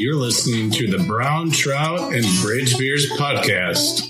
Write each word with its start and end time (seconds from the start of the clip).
You're 0.00 0.14
listening 0.14 0.70
to 0.70 0.86
the 0.86 1.04
Brown 1.04 1.50
Trout 1.50 2.14
and 2.14 2.24
Bridge 2.40 2.78
Beers 2.78 3.06
podcast. 3.18 4.08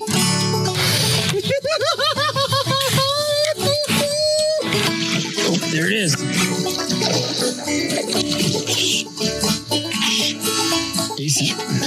Oh, 5.43 5.59
there 5.73 5.87
it 5.89 5.93
is. 5.95 6.15
Easy. 11.19 11.80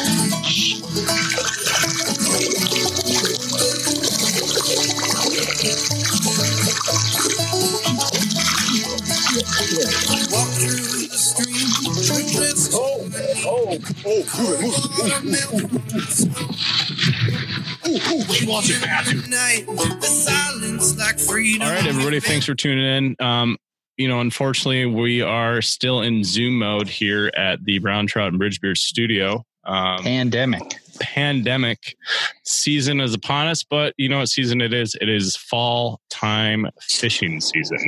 She 18.33 18.45
wants 18.47 18.69
it 18.69 18.81
bad. 18.81 19.05
Night, 19.29 19.65
the 19.67 20.07
silence 20.07 20.97
like 20.97 21.19
freedom. 21.19 21.67
All 21.67 21.73
right, 21.73 21.85
everybody. 21.85 22.19
Thanks 22.19 22.45
for 22.45 22.55
tuning 22.55 22.85
in. 22.85 23.15
Um, 23.25 23.57
you 23.97 24.07
know, 24.07 24.19
unfortunately, 24.21 24.85
we 24.87 25.21
are 25.21 25.61
still 25.61 26.01
in 26.01 26.23
Zoom 26.23 26.59
mode 26.59 26.87
here 26.87 27.31
at 27.35 27.63
the 27.63 27.79
Brown 27.79 28.07
Trout 28.07 28.31
and 28.31 28.41
Bridgebeer 28.41 28.75
studio. 28.77 29.45
Um, 29.65 29.99
Pandemic. 30.03 30.61
pandemic 30.99 31.95
season 32.43 32.99
is 32.99 33.13
upon 33.13 33.47
us, 33.47 33.63
but 33.63 33.93
you 33.97 34.09
know 34.09 34.19
what 34.19 34.27
season 34.29 34.59
it 34.61 34.73
is? 34.73 34.95
It 34.99 35.07
is 35.07 35.37
fall 35.37 36.01
time 36.09 36.67
fishing 36.81 37.39
season. 37.39 37.79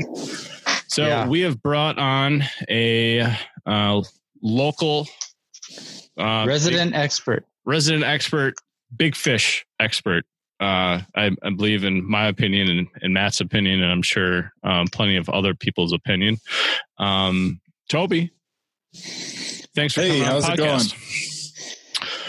So 0.88 1.06
Yeah. 1.06 1.28
we 1.28 1.42
have 1.42 1.62
brought 1.62 1.98
on 1.98 2.44
a 2.70 3.36
uh, 3.66 4.02
local 4.42 5.08
uh, 6.20 6.46
Resident 6.48 6.94
expert. 6.96 7.46
resident 7.66 8.04
expert, 8.04 8.56
big 8.96 9.16
fish 9.16 9.66
expert. 9.80 10.26
Uh, 10.60 11.02
I, 11.16 11.32
I 11.44 11.50
believe, 11.50 11.84
in 11.84 12.10
my 12.10 12.28
opinion, 12.28 12.70
and, 12.70 12.88
and 13.02 13.14
Matt's 13.14 13.42
opinion, 13.42 13.84
and 13.84 13.92
I'm 13.92 14.02
sure 14.02 14.54
um, 14.64 14.88
plenty 14.88 15.18
of 15.18 15.28
other 15.30 15.54
people's 15.54 15.92
opinion. 15.92 16.38
Um, 16.98 17.60
Toby, 17.90 18.32
thanks 19.76 19.94
for 19.94 20.02
Hey, 20.02 20.08
coming 20.10 20.24
on 20.24 20.28
how's 20.30 20.46
the 20.48 20.54
it 20.54 20.58
going? 20.58 20.80
podcast. 20.80 21.12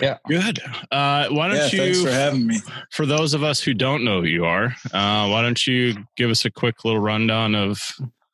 Yeah. 0.03 0.19
good. 0.29 0.59
Uh, 0.91 1.29
why 1.29 1.49
don't 1.49 1.57
Yeah, 1.57 1.67
you, 1.71 1.79
thanks 1.79 2.03
for 2.03 2.11
having 2.11 2.47
me. 2.47 2.59
for 2.93 3.07
those 3.07 3.33
of 3.33 3.43
us 3.43 3.63
who 3.63 3.73
don't 3.73 4.05
know 4.05 4.21
who 4.21 4.27
you 4.27 4.45
are, 4.45 4.67
uh, 4.93 5.29
why 5.29 5.41
don't 5.43 5.65
you 5.67 5.95
give 6.17 6.29
us 6.31 6.45
a 6.45 6.51
quick 6.51 6.85
little 6.85 7.01
rundown 7.01 7.55
of 7.55 7.81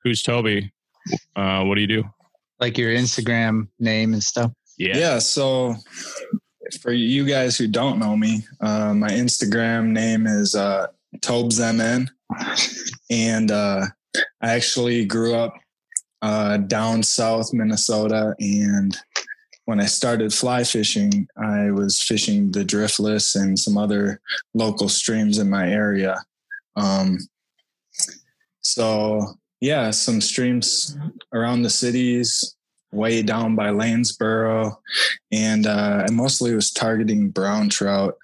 who's 0.02 0.22
Toby? 0.22 0.72
Uh, 1.36 1.62
what 1.64 1.76
do 1.76 1.80
you 1.82 1.86
do? 1.86 2.04
Like 2.58 2.78
your 2.78 2.92
Instagram 2.92 3.68
name 3.78 4.12
and 4.12 4.22
stuff. 4.22 4.50
Yeah. 4.88 5.18
so 5.18 5.76
for 6.80 6.92
you 6.92 7.24
guys 7.26 7.56
who 7.56 7.66
don't 7.66 7.98
know 7.98 8.16
me, 8.16 8.44
uh, 8.60 8.94
my 8.94 9.10
Instagram 9.10 9.88
name 9.88 10.26
is 10.26 10.54
uh, 10.54 10.88
TobesMN, 11.18 12.08
and 13.10 13.50
uh, 13.50 13.86
I 14.40 14.50
actually 14.50 15.04
grew 15.04 15.34
up 15.34 15.54
uh, 16.22 16.56
down 16.58 17.02
south 17.02 17.52
Minnesota, 17.52 18.34
and 18.38 18.96
when 19.64 19.80
I 19.80 19.86
started 19.86 20.32
fly 20.32 20.64
fishing, 20.64 21.26
I 21.36 21.70
was 21.70 22.02
fishing 22.02 22.50
the 22.50 22.64
driftless 22.64 23.36
and 23.40 23.58
some 23.58 23.78
other 23.78 24.20
local 24.54 24.88
streams 24.88 25.38
in 25.38 25.48
my 25.48 25.68
area. 25.70 26.16
Um, 26.76 27.18
so 28.60 29.34
yeah, 29.60 29.90
some 29.90 30.20
streams 30.20 30.96
around 31.32 31.62
the 31.62 31.70
cities, 31.70 32.56
way 32.92 33.22
down 33.22 33.56
by 33.56 33.68
Lanesboro, 33.70 34.76
and 35.30 35.66
uh, 35.66 36.04
I 36.08 36.12
mostly 36.12 36.54
was 36.54 36.70
targeting 36.70 37.30
brown 37.30 37.68
trout, 37.70 38.16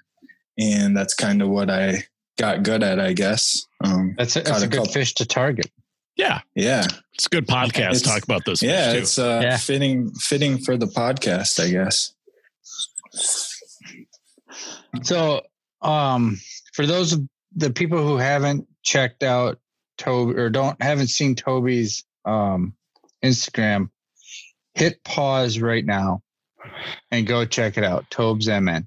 and 0.58 0.96
that's 0.96 1.14
kind 1.14 1.40
of 1.42 1.48
what 1.48 1.70
I 1.70 2.04
got 2.38 2.62
good 2.62 2.82
at, 2.82 3.00
I 3.00 3.12
guess. 3.14 3.66
Um, 3.84 4.14
That's 4.18 4.36
a, 4.36 4.42
that's 4.42 4.62
a 4.62 4.64
a 4.66 4.68
good 4.68 4.76
couple. 4.78 4.92
fish 4.92 5.14
to 5.14 5.26
target. 5.26 5.70
Yeah, 6.16 6.40
yeah, 6.54 6.84
it's 7.14 7.26
a 7.26 7.28
good 7.30 7.46
podcast. 7.46 7.96
It's- 7.96 8.02
Talk 8.02 8.24
about 8.24 8.44
this. 8.44 8.62
yeah, 8.62 8.92
fish, 8.92 8.94
too. 8.94 8.98
it's 9.02 9.18
uh, 9.18 9.40
Yeah. 9.42 9.56
fitting 9.56 10.12
fitting 10.14 10.58
for 10.58 10.76
the 10.76 10.86
podcast, 10.86 11.58
I 11.64 11.70
guess. 11.70 12.12
So, 15.02 15.42
um, 15.82 16.38
for 16.74 16.86
those 16.86 17.12
of 17.12 17.20
the 17.54 17.70
people 17.70 17.98
who 17.98 18.16
haven't 18.16 18.66
checked 18.82 19.22
out 19.22 19.58
Toby 19.96 20.34
or 20.38 20.50
don't 20.50 20.80
haven't 20.82 21.08
seen 21.08 21.34
Toby's 21.34 22.04
um, 22.24 22.74
Instagram, 23.24 23.90
hit 24.78 25.02
pause 25.04 25.60
right 25.60 25.84
now 25.84 26.22
and 27.10 27.26
go 27.26 27.44
check 27.44 27.78
it 27.78 27.84
out. 27.84 28.08
Tobes 28.10 28.48
MN. 28.48 28.86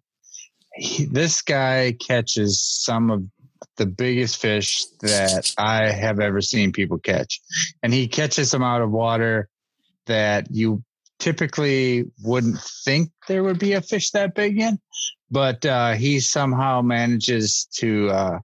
He, 0.73 1.05
this 1.05 1.41
guy 1.41 1.95
catches 1.99 2.61
some 2.61 3.11
of 3.11 3.23
the 3.77 3.85
biggest 3.85 4.37
fish 4.37 4.85
that 5.01 5.53
I 5.57 5.91
have 5.91 6.19
ever 6.19 6.41
seen 6.41 6.71
people 6.71 6.97
catch, 6.97 7.41
and 7.83 7.93
he 7.93 8.07
catches 8.07 8.51
them 8.51 8.63
out 8.63 8.81
of 8.81 8.91
water 8.91 9.49
that 10.07 10.47
you 10.49 10.83
typically 11.19 12.05
wouldn't 12.23 12.59
think 12.83 13.11
there 13.27 13.43
would 13.43 13.59
be 13.59 13.73
a 13.73 13.81
fish 13.81 14.09
that 14.11 14.33
big 14.33 14.59
in 14.59 14.79
but 15.31 15.65
uh, 15.65 15.93
he 15.93 16.19
somehow 16.19 16.81
manages 16.81 17.65
to 17.77 18.09
uh, 18.09 18.39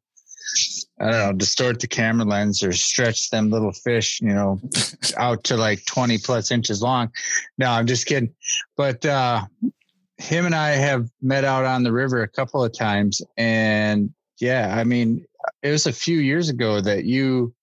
I 1.00 1.12
don't 1.12 1.12
know 1.12 1.34
distort 1.34 1.80
the 1.80 1.88
camera 1.88 2.26
lens 2.26 2.64
or 2.64 2.72
stretch 2.74 3.30
them 3.30 3.50
little 3.50 3.72
fish, 3.72 4.20
you 4.22 4.34
know, 4.34 4.60
out 5.18 5.44
to 5.46 5.58
like 5.58 5.86
twenty 5.86 6.18
plus 6.18 6.52
inches 6.52 6.82
long. 6.82 7.12
No, 7.58 7.70
I'm 7.70 7.86
just 7.86 8.06
kidding. 8.06 8.34
But 8.76 9.06
uh, 9.06 9.46
him 10.18 10.46
and 10.46 10.56
I 10.56 10.70
have 10.72 11.10
met 11.22 11.44
out 11.44 11.66
on 11.66 11.84
the 11.84 11.92
river 11.92 12.24
a 12.24 12.28
couple 12.28 12.64
of 12.64 12.76
times, 12.76 13.22
and 13.38 14.12
yeah, 14.40 14.76
I 14.78 14.84
mean, 14.84 15.26
it 15.62 15.72
was 15.72 15.86
a 15.86 15.94
few 15.94 16.18
years 16.18 16.50
ago 16.50 16.82
that 16.82 17.06
you 17.06 17.54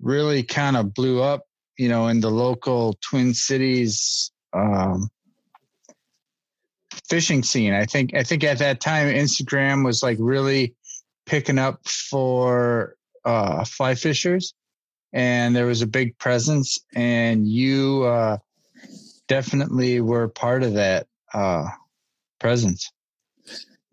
really 0.00 0.42
kind 0.42 0.76
of 0.76 0.94
blew 0.94 1.22
up, 1.22 1.44
you 1.78 1.88
know, 1.88 2.08
in 2.08 2.20
the 2.20 2.30
local 2.30 2.98
Twin 3.02 3.34
Cities. 3.34 4.30
Um, 4.52 5.08
fishing 7.08 7.42
scene. 7.42 7.72
I 7.72 7.84
think 7.84 8.14
I 8.14 8.22
think 8.22 8.44
at 8.44 8.58
that 8.58 8.80
time 8.80 9.06
Instagram 9.08 9.84
was 9.84 10.02
like 10.02 10.18
really 10.20 10.74
picking 11.28 11.58
up 11.58 11.86
for 11.86 12.96
uh, 13.24 13.64
fly 13.64 13.94
fishers, 13.94 14.54
and 15.12 15.54
there 15.54 15.66
was 15.66 15.82
a 15.82 15.86
big 15.86 16.18
presence. 16.18 16.78
And 16.94 17.46
you 17.46 18.04
uh, 18.04 18.38
definitely 19.28 20.00
were 20.00 20.28
part 20.28 20.62
of 20.62 20.74
that 20.74 21.06
uh, 21.32 21.68
presence. 22.40 22.90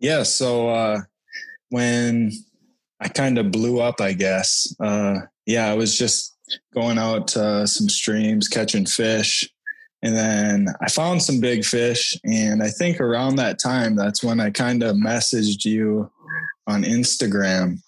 Yeah, 0.00 0.24
so 0.24 0.68
uh, 0.70 1.00
when 1.68 2.32
I 3.00 3.08
kind 3.08 3.38
of 3.38 3.52
blew 3.52 3.80
up, 3.80 4.00
I 4.00 4.12
guess. 4.14 4.74
Uh, 4.80 5.20
yeah, 5.44 5.70
I 5.70 5.74
was 5.74 5.96
just 5.96 6.34
going 6.74 6.98
out 6.98 7.28
to 7.28 7.66
some 7.66 7.88
streams, 7.88 8.48
catching 8.48 8.86
fish, 8.86 9.48
and 10.02 10.16
then 10.16 10.68
I 10.80 10.88
found 10.88 11.22
some 11.22 11.40
big 11.40 11.64
fish. 11.64 12.18
And 12.24 12.62
I 12.62 12.68
think 12.68 13.00
around 13.00 13.36
that 13.36 13.58
time, 13.58 13.96
that's 13.96 14.22
when 14.22 14.40
I 14.40 14.50
kind 14.50 14.82
of 14.82 14.96
messaged 14.96 15.64
you 15.64 16.10
on 16.66 16.82
Instagram 16.84 17.78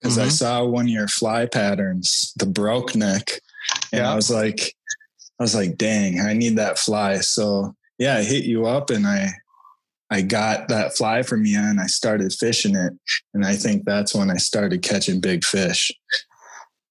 because 0.00 0.18
I 0.18 0.26
Mhm. 0.26 0.32
saw 0.32 0.64
one 0.64 0.84
of 0.86 0.90
your 0.90 1.08
fly 1.08 1.46
patterns, 1.46 2.32
the 2.36 2.46
broke 2.46 2.94
neck, 2.94 3.40
and 3.92 4.00
Yeah. 4.00 4.12
I 4.12 4.14
was 4.14 4.30
like, 4.30 4.74
I 5.38 5.42
was 5.42 5.54
like, 5.54 5.76
dang, 5.76 6.20
I 6.20 6.34
need 6.34 6.56
that 6.56 6.78
fly. 6.78 7.18
So 7.20 7.74
yeah, 7.98 8.16
I 8.16 8.22
hit 8.22 8.44
you 8.44 8.66
up 8.66 8.90
and 8.90 9.06
I 9.06 9.32
I 10.10 10.20
got 10.20 10.68
that 10.68 10.94
fly 10.94 11.22
from 11.22 11.46
you 11.46 11.58
and 11.58 11.80
I 11.80 11.86
started 11.86 12.34
fishing 12.34 12.76
it. 12.76 12.92
And 13.32 13.46
I 13.46 13.56
think 13.56 13.86
that's 13.86 14.14
when 14.14 14.30
I 14.30 14.36
started 14.36 14.82
catching 14.82 15.20
big 15.20 15.42
fish. 15.42 15.90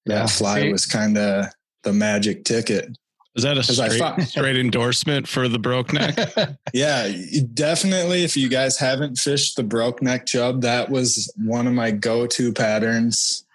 Yeah. 0.08 0.22
That 0.22 0.32
fly 0.32 0.62
See- 0.64 0.72
was 0.72 0.88
kind 0.88 1.16
of 1.20 1.46
the 1.84 1.94
magic 1.94 2.46
ticket. 2.46 2.98
Is 3.36 3.44
that 3.44 3.56
a 3.56 3.60
I 3.60 3.64
straight, 3.64 3.98
thought- 4.00 4.22
straight 4.28 4.58
endorsement 4.58 5.28
for 5.28 5.48
the 5.48 5.60
broke 5.60 5.94
neck? 5.94 6.18
Yeah, 6.74 7.12
definitely. 7.54 8.24
If 8.24 8.36
you 8.38 8.50
guys 8.50 8.78
haven't 8.78 9.18
fished 9.18 9.56
the 9.58 9.64
broke 9.64 10.02
neck 10.02 10.26
chub, 10.26 10.62
that 10.62 10.90
was 10.90 11.32
one 11.38 11.68
of 11.68 11.74
my 11.74 11.92
go 11.92 12.28
to 12.28 12.52
patterns. 12.54 13.46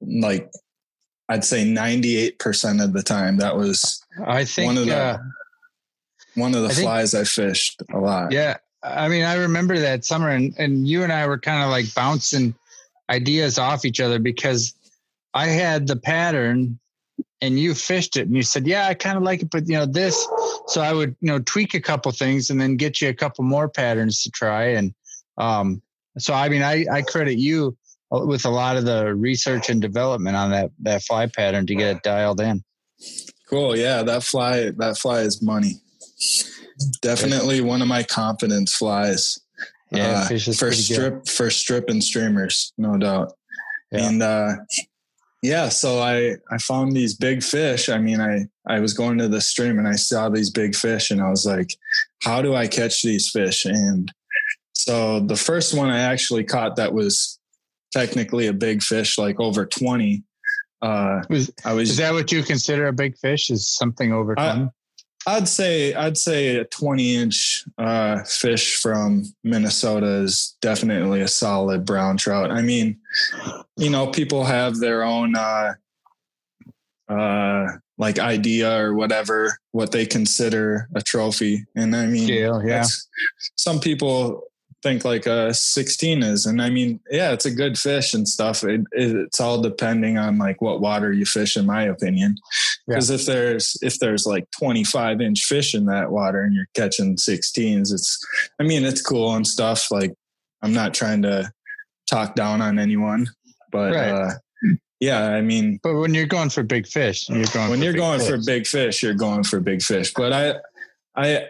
Like, 0.00 0.50
I'd 1.28 1.44
say 1.44 1.64
98% 1.64 2.82
of 2.84 2.92
the 2.92 3.02
time, 3.02 3.36
that 3.38 3.56
was 3.56 4.02
I 4.26 4.44
think 4.44 4.66
one 4.66 4.78
of 4.78 4.86
the, 4.86 4.96
uh, 4.96 5.18
one 6.34 6.54
of 6.54 6.62
the 6.62 6.68
I 6.68 6.72
think- 6.72 6.84
flies 6.86 7.14
I 7.14 7.24
fished 7.24 7.82
a 7.92 7.98
lot. 7.98 8.32
Yeah. 8.32 8.56
I 8.82 9.08
mean, 9.08 9.22
I 9.24 9.34
remember 9.36 9.78
that 9.78 10.04
summer 10.04 10.28
and, 10.28 10.54
and 10.58 10.88
you 10.88 11.04
and 11.04 11.12
I 11.12 11.26
were 11.26 11.38
kind 11.38 11.62
of 11.62 11.70
like 11.70 11.94
bouncing 11.94 12.54
ideas 13.08 13.58
off 13.58 13.84
each 13.84 14.00
other 14.00 14.18
because 14.18 14.74
I 15.34 15.46
had 15.46 15.86
the 15.86 15.96
pattern 15.96 16.78
and 17.40 17.58
you 17.58 17.74
fished 17.74 18.16
it 18.16 18.26
and 18.26 18.36
you 18.36 18.42
said, 18.42 18.66
yeah, 18.66 18.86
I 18.86 18.94
kind 18.94 19.16
of 19.16 19.22
like 19.22 19.42
it, 19.42 19.50
but 19.50 19.68
you 19.68 19.76
know, 19.76 19.86
this, 19.86 20.26
so 20.66 20.80
I 20.80 20.92
would, 20.92 21.16
you 21.20 21.28
know, 21.28 21.38
tweak 21.40 21.74
a 21.74 21.80
couple 21.80 22.12
things 22.12 22.50
and 22.50 22.60
then 22.60 22.76
get 22.76 23.00
you 23.00 23.08
a 23.08 23.14
couple 23.14 23.44
more 23.44 23.68
patterns 23.68 24.22
to 24.22 24.30
try. 24.30 24.64
And, 24.64 24.94
um, 25.38 25.82
so, 26.18 26.34
I 26.34 26.48
mean, 26.48 26.62
I, 26.62 26.84
I 26.90 27.02
credit 27.02 27.38
you 27.38 27.76
with 28.10 28.44
a 28.44 28.50
lot 28.50 28.76
of 28.76 28.84
the 28.84 29.14
research 29.14 29.70
and 29.70 29.80
development 29.80 30.36
on 30.36 30.50
that, 30.50 30.70
that 30.82 31.02
fly 31.02 31.26
pattern 31.26 31.66
to 31.66 31.74
get 31.74 31.96
it 31.96 32.02
dialed 32.02 32.40
in. 32.40 32.62
Cool. 33.48 33.76
Yeah, 33.76 34.02
that 34.02 34.22
fly, 34.22 34.70
that 34.76 34.98
fly 34.98 35.20
is 35.20 35.42
money. 35.42 35.80
definitely 37.00 37.60
one 37.60 37.82
of 37.82 37.88
my 37.88 38.02
confidence 38.02 38.74
flies. 38.74 39.38
Yeah, 39.90 40.26
uh, 40.30 40.38
for 40.38 40.54
pretty 40.54 40.76
good. 40.76 40.76
strip 40.76 41.28
for 41.28 41.50
strip 41.50 41.88
and 41.90 42.02
streamers, 42.02 42.72
no 42.78 42.96
doubt. 42.96 43.32
Yeah. 43.90 44.08
And 44.08 44.22
uh, 44.22 44.52
yeah, 45.42 45.68
so 45.68 45.98
I 45.98 46.36
I 46.50 46.58
found 46.58 46.92
these 46.92 47.14
big 47.14 47.42
fish. 47.42 47.88
I 47.88 47.98
mean, 47.98 48.20
I 48.20 48.46
I 48.66 48.80
was 48.80 48.94
going 48.94 49.18
to 49.18 49.28
the 49.28 49.40
stream 49.40 49.78
and 49.78 49.88
I 49.88 49.96
saw 49.96 50.28
these 50.28 50.50
big 50.50 50.74
fish, 50.74 51.10
and 51.10 51.20
I 51.20 51.28
was 51.30 51.44
like, 51.44 51.74
how 52.22 52.40
do 52.42 52.54
I 52.54 52.66
catch 52.68 53.02
these 53.02 53.28
fish? 53.30 53.64
And 53.64 54.10
so 54.72 55.20
the 55.20 55.36
first 55.36 55.74
one 55.76 55.90
I 55.90 56.00
actually 56.00 56.44
caught 56.44 56.76
that 56.76 56.92
was 56.94 57.38
technically 57.92 58.46
a 58.46 58.52
big 58.52 58.82
fish, 58.82 59.18
like 59.18 59.38
over 59.40 59.66
twenty. 59.66 60.22
Uh, 60.80 61.22
Was- 61.30 61.52
I 61.64 61.74
was 61.74 61.90
Is 61.90 61.96
that 61.98 62.12
what 62.12 62.32
you 62.32 62.42
consider 62.42 62.86
a 62.88 62.92
big 62.92 63.16
fish? 63.18 63.50
Is 63.50 63.68
something 63.68 64.12
over 64.12 64.38
I- 64.38 64.54
20? 64.54 64.70
I'd 65.26 65.48
say 65.48 65.94
I'd 65.94 66.18
say 66.18 66.56
a 66.56 66.64
20 66.64 67.16
inch 67.16 67.64
uh, 67.78 68.22
fish 68.24 68.76
from 68.76 69.24
Minnesota 69.44 70.06
is 70.06 70.56
definitely 70.60 71.20
a 71.20 71.28
solid 71.28 71.84
brown 71.84 72.16
trout. 72.16 72.50
I 72.50 72.62
mean, 72.62 72.98
you 73.76 73.90
know, 73.90 74.08
people 74.08 74.44
have 74.44 74.78
their 74.78 75.02
own 75.02 75.36
uh, 75.36 75.74
uh, 77.08 77.66
like 77.98 78.18
idea 78.18 78.76
or 78.80 78.94
whatever 78.94 79.58
what 79.70 79.92
they 79.92 80.06
consider 80.06 80.88
a 80.94 81.02
trophy, 81.02 81.66
and 81.76 81.94
I 81.94 82.06
mean, 82.06 82.24
Scale, 82.24 82.62
yeah. 82.64 82.84
some 83.56 83.78
people 83.78 84.44
think 84.82 85.04
like 85.04 85.26
a 85.26 85.54
16 85.54 86.22
is 86.22 86.44
and 86.44 86.60
i 86.60 86.68
mean 86.68 86.98
yeah 87.08 87.30
it's 87.30 87.44
a 87.44 87.54
good 87.54 87.78
fish 87.78 88.14
and 88.14 88.28
stuff 88.28 88.64
it, 88.64 88.80
it, 88.92 89.14
it's 89.14 89.40
all 89.40 89.62
depending 89.62 90.18
on 90.18 90.38
like 90.38 90.60
what 90.60 90.80
water 90.80 91.12
you 91.12 91.24
fish 91.24 91.56
in 91.56 91.64
my 91.64 91.84
opinion 91.84 92.36
because 92.86 93.10
if 93.10 93.26
there's 93.26 93.76
if 93.82 93.98
there's 93.98 94.26
like 94.26 94.44
25 94.58 95.20
inch 95.20 95.44
fish 95.44 95.74
in 95.74 95.86
that 95.86 96.10
water 96.10 96.42
and 96.42 96.54
you're 96.54 96.68
catching 96.74 97.16
16s 97.16 97.92
it's 97.92 98.18
i 98.60 98.62
mean 98.64 98.84
it's 98.84 99.00
cool 99.02 99.34
and 99.34 99.46
stuff 99.46 99.90
like 99.90 100.12
i'm 100.62 100.72
not 100.72 100.92
trying 100.94 101.22
to 101.22 101.50
talk 102.10 102.34
down 102.34 102.60
on 102.60 102.78
anyone 102.78 103.26
but 103.70 103.94
Right. 103.94 104.10
uh 104.10 104.30
yeah 105.00 105.28
i 105.30 105.40
mean 105.40 105.78
But 105.82 105.94
when 105.94 106.12
you're 106.14 106.26
going 106.26 106.50
for 106.50 106.62
big 106.62 106.86
fish, 106.86 107.28
you're 107.28 107.44
going 107.52 107.70
when 107.70 107.82
you're 107.82 107.92
going 107.92 108.20
for 108.20 108.36
fish. 108.36 108.46
big 108.46 108.66
fish, 108.66 109.02
you're 109.02 109.14
going 109.14 109.44
for 109.44 109.60
big 109.60 109.82
fish. 109.82 110.12
But 110.14 110.32
I, 110.32 110.54
I, 111.16 111.46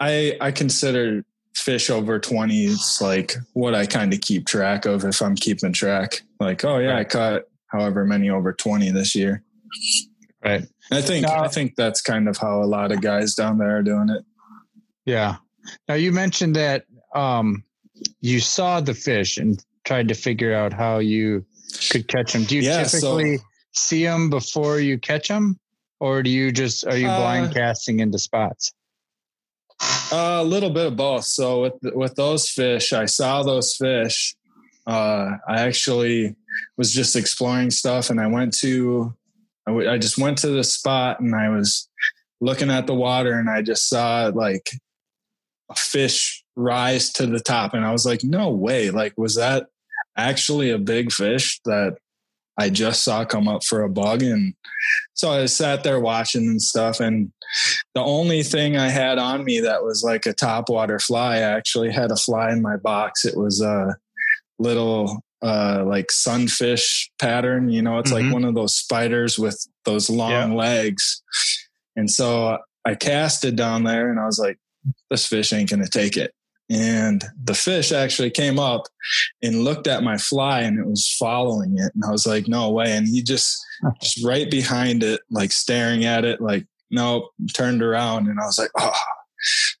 I, 0.00 0.36
I 0.40 0.50
consider 0.52 1.24
fish 1.54 1.90
over 1.90 2.18
20 2.20 2.64
is 2.64 2.98
like 3.00 3.34
what 3.54 3.74
I 3.74 3.86
kind 3.86 4.12
of 4.12 4.20
keep 4.20 4.46
track 4.46 4.84
of 4.86 5.04
if 5.04 5.20
I'm 5.22 5.34
keeping 5.34 5.72
track. 5.72 6.22
Like, 6.38 6.64
oh 6.64 6.78
yeah, 6.78 6.96
I 6.96 7.04
caught 7.04 7.42
however 7.68 8.04
many 8.04 8.30
over 8.30 8.52
20 8.52 8.90
this 8.92 9.14
year. 9.14 9.42
Right. 10.46 10.64
I 10.92 11.02
think 11.02 11.26
Now- 11.26 11.42
I 11.44 11.48
think 11.48 11.74
that's 11.76 12.00
kind 12.00 12.28
of 12.28 12.36
how 12.36 12.62
a 12.62 12.66
lot 12.66 12.92
of 12.92 13.00
guys 13.00 13.34
down 13.34 13.58
there 13.58 13.76
are 13.78 13.82
doing 13.82 14.08
it. 14.10 14.24
Yeah. 15.04 15.36
Now 15.88 15.94
you 15.94 16.12
mentioned 16.12 16.54
that 16.56 16.84
um, 17.14 17.64
you 18.20 18.40
saw 18.40 18.80
the 18.80 18.94
fish 18.94 19.38
and 19.38 19.62
tried 19.84 20.08
to 20.08 20.14
figure 20.14 20.54
out 20.54 20.72
how 20.72 20.98
you 20.98 21.44
could 21.90 22.06
catch 22.08 22.32
them. 22.32 22.44
Do 22.44 22.56
you 22.56 22.62
Yeah, 22.62 22.84
so- 22.84 23.18
typically 23.18 23.38
see 23.72 24.04
them 24.04 24.30
before 24.30 24.80
you 24.80 24.98
catch 24.98 25.28
them, 25.28 25.58
or 26.00 26.22
do 26.22 26.30
you 26.30 26.52
just 26.52 26.86
are 26.86 26.96
you 26.96 27.08
Uh, 27.08 27.18
blind 27.18 27.54
casting 27.54 28.00
into 28.00 28.18
spots? 28.18 28.72
Uh, 30.12 30.38
a 30.40 30.44
little 30.44 30.70
bit 30.70 30.86
of 30.86 30.96
both. 30.96 31.24
So 31.24 31.62
with 31.62 31.74
with 31.94 32.14
those 32.14 32.48
fish, 32.48 32.92
I 32.92 33.06
saw 33.06 33.42
those 33.42 33.76
fish. 33.76 34.34
Uh, 34.86 35.32
I 35.48 35.60
actually 35.62 36.34
was 36.76 36.92
just 36.92 37.16
exploring 37.16 37.70
stuff, 37.70 38.08
and 38.10 38.20
I 38.20 38.26
went 38.28 38.56
to, 38.60 39.14
I, 39.66 39.70
w- 39.72 39.90
I 39.90 39.98
just 39.98 40.18
went 40.18 40.38
to 40.38 40.48
the 40.48 40.64
spot, 40.64 41.20
and 41.20 41.34
I 41.34 41.48
was 41.48 41.88
looking 42.40 42.70
at 42.70 42.86
the 42.86 42.94
water, 42.94 43.38
and 43.38 43.50
I 43.50 43.62
just 43.62 43.88
saw 43.88 44.30
like 44.34 44.70
a 45.70 45.74
fish 45.74 46.44
rise 46.54 47.10
to 47.14 47.26
the 47.26 47.40
top, 47.40 47.74
and 47.74 47.84
I 47.84 47.92
was 47.92 48.06
like, 48.06 48.22
no 48.22 48.50
way! 48.50 48.90
Like, 48.90 49.14
was 49.16 49.36
that 49.36 49.66
actually 50.16 50.70
a 50.70 50.78
big 50.78 51.12
fish 51.12 51.60
that 51.64 51.96
I 52.58 52.70
just 52.70 53.04
saw 53.04 53.24
come 53.24 53.48
up 53.48 53.64
for 53.64 53.82
a 53.82 53.90
bug? 53.90 54.22
And 54.22 54.54
so 55.14 55.30
I 55.30 55.46
sat 55.46 55.84
there 55.84 56.00
watching 56.00 56.46
and 56.46 56.62
stuff, 56.62 57.00
and 57.00 57.32
the 57.94 58.02
only 58.02 58.42
thing 58.42 58.76
I 58.76 58.88
had 58.88 59.18
on 59.18 59.44
me 59.44 59.60
that 59.60 59.82
was 59.82 60.02
like 60.04 60.26
a 60.26 60.34
topwater 60.34 61.02
fly, 61.02 61.36
I 61.36 61.40
actually 61.40 61.90
had 61.90 62.10
a 62.10 62.16
fly 62.16 62.52
in 62.52 62.62
my 62.62 62.76
box. 62.76 63.24
It 63.24 63.36
was 63.36 63.60
a 63.60 63.96
little 64.58 65.22
uh 65.42 65.84
like 65.86 66.10
sunfish 66.10 67.10
pattern, 67.18 67.68
you 67.68 67.82
know, 67.82 67.98
it's 67.98 68.10
Mhm. 68.10 68.24
like 68.24 68.32
one 68.32 68.44
of 68.44 68.54
those 68.54 68.74
spiders 68.74 69.38
with 69.38 69.66
those 69.84 70.08
long 70.08 70.54
legs. 70.56 71.22
And 71.96 72.10
so 72.10 72.58
I 72.84 72.94
cast 72.94 73.44
it 73.44 73.56
down 73.56 73.84
there 73.84 74.10
and 74.10 74.18
I 74.20 74.26
was 74.26 74.38
like, 74.38 74.58
this 75.10 75.26
fish 75.26 75.52
ain't 75.52 75.70
gonna 75.70 75.88
take 75.88 76.16
it. 76.16 76.32
And 76.68 77.22
the 77.44 77.54
fish 77.54 77.92
actually 77.92 78.30
came 78.30 78.58
up 78.58 78.82
and 79.42 79.62
looked 79.62 79.86
at 79.86 80.02
my 80.02 80.16
fly 80.18 80.60
and 80.62 80.78
it 80.80 80.86
was 80.86 81.14
following 81.18 81.74
it. 81.78 81.92
And 81.94 82.04
I 82.06 82.10
was 82.10 82.26
like, 82.26 82.48
no 82.48 82.70
way. 82.70 82.90
And 82.96 83.06
he 83.06 83.22
just 83.22 83.56
just 84.02 84.24
right 84.24 84.50
behind 84.50 85.02
it, 85.02 85.20
like 85.30 85.52
staring 85.52 86.04
at 86.04 86.24
it, 86.24 86.40
like 86.40 86.66
nope, 86.90 87.30
turned 87.52 87.82
around 87.82 88.28
and 88.28 88.40
I 88.40 88.46
was 88.46 88.58
like, 88.58 88.70
oh. 88.78 88.92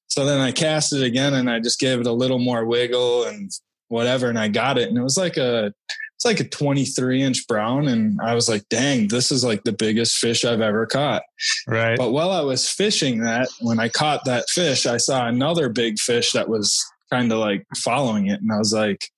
So 0.08 0.24
then 0.24 0.40
I 0.40 0.50
cast 0.52 0.92
it 0.92 1.02
again 1.02 1.34
and 1.34 1.50
I 1.50 1.60
just 1.60 1.78
gave 1.78 2.00
it 2.00 2.06
a 2.06 2.12
little 2.12 2.38
more 2.38 2.64
wiggle 2.64 3.24
and 3.24 3.50
whatever, 3.88 4.28
and 4.28 4.38
I 4.38 4.48
got 4.48 4.78
it. 4.78 4.88
And 4.88 4.98
it 4.98 5.02
was 5.02 5.16
like 5.16 5.36
a 5.36 5.72
it's 6.16 6.24
like 6.24 6.40
a 6.40 6.48
23 6.48 7.22
inch 7.22 7.46
brown. 7.46 7.88
And 7.88 8.18
I 8.22 8.34
was 8.34 8.48
like, 8.48 8.66
dang, 8.70 9.08
this 9.08 9.30
is 9.30 9.44
like 9.44 9.64
the 9.64 9.72
biggest 9.72 10.16
fish 10.16 10.46
I've 10.46 10.62
ever 10.62 10.86
caught. 10.86 11.22
Right. 11.68 11.98
But 11.98 12.12
while 12.12 12.30
I 12.30 12.40
was 12.40 12.68
fishing 12.68 13.20
that, 13.20 13.48
when 13.60 13.78
I 13.78 13.90
caught 13.90 14.24
that 14.24 14.48
fish, 14.48 14.86
I 14.86 14.96
saw 14.96 15.26
another 15.26 15.68
big 15.68 15.98
fish 15.98 16.32
that 16.32 16.48
was 16.48 16.82
kind 17.10 17.30
of 17.30 17.38
like 17.38 17.66
following 17.76 18.28
it. 18.28 18.40
And 18.40 18.50
I 18.50 18.56
was 18.56 18.72
like, 18.72 19.10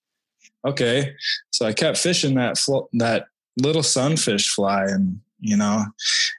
okay. 0.67 1.15
So 1.51 1.67
I 1.67 1.73
kept 1.73 1.99
fishing 1.99 2.35
that 2.35 2.59
fl- 2.59 2.89
that 2.95 3.27
little 3.57 3.83
sunfish 3.83 4.49
fly 4.49 4.85
and 4.85 5.21
you 5.41 5.57
know 5.57 5.85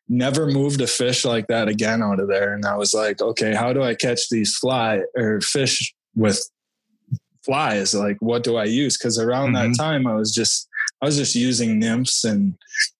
never 0.09 0.47
moved 0.47 0.81
a 0.81 0.87
fish 0.87 1.23
like 1.23 1.47
that 1.47 1.67
again 1.67 2.03
out 2.03 2.19
of 2.19 2.27
there 2.27 2.53
and 2.53 2.65
i 2.65 2.75
was 2.75 2.93
like 2.93 3.21
okay 3.21 3.53
how 3.53 3.71
do 3.71 3.81
i 3.81 3.95
catch 3.95 4.29
these 4.29 4.57
fly 4.57 5.01
or 5.15 5.39
fish 5.39 5.93
with 6.15 6.49
flies 7.49 7.95
like 7.95 8.17
what 8.19 8.43
do 8.43 8.57
i 8.57 8.63
use? 8.65 8.95
Because 8.97 9.17
around 9.17 9.49
Mhm. 9.53 9.53
that 9.73 9.77
time 9.83 10.05
i 10.05 10.13
was 10.13 10.31
just 10.33 10.67
i 11.01 11.05
was 11.05 11.17
just 11.17 11.33
using 11.35 11.79
nymphs 11.79 12.23
and 12.23 12.53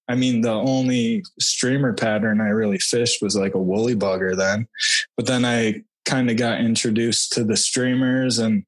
i 0.07 0.16
mean 0.16 0.42
the 0.42 0.51
only 0.74 1.24
streamer 1.40 1.94
pattern 1.94 2.42
i 2.42 2.48
really 2.62 2.80
fished 2.80 3.22
was 3.22 3.36
like 3.36 3.54
a 3.54 3.62
woolly 3.69 3.96
bugger 3.96 4.36
then. 4.36 4.68
But 5.16 5.28
then 5.28 5.46
i 5.46 5.84
kind 6.06 6.31
of 6.31 6.38
got 6.38 6.62
introduced 6.62 7.31
to 7.34 7.44
the 7.44 7.56
streamers 7.57 8.40
and 8.40 8.63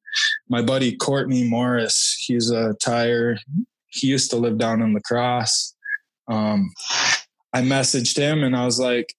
my 0.48 0.62
buddy 0.62 0.94
courtney 0.96 1.42
morris 1.48 2.14
he's 2.26 2.50
a 2.50 2.74
tyer 2.84 3.36
he 3.88 4.06
used 4.06 4.30
to 4.30 4.36
live 4.36 4.56
down 4.58 4.80
in 4.82 4.92
La 4.94 5.00
Crosse. 5.04 5.74
Um, 6.28 6.70
i 7.52 7.60
messaged 7.60 8.16
him 8.16 8.44
and 8.44 8.54
i 8.54 8.64
was 8.64 8.78
like 8.78 9.12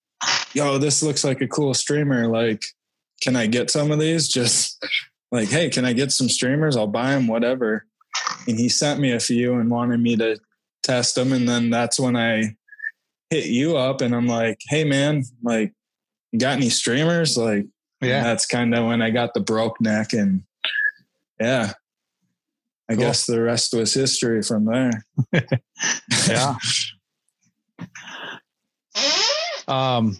yo 0.53 0.77
this 0.77 1.03
looks 1.03 1.23
like 1.25 1.41
a 1.41 1.47
cool 1.47 1.73
streamer. 1.73 2.27
Like 2.27 2.61
can 3.21 3.35
i 3.35 3.47
get 3.47 3.69
some 3.69 3.91
of 3.91 3.99
these? 3.99 4.27
Just 4.39 4.81
like 5.33 5.49
hey 5.49 5.69
can 5.69 5.83
i 5.83 5.91
get 5.91 6.11
some 6.13 6.29
streamers 6.29 6.77
i'll 6.77 6.87
buy 6.87 7.11
them 7.11 7.27
whatever 7.27 7.85
and 8.47 8.57
he 8.57 8.69
sent 8.69 8.99
me 9.01 9.11
a 9.11 9.19
few 9.19 9.55
and 9.55 9.69
wanted 9.69 9.99
me 9.99 10.15
to 10.15 10.37
test 10.83 11.15
them 11.15 11.33
and 11.33 11.49
then 11.49 11.69
that's 11.69 11.99
when 11.99 12.15
i 12.15 12.43
hit 13.29 13.47
you 13.47 13.75
up 13.75 13.99
and 13.99 14.15
i'm 14.15 14.27
like 14.27 14.57
hey 14.69 14.85
man 14.85 15.23
like 15.43 15.73
you 16.31 16.39
got 16.39 16.55
any 16.55 16.69
streamers 16.69 17.37
like 17.37 17.65
and 18.01 18.09
Yeah. 18.09 18.23
that's 18.23 18.45
kind 18.45 18.75
of 18.75 18.85
when 18.85 19.01
I 19.01 19.11
got 19.11 19.33
the 19.33 19.39
broke 19.39 19.79
neck 19.79 20.11
and 20.11 20.43
yeah. 21.39 21.71
I 22.89 22.95
Cool. 22.95 23.03
guess 23.05 23.25
the 23.25 23.41
rest 23.41 23.73
was 23.73 23.93
history 23.93 24.41
from 24.41 24.65
there. 24.65 24.91
Yeah. 26.27 26.55
Um, 29.67 30.19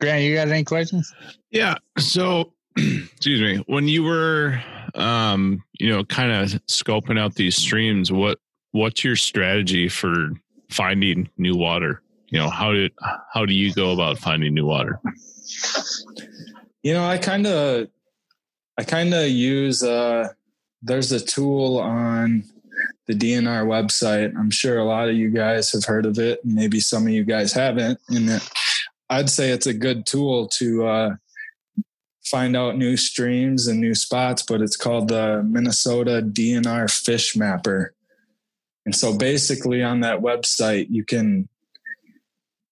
Grant, 0.00 0.24
you 0.24 0.34
got 0.34 0.48
any 0.48 0.64
questions? 0.64 1.12
Yeah. 1.50 1.74
So, 1.98 2.54
excuse 2.76 3.40
me. 3.40 3.64
When 3.66 3.88
you 3.88 4.02
were, 4.02 4.62
um, 4.94 5.62
you 5.78 5.88
know, 5.88 6.04
kind 6.04 6.32
of 6.32 6.48
scoping 6.66 7.18
out 7.18 7.34
these 7.34 7.56
streams, 7.56 8.10
what 8.12 8.38
what's 8.72 9.04
your 9.04 9.16
strategy 9.16 9.88
for 9.88 10.30
finding 10.70 11.28
new 11.36 11.56
water? 11.56 12.02
You 12.28 12.38
know, 12.38 12.48
how 12.48 12.72
did 12.72 12.92
how 13.32 13.44
do 13.46 13.52
you 13.52 13.72
go 13.74 13.92
about 13.92 14.18
finding 14.18 14.54
new 14.54 14.66
water? 14.66 15.00
You 16.82 16.94
know, 16.94 17.04
I 17.04 17.18
kind 17.18 17.46
of, 17.46 17.88
I 18.78 18.84
kind 18.84 19.12
of 19.12 19.28
use. 19.28 19.82
uh 19.82 20.28
There's 20.82 21.12
a 21.12 21.20
tool 21.20 21.78
on 21.78 22.44
the 23.06 23.14
DNR 23.14 23.66
website. 23.66 24.32
I'm 24.38 24.50
sure 24.50 24.78
a 24.78 24.84
lot 24.84 25.08
of 25.08 25.16
you 25.16 25.30
guys 25.30 25.72
have 25.72 25.84
heard 25.84 26.06
of 26.06 26.18
it. 26.18 26.40
Maybe 26.44 26.78
some 26.78 27.04
of 27.04 27.10
you 27.10 27.24
guys 27.24 27.52
haven't. 27.52 27.98
And 28.08 28.40
I'd 29.10 29.28
say 29.28 29.50
it's 29.50 29.66
a 29.66 29.74
good 29.74 30.06
tool 30.06 30.46
to 30.58 30.86
uh, 30.86 31.16
find 32.30 32.56
out 32.56 32.76
new 32.76 32.96
streams 32.96 33.66
and 33.66 33.80
new 33.80 33.94
spots. 33.94 34.42
But 34.42 34.60
it's 34.60 34.76
called 34.76 35.08
the 35.08 35.42
Minnesota 35.42 36.22
DNR 36.22 36.90
Fish 36.90 37.36
Mapper. 37.36 37.94
And 38.86 38.94
so 38.94 39.16
basically, 39.16 39.82
on 39.82 40.00
that 40.00 40.20
website, 40.20 40.86
you 40.90 41.04
can 41.04 41.48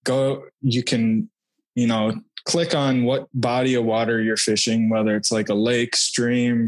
go. 0.03 0.45
You 0.61 0.83
can 0.83 1.29
you 1.79 1.87
know, 1.87 2.13
click 2.43 2.75
on 2.75 3.05
what 3.05 3.29
body 3.33 3.75
of 3.75 3.85
water 3.85 4.21
you're 4.21 4.35
fishing, 4.35 4.89
whether 4.89 5.15
it's 5.15 5.31
like 5.31 5.47
a 5.47 5.53
lake, 5.53 5.95
stream, 5.95 6.67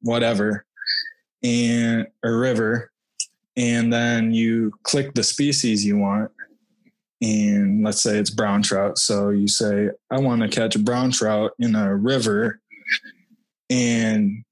whatever, 0.00 0.64
and 1.42 2.06
a 2.24 2.32
river, 2.32 2.90
and 3.54 3.92
then 3.92 4.32
you 4.32 4.72
click 4.82 5.12
the 5.12 5.22
species 5.22 5.84
you 5.84 5.98
want. 5.98 6.30
And 7.24 7.82
let's 7.82 8.02
say 8.02 8.18
it's 8.18 8.30
brown 8.30 8.62
trout. 8.62 8.98
So 8.98 9.30
you 9.30 9.48
say, 9.48 9.88
I 10.10 10.18
want 10.18 10.42
to 10.42 10.48
catch 10.48 10.76
a 10.76 10.78
brown 10.78 11.10
trout 11.10 11.52
in 11.58 11.74
a 11.74 11.94
river 11.96 12.60
and 13.70 14.44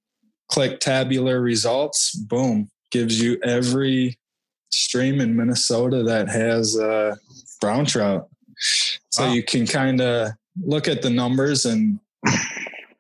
click 0.49 0.81
tabular 0.81 1.41
results. 1.41 2.15
Boom, 2.15 2.71
gives 2.91 3.21
you 3.21 3.39
every 3.43 4.19
stream 4.71 5.21
in 5.21 5.37
Minnesota 5.37 6.03
that 6.05 6.29
has 6.29 6.79
uh, 6.79 7.15
brown 7.61 7.85
trout. 7.85 8.29
So 9.11 9.25
Wow. 9.27 9.33
you 9.35 9.43
can 9.43 9.67
kind 9.67 10.01
of 10.01 10.31
look 10.65 10.89
at 10.89 11.03
the 11.03 11.11
numbers 11.11 11.67
and 11.67 11.99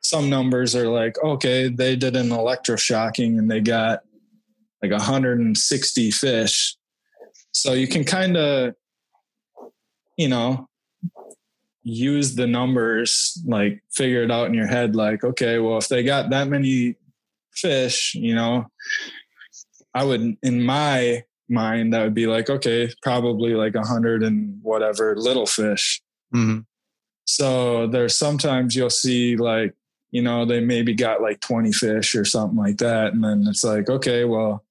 some 0.02 0.28
numbers 0.28 0.74
are 0.76 0.88
like, 0.88 1.16
okay, 1.24 1.68
they 1.68 1.96
did 1.96 2.16
an 2.16 2.28
electroshocking 2.28 3.38
and 3.38 3.50
they 3.50 3.60
got 3.60 4.00
like 4.82 4.90
160 4.90 6.10
fish. 6.10 6.76
So 7.52 7.72
you 7.72 7.86
can 7.86 8.04
kind 8.04 8.36
of, 8.36 8.74
you 10.16 10.28
know, 10.28 10.68
use 11.82 12.34
the 12.34 12.46
numbers, 12.46 13.40
like 13.46 13.82
figure 13.90 14.22
it 14.22 14.30
out 14.30 14.46
in 14.46 14.54
your 14.54 14.66
head, 14.66 14.94
like, 14.94 15.24
okay, 15.24 15.58
well, 15.58 15.78
if 15.78 15.88
they 15.88 16.02
got 16.02 16.30
that 16.30 16.48
many 16.48 16.96
fish, 17.52 18.14
you 18.14 18.34
know, 18.34 18.66
I 19.94 20.04
would, 20.04 20.36
in 20.42 20.62
my 20.62 21.24
mind, 21.48 21.92
that 21.92 22.02
would 22.02 22.14
be 22.14 22.26
like, 22.26 22.48
okay, 22.48 22.90
probably 23.02 23.54
like 23.54 23.74
a 23.74 23.82
hundred 23.82 24.22
and 24.22 24.58
whatever 24.62 25.16
little 25.16 25.46
fish. 25.46 26.00
hmm 26.32 26.60
So 27.24 27.86
there's 27.86 28.16
sometimes 28.16 28.74
you'll 28.74 28.90
see 28.90 29.36
like, 29.36 29.74
you 30.10 30.22
know, 30.22 30.44
they 30.44 30.60
maybe 30.60 30.94
got 30.94 31.22
like 31.22 31.40
20 31.40 31.72
fish 31.72 32.14
or 32.14 32.24
something 32.24 32.58
like 32.58 32.78
that. 32.78 33.12
And 33.12 33.24
then 33.24 33.44
it's 33.48 33.64
like, 33.64 33.88
okay, 33.88 34.24
well, 34.24 34.64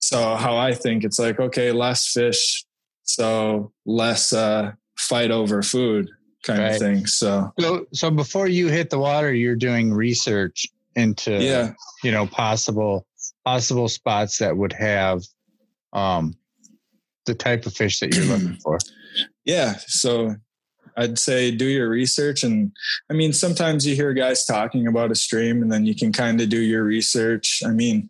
so 0.00 0.36
how 0.36 0.56
I 0.56 0.74
think 0.74 1.04
it's 1.04 1.18
like, 1.18 1.38
okay, 1.38 1.70
less 1.72 2.06
fish. 2.06 2.64
So 3.08 3.72
less 3.86 4.32
uh, 4.34 4.72
fight 4.98 5.30
over 5.30 5.62
food 5.62 6.10
kind 6.44 6.60
Right. 6.60 6.72
of 6.72 6.78
thing. 6.78 7.06
So 7.06 7.52
So, 7.58 7.86
so 7.92 8.10
before 8.10 8.48
you 8.48 8.68
hit 8.68 8.90
the 8.90 8.98
water, 8.98 9.32
you're 9.32 9.56
doing 9.56 9.92
research 9.92 10.66
into, 10.94 11.42
yeah, 11.42 11.72
you 12.04 12.10
know, 12.12 12.26
possible 12.26 13.06
possible 13.44 13.88
spots 13.88 14.38
that 14.38 14.56
would 14.56 14.72
have 14.74 15.22
um 15.94 16.36
the 17.24 17.34
type 17.34 17.64
of 17.66 17.74
fish 17.74 17.98
that 18.00 18.14
you're 18.14 18.24
looking 18.32 18.56
for. 18.56 18.78
yeah. 19.44 19.76
So 19.86 20.36
I'd 20.96 21.18
say 21.18 21.50
do 21.50 21.64
your 21.66 21.88
research. 21.88 22.42
And 22.42 22.72
I 23.10 23.14
mean, 23.14 23.32
sometimes 23.32 23.86
you 23.86 23.94
hear 23.94 24.12
guys 24.12 24.44
talking 24.44 24.86
about 24.86 25.10
a 25.10 25.14
stream 25.14 25.62
and 25.62 25.70
then 25.72 25.86
you 25.86 25.94
can 25.94 26.12
kind 26.12 26.40
of 26.40 26.48
do 26.50 26.60
your 26.60 26.84
research. 26.84 27.62
I 27.64 27.70
mean, 27.70 28.08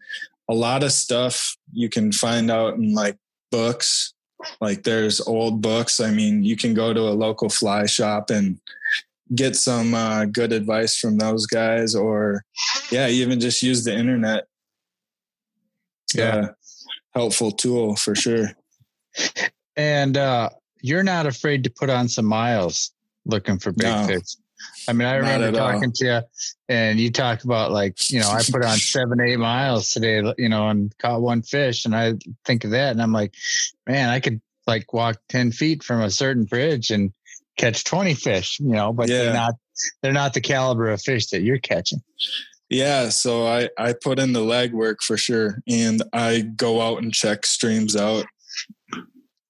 a 0.48 0.54
lot 0.54 0.82
of 0.82 0.90
stuff 0.92 1.56
you 1.72 1.88
can 1.88 2.10
find 2.12 2.50
out 2.50 2.74
in 2.74 2.94
like 2.94 3.16
books. 3.52 4.14
Like 4.60 4.84
there's 4.84 5.20
old 5.20 5.60
books. 5.60 6.00
I 6.00 6.10
mean, 6.10 6.42
you 6.44 6.56
can 6.56 6.74
go 6.74 6.92
to 6.94 7.00
a 7.00 7.10
local 7.10 7.48
fly 7.48 7.86
shop 7.86 8.30
and 8.30 8.58
get 9.34 9.56
some 9.56 9.94
uh, 9.94 10.24
good 10.26 10.52
advice 10.52 10.96
from 10.96 11.18
those 11.18 11.46
guys, 11.46 11.94
or 11.94 12.44
yeah, 12.90 13.08
even 13.08 13.40
just 13.40 13.62
use 13.62 13.84
the 13.84 13.94
internet. 13.96 14.46
Yeah. 16.14 16.48
helpful 17.14 17.50
tool 17.52 17.96
for 17.96 18.14
sure. 18.14 18.52
And 19.76 20.16
uh 20.16 20.50
you're 20.80 21.02
not 21.02 21.26
afraid 21.26 21.64
to 21.64 21.70
put 21.70 21.90
on 21.90 22.08
some 22.08 22.24
miles 22.24 22.92
looking 23.26 23.58
for 23.58 23.72
big 23.72 23.88
No. 23.88 24.06
fish. 24.06 24.36
I 24.88 24.92
mean, 24.92 25.06
I 25.06 25.16
remember 25.16 25.46
at 25.48 25.54
all. 25.56 25.72
talking 25.72 25.92
to 25.92 26.04
you 26.04 26.20
and 26.68 26.98
you 26.98 27.10
talk 27.10 27.44
about 27.44 27.70
like, 27.70 28.10
you 28.10 28.20
know, 28.20 28.30
I 28.30 28.42
put 28.42 28.64
on 28.64 28.76
seven, 28.78 29.20
eight 29.20 29.38
miles 29.38 29.90
today, 29.90 30.22
you 30.38 30.48
know, 30.48 30.68
and 30.68 30.96
caught 30.98 31.20
one 31.20 31.42
fish. 31.42 31.84
And 31.84 31.94
I 31.94 32.14
think 32.44 32.64
of 32.64 32.70
that 32.70 32.92
and 32.92 33.02
I'm 33.02 33.12
like, 33.12 33.34
man, 33.86 34.08
I 34.08 34.20
could 34.20 34.40
like 34.66 34.92
walk 34.92 35.18
10 35.28 35.52
feet 35.52 35.82
from 35.82 36.00
a 36.00 36.10
certain 36.10 36.44
bridge 36.44 36.90
and 36.90 37.12
catch 37.56 37.84
20 37.84 38.14
fish, 38.14 38.58
you 38.60 38.70
know, 38.72 38.92
but 38.92 39.08
Yeah. 39.08 39.24
they're 39.24 39.32
not, 39.34 39.54
they're 40.02 40.12
not 40.12 40.34
the 40.34 40.40
caliber 40.40 40.88
of 40.90 41.00
fish 41.02 41.28
that 41.28 41.42
you're 41.42 41.58
catching. 41.58 42.00
Yeah, 42.70 43.08
so 43.08 43.46
I 43.46 43.70
I 43.78 43.94
put 43.94 44.18
in 44.18 44.34
the 44.34 44.40
legwork 44.40 44.96
for 45.00 45.16
sure, 45.16 45.62
and 45.66 46.02
I 46.12 46.40
go 46.40 46.82
out 46.82 47.02
and 47.02 47.14
check 47.14 47.46
streams 47.46 47.96
out 47.96 48.26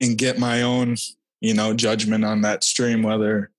and 0.00 0.16
get 0.16 0.38
my 0.38 0.62
own, 0.62 0.97
you 1.40 1.52
know, 1.52 1.75
judgment 1.75 2.25
on 2.25 2.42
that 2.42 2.62
stream 2.62 3.02
whether 3.02 3.50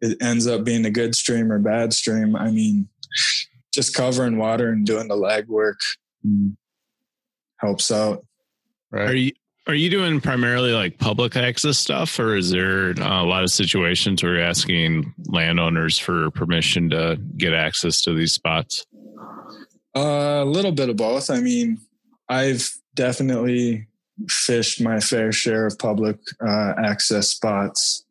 it 0.00 0.22
ends 0.22 0.46
up 0.46 0.64
being 0.64 0.84
a 0.86 0.90
good 0.90 1.14
stream 1.14 1.52
or 1.52 1.58
bad 1.58 1.92
stream. 1.92 2.36
I 2.36 2.50
mean, 2.50 2.88
just 3.72 3.94
covering 3.94 4.38
water 4.38 4.70
and 4.70 4.86
doing 4.86 5.08
the 5.08 5.16
legwork 5.16 5.76
mm, 6.26 6.56
helps 7.58 7.90
out. 7.90 8.24
Are 8.92 9.14
you 9.14 9.32
are 9.66 9.74
you 9.74 9.88
doing 9.88 10.20
primarily 10.20 10.72
like 10.72 10.98
public 10.98 11.36
access 11.36 11.78
stuff, 11.78 12.18
or 12.18 12.36
is 12.36 12.50
there 12.50 12.90
uh, 13.00 13.22
a 13.22 13.26
lot 13.26 13.44
of 13.44 13.50
situations 13.50 14.22
where 14.22 14.36
you're 14.36 14.42
asking 14.42 15.14
landowners 15.26 15.98
for 15.98 16.30
permission 16.32 16.90
to 16.90 17.16
get 17.36 17.52
access 17.52 18.02
to 18.02 18.14
these 18.14 18.32
spots? 18.32 18.84
Uh, 19.96 20.40
a 20.42 20.44
little 20.44 20.72
bit 20.72 20.88
of 20.88 20.96
both. 20.96 21.30
I 21.30 21.40
mean, 21.40 21.78
I've 22.28 22.68
definitely 22.94 23.86
fished 24.28 24.80
my 24.80 24.98
fair 24.98 25.30
share 25.30 25.66
of 25.66 25.78
public 25.78 26.18
uh, 26.44 26.72
access 26.78 27.28
spots, 27.28 28.04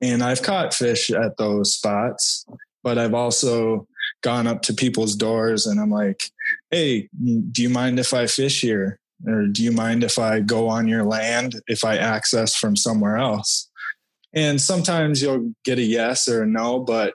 and 0.00 0.22
I've 0.22 0.42
caught 0.42 0.74
fish 0.74 1.10
at 1.10 1.36
those 1.36 1.74
spots. 1.74 2.44
But 2.82 2.98
I've 2.98 3.14
also 3.14 3.86
gone 4.22 4.46
up 4.46 4.62
to 4.62 4.74
people's 4.74 5.16
doors 5.16 5.66
and 5.66 5.80
I'm 5.80 5.90
like, 5.90 6.30
"Hey, 6.70 7.08
do 7.52 7.62
you 7.62 7.68
mind 7.68 7.98
if 7.98 8.14
I 8.14 8.26
fish 8.26 8.60
here? 8.60 8.98
Or 9.26 9.46
do 9.46 9.62
you 9.62 9.72
mind 9.72 10.04
if 10.04 10.18
I 10.18 10.40
go 10.40 10.68
on 10.68 10.86
your 10.86 11.04
land 11.04 11.60
if 11.66 11.84
I 11.84 11.96
access 11.96 12.54
from 12.54 12.76
somewhere 12.76 13.16
else?" 13.16 13.68
And 14.34 14.60
sometimes 14.60 15.22
you'll 15.22 15.54
get 15.64 15.78
a 15.78 15.82
yes 15.82 16.28
or 16.28 16.42
a 16.42 16.46
no, 16.46 16.80
but 16.80 17.14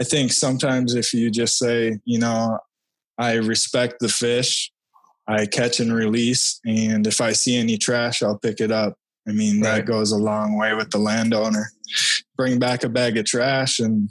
I 0.00 0.04
think 0.04 0.32
sometimes 0.32 0.94
if 0.94 1.14
you 1.14 1.30
just 1.30 1.56
say, 1.56 1.98
you 2.04 2.18
know, 2.18 2.58
I 3.16 3.34
respect 3.34 4.00
the 4.00 4.08
fish. 4.08 4.72
I 5.28 5.46
catch 5.46 5.78
and 5.78 5.92
release. 5.92 6.58
And 6.64 7.06
if 7.06 7.20
I 7.20 7.32
see 7.32 7.56
any 7.56 7.76
trash, 7.76 8.22
I'll 8.22 8.38
pick 8.38 8.60
it 8.60 8.72
up. 8.72 8.96
I 9.28 9.32
mean, 9.32 9.60
Right. 9.60 9.76
that 9.76 9.86
goes 9.86 10.12
a 10.12 10.16
long 10.16 10.56
way 10.56 10.74
with 10.74 10.90
the 10.90 10.98
landowner. 10.98 11.70
Bring 12.36 12.58
back 12.58 12.84
a 12.84 12.88
bag 12.88 13.16
of 13.18 13.26
trash. 13.26 13.78
And 13.78 14.10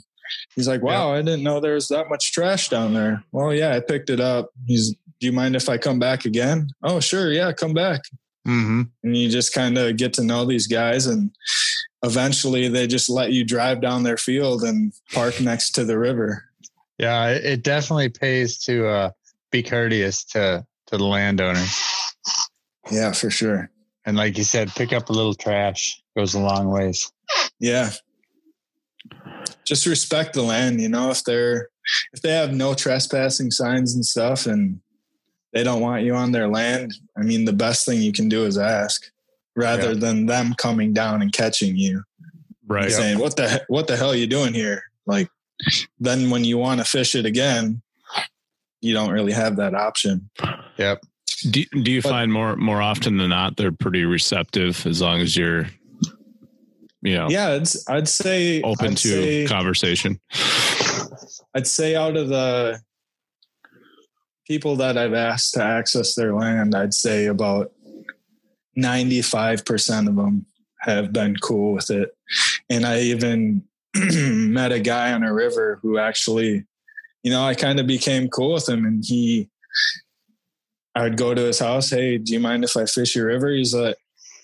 he's 0.54 0.68
like, 0.68 0.82
wow, 0.82 1.12
I 1.12 1.22
didn't 1.22 1.42
know 1.42 1.60
there 1.60 1.74
was 1.74 1.88
that 1.88 2.08
much 2.08 2.32
trash 2.32 2.68
down 2.68 2.94
there. 2.94 3.24
Well, 3.32 3.52
yeah, 3.54 3.74
I 3.74 3.80
picked 3.80 4.10
it 4.10 4.20
up. 4.20 4.50
He's, 4.66 4.90
do 5.20 5.26
you 5.26 5.32
mind 5.32 5.56
if 5.56 5.68
I 5.68 5.78
come 5.78 5.98
back 5.98 6.24
again? 6.24 6.68
Oh, 6.82 7.00
sure. 7.00 7.32
Yeah, 7.32 7.52
come 7.52 7.74
back. 7.74 8.02
Mm-hmm. 8.46 8.82
And 9.02 9.16
you 9.16 9.28
just 9.28 9.52
kind 9.52 9.76
of 9.76 9.96
get 9.96 10.12
to 10.14 10.22
know 10.22 10.44
these 10.44 10.66
guys. 10.66 11.06
And 11.06 11.30
eventually 12.02 12.68
they 12.68 12.86
just 12.86 13.10
let 13.10 13.32
you 13.32 13.44
drive 13.44 13.80
down 13.80 14.02
their 14.02 14.16
field 14.16 14.62
and 14.62 14.92
park 15.12 15.40
next 15.40 15.72
to 15.72 15.84
the 15.84 15.98
river. 15.98 16.44
Yeah, 16.98 17.28
it, 17.30 17.44
it 17.44 17.62
definitely 17.62 18.08
pays 18.08 18.58
to 18.64 18.86
uh, 18.88 19.10
be 19.50 19.62
courteous 19.62 20.24
to 20.26 20.64
to 20.88 20.96
the 20.96 21.04
landowners, 21.04 21.76
Yeah, 22.90 23.12
for 23.12 23.28
sure. 23.28 23.70
And 24.08 24.16
like 24.16 24.38
you 24.38 24.44
said, 24.44 24.70
pick 24.74 24.94
up 24.94 25.10
a 25.10 25.12
little 25.12 25.34
trash 25.34 26.02
goes 26.16 26.32
a 26.34 26.40
long 26.40 26.70
ways. 26.70 27.12
Yeah. 27.60 27.90
Just 29.64 29.84
respect 29.86 30.32
the 30.32 30.42
land, 30.42 30.80
you 30.80 30.88
know, 30.88 31.10
if 31.10 31.22
they're 31.24 31.68
if 32.14 32.22
they 32.22 32.32
have 32.32 32.52
no 32.54 32.72
trespassing 32.74 33.50
signs 33.50 33.94
and 33.94 34.04
stuff 34.04 34.46
and 34.46 34.80
they 35.52 35.62
don't 35.62 35.82
want 35.82 36.04
you 36.04 36.14
on 36.14 36.32
their 36.32 36.48
land, 36.48 36.94
I 37.18 37.22
mean 37.22 37.44
the 37.44 37.52
best 37.52 37.84
thing 37.84 38.00
you 38.00 38.12
can 38.12 38.28
do 38.30 38.44
is 38.46 38.56
ask 38.56 39.10
rather 39.54 39.88
Yeah. 39.92 39.98
than 40.00 40.26
them 40.26 40.54
coming 40.56 40.94
down 40.94 41.20
and 41.20 41.32
catching 41.32 41.76
you 41.76 42.02
Right. 42.66 42.84
and 42.84 42.92
saying, 42.92 43.18
What 43.18 43.36
the 43.36 43.62
what 43.68 43.88
the 43.88 43.96
hell 43.98 44.10
are 44.10 44.16
you 44.16 44.26
doing 44.26 44.54
here? 44.54 44.84
Like 45.06 45.28
then 46.00 46.30
when 46.30 46.44
you 46.44 46.56
want 46.56 46.80
to 46.80 46.84
fish 46.86 47.14
it 47.14 47.26
again, 47.26 47.82
you 48.80 48.94
don't 48.94 49.10
really 49.10 49.32
have 49.32 49.56
that 49.56 49.74
option. 49.74 50.30
Yep. 50.78 51.02
Do, 51.50 51.64
do 51.82 51.90
you 51.92 52.02
But- 52.02 52.08
find 52.10 52.32
more 52.32 52.56
more 52.56 52.82
often 52.82 53.16
than 53.18 53.30
not 53.30 53.56
they're 53.56 53.72
pretty 53.72 54.04
receptive 54.04 54.84
as 54.86 55.00
long 55.00 55.20
as 55.20 55.36
you're, 55.36 55.68
you 57.02 57.14
know, 57.14 57.28
Yeah, 57.30 57.50
it's 57.54 57.88
I'd 57.88 58.08
say 58.08 58.60
open 58.62 58.92
I'd 58.92 58.96
to 58.98 59.08
say- 59.08 59.46
conversation? 59.46 60.20
I'd 61.54 61.66
say 61.66 61.94
out 61.96 62.16
of 62.16 62.28
the 62.28 62.80
people 64.46 64.76
that 64.76 64.96
I've 64.98 65.14
asked 65.14 65.54
to 65.54 65.62
access 65.62 66.14
their 66.14 66.34
land, 66.34 66.74
I'd 66.74 66.94
say 66.94 67.26
about 67.26 67.72
95% 68.76 70.08
of 70.08 70.16
them 70.16 70.46
have 70.80 71.12
been 71.12 71.36
cool 71.36 71.72
with 71.74 71.90
it. 71.90 72.16
And 72.70 72.86
I 72.86 73.00
even 73.00 73.62
met 73.94 74.72
a 74.72 74.80
guy 74.80 75.12
on 75.12 75.22
a 75.22 75.32
river 75.34 75.78
who 75.82 75.98
actually, 75.98 76.64
you 77.22 77.30
know, 77.30 77.42
I 77.44 77.54
kind 77.54 77.80
of 77.80 77.86
became 77.86 78.28
cool 78.28 78.54
with 78.54 78.68
him 78.68 78.84
and 78.84 79.04
he, 79.04 79.48
I 80.98 81.02
would 81.04 81.16
go 81.16 81.32
to 81.32 81.42
his 81.42 81.60
house. 81.60 81.90
Hey, 81.90 82.18
do 82.18 82.32
you 82.32 82.40
mind 82.40 82.64
if 82.64 82.76
I 82.76 82.84
fish 82.84 83.14
your 83.14 83.26
river? 83.26 83.50
He's 83.50 83.72
like, 83.72 83.94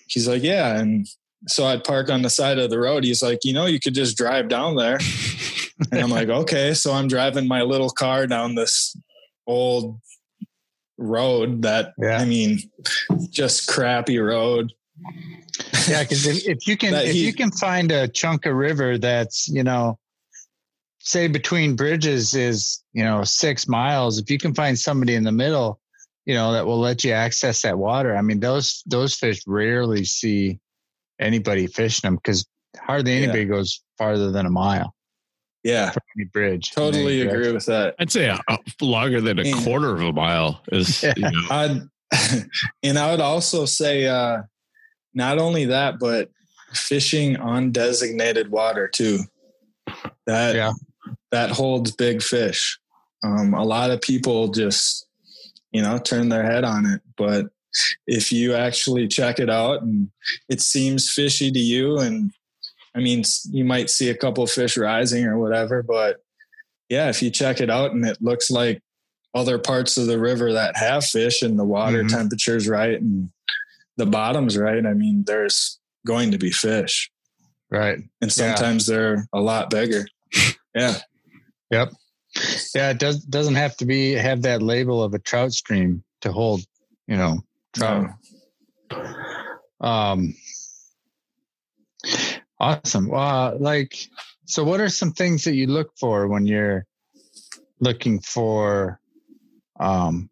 he's 0.07 0.25
like, 0.25 0.41
yeah. 0.41 0.77
And 0.79 1.05
so 1.49 1.65
I'd 1.65 1.83
park 1.83 2.09
on 2.09 2.21
the 2.21 2.29
side 2.29 2.57
of 2.59 2.69
the 2.69 2.79
road. 2.79 3.03
He's 3.03 3.21
like, 3.21 3.39
you 3.43 3.51
know, 3.53 3.65
you 3.65 3.77
could 3.79 3.93
just 3.93 4.15
drive 4.17 4.47
down 4.47 4.75
there. 4.75 4.99
And 5.91 5.99
I'm 5.99 6.09
like, 6.09 6.29
okay. 6.29 6.73
So 6.73 6.93
I'm 6.93 7.09
driving 7.09 7.49
my 7.49 7.61
little 7.61 7.89
car 7.89 8.27
down 8.27 8.55
this 8.55 8.95
old 9.45 9.99
road 10.97 11.63
that, 11.63 11.91
Yeah. 11.97 12.17
I 12.19 12.23
mean, 12.23 12.59
just 13.29 13.67
crappy 13.67 14.17
road. 14.17 14.71
Yeah, 15.89 16.03
because 16.03 16.25
if, 16.25 16.47
if 16.47 16.65
you 16.65 16.77
can 16.77 16.93
if 16.93 17.11
he- 17.11 17.25
you 17.25 17.33
can 17.33 17.51
find 17.51 17.91
a 17.91 18.07
chunk 18.07 18.45
of 18.45 18.55
river 18.55 18.97
that's 18.97 19.49
you 19.49 19.63
know, 19.63 19.99
say 20.99 21.27
between 21.27 21.75
bridges 21.75 22.33
is 22.33 22.81
you 22.93 23.03
know 23.03 23.25
six 23.25 23.67
miles. 23.67 24.17
If 24.17 24.31
you 24.31 24.37
can 24.37 24.53
find 24.53 24.79
somebody 24.79 25.15
in 25.15 25.25
the 25.25 25.33
middle, 25.33 25.81
you 26.25 26.33
know 26.33 26.53
that 26.53 26.65
will 26.65 26.79
let 26.79 27.03
you 27.03 27.11
access 27.11 27.61
that 27.63 27.77
water. 27.77 28.15
I 28.15 28.21
mean, 28.21 28.39
those 28.39 28.83
those 28.85 29.15
fish 29.15 29.41
rarely 29.47 30.05
see 30.05 30.59
anybody 31.19 31.67
fishing 31.67 32.07
them 32.07 32.15
because 32.15 32.45
hardly 32.77 33.13
Yeah. 33.13 33.23
anybody 33.23 33.45
goes 33.45 33.81
farther 33.97 34.31
than 34.31 34.45
a 34.45 34.49
mile 34.49 34.93
Yeah. 35.63 35.91
from 35.91 36.01
any 36.17 36.25
bridge. 36.25 36.71
Totally 36.71 37.21
any 37.21 37.29
agree 37.29 37.31
direction. 37.45 37.53
with 37.53 37.65
that. 37.67 37.95
I'd 37.99 38.11
say 38.11 38.25
a, 38.27 38.39
a 38.49 38.57
longer 38.81 39.21
than 39.21 39.39
a 39.39 39.43
Yeah. 39.43 39.63
quarter 39.63 39.93
of 39.95 40.01
a 40.01 40.11
mile 40.11 40.61
is. 40.71 41.01
Yeah. 41.03 41.13
You 41.15 41.21
know, 41.31 41.41
I'd, 41.49 41.81
and 42.83 42.99
I 42.99 43.11
would 43.11 43.21
also 43.21 43.65
say, 43.65 44.05
uh, 44.07 44.41
not 45.13 45.37
only 45.39 45.65
that, 45.65 45.99
but 45.99 46.29
fishing 46.73 47.37
on 47.37 47.71
designated 47.71 48.51
water 48.51 48.87
too. 48.89 49.19
That 50.27 50.55
Yeah. 50.55 50.73
that 51.31 51.51
holds 51.51 51.91
big 51.91 52.21
fish. 52.21 52.77
Um, 53.23 53.53
a 53.53 53.63
lot 53.63 53.91
of 53.91 54.01
people 54.01 54.49
just, 54.49 55.04
you 55.75 55.81
know, 55.81 55.97
turn 55.97 56.29
their 56.29 56.43
head 56.43 56.63
on 56.63 56.85
it, 56.85 57.01
but 57.17 57.47
if 58.07 58.31
you 58.31 58.53
actually 58.55 59.05
check 59.09 59.39
it 59.39 59.49
out 59.49 59.81
and 59.81 60.09
it 60.47 60.61
seems 60.61 61.11
fishy 61.11 61.51
to 61.51 61.59
you, 61.59 61.97
and 61.99 62.31
I 62.95 62.99
mean, 62.99 63.23
you 63.51 63.65
might 63.65 63.89
see 63.89 64.09
a 64.09 64.15
couple 64.15 64.47
fish 64.47 64.77
rising 64.77 65.25
or 65.25 65.37
whatever, 65.37 65.83
but 65.83 66.23
yeah, 66.87 67.09
if 67.09 67.21
you 67.21 67.29
check 67.29 67.59
it 67.59 67.69
out 67.69 67.91
and 67.91 68.05
it 68.05 68.21
looks 68.21 68.49
like 68.49 68.81
other 69.33 69.59
parts 69.59 69.97
of 69.97 70.07
the 70.07 70.17
river 70.17 70.53
that 70.53 70.77
have 70.77 71.03
fish 71.03 71.41
and 71.41 71.59
the 71.59 71.65
water 71.65 72.03
Mhm. 72.03 72.09
temperature's 72.09 72.69
right 72.69 73.01
and 73.01 73.29
the 73.97 74.05
bottom's 74.05 74.57
right, 74.57 74.85
I 74.85 74.93
mean, 74.93 75.25
there's 75.27 75.77
going 76.07 76.31
to 76.31 76.37
be 76.37 76.51
fish. 76.51 77.11
Right. 77.69 77.99
And 78.21 78.31
sometimes 78.31 78.85
they're 78.85 79.27
a 79.33 79.41
lot 79.41 79.69
bigger. 79.69 80.07
Yeah. 80.73 80.97
Yep. 81.71 81.93
Yeah, 82.75 82.89
it 82.89 82.99
does 82.99 83.23
doesn't 83.23 83.55
have 83.55 83.77
to 83.77 83.85
be 83.85 84.11
have 84.13 84.41
that 84.41 84.61
label 84.61 85.03
of 85.03 85.13
a 85.13 85.19
trout 85.19 85.53
stream 85.53 86.03
to 86.21 86.31
hold, 86.31 86.65
you 87.07 87.15
know, 87.15 87.39
trout. 87.73 88.11
Um 89.79 90.35
awesome. 92.59 93.07
Well, 93.07 93.57
like 93.59 93.95
so 94.45 94.63
what 94.63 94.81
are 94.81 94.89
some 94.89 95.13
things 95.13 95.43
that 95.45 95.55
you 95.55 95.67
look 95.67 95.91
for 95.97 96.27
when 96.27 96.45
you're 96.45 96.85
looking 97.79 98.19
for 98.19 98.99
um 99.79 100.29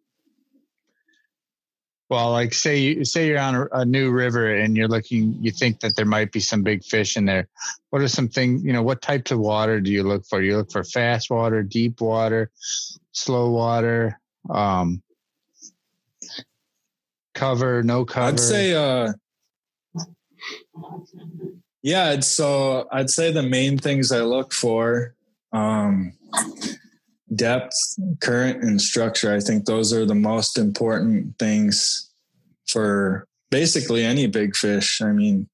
well, 2.09 2.31
like 2.31 2.53
say 2.53 2.77
you 2.77 3.05
say 3.05 3.27
you're 3.27 3.39
on 3.39 3.55
a, 3.55 3.67
a 3.71 3.85
new 3.85 4.11
river 4.11 4.53
and 4.53 4.75
you're 4.75 4.87
looking 4.87 5.35
you 5.41 5.51
think 5.51 5.79
that 5.79 5.95
there 5.95 6.05
might 6.05 6.31
be 6.31 6.39
some 6.39 6.61
big 6.61 6.83
fish 6.83 7.17
in 7.17 7.25
there. 7.25 7.47
What 7.89 8.01
are 8.01 8.07
some 8.07 8.27
things, 8.27 8.63
you 8.63 8.73
know, 8.73 8.83
what 8.83 9.01
types 9.01 9.31
of 9.31 9.39
water 9.39 9.79
do 9.79 9.91
you 9.91 10.03
look 10.03 10.25
for? 10.25 10.41
You 10.41 10.57
look 10.57 10.71
for 10.71 10.83
fast 10.83 11.29
water, 11.29 11.63
deep 11.63 12.01
water, 12.01 12.51
slow 13.11 13.51
water, 13.51 14.19
um 14.49 15.01
cover, 17.33 17.83
no 17.83 18.05
cover? 18.05 18.27
I'd 18.27 18.39
say, 18.39 18.73
uh, 18.73 19.13
yeah, 21.81 22.19
so 22.19 22.87
I'd 22.91 23.09
say 23.09 23.31
the 23.31 23.43
main 23.43 23.77
things 23.77 24.11
I 24.11 24.21
look 24.21 24.53
for, 24.53 25.15
um, 25.51 26.13
depth, 27.35 27.75
current, 28.21 28.63
and 28.63 28.81
structure. 28.81 29.33
I 29.33 29.39
think 29.39 29.65
those 29.65 29.93
are 29.93 30.05
the 30.05 30.15
most 30.15 30.57
important 30.57 31.37
things 31.39 32.09
for 32.67 33.27
basically 33.51 34.03
any 34.03 34.27
big 34.27 34.55
fish. 34.55 35.01
I 35.01 35.11
mean, 35.11 35.47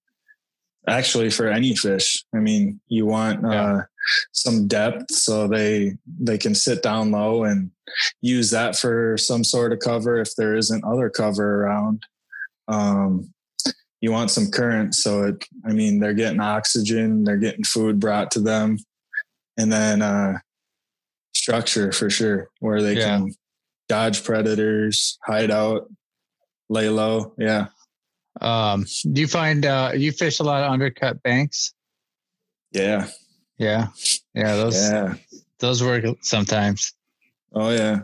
actually 0.88 1.30
for 1.30 1.48
any 1.48 1.76
fish. 1.76 2.24
I 2.34 2.40
mean, 2.40 2.80
you 2.88 3.06
want 3.06 3.46
uh, 3.46 3.84
some 4.32 4.68
depth 4.68 5.12
so 5.12 5.48
they 5.48 5.98
they 6.20 6.38
can 6.38 6.56
sit 6.56 6.82
down 6.82 7.12
low 7.12 7.44
and 7.44 7.72
use 8.22 8.50
that 8.52 8.76
for 8.76 9.18
some 9.18 9.44
sort 9.44 9.74
of 9.74 9.80
cover 9.80 10.20
if 10.20 10.36
there 10.36 10.56
isn't 10.56 10.84
other 10.84 11.10
cover 11.10 11.64
around. 11.64 12.04
Um, 12.68 13.34
you 14.02 14.12
want 14.12 14.32
some 14.32 14.50
current 14.50 14.96
so 14.96 15.24
it 15.24 15.46
i 15.66 15.74
mean 15.74 16.00
they're 16.00 16.14
getting 16.14 16.40
oxygen 16.40 17.24
they're 17.24 17.38
getting 17.38 17.64
food 17.64 18.00
brought 18.00 18.32
to 18.32 18.40
them 18.40 18.78
and 19.58 19.72
then 19.72 20.02
uh 20.02 20.38
structure 21.50 21.92
for 21.92 22.10
sure 22.10 22.50
where 22.60 22.82
they 22.82 22.94
Yeah. 22.96 23.18
can 23.18 23.34
dodge 23.88 24.24
predators 24.24 25.18
hide 25.26 25.50
out 25.50 25.90
lay 26.70 26.90
low. 26.90 27.34
Yeah. 27.40 27.68
Um, 28.40 28.86
do 29.12 29.20
you 29.22 29.28
find 29.28 29.66
uh, 29.66 29.92
you 29.96 30.12
fish 30.12 30.40
a 30.40 30.44
lot 30.44 30.64
of 30.64 30.72
undercut 30.72 31.22
banks? 31.24 31.74
yeah. 32.72 33.08
Yeah, 33.58 33.88
yeah, 34.34 34.56
those 34.56 34.76
yeah. 34.82 35.16
those 35.60 35.84
work 35.84 36.06
sometimes. 36.22 36.94
oh 37.54 37.72
yeah. 37.72 38.02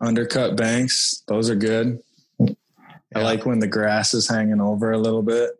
Undercut 0.00 0.56
banks 0.56 1.22
those 1.28 1.50
are 1.50 1.56
good. 1.56 1.98
I 3.14 3.20
like 3.20 3.44
when 3.44 3.58
the 3.58 3.66
grass 3.66 4.14
is 4.14 4.26
hanging 4.26 4.62
over 4.62 4.92
a 4.92 4.98
little 4.98 5.20
bit. 5.22 5.50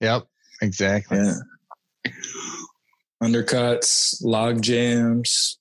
Yep, 0.00 0.28
exactly. 0.62 1.18
yeah. 1.18 2.12
Undercuts 3.20 4.18
log 4.22 4.62
jams 4.62 5.58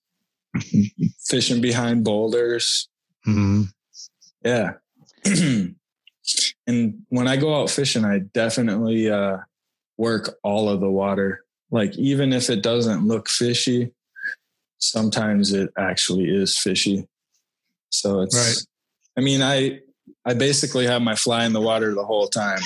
fishing 1.25 1.61
behind 1.61 2.03
boulders 2.03 2.87
Mhm. 3.27 3.69
Yeah. 4.43 4.73
and 6.67 7.01
when 7.09 7.27
I 7.27 7.37
go 7.37 7.59
out 7.59 7.69
fishing, 7.71 8.05
I 8.05 8.19
definitely 8.19 9.09
uh, 9.09 9.37
work 9.97 10.37
all 10.43 10.69
of 10.69 10.79
the 10.79 10.89
water. 10.89 11.43
Like 11.71 11.95
even 11.97 12.31
if 12.33 12.49
it 12.51 12.61
doesn't 12.61 13.07
look 13.07 13.27
fishy, 13.27 13.91
sometimes 14.77 15.53
it 15.53 15.71
actually 15.77 16.25
is 16.29 16.57
fishy. 16.57 17.07
So 17.89 18.21
it's. 18.21 18.35
Right. 18.35 18.67
I 19.17 19.21
mean, 19.25 19.41
I 19.41 19.79
I 20.25 20.33
basically 20.35 20.85
have 20.85 21.01
my 21.01 21.15
fly 21.15 21.45
in 21.45 21.53
the 21.53 21.61
water 21.61 21.95
the 21.95 22.05
whole 22.05 22.27
time. 22.27 22.59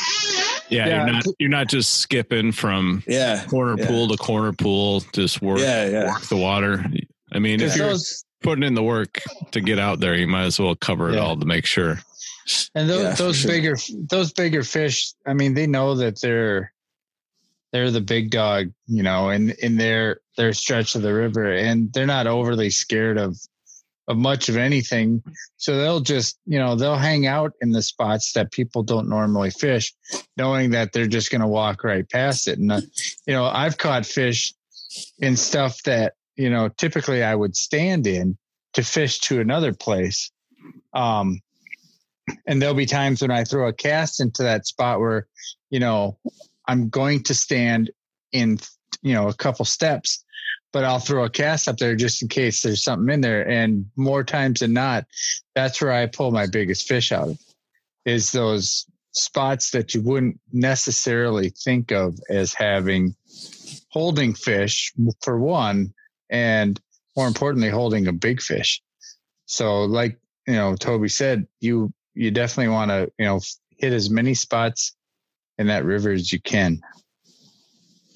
yeah, 0.69 0.87
Yeah. 0.87 1.05
you're 1.05 1.13
not 1.13 1.23
you're 1.39 1.49
not 1.49 1.67
just 1.69 1.91
skipping 1.99 2.51
from 2.51 3.03
Yeah. 3.07 3.45
corner 3.45 3.75
Yeah. 3.79 3.87
pool 3.87 4.07
to 4.09 4.17
corner 4.17 4.51
pool. 4.51 5.01
Just 5.13 5.41
work 5.41 5.59
Yeah. 5.59 5.87
Yeah. 5.89 6.07
work 6.07 6.23
the 6.27 6.35
water. 6.37 6.83
I 7.31 7.39
mean, 7.39 7.61
if 7.61 7.75
you're 7.75 7.87
those 7.87 8.23
putting 8.41 8.63
in 8.63 8.73
the 8.73 8.83
work 8.83 9.21
to 9.51 9.61
get 9.61 9.79
out 9.79 9.99
there, 9.99 10.15
you 10.15 10.27
might 10.27 10.45
as 10.45 10.59
well 10.59 10.75
cover 10.75 11.09
it 11.09 11.15
Yeah. 11.15 11.21
all 11.21 11.37
to 11.37 11.45
make 11.45 11.65
sure. 11.65 11.99
and 12.75 12.89
those 12.89 13.03
Yeah, 13.03 13.13
those 13.13 13.37
sure. 13.37 13.51
bigger 13.51 13.75
those 14.09 14.31
bigger 14.33 14.63
fish. 14.63 15.13
I 15.25 15.33
mean, 15.33 15.53
they 15.53 15.67
know 15.67 15.95
that 15.95 16.19
they're 16.21 16.73
they're 17.71 17.91
the 17.91 18.01
big 18.01 18.31
dog, 18.31 18.71
you 18.87 19.03
know, 19.03 19.29
in 19.29 19.51
in 19.61 19.77
their 19.77 20.21
their 20.37 20.53
stretch 20.53 20.95
of 20.95 21.01
the 21.03 21.13
river, 21.13 21.53
and 21.53 21.91
they're 21.93 22.07
not 22.07 22.25
overly 22.27 22.69
scared 22.71 23.17
of 23.17 23.37
of 24.07 24.17
much 24.17 24.49
of 24.49 24.57
anything. 24.57 25.21
So 25.57 25.77
they'll 25.77 25.99
just, 25.99 26.39
you 26.47 26.57
know, 26.57 26.73
they'll 26.75 26.95
hang 26.97 27.27
out 27.27 27.53
in 27.61 27.69
the 27.69 27.83
spots 27.83 28.33
that 28.33 28.51
people 28.51 28.81
don't 28.81 29.07
normally 29.07 29.51
fish, 29.51 29.93
knowing 30.35 30.71
that 30.71 30.93
they're 30.93 31.05
just 31.05 31.29
going 31.29 31.41
to 31.41 31.47
walk 31.47 31.83
right 31.83 32.09
past 32.09 32.47
it. 32.47 32.57
And 32.57 32.71
uh, 32.71 32.81
you 33.27 33.33
know, 33.35 33.45
I've 33.45 33.77
caught 33.77 34.07
fish 34.07 34.51
in 35.19 35.37
stuff 35.37 35.83
that 35.83 36.13
you 36.39 36.49
know 36.49 36.69
typically 36.69 37.23
I 37.23 37.35
would 37.35 37.55
stand 37.55 38.07
in 38.07 38.37
to 38.73 38.83
fish 38.83 39.19
to 39.19 39.39
another 39.39 39.73
place. 39.73 40.31
Um, 40.93 41.41
and 42.45 42.61
there'll 42.61 42.75
be 42.75 42.85
times 42.85 43.21
when 43.21 43.31
I 43.31 43.43
throw 43.43 43.67
a 43.67 43.73
cast 43.73 44.21
into 44.21 44.43
that 44.43 44.67
spot 44.67 44.99
where, 44.99 45.27
you 45.69 45.79
know, 45.79 46.17
I'm 46.67 46.89
going 46.89 47.23
to 47.23 47.33
stand 47.33 47.89
in, 48.31 48.59
you 49.01 49.13
know, 49.13 49.27
a 49.27 49.33
couple 49.33 49.65
steps, 49.65 50.23
but 50.71 50.83
I'll 50.83 50.99
throw 50.99 51.23
a 51.23 51.29
cast 51.29 51.67
up 51.67 51.77
there 51.77 51.95
just 51.95 52.21
in 52.21 52.27
case 52.27 52.61
there's 52.61 52.83
something 52.83 53.11
in 53.11 53.21
there. 53.21 53.47
And 53.47 53.85
more 53.95 54.23
times 54.23 54.59
than 54.59 54.73
not, 54.73 55.05
that's 55.55 55.81
where 55.81 55.91
I 55.91 56.05
pull 56.05 56.31
my 56.31 56.45
biggest 56.45 56.87
fish 56.87 57.11
out 57.11 57.29
of 57.29 57.39
is 58.05 58.31
those 58.31 58.85
spots 59.11 59.71
that 59.71 59.93
you 59.93 60.01
wouldn't 60.01 60.39
necessarily 60.53 61.49
think 61.49 61.91
of 61.91 62.19
as 62.29 62.53
having 62.53 63.15
holding 63.89 64.35
fish 64.35 64.93
for 65.23 65.39
one, 65.39 65.93
and 66.29 66.79
more 67.15 67.27
importantly, 67.27 67.69
holding 67.69 68.07
a 68.07 68.13
big 68.13 68.41
fish. 68.41 68.81
So 69.45 69.83
like, 69.83 70.17
you 70.47 70.53
know, 70.53 70.75
Toby 70.75 71.09
said, 71.09 71.47
you, 71.59 71.91
you 72.13 72.31
definitely 72.31 72.71
want 72.73 72.91
to, 72.91 73.11
you 73.17 73.25
know, 73.25 73.39
hit 73.77 73.93
as 73.93 74.09
many 74.09 74.33
spots 74.33 74.95
in 75.57 75.67
that 75.67 75.85
river 75.85 76.11
as 76.11 76.31
you 76.31 76.39
can. 76.41 76.79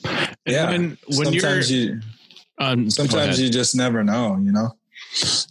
And 0.05 0.25
Yeah. 0.45 0.69
when, 0.71 0.97
when 1.07 1.25
sometimes 1.27 1.71
you're 1.71 1.95
you 1.95 2.01
um, 2.59 2.89
sometimes 2.89 3.39
you 3.41 3.49
just 3.49 3.75
never 3.75 4.03
know. 4.03 4.37
You 4.41 4.51
know, 4.51 4.69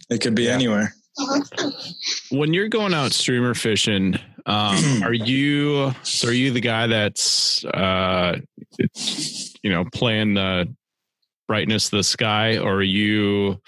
it 0.09 0.21
could 0.21 0.35
be 0.35 0.43
Yeah. 0.43 0.53
anywhere. 0.55 0.95
when 2.29 2.53
you're 2.53 2.69
going 2.69 2.93
out 2.93 3.11
streamer 3.11 3.53
fishing, 3.53 4.17
Um, 4.45 5.03
are 5.05 5.13
you 5.13 5.93
so? 6.03 6.27
Are 6.29 6.31
you 6.33 6.51
the 6.51 6.59
guy 6.61 6.87
that's 6.87 7.63
uh, 7.65 8.39
you 9.63 9.69
know 9.71 9.85
playing 9.93 10.33
the 10.33 10.73
brightness 11.47 11.85
of 11.87 11.97
the 11.97 12.03
sky, 12.03 12.57
or 12.57 12.75
are 12.75 12.83
you 12.83 13.61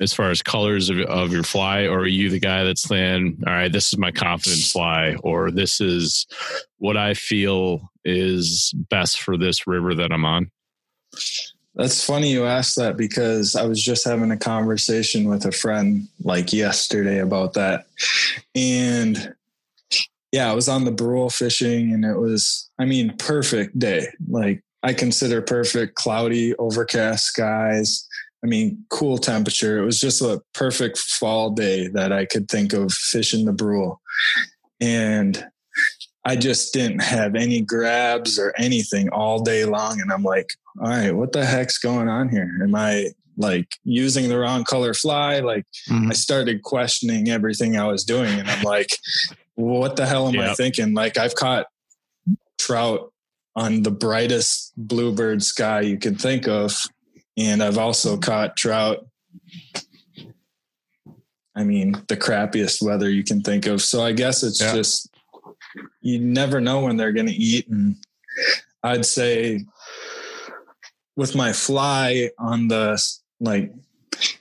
as 0.00 0.12
far 0.12 0.30
as 0.30 0.42
colors 0.42 0.90
of, 0.90 1.00
of 1.00 1.32
your 1.32 1.42
fly, 1.42 1.82
or 1.86 2.00
are 2.00 2.06
you 2.06 2.30
the 2.30 2.38
guy 2.38 2.64
that's 2.64 2.82
saying, 2.82 3.42
"All 3.46 3.52
right, 3.52 3.72
this 3.72 3.92
is 3.92 3.98
my 3.98 4.10
confidence 4.10 4.72
fly," 4.72 5.16
or 5.22 5.50
"This 5.50 5.80
is 5.80 6.26
what 6.78 6.96
I 6.96 7.14
feel 7.14 7.90
is 8.04 8.72
best 8.90 9.20
for 9.20 9.36
this 9.36 9.66
river 9.66 9.94
that 9.94 10.12
I'm 10.12 10.24
on"? 10.24 10.50
That's 11.74 12.04
funny 12.04 12.32
you 12.32 12.44
asked 12.44 12.76
that 12.76 12.96
because 12.96 13.54
I 13.54 13.64
was 13.64 13.82
just 13.82 14.04
having 14.04 14.32
a 14.32 14.36
conversation 14.36 15.28
with 15.28 15.44
a 15.44 15.52
friend 15.52 16.08
like 16.24 16.52
yesterday 16.52 17.20
about 17.20 17.54
that. 17.54 17.86
And 18.56 19.32
yeah, 20.32 20.50
I 20.50 20.54
was 20.54 20.68
on 20.68 20.84
the 20.84 20.90
Brule 20.90 21.30
fishing 21.30 21.92
and 21.92 22.04
it 22.04 22.16
was, 22.16 22.68
I 22.80 22.84
mean, 22.84 23.16
perfect 23.16 23.78
day. 23.78 24.08
Like 24.28 24.62
I 24.82 24.92
consider 24.92 25.42
perfect 25.42 25.96
cloudy, 25.96 26.54
overcast 26.56 27.26
skies. 27.26 28.06
I 28.44 28.46
mean, 28.46 28.84
cool 28.90 29.18
temperature. 29.18 29.78
It 29.78 29.84
was 29.84 30.00
just 30.00 30.22
a 30.22 30.40
perfect 30.54 30.98
fall 30.98 31.50
day 31.50 31.88
that 31.88 32.12
I 32.12 32.24
could 32.24 32.48
think 32.48 32.72
of 32.72 32.92
fishing 32.92 33.44
the 33.44 33.52
Brule. 33.52 34.00
And 34.80 35.44
I 36.24 36.36
just 36.36 36.72
didn't 36.72 37.02
have 37.02 37.34
any 37.34 37.60
grabs 37.60 38.38
or 38.38 38.54
anything 38.56 39.08
all 39.08 39.42
day 39.42 39.64
long. 39.64 40.00
And 40.00 40.12
I'm 40.12 40.22
like, 40.22 40.50
all 40.80 40.88
right, 40.88 41.14
what 41.14 41.32
the 41.32 41.44
heck's 41.44 41.78
going 41.78 42.08
on 42.08 42.28
here? 42.28 42.60
Am 42.62 42.74
I 42.74 43.08
like 43.36 43.68
using 43.82 44.28
the 44.28 44.38
wrong 44.38 44.62
color 44.64 44.94
fly? 44.94 45.40
Like 45.40 45.64
Mhm. 45.88 46.10
I 46.10 46.14
started 46.14 46.62
questioning 46.62 47.28
everything 47.28 47.76
I 47.76 47.86
was 47.86 48.04
doing. 48.04 48.38
And 48.38 48.48
I'm 48.48 48.62
like, 48.62 48.90
what 49.54 49.96
the 49.96 50.06
hell 50.06 50.28
am 50.28 50.38
I 50.38 50.54
thinking? 50.54 50.94
Like 50.94 51.18
I've 51.18 51.34
caught 51.34 51.66
trout 52.58 53.12
on 53.58 53.82
the 53.82 53.90
brightest 53.90 54.72
bluebird 54.76 55.42
sky 55.42 55.80
you 55.80 55.98
can 55.98 56.14
think 56.14 56.46
of. 56.46 56.86
And 57.36 57.60
I've 57.60 57.76
also 57.76 58.16
caught 58.16 58.56
trout. 58.56 59.04
I 61.56 61.64
mean, 61.64 62.00
the 62.06 62.16
crappiest 62.16 62.80
weather 62.80 63.10
you 63.10 63.24
can 63.24 63.42
think 63.42 63.66
of. 63.66 63.82
So 63.82 64.00
I 64.00 64.12
guess 64.12 64.44
it's 64.44 64.60
Yeah. 64.60 64.76
just, 64.76 65.10
you 66.00 66.20
never 66.20 66.60
know 66.60 66.82
when 66.82 66.96
they're 66.96 67.12
going 67.12 67.26
to 67.26 67.32
eat. 67.32 67.66
And 67.68 67.96
I'd 68.84 69.04
say 69.04 69.64
with 71.16 71.34
my 71.34 71.52
fly 71.52 72.30
on 72.38 72.68
the, 72.68 73.02
like, 73.40 73.72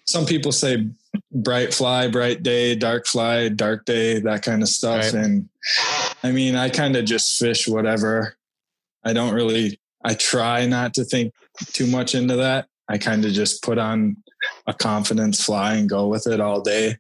some 0.06 0.28
people 0.28 0.52
say 0.52 0.88
bright 1.32 1.74
fly, 1.74 2.08
bright 2.08 2.44
day, 2.44 2.76
dark 2.76 3.08
fly, 3.08 3.50
dark 3.50 3.86
day, 3.86 4.20
that 4.20 4.44
kind 4.44 4.62
of 4.62 4.70
stuff. 4.70 5.06
Right. 5.06 5.14
And 5.16 5.50
I 6.22 6.32
mean, 6.32 6.56
I 6.56 6.70
kind 6.70 6.96
of 6.96 7.06
just 7.06 7.40
fish 7.40 7.68
whatever. 7.68 8.37
I 9.08 9.14
don't 9.14 9.34
really, 9.34 9.80
I 10.04 10.16
try 10.16 10.66
not 10.66 10.94
to 10.96 11.06
think 11.06 11.34
too 11.72 11.88
much 11.88 12.14
into 12.14 12.36
that. 12.36 12.68
I 12.90 12.98
kind 12.98 13.24
of 13.24 13.32
just 13.32 13.64
put 13.64 13.78
on 13.78 14.18
a 14.66 14.74
confidence 14.74 15.42
fly 15.42 15.76
and 15.76 15.90
go 15.90 16.08
with 16.08 16.28
it 16.28 16.42
all 16.42 16.60
day. 16.60 16.98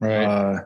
Right. 0.00 0.24
Uh, 0.24 0.60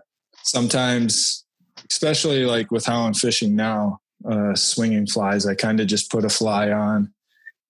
sometimes, 0.44 1.44
especially 1.90 2.44
like 2.44 2.70
with 2.70 2.86
how 2.86 3.02
I'm 3.02 3.14
fishing 3.14 3.56
now, 3.56 3.98
uh, 4.24 4.54
swinging 4.54 5.08
flies, 5.08 5.44
I 5.44 5.56
kind 5.56 5.80
of 5.80 5.88
just 5.88 6.08
put 6.08 6.24
a 6.24 6.28
fly 6.28 6.70
on 6.70 7.12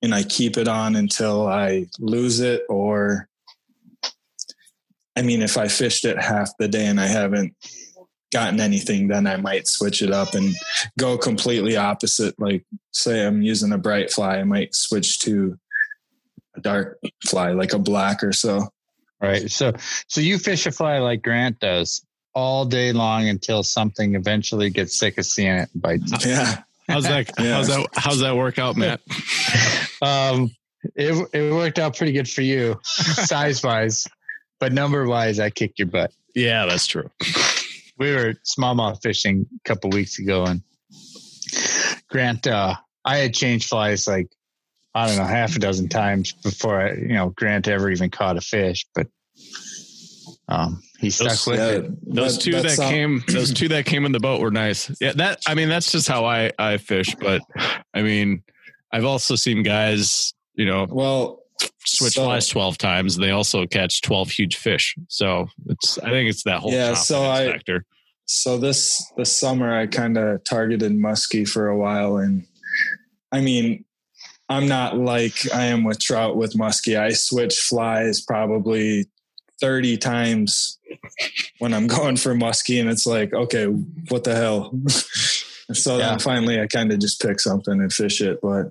and 0.03 0.15
I 0.15 0.23
keep 0.23 0.59
it 0.59 0.69
on 0.69 0.95
until 0.95 1.49
I 1.49 1.87
lose 1.99 2.41
it. 2.41 2.65
Or, 2.69 3.31
I 5.17 5.23
mean, 5.23 5.41
if 5.41 5.57
I 5.57 5.69
fished 5.69 6.05
it 6.05 6.21
half 6.21 6.51
the 6.59 6.69
day 6.69 6.85
and 6.85 7.01
I 7.01 7.07
haven't 7.07 7.55
gotten 8.35 8.61
anything, 8.61 9.09
then 9.09 9.27
I 9.27 9.37
might 9.37 9.67
switch 9.67 10.03
it 10.03 10.13
up 10.13 10.35
and 10.35 10.55
go 10.99 11.17
completely 11.17 11.77
opposite. 11.77 12.35
Like, 12.39 12.67
say 12.93 13.25
I'm 13.25 13.41
using 13.41 13.73
a 13.73 13.79
bright 13.79 14.11
fly, 14.11 14.39
I 14.39 14.45
might 14.45 14.75
switch 14.75 15.21
to 15.21 15.57
a 16.57 16.61
dark 16.61 16.99
fly, 17.27 17.53
like 17.53 17.73
a 17.73 17.79
black 17.79 18.23
or 18.23 18.33
so. 18.33 18.69
Right. 19.21 19.51
So 19.51 19.73
so 20.09 20.21
you 20.21 20.39
fish 20.39 20.67
a 20.67 20.73
fly 20.73 20.99
like 20.99 21.23
Grant 21.23 21.61
does 21.61 22.05
all 22.35 22.67
day 22.67 22.93
long 22.93 23.29
until 23.29 23.63
something 23.63 24.17
eventually 24.17 24.69
gets 24.69 24.99
sick 24.99 25.17
of 25.17 25.25
seeing 25.25 25.55
it 25.55 25.71
and 25.73 25.81
bites. 25.81 26.27
Yeah. 26.27 26.63
How's 26.89 27.05
that? 27.05 27.31
Yeah. 27.39 27.55
How's 27.55 27.69
that? 27.69 27.87
How's 27.95 28.21
that 28.21 28.37
work 28.37 28.59
out, 28.59 28.77
Matt? 28.77 29.01
Um 30.03 30.51
it 30.95 31.29
it 31.33 31.53
worked 31.53 31.79
out 31.79 31.97
pretty 31.97 32.13
good 32.13 32.29
for 32.29 32.43
you, 32.43 32.79
size 32.83 33.63
wise. 33.63 34.07
But 34.61 34.73
number 34.73 35.07
wise, 35.07 35.41
I 35.41 35.49
kicked 35.49 35.79
your 35.79 35.89
butt. 35.89 36.13
Yeah, 36.35 36.67
that's 36.67 36.87
true. 36.87 37.11
We 37.99 38.13
were 38.13 38.35
smallmouth 38.45 39.03
fishing 39.03 39.47
a 39.55 39.69
couple 39.69 39.91
weeks 39.91 40.19
ago 40.19 40.45
and 40.45 40.63
Grant 42.09 42.47
uh 42.47 42.75
I 43.05 43.19
had 43.19 43.35
changed 43.35 43.69
flies 43.69 44.07
like 44.09 44.29
I 44.95 45.09
don't 45.09 45.17
know, 45.17 45.25
half 45.25 45.57
a 45.57 45.59
dozen 45.59 45.89
times 45.89 46.33
before 46.33 46.81
I, 46.81 46.93
you 46.95 47.15
know, 47.15 47.31
Grant 47.31 47.67
ever 47.69 47.91
even 47.91 48.11
caught 48.11 48.37
a 48.37 48.41
fish, 48.41 48.87
but 48.95 49.07
um 50.49 50.83
he 50.99 51.11
stuck 51.11 51.29
Those- 51.31 51.47
with 51.47 51.59
Yeah, 51.59 51.69
it. 51.71 52.15
Those 52.15 52.37
that- 52.37 52.43
two 52.45 52.53
that 52.53 52.63
that 52.65 52.71
sound- 52.71 52.91
came, 52.95 53.25
those 53.29 53.53
two 53.53 53.69
that 53.69 53.85
came 53.87 54.05
in 54.07 54.13
the 54.13 54.21
boat 54.21 54.41
were 54.41 54.51
nice. 54.51 54.91
Yeah, 55.01 55.13
that 55.13 55.41
I 55.47 55.55
mean, 55.55 55.69
that's 55.69 55.91
just 55.93 56.09
how 56.09 56.25
I 56.25 56.51
I 56.59 56.77
fish. 56.79 57.15
But 57.17 57.43
I 57.93 58.03
mean, 58.03 58.43
I've 58.93 59.05
also 59.05 59.35
seen 59.37 59.63
guys, 59.63 60.35
you 60.55 60.67
know, 60.67 60.87
Well, 60.89 61.43
switch 61.85 62.15
So- 62.15 62.25
flies 62.25 62.49
twelve 62.49 62.79
times. 62.79 63.17
and 63.17 63.25
They 63.25 63.31
also 63.31 63.67
catch 63.67 64.01
twelve 64.03 64.31
huge 64.31 64.57
fish. 64.57 64.95
So 65.09 65.49
it's 65.69 65.99
I 65.99 66.11
think 66.11 66.31
it's 66.31 66.43
that 66.45 66.61
whole 66.61 66.73
Yeah, 66.73 66.95
so 66.95 67.25
I- 67.25 67.47
factor. 67.53 67.85
so 68.27 68.57
this 68.59 69.05
this 69.17 69.37
summer 69.37 69.75
I 69.79 69.87
kind 69.87 70.17
of 70.17 70.43
targeted 70.45 70.93
muskie 70.93 71.47
for 71.49 71.69
a 71.69 71.77
while, 71.79 72.17
and 72.17 72.47
I 73.33 73.41
mean, 73.41 73.85
I'm 74.49 74.69
not 74.69 74.97
like 74.99 75.53
I 75.55 75.65
am 75.67 75.85
with 75.85 75.99
trout 76.01 76.37
with 76.37 76.55
muskie. 76.55 76.99
I 76.99 77.11
switch 77.11 77.55
flies 77.57 78.21
probably 78.21 79.07
30 79.61 79.97
times 79.97 80.79
when 81.59 81.73
I'm 81.73 81.87
going 81.99 82.17
for 82.17 82.35
muskie, 82.35 82.81
and 82.81 82.89
it's 82.91 83.07
like, 83.07 83.33
okay, 83.33 83.67
what 84.09 84.25
the 84.25 84.35
hell? 84.35 84.73
so 85.73 85.97
Yeah. 85.99 86.11
then 86.11 86.19
finally, 86.19 86.61
I 86.61 86.67
kind 86.67 86.93
of 86.93 86.99
just 87.01 87.21
pick 87.23 87.41
something 87.41 87.73
and 87.81 87.93
fish 87.93 88.21
it. 88.21 88.39
But 88.43 88.71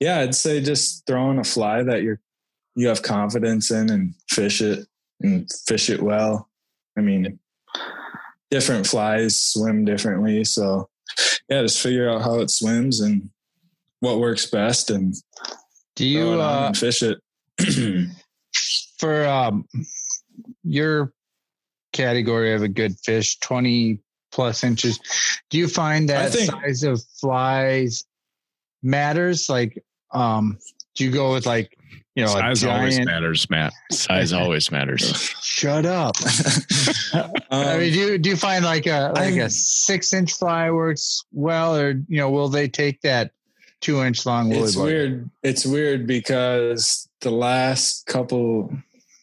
yeah, 0.00 0.20
I'd 0.20 0.34
say 0.34 0.60
just 0.60 1.06
throwing 1.06 1.38
a 1.38 1.44
fly 1.44 1.82
that 1.82 2.02
you're 2.02 2.20
you 2.74 2.88
have 2.88 3.02
confidence 3.02 3.70
in 3.70 3.90
and 3.90 4.14
fish 4.28 4.60
it 4.60 4.86
and 5.20 5.50
fish 5.66 5.88
it 5.88 6.02
well. 6.02 6.48
I 6.96 7.00
mean, 7.00 7.38
different 8.50 8.86
flies 8.86 9.40
swim 9.40 9.84
differently. 9.84 10.44
So 10.44 10.88
yeah, 11.48 11.62
just 11.62 11.80
figure 11.80 12.10
out 12.10 12.22
how 12.22 12.40
it 12.40 12.50
swims 12.50 13.00
and 13.00 13.30
what 14.00 14.18
works 14.18 14.46
best 14.46 14.90
and 14.90 15.14
Do 15.94 16.06
you 16.06 16.34
it 16.34 16.40
uh 16.40 16.72
fish 16.72 17.02
it. 17.02 17.18
for 18.98 19.26
um 19.26 19.66
your 20.62 21.12
category 21.92 22.54
of 22.54 22.62
a 22.62 22.68
good 22.68 22.94
fish 22.98 23.38
20 23.38 23.98
plus 24.30 24.62
inches 24.62 25.00
do 25.48 25.56
you 25.56 25.66
find 25.66 26.10
that 26.10 26.30
think- 26.30 26.50
size 26.50 26.82
of 26.82 27.02
flies 27.18 28.04
matters 28.82 29.48
like 29.48 29.82
um 30.16 30.58
do 30.94 31.04
you 31.04 31.10
go 31.10 31.32
with 31.34 31.46
like 31.46 31.76
you 32.14 32.24
know 32.24 32.30
Size 32.30 32.64
a 32.64 32.70
always 32.70 32.94
giant 32.96 33.10
matters, 33.10 33.50
Matt. 33.50 33.72
Size 33.92 34.32
always 34.40 34.70
matters. 34.72 35.02
shut 35.42 35.84
up 35.84 36.16
i 37.14 37.30
Um, 37.50 37.78
mean 37.80 37.92
do 37.92 37.98
you, 37.98 38.18
do 38.18 38.30
you 38.30 38.36
find 38.36 38.64
like 38.64 38.86
a 38.86 39.12
like 39.14 39.34
I'm- 39.34 39.40
a 39.42 39.50
six 39.50 40.12
inch 40.12 40.32
fly 40.32 40.70
works 40.70 41.24
well 41.32 41.76
or 41.76 41.90
you 42.08 42.16
know 42.18 42.30
will 42.30 42.48
they 42.48 42.68
take 42.68 43.00
that 43.02 43.32
two 43.82 44.02
inch 44.02 44.24
long 44.24 44.50
it's 44.52 44.74
bug? 44.74 44.84
weird. 44.86 45.30
It's 45.42 45.66
weird 45.66 46.06
because 46.06 47.06
the 47.20 47.30
last 47.30 48.06
couple. 48.06 48.70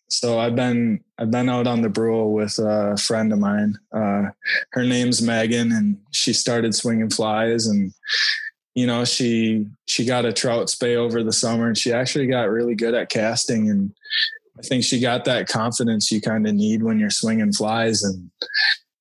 So 0.10 0.38
I've 0.40 0.56
been 0.56 1.04
I've 1.18 1.32
been 1.32 1.50
out 1.50 1.66
on 1.66 1.82
the 1.82 1.90
Brule 1.90 2.32
with 2.34 2.60
a 2.60 2.96
friend 2.98 3.34
of 3.34 3.40
mine. 3.40 3.80
Uh, 3.92 4.26
her 4.74 4.84
name's 4.84 5.24
Megan, 5.24 5.72
and 5.72 5.98
she 6.12 6.34
started 6.34 6.76
swinging 6.76 7.10
flies, 7.10 7.66
and 7.66 7.92
you 8.76 8.88
know 8.88 9.06
she 9.06 9.66
she 9.86 10.06
got 10.06 10.26
a 10.26 10.34
trout 10.34 10.70
spey 10.70 10.96
over 10.96 11.24
the 11.24 11.34
summer, 11.34 11.68
and 11.68 11.78
she 11.78 11.92
actually 11.94 12.28
got 12.28 12.50
really 12.50 12.76
good 12.76 12.94
at 12.94 13.10
casting, 13.10 13.70
and 13.70 13.94
I 14.58 14.62
think 14.62 14.84
she 14.84 15.00
got 15.00 15.26
that 15.26 15.48
confidence 15.48 16.12
you 16.12 16.22
kind 16.22 16.48
of 16.48 16.54
need 16.56 16.84
when 16.84 17.00
you're 17.00 17.10
swinging 17.10 17.54
flies, 17.54 18.04
and 18.04 18.30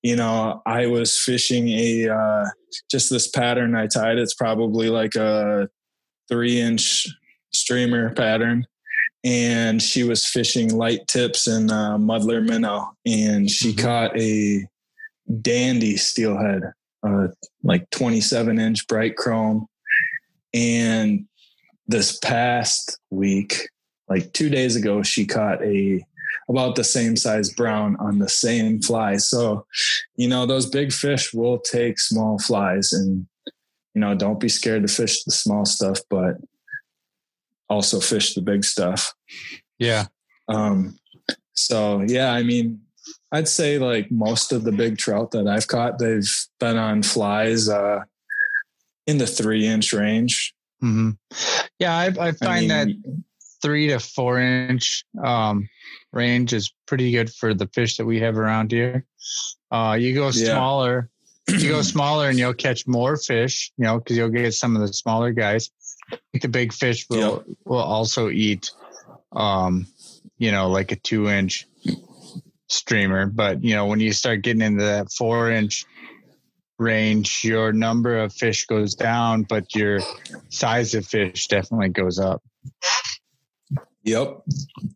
you 0.03 0.17
know 0.17 0.63
I 0.67 0.87
was 0.87 1.19
fishing 1.19 1.69
a 1.69 2.09
uh, 2.09 2.45
just 2.91 3.11
this 3.11 3.29
pattern 3.29 3.75
I 3.75 3.87
tied. 3.87 4.19
It's 4.19 4.35
probably 4.35 4.89
like 4.89 5.15
a 5.15 5.69
three 6.29 6.61
inch 6.61 7.07
streamer 7.53 8.13
pattern. 8.15 8.67
And 9.25 9.81
she 9.81 10.03
was 10.03 10.27
fishing 10.27 10.75
light 10.75 11.07
tips 11.07 11.47
and 11.47 11.71
uh, 11.71 11.97
muddler 11.97 12.41
minnow. 12.41 12.97
And 13.07 13.49
she 13.49 13.73
Mhm. 13.73 13.79
caught 13.79 14.19
a 14.19 14.67
dandy 15.41 15.97
steelhead, 15.97 16.63
uh, 17.03 17.29
like 17.63 17.89
27 17.91 18.59
inch 18.59 18.87
bright 18.87 19.17
chrome. 19.17 19.67
And 20.55 21.27
this 21.87 22.19
past 22.19 22.99
week, 23.11 23.69
like 24.09 24.33
two 24.33 24.51
days 24.51 24.77
ago, 24.77 25.03
she 25.03 25.27
caught 25.27 25.63
a 25.63 26.05
about 26.49 26.77
the 26.77 26.85
same 26.85 27.17
size 27.17 27.53
brown 27.53 27.97
on 27.99 28.19
the 28.19 28.29
same 28.29 28.81
fly. 28.81 29.17
So, 29.17 29.65
you 30.17 30.29
know, 30.29 30.45
those 30.45 30.67
big 30.67 30.93
fish 30.93 31.33
will 31.33 31.59
take 31.59 31.99
small 31.99 32.39
flies 32.39 32.93
and, 32.93 33.27
you 33.95 34.01
know, 34.01 34.15
don't 34.15 34.41
be 34.41 34.49
scared 34.49 34.87
to 34.87 34.93
fish 34.93 35.25
the 35.25 35.31
small 35.31 35.65
stuff, 35.65 36.01
but 36.11 36.37
also 37.69 38.01
fish 38.01 38.35
the 38.35 38.43
big 38.43 38.65
stuff. 38.65 39.15
Yeah. 39.79 40.07
Um, 40.49 40.99
so 41.55 42.03
yeah, 42.07 42.33
I 42.33 42.43
mean, 42.43 42.82
I'd 43.33 43.49
say 43.49 43.79
like 43.79 44.11
most 44.11 44.53
of 44.53 44.63
the 44.65 44.73
big 44.73 44.99
trout 44.99 45.31
that 45.31 45.49
I've 45.49 45.67
caught, 45.67 45.99
they've 45.99 46.31
been 46.61 46.77
on 46.77 47.03
flies, 47.03 47.69
uh, 47.69 48.01
in 49.07 49.19
the 49.19 49.27
three 49.27 49.67
inch 49.67 49.93
range. 49.93 50.55
hmm 50.81 51.11
Yeah, 51.79 51.97
I, 51.97 52.07
I 52.29 52.33
find 52.33 52.71
that 52.71 52.87
mean, 52.89 53.25
three 53.63 53.89
to 53.89 53.99
four 53.99 54.39
inch 54.39 55.05
um, 55.23 55.69
range 56.13 56.53
is 56.53 56.73
pretty 56.87 57.11
good 57.11 57.33
for 57.33 57.55
the 57.55 57.69
fish 57.69 57.97
that 57.97 58.05
we 58.05 58.21
have 58.21 58.37
around 58.37 58.71
here. 58.71 59.05
Uh, 59.71 59.97
you 59.99 60.15
go 60.15 60.27
Yeah. 60.27 60.55
smaller, 60.55 61.09
you 61.49 61.69
go 61.69 61.83
smaller, 61.95 62.29
and 62.29 62.39
you'll 62.39 62.55
catch 62.55 62.87
more 62.87 63.17
fish. 63.17 63.73
You 63.79 63.85
know, 63.85 63.99
because 63.99 64.17
you'll 64.17 64.29
get 64.29 64.53
some 64.55 64.77
of 64.77 64.83
the 64.83 64.93
smaller 64.93 65.33
guys. 65.33 65.71
The 66.33 66.49
big 66.49 66.73
fish 66.73 67.09
will 67.09 67.45
will 67.65 67.79
also 67.79 68.29
eat, 68.29 68.71
um, 69.33 69.87
you 70.39 70.53
know, 70.53 70.69
like 70.69 70.93
a 70.93 70.97
two 70.97 71.29
inch 71.29 71.67
streamer. 72.73 73.27
But 73.27 73.63
you 73.63 73.75
know, 73.75 73.87
when 73.87 74.01
you 74.01 74.13
start 74.13 74.43
getting 74.43 74.63
into 74.63 74.85
that 74.85 75.13
four 75.13 75.51
inch 75.51 75.85
range, 76.79 77.45
your 77.45 77.73
number 77.73 78.19
of 78.19 78.33
fish 78.33 78.67
goes 78.67 78.95
down, 78.95 79.43
but 79.43 79.75
your 79.75 80.01
size 80.49 80.95
of 80.95 81.07
fish 81.07 81.47
definitely 81.47 81.91
goes 81.91 82.19
up. 82.19 82.43
Yep. 84.05 84.43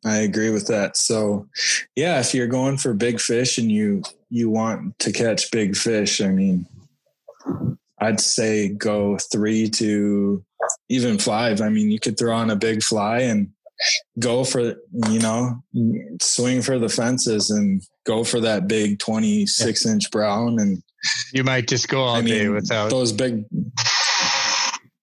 I 0.04 0.16
agree 0.18 0.50
with 0.50 0.66
that. 0.66 0.96
So 0.96 1.48
yeah, 1.94 2.18
if 2.18 2.34
you're 2.34 2.48
going 2.48 2.76
for 2.76 2.92
big 2.92 3.20
fish 3.20 3.58
and 3.58 3.70
you 3.70 4.02
you 4.30 4.50
want 4.50 4.98
to 4.98 5.12
catch 5.12 5.50
big 5.52 5.76
fish, 5.76 6.20
I 6.20 6.28
mean 6.28 6.66
I'd 7.98 8.20
say 8.20 8.68
go 8.68 9.16
3 9.16 9.70
to 9.70 10.44
even 10.88 11.18
5. 11.18 11.60
I 11.60 11.68
mean, 11.68 11.90
you 11.90 11.98
could 11.98 12.18
throw 12.18 12.34
on 12.34 12.50
a 12.50 12.56
big 12.56 12.82
fly 12.82 13.20
and 13.20 13.52
go 14.18 14.44
for 14.44 14.60
you 14.60 15.18
know, 15.20 15.62
swing 16.20 16.62
for 16.62 16.78
the 16.78 16.88
fences 16.88 17.50
and 17.50 17.82
go 18.06 18.24
for 18.24 18.40
that 18.40 18.66
big 18.68 18.98
26 18.98 19.86
inch 19.86 20.10
brown 20.10 20.58
and 20.58 20.82
You 21.34 21.44
might 21.44 21.68
just 21.68 21.88
go 21.88 22.00
all 22.02 22.16
I 22.16 22.22
day 22.22 22.44
mean, 22.44 22.54
without. 22.54 22.90
those 22.90 23.12
big. 23.12 23.44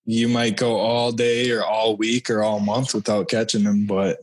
You 0.06 0.28
might 0.28 0.58
go 0.58 0.76
all 0.78 1.12
day 1.14 1.50
or 1.52 1.64
all 1.64 1.96
week 1.96 2.30
or 2.30 2.44
all 2.44 2.60
month 2.60 2.94
without 2.94 3.30
catching 3.30 3.64
them, 3.64 3.86
but 3.86 4.20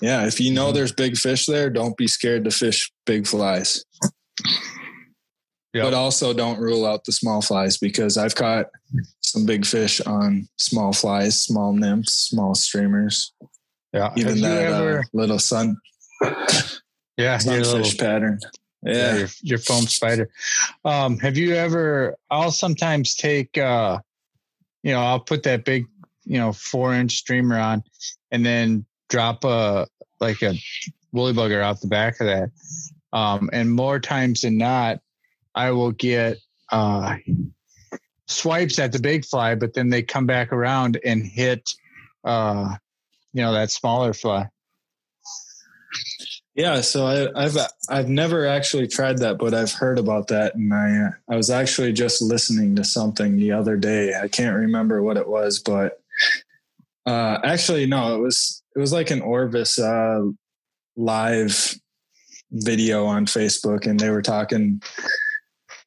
yeah, 0.00 0.26
if 0.26 0.38
you 0.40 0.52
know 0.52 0.66
Mm-hmm. 0.66 0.74
there's 0.74 0.92
big 0.92 1.16
fish 1.16 1.46
there, 1.46 1.70
don't 1.70 1.96
be 1.96 2.06
scared 2.06 2.44
to 2.44 2.50
fish 2.50 2.92
big 3.06 3.26
flies. 3.26 3.84
Yep. 5.74 5.84
But 5.84 5.94
also 5.94 6.34
don't 6.34 6.60
rule 6.60 6.84
out 6.84 7.04
the 7.04 7.12
small 7.12 7.40
flies 7.40 7.78
because 7.78 8.18
I've 8.18 8.34
caught 8.34 8.66
some 9.22 9.46
big 9.46 9.64
fish 9.64 10.02
on 10.02 10.46
small 10.58 10.92
flies, 10.92 11.40
small 11.40 11.72
nymphs, 11.72 12.12
small 12.12 12.54
streamers, 12.54 13.32
yeah. 13.92 14.10
even 14.16 14.34
Have 14.34 14.40
that 14.42 14.62
ever, 14.72 14.98
uh, 15.00 15.02
little 15.12 15.38
sun 15.38 15.76
yeah, 17.16 17.38
your 17.44 17.56
little, 17.56 17.64
sunfish 17.64 17.98
pattern. 17.98 18.38
yeah, 18.82 18.92
Yeah. 18.92 19.16
your, 19.18 19.28
your 19.42 19.58
foam 19.58 19.86
spider. 19.86 20.30
Um, 20.84 21.18
have 21.18 21.36
you 21.36 21.54
ever? 21.54 22.16
I'll 22.30 22.50
sometimes 22.50 23.14
take, 23.14 23.56
uh, 23.58 23.98
you 24.82 24.92
know, 24.92 25.00
I'll 25.00 25.20
put 25.20 25.42
that 25.44 25.64
big, 25.64 25.86
you 26.24 26.38
know, 26.38 26.52
four 26.52 26.94
inch 26.94 27.16
streamer 27.16 27.58
on, 27.58 27.82
and 28.30 28.44
then 28.44 28.84
drop 29.08 29.44
a 29.44 29.86
like 30.20 30.42
a 30.42 30.54
woolly 31.12 31.32
bugger 31.32 31.62
out 31.62 31.80
the 31.80 31.88
back 31.88 32.20
of 32.20 32.26
that. 32.26 32.50
Um, 33.12 33.50
and 33.52 33.70
more 33.70 34.00
times 34.00 34.40
than 34.40 34.56
not, 34.56 35.00
I 35.54 35.70
will 35.72 35.92
get 35.92 36.38
uh, 36.70 37.16
swipes 38.26 38.78
at 38.78 38.92
the 38.92 38.98
big 38.98 39.26
fly, 39.26 39.54
but 39.54 39.74
then 39.74 39.90
they 39.90 40.02
come 40.02 40.24
back 40.26 40.50
around 40.52 40.98
and 41.04 41.22
hit, 41.22 41.70
uh, 42.24 42.76
you 43.32 43.42
know, 43.42 43.52
that 43.52 43.70
smaller 43.70 44.12
fly. 44.12 44.48
Yeah, 46.54 46.82
so 46.82 47.06
I, 47.06 47.44
I've 47.44 47.56
I've 47.88 48.08
never 48.10 48.46
actually 48.46 48.86
tried 48.86 49.18
that, 49.18 49.38
but 49.38 49.54
I've 49.54 49.72
heard 49.72 49.98
about 49.98 50.28
that, 50.28 50.54
and 50.54 50.72
I 50.72 51.08
I 51.30 51.36
was 51.36 51.48
actually 51.48 51.94
just 51.94 52.20
listening 52.20 52.76
to 52.76 52.84
something 52.84 53.36
the 53.36 53.52
other 53.52 53.76
day. 53.76 54.14
I 54.14 54.28
can't 54.28 54.56
remember 54.56 55.02
what 55.02 55.16
it 55.16 55.26
was, 55.26 55.60
but 55.60 56.02
uh, 57.06 57.38
actually, 57.42 57.86
no, 57.86 58.14
it 58.14 58.18
was 58.18 58.62
it 58.76 58.80
was 58.80 58.92
like 58.92 59.10
an 59.10 59.22
Orvis 59.22 59.78
uh, 59.78 60.20
live 60.94 61.74
video 62.50 63.06
on 63.06 63.24
Facebook, 63.24 63.86
and 63.86 63.98
they 63.98 64.10
were 64.10 64.22
talking 64.22 64.82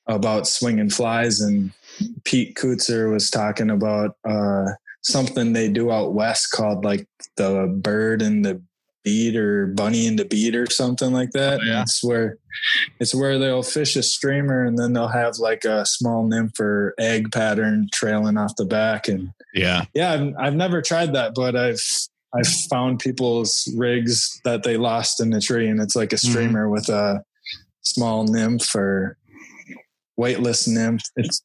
about 0.08 0.48
swinging 0.48 0.90
flies, 0.90 1.42
and 1.42 1.72
Pete 2.24 2.56
Kutzer 2.56 3.12
was 3.12 3.30
talking 3.30 3.70
about 3.70 4.18
uh, 4.28 4.72
something 5.06 5.54
they 5.54 5.70
do 5.70 5.92
out 5.92 6.14
west 6.14 6.52
called 6.52 6.84
like 6.84 7.08
the 7.38 7.68
bird 7.82 8.22
and 8.22 8.44
the 8.44 8.62
bead 9.04 9.36
or 9.36 9.68
bunny 9.68 10.08
and 10.08 10.18
the 10.18 10.26
bead 10.26 10.56
or 10.56 10.66
something 10.70 11.14
like 11.14 11.30
that. 11.32 11.60
Oh, 11.62 11.66
yeah. 11.66 11.84
It's 11.84 12.04
where 12.04 12.38
it's 13.00 13.14
where 13.14 13.38
they'll 13.38 13.64
fish 13.64 13.96
a 13.96 14.04
streamer 14.04 14.66
and 14.66 14.78
then 14.78 14.94
they'll 14.94 15.08
have 15.08 15.38
like 15.38 15.64
a 15.64 15.86
small 15.86 16.28
nymph 16.28 16.60
or 16.60 16.96
egg 16.98 17.32
pattern 17.32 17.88
trailing 17.94 18.38
off 18.38 18.56
the 18.56 18.66
back. 18.66 19.08
And 19.08 19.30
Yeah. 19.54 19.86
yeah, 19.94 20.14
I've, 20.14 20.34
I've 20.40 20.56
never 20.56 20.82
tried 20.82 21.14
that, 21.14 21.36
but 21.36 21.56
I've 21.56 21.82
I've 22.34 22.48
found 22.48 23.00
people's 23.00 23.72
rigs 23.78 24.42
that 24.44 24.64
they 24.64 24.76
lost 24.76 25.22
in 25.22 25.30
the 25.30 25.40
tree, 25.40 25.70
and 25.70 25.80
it's 25.80 25.96
like 25.96 26.12
a 26.12 26.18
mm-hmm. 26.18 26.32
streamer 26.32 26.70
with 26.70 26.90
a 26.90 27.24
small 27.82 28.26
nymph 28.26 28.76
or 28.76 29.18
weightless 30.18 30.68
nymph. 30.68 31.04
It's 31.16 31.42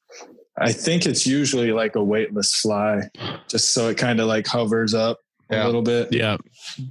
I 0.61 0.73
think 0.73 1.07
it's 1.07 1.27
usually 1.27 1.73
like 1.73 1.97
a 1.97 2.05
weightless 2.05 2.55
fly, 2.55 3.09
just 3.49 3.73
so 3.73 3.89
it 3.89 3.97
kind 3.97 4.21
of 4.21 4.27
like 4.27 4.47
hovers 4.47 4.95
up 4.95 5.19
Yeah. 5.51 5.65
a 5.65 5.67
little 5.67 5.83
bit. 5.83 6.13
Yeah. 6.13 6.37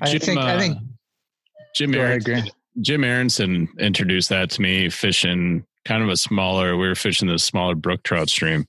I 0.01 0.09
Jim, 0.11 0.19
think. 0.19 0.39
I 0.39 0.55
uh, 0.55 0.59
think. 0.59 0.77
Jim 1.75 1.91
Go 1.91 2.01
ahead, 2.01 2.27
Aaron, 2.27 2.49
Jim 2.81 3.03
Aronson 3.03 3.69
introduced 3.79 4.29
that 4.29 4.49
to 4.51 4.61
me 4.61 4.89
fishing 4.89 5.65
kind 5.85 6.03
of 6.03 6.09
a 6.09 6.17
smaller, 6.17 6.75
we 6.77 6.87
were 6.87 6.95
fishing 6.95 7.27
the 7.27 7.39
smaller 7.39 7.75
brook 7.75 8.03
trout 8.03 8.29
stream. 8.29 8.65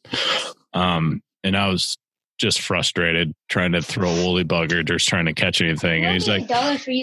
Um, 0.75 1.23
and 1.43 1.57
I 1.57 1.69
was 1.69 1.97
just 2.41 2.63
frustrated 2.63 3.35
trying 3.51 3.73
to 3.73 3.83
throw 3.83 4.09
a 4.09 4.15
woolly 4.15 4.45
bugger, 4.45 4.83
just 4.83 5.07
trying 5.07 5.27
to 5.27 5.35
catch 5.35 5.61
anything. 5.61 6.07
And 6.07 6.15
he's 6.15 6.27
like, 6.27 6.49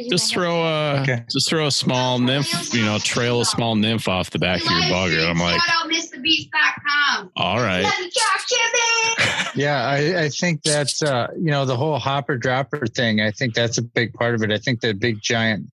just 0.10 0.34
throw 0.34 0.64
a, 0.64 1.02
Okay. 1.02 1.24
just 1.32 1.48
throw 1.48 1.68
a 1.68 1.72
small 1.72 2.18
nymph, 2.18 2.74
you 2.74 2.84
know, 2.84 2.98
trail 2.98 3.40
a 3.42 3.46
small 3.46 3.76
nymph 3.76 4.08
off 4.08 4.32
the 4.32 4.40
back 4.40 4.60
of 4.62 4.66
your 4.72 4.82
bugger. 4.82 5.20
And 5.22 5.30
I'm 5.30 5.40
like, 5.40 5.62
Shout 5.62 5.86
out 5.86 5.92
MrBeast.com. 5.92 7.32
all 7.36 7.58
right. 7.58 7.84
Love 7.84 7.94
you, 8.00 8.10
Josh 8.10 8.46
Jimmy. 8.50 9.64
Yeah, 9.64 9.86
I, 9.86 10.24
I 10.24 10.30
think 10.30 10.64
that's 10.64 11.04
uh, 11.04 11.28
you 11.38 11.52
know 11.52 11.66
the 11.66 11.78
whole 11.78 12.00
hopper 12.00 12.38
dropper 12.38 12.88
thing. 12.88 13.22
I 13.22 13.30
think 13.32 13.54
that's 13.54 13.78
a 13.78 13.84
big 13.84 14.14
part 14.14 14.34
of 14.36 14.42
it. 14.42 14.52
I 14.52 14.58
think 14.58 14.82
the 14.82 14.94
big 14.94 15.22
giant 15.22 15.68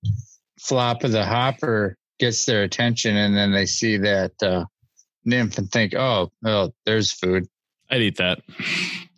flop 0.59 1.03
of 1.03 1.11
the 1.11 1.25
hopper 1.25 1.97
gets 2.19 2.45
their 2.45 2.63
attention, 2.63 3.15
and 3.17 3.35
then 3.35 3.51
they 3.51 3.65
see 3.65 3.97
that 3.97 4.31
uh, 4.43 4.65
nymph 5.25 5.57
and 5.57 5.71
think, 5.71 5.93
"Oh, 5.95 6.31
well, 6.43 6.73
there's 6.85 7.11
food." 7.11 7.47
I'd 7.91 8.01
eat 8.01 8.17
that. 8.17 8.39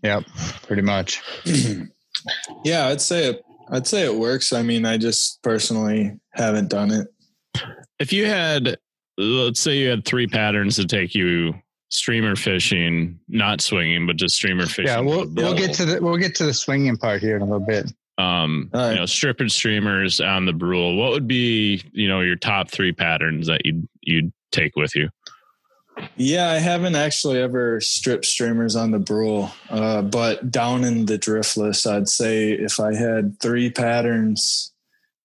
Yep, 0.04 0.24
pretty 0.68 0.82
much. 0.82 1.22
yeah, 2.64 2.88
I'd 2.88 3.02
say 3.02 3.26
it. 3.26 3.44
I'd 3.70 3.88
say 3.88 4.06
it 4.06 4.16
works. 4.16 4.54
I 4.54 4.62
mean, 4.62 4.86
I 4.86 4.98
just 4.98 5.42
personally 5.42 6.18
haven't 6.32 6.70
done 6.70 6.92
it. 6.92 7.08
If 8.00 8.14
you 8.14 8.26
had, 8.28 8.78
let's 9.18 9.60
say 9.60 9.78
you 9.78 9.90
had 9.90 10.06
three 10.06 10.28
patterns 10.28 10.76
to 10.78 10.86
take 10.86 11.14
you 11.16 11.54
streamer 11.90 12.36
fishing, 12.36 13.20
not 13.28 13.60
swinging, 13.62 14.06
but 14.08 14.16
just 14.16 14.36
streamer 14.36 14.66
fishing. 14.66 14.86
Yeah, 14.86 15.00
we'll 15.00 15.28
we'll 15.34 15.56
get 15.58 15.74
to 15.76 15.86
the 15.86 16.02
we'll 16.02 16.18
get 16.18 16.36
to 16.36 16.46
the 16.46 16.54
swinging 16.54 16.96
part 16.98 17.22
here 17.22 17.36
in 17.36 17.42
a 17.42 17.46
little 17.46 17.60
bit. 17.66 17.92
um, 18.20 18.70
All 18.74 18.82
right. 18.82 18.92
you 18.92 18.96
know, 19.00 19.06
stripping 19.06 19.50
streamers 19.50 20.22
on 20.22 20.46
the 20.46 20.54
brule. 20.54 20.96
What 20.96 21.12
would 21.12 21.28
be, 21.28 21.84
you 21.92 22.08
know, 22.08 22.22
your 22.22 22.36
top 22.36 22.70
three 22.72 22.94
patterns 22.94 23.48
that 23.48 23.66
you'd 23.66 23.88
you'd 24.02 24.32
take 24.52 24.76
with 24.76 24.96
you? 24.96 25.10
Yeah, 26.16 26.50
I 26.50 26.60
haven't 26.60 26.96
actually 26.96 27.40
ever 27.40 27.80
stripped 27.82 28.26
streamers 28.26 28.76
on 28.76 28.92
the 28.92 29.00
brule, 29.00 29.52
uh, 29.70 30.02
but 30.02 30.52
down 30.52 30.84
in 30.84 31.06
the 31.06 31.18
driftless, 31.18 31.90
I'd 31.90 32.10
say 32.10 32.52
if 32.52 32.80
I 32.80 32.96
had 32.96 33.40
three 33.40 33.70
patterns 33.70 34.74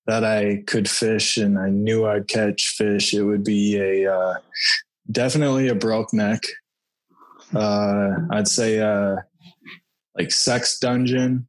that 0.06 0.24
I 0.24 0.62
could 0.66 0.88
fish 0.88 1.36
and 1.36 1.58
I 1.58 1.70
knew 1.70 2.06
I'd 2.06 2.28
catch 2.28 2.74
fish, 2.76 3.14
it 3.14 3.22
would 3.22 3.44
be 3.44 3.76
a 3.76 4.12
uh, 4.12 4.34
definitely 5.10 5.68
a 5.68 5.74
broke 5.74 6.12
neck. 6.12 6.42
Uh, 7.54 8.10
I'd 8.30 8.48
say 8.48 8.78
uh, 8.80 9.16
like 10.16 10.30
sex 10.30 10.78
dungeon 10.78 11.48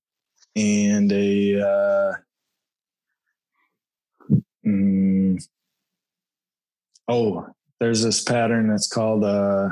and 0.55 1.11
a 1.11 1.61
uh, 1.61 2.13
mm, 4.65 5.47
oh 7.07 7.47
there's 7.83 8.01
this 8.01 8.23
pattern 8.23 8.69
that's 8.69 8.87
called 8.87 9.25
uh 9.25 9.67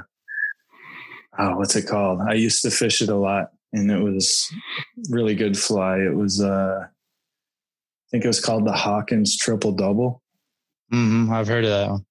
oh 1.39 1.56
what's 1.58 1.76
it 1.78 1.88
called 1.88 2.19
i 2.21 2.34
used 2.34 2.62
to 2.62 2.69
fish 2.69 3.02
it 3.02 3.08
a 3.08 3.15
lot 3.15 3.52
and 3.71 3.89
it 3.89 4.00
was 4.00 4.52
really 5.10 5.34
good 5.34 5.58
fly 5.58 5.97
it 5.97 6.13
was 6.13 6.41
uh 6.41 6.86
I 6.86 8.08
think 8.12 8.26
it 8.26 8.28
was 8.28 8.41
called 8.43 8.67
the 8.67 8.74
Hawkins 8.74 9.38
triple 9.38 9.71
double. 9.71 10.21
hmm 10.91 11.32
I've 11.32 11.47
heard 11.47 11.63
of 11.63 11.69
that 11.69 11.89
one. 11.91 12.06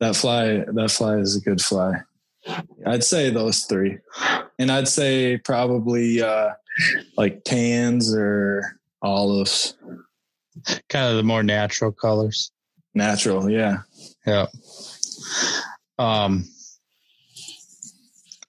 That 0.00 0.14
fly, 0.14 0.58
that 0.74 0.90
fly 0.90 1.16
is 1.16 1.36
a 1.36 1.40
good 1.40 1.62
fly. 1.62 1.94
I'd 2.84 3.02
say 3.02 3.30
those 3.30 3.60
three, 3.64 3.96
and 4.58 4.70
I'd 4.70 4.88
say 4.88 5.38
probably 5.38 6.20
uh, 6.20 6.50
like 7.16 7.44
tans 7.44 8.14
or 8.14 8.78
olives, 9.00 9.74
Kind 10.90 11.06
of 11.10 11.16
the 11.16 11.22
more 11.22 11.42
natural 11.42 11.92
colors. 11.92 12.52
natural. 12.92 13.48
Yeah. 13.48 13.78
Yeah. 14.26 14.48
Um, 15.98 16.44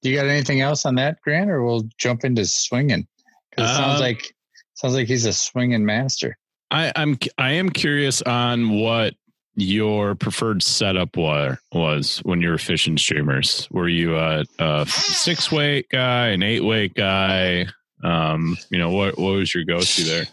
you 0.02 0.15
got 0.15 0.28
anything 0.28 0.62
else 0.62 0.86
on 0.86 0.96
that, 0.96 1.22
Grant, 1.22 1.50
or 1.50 1.63
we'll 1.63 1.88
jump 1.98 2.24
into 2.24 2.46
swinging? 2.46 3.08
Because 3.50 3.72
it 3.72 3.76
sounds 3.76 4.00
Uh, 4.00 4.04
like 4.04 4.34
sounds 4.76 4.94
like 4.94 5.08
he's 5.08 5.26
a 5.26 5.34
swinging 5.34 5.86
master. 5.86 6.38
I, 6.72 6.92
I'm 6.96 7.18
I 7.38 7.52
am 7.54 7.70
curious 7.70 8.22
on 8.22 8.80
what 8.80 9.15
your 9.56 10.15
preferred 10.15 10.63
setup 10.63 11.18
was 11.18 11.58
was 11.74 12.20
when 12.20 12.42
you 12.42 12.50
were 12.50 12.58
fishing 12.58 12.98
streamers. 12.98 13.68
Were 13.72 13.89
you 13.89 14.18
a, 14.18 14.46
a 14.60 14.86
six 14.88 15.52
weight 15.52 15.89
guy, 15.89 16.28
an 16.28 16.44
eight 16.44 16.63
weight 16.63 16.94
guy? 16.94 17.65
Um, 18.04 18.58
you 18.70 18.78
know 18.78 18.92
what 18.92 19.18
what 19.18 19.34
was 19.34 19.54
your 19.54 19.65
go 19.65 19.82
to 19.82 20.04
there? 20.04 20.28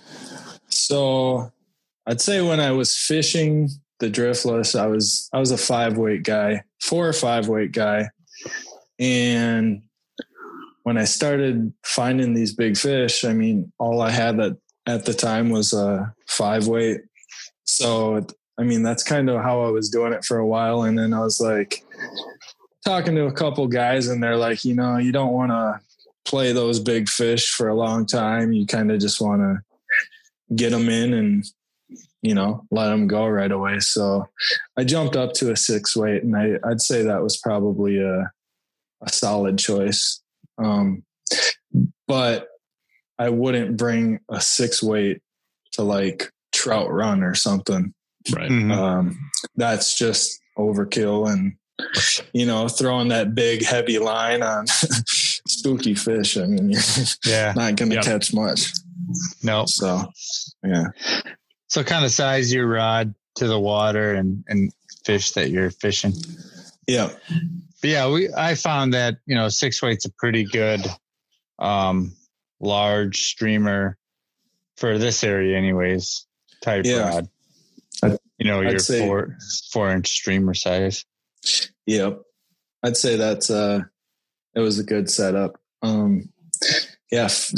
So 0.68 1.50
I'd 2.06 2.20
say 2.20 2.40
when 2.42 2.60
I 2.60 2.70
was 2.70 2.96
fishing 2.96 3.68
the 3.98 4.10
driftless, 4.10 4.78
I 4.78 4.86
was 4.86 5.28
I 5.32 5.38
was 5.38 5.50
a 5.50 5.58
five 5.58 5.96
weight 5.96 6.22
guy, 6.22 6.62
four 6.80 7.08
or 7.08 7.12
five 7.12 7.48
weight 7.48 7.72
guy, 7.72 8.08
and 8.98 9.82
when 10.82 10.98
I 10.98 11.04
started 11.04 11.72
finding 11.84 12.34
these 12.34 12.54
big 12.54 12.76
fish, 12.76 13.24
I 13.24 13.32
mean, 13.32 13.72
all 13.78 14.00
I 14.00 14.10
had 14.10 14.38
at 14.40 14.56
at 14.86 15.04
the 15.04 15.14
time 15.14 15.50
was 15.50 15.72
a 15.72 16.14
five 16.28 16.68
weight. 16.68 17.00
So 17.64 18.26
I 18.58 18.62
mean, 18.62 18.82
that's 18.82 19.02
kind 19.02 19.28
of 19.28 19.42
how 19.42 19.62
I 19.62 19.70
was 19.70 19.90
doing 19.90 20.12
it 20.12 20.24
for 20.24 20.38
a 20.38 20.46
while, 20.46 20.82
and 20.82 20.98
then 20.98 21.12
I 21.12 21.20
was 21.20 21.40
like 21.40 21.84
talking 22.84 23.14
to 23.16 23.26
a 23.26 23.32
couple 23.32 23.66
guys, 23.66 24.08
and 24.08 24.22
they're 24.22 24.36
like, 24.36 24.64
you 24.64 24.74
know, 24.74 24.96
you 24.96 25.12
don't 25.12 25.32
want 25.32 25.50
to 25.50 25.80
play 26.24 26.52
those 26.52 26.80
big 26.80 27.08
fish 27.08 27.50
for 27.50 27.68
a 27.68 27.74
long 27.74 28.06
time. 28.06 28.52
You 28.52 28.66
kind 28.66 28.90
of 28.90 29.00
just 29.00 29.20
want 29.20 29.40
to 29.40 30.54
get 30.54 30.70
them 30.70 30.88
in 30.88 31.14
and 31.14 31.44
you 32.26 32.34
know 32.34 32.64
let 32.70 32.88
them 32.88 33.06
go 33.06 33.26
right 33.26 33.52
away 33.52 33.78
so 33.78 34.24
i 34.76 34.82
jumped 34.82 35.14
up 35.16 35.32
to 35.32 35.52
a 35.52 35.56
six 35.56 35.96
weight 35.96 36.22
and 36.24 36.36
I, 36.36 36.54
i'd 36.68 36.80
say 36.80 37.02
that 37.02 37.22
was 37.22 37.36
probably 37.36 37.98
a, 37.98 38.30
a 39.02 39.08
solid 39.12 39.58
choice 39.58 40.20
um, 40.58 41.04
but 42.08 42.48
i 43.18 43.28
wouldn't 43.28 43.76
bring 43.76 44.20
a 44.30 44.40
six 44.40 44.82
weight 44.82 45.20
to 45.72 45.82
like 45.82 46.32
trout 46.52 46.90
run 46.90 47.22
or 47.22 47.34
something 47.34 47.92
Right. 48.34 48.50
Mhm. 48.50 48.72
um, 48.72 49.18
that's 49.54 49.96
just 49.96 50.40
overkill 50.58 51.30
and 51.32 51.52
you 52.32 52.44
know 52.46 52.66
throwing 52.66 53.08
that 53.08 53.36
big 53.36 53.62
heavy 53.64 53.98
line 54.00 54.42
on 54.42 54.66
spooky 55.46 55.94
fish 55.94 56.36
i 56.36 56.46
mean 56.46 56.70
you're 56.70 56.82
yeah. 57.26 57.52
not 57.54 57.76
gonna 57.76 57.94
Yep. 57.96 58.04
catch 58.04 58.34
much 58.34 58.72
No. 59.44 59.64
so 59.68 60.10
yeah 60.64 60.86
So 61.68 61.82
kind 61.82 62.04
of 62.04 62.10
size 62.10 62.52
your 62.52 62.66
rod 62.66 63.14
to 63.36 63.46
the 63.48 63.58
water 63.58 64.14
and 64.14 64.44
and 64.48 64.72
fish 65.04 65.32
that 65.32 65.50
you're 65.50 65.70
fishing. 65.70 66.12
yeah 66.86 67.10
But 67.82 67.90
yeah, 67.90 68.08
we 68.08 68.32
I 68.32 68.54
found 68.54 68.94
that 68.94 69.16
you 69.26 69.34
know 69.34 69.48
six 69.48 69.82
weight's 69.82 70.04
a 70.06 70.10
pretty 70.12 70.44
good 70.44 70.84
um 71.58 72.14
large 72.60 73.22
streamer 73.22 73.96
for 74.76 74.98
this 74.98 75.22
area 75.24 75.56
anyways 75.56 76.26
type 76.62 76.84
Yeah. 76.86 77.08
rod. 77.08 77.28
I'd- 78.02 78.18
you 78.38 78.46
know 78.46 78.60
I'd 78.62 78.70
your 78.70 78.78
say- 78.78 79.00
four 79.00 79.36
four 79.72 79.90
inch 79.92 80.08
streamer 80.08 80.54
size. 80.54 81.04
Yep. 81.86 82.20
I'd 82.82 82.96
say 82.96 83.16
that's 83.16 83.50
uh 83.50 83.80
it 84.54 84.60
was 84.60 84.78
a 84.78 84.84
good 84.84 85.10
setup. 85.10 85.60
Um 85.82 86.30
yeah, 87.12 87.24
f- 87.26 87.52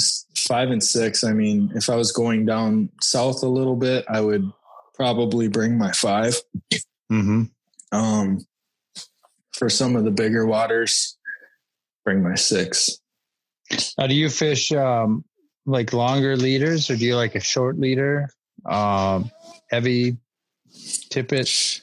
five 0.48 0.70
and 0.70 0.82
six. 0.82 1.22
I 1.22 1.32
mean, 1.32 1.70
if 1.74 1.88
I 1.88 1.96
was 1.96 2.10
going 2.10 2.46
down 2.46 2.88
south 3.00 3.42
a 3.42 3.48
little 3.48 3.76
bit, 3.76 4.04
I 4.08 4.20
would 4.20 4.50
probably 4.94 5.48
bring 5.48 5.78
my 5.78 5.92
five. 5.92 6.36
Mm-hmm. 7.12 7.44
Um 7.92 8.46
for 9.52 9.68
some 9.68 9.96
of 9.96 10.04
the 10.04 10.10
bigger 10.10 10.46
waters, 10.46 11.16
bring 12.04 12.22
my 12.22 12.34
six. 12.34 12.98
Now, 13.98 14.06
do 14.06 14.14
you 14.14 14.28
fish 14.30 14.72
um 14.72 15.24
like 15.68 15.92
longer 15.92 16.36
leaders 16.36 16.90
or 16.90 16.96
do 16.96 17.04
you 17.04 17.14
like 17.14 17.34
a 17.34 17.40
short 17.40 17.78
leader? 17.78 18.30
Um, 18.64 19.30
heavy 19.70 20.16
tippet. 21.10 21.80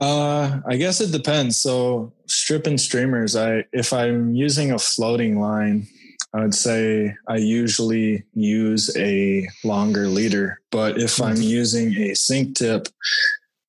Uh, 0.00 0.60
I 0.68 0.76
guess 0.76 1.00
it 1.00 1.10
depends. 1.10 1.56
So 1.56 2.12
stripping 2.26 2.78
streamers, 2.78 3.34
I 3.34 3.64
if 3.72 3.92
I'm 3.92 4.34
using 4.34 4.72
a 4.72 4.78
floating 4.78 5.40
line, 5.40 5.88
I 6.34 6.42
would 6.42 6.54
say 6.54 7.16
I 7.26 7.36
usually 7.36 8.24
use 8.34 8.94
a 8.96 9.48
longer 9.64 10.08
leader. 10.08 10.60
But 10.70 10.98
if 10.98 11.20
I'm 11.22 11.34
mm-hmm. 11.34 11.42
using 11.42 11.96
a 11.96 12.14
sink 12.14 12.56
tip, 12.56 12.88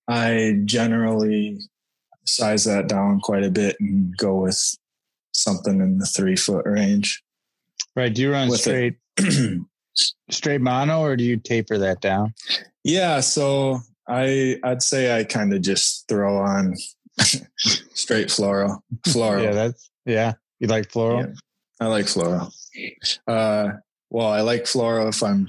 I 0.07 0.59
generally 0.65 1.59
size 2.25 2.65
that 2.65 2.87
down 2.87 3.21
quite 3.21 3.43
a 3.43 3.51
bit 3.51 3.77
and 3.79 4.15
go 4.17 4.35
with 4.35 4.77
something 5.33 5.79
in 5.79 5.99
the 5.99 6.05
three 6.05 6.35
foot 6.35 6.65
range. 6.65 7.23
Right. 7.95 8.13
Do 8.13 8.21
you 8.21 8.31
run 8.31 8.51
straight 8.51 8.97
straight 10.29 10.61
mono 10.61 11.01
or 11.01 11.15
do 11.15 11.23
you 11.23 11.37
taper 11.37 11.77
that 11.77 12.01
down? 12.01 12.33
yeah, 12.83 13.19
so 13.19 13.79
I 14.07 14.57
I'd 14.63 14.81
say 14.81 15.17
I 15.17 15.23
kind 15.23 15.53
of 15.53 15.61
just 15.61 16.07
throw 16.07 16.37
on 16.37 16.75
straight 17.93 18.27
fluoro. 18.27 18.79
Fluoro. 19.07 19.43
Yeah, 19.43 19.51
that's 19.51 19.89
yeah. 20.05 20.33
You 20.59 20.67
like 20.67 20.91
fluoro? 20.91 21.27
Yeah. 21.27 21.33
I 21.79 21.87
like 21.87 22.05
fluoro. 22.05 22.51
Uh, 23.27 23.71
well, 24.09 24.27
I 24.27 24.41
like 24.41 24.63
fluoro 24.63 25.09
if 25.09 25.21
I'm 25.23 25.47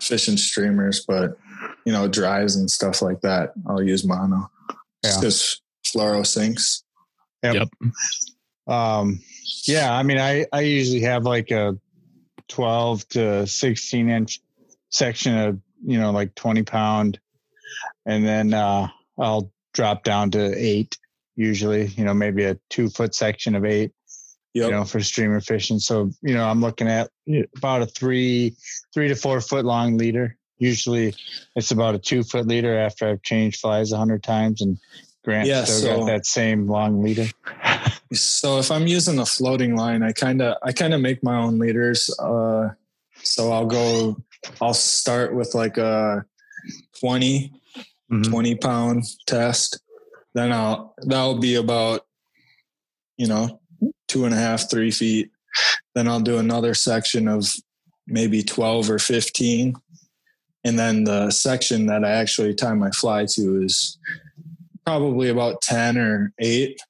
fishing 0.00 0.36
streamers, 0.36 1.04
but 1.06 1.36
you 1.84 1.92
know, 1.92 2.08
dries 2.08 2.56
and 2.56 2.70
stuff 2.70 3.02
like 3.02 3.20
that, 3.22 3.52
I'll 3.66 3.82
use 3.82 4.04
mono. 4.04 4.50
Yeah. 5.02 5.16
Because 5.16 5.60
fluoro 5.84 6.26
sinks. 6.26 6.84
Um, 8.66 9.20
yeah, 9.66 9.96
I 9.96 10.02
mean, 10.02 10.18
I, 10.18 10.46
I 10.52 10.60
usually 10.60 11.00
have 11.00 11.24
like 11.24 11.50
a 11.50 11.78
12 12.48 13.08
to 13.08 13.46
16 13.46 14.08
inch 14.10 14.40
section 14.90 15.36
of, 15.38 15.60
you 15.84 15.98
know, 15.98 16.10
like 16.10 16.34
20 16.34 16.62
pound. 16.64 17.18
And 18.04 18.26
then, 18.26 18.52
uh, 18.54 18.88
I'll 19.18 19.50
drop 19.72 20.04
down 20.04 20.30
to 20.32 20.54
eight 20.56 20.96
usually, 21.38 21.86
you 21.86 22.04
know, 22.04 22.12
maybe 22.12 22.44
a 22.44 22.58
two 22.68 22.88
foot 22.88 23.14
section 23.14 23.54
of 23.54 23.64
eight, 23.64 23.92
Yep. 24.54 24.64
you 24.66 24.70
know, 24.72 24.84
for 24.84 25.00
streamer 25.00 25.40
fishing. 25.40 25.78
So, 25.78 26.10
you 26.22 26.34
know, 26.34 26.44
I'm 26.48 26.60
looking 26.60 26.88
at 26.88 27.10
about 27.56 27.82
a 27.82 27.86
three, 27.86 28.56
three 28.94 29.08
to 29.08 29.14
four 29.14 29.40
foot 29.40 29.64
long 29.64 29.96
leader. 29.98 30.36
Usually 30.58 31.14
it's 31.54 31.70
about 31.70 31.94
a 31.94 31.98
two 31.98 32.22
foot 32.24 32.46
leader 32.46 32.76
after 32.76 33.08
I've 33.08 33.22
changed 33.22 33.60
flies 33.60 33.92
a 33.92 33.96
hundred 33.98 34.22
times 34.22 34.60
and 34.62 34.78
Grant 35.24 35.46
Yeah, 35.46 35.64
still 35.64 35.78
so- 35.80 35.96
got 36.00 36.06
that 36.06 36.26
same 36.26 36.66
long 36.68 37.02
leader. 37.02 37.26
So 38.14 38.58
if 38.58 38.70
I'm 38.70 38.86
using 38.86 39.18
a 39.18 39.26
floating 39.26 39.76
line, 39.76 40.02
I 40.02 40.12
kind 40.12 40.40
of 40.40 40.56
I 40.62 40.72
kind 40.72 40.94
of 40.94 41.02
make 41.02 41.22
my 41.22 41.36
own 41.36 41.58
leaders. 41.58 42.08
Uh, 42.18 42.70
so 43.22 43.52
I'll 43.52 43.66
go. 43.66 44.16
I'll 44.62 44.72
start 44.72 45.34
with 45.34 45.54
like 45.54 45.76
a 45.76 46.24
20, 47.00 47.52
Mhm. 48.10 48.24
20 48.30 48.54
pound 48.54 49.04
test. 49.26 49.80
Then 50.32 50.52
I'll 50.54 50.94
that'll 51.02 51.36
be 51.38 51.56
about 51.56 52.06
you 53.18 53.26
know 53.26 53.60
two 54.06 54.24
and 54.24 54.34
a 54.34 54.38
half, 54.38 54.70
three 54.70 54.90
feet. 54.90 55.30
Then 55.94 56.08
I'll 56.08 56.20
do 56.20 56.38
another 56.38 56.74
section 56.74 57.28
of 57.28 57.50
maybe 58.06 58.42
twelve 58.42 58.90
or 58.90 58.98
fifteen, 58.98 59.74
and 60.64 60.78
then 60.78 61.04
the 61.04 61.30
section 61.30 61.86
that 61.86 62.04
I 62.04 62.10
actually 62.10 62.54
tie 62.54 62.74
my 62.74 62.90
fly 62.90 63.26
to 63.34 63.62
is 63.62 63.98
probably 64.86 65.28
about 65.28 65.60
ten 65.62 65.98
or 65.98 66.32
eight, 66.38 66.80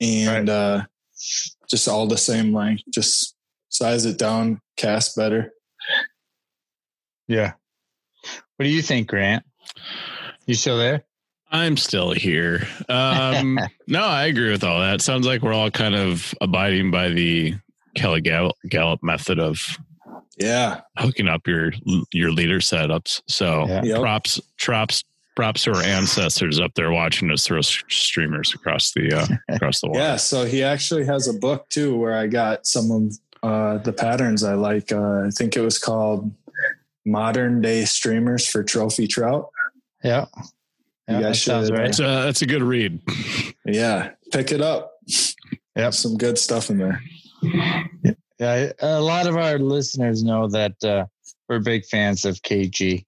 and 0.00 0.48
uh, 0.48 0.84
just 1.68 1.88
all 1.88 2.06
the 2.06 2.18
same 2.18 2.52
length. 2.52 2.84
Just 2.92 3.34
size 3.68 4.04
it 4.04 4.18
down, 4.18 4.60
cast 4.76 5.16
better. 5.16 5.52
Yeah. 7.28 7.52
What 8.56 8.64
do 8.64 8.68
you 8.68 8.82
think, 8.82 9.08
Grant? 9.08 9.44
You 10.46 10.54
still 10.54 10.76
there? 10.76 11.04
I'm 11.50 11.76
still 11.76 12.12
here. 12.12 12.66
Um, 12.88 13.58
no, 13.86 14.02
I 14.04 14.26
agree 14.26 14.50
with 14.50 14.64
all 14.64 14.80
that. 14.80 15.00
Sounds 15.00 15.26
like 15.26 15.42
we're 15.42 15.52
all 15.52 15.70
kind 15.70 15.94
of 15.94 16.34
abiding 16.40 16.90
by 16.90 17.08
the 17.08 17.54
Kelly 17.96 18.22
Galloup, 18.22 18.52
Galloup 18.68 19.02
method 19.02 19.38
of 19.40 19.60
Yeah, 20.38 20.80
hooking 20.96 21.28
up 21.28 21.46
your 21.46 21.72
your 22.12 22.30
leader 22.30 22.58
setups. 22.60 23.22
So 23.26 23.66
Yeah. 23.66 23.82
Yep. 23.82 24.00
props, 24.00 24.40
props, 24.58 25.04
props 25.34 25.64
to 25.64 25.72
our 25.74 25.82
ancestors 25.82 26.60
up 26.60 26.74
there 26.74 26.92
watching 26.92 27.30
us 27.30 27.46
throw 27.46 27.60
streamers 27.62 28.54
across 28.54 28.92
the 28.92 29.12
uh, 29.12 29.26
across 29.54 29.80
the 29.80 29.88
water. 29.88 29.98
yeah. 30.00 30.16
So 30.16 30.44
he 30.44 30.62
actually 30.62 31.04
has 31.06 31.26
a 31.28 31.32
book 31.32 31.68
too, 31.68 31.96
where 31.96 32.16
I 32.16 32.26
got 32.28 32.66
some 32.66 32.90
of 32.92 33.18
uh, 33.42 33.78
the 33.78 33.92
patterns 33.92 34.44
I 34.44 34.54
like. 34.54 34.92
Uh, 34.92 35.22
I 35.26 35.30
think 35.30 35.56
it 35.56 35.62
was 35.62 35.78
called 35.78 36.30
modern 37.04 37.60
day 37.60 37.84
streamers 37.86 38.46
for 38.46 38.62
trophy 38.62 39.06
trout. 39.08 39.48
Yeah. 40.04 40.26
You 41.10 41.16
Yeah, 41.16 41.20
that 41.22 41.28
guys 41.28 41.42
sounds 41.42 41.66
should, 41.68 41.76
right. 41.76 41.84
That's 41.86 41.98
a, 41.98 42.02
that's 42.02 42.42
a 42.42 42.46
good 42.46 42.62
read. 42.62 43.00
Yeah, 43.66 44.10
pick 44.32 44.52
it 44.52 44.60
up. 44.60 44.92
Yep. 45.76 45.94
some 45.94 46.16
good 46.16 46.38
stuff 46.38 46.70
in 46.70 46.78
there. 46.78 47.02
Yeah, 48.38 48.72
a 48.80 49.00
lot 49.00 49.26
of 49.26 49.36
our 49.36 49.58
listeners 49.58 50.22
know 50.22 50.48
that 50.48 50.82
uh, 50.82 51.06
we're 51.48 51.58
big 51.58 51.84
fans 51.84 52.24
of 52.24 52.36
KG. 52.42 53.04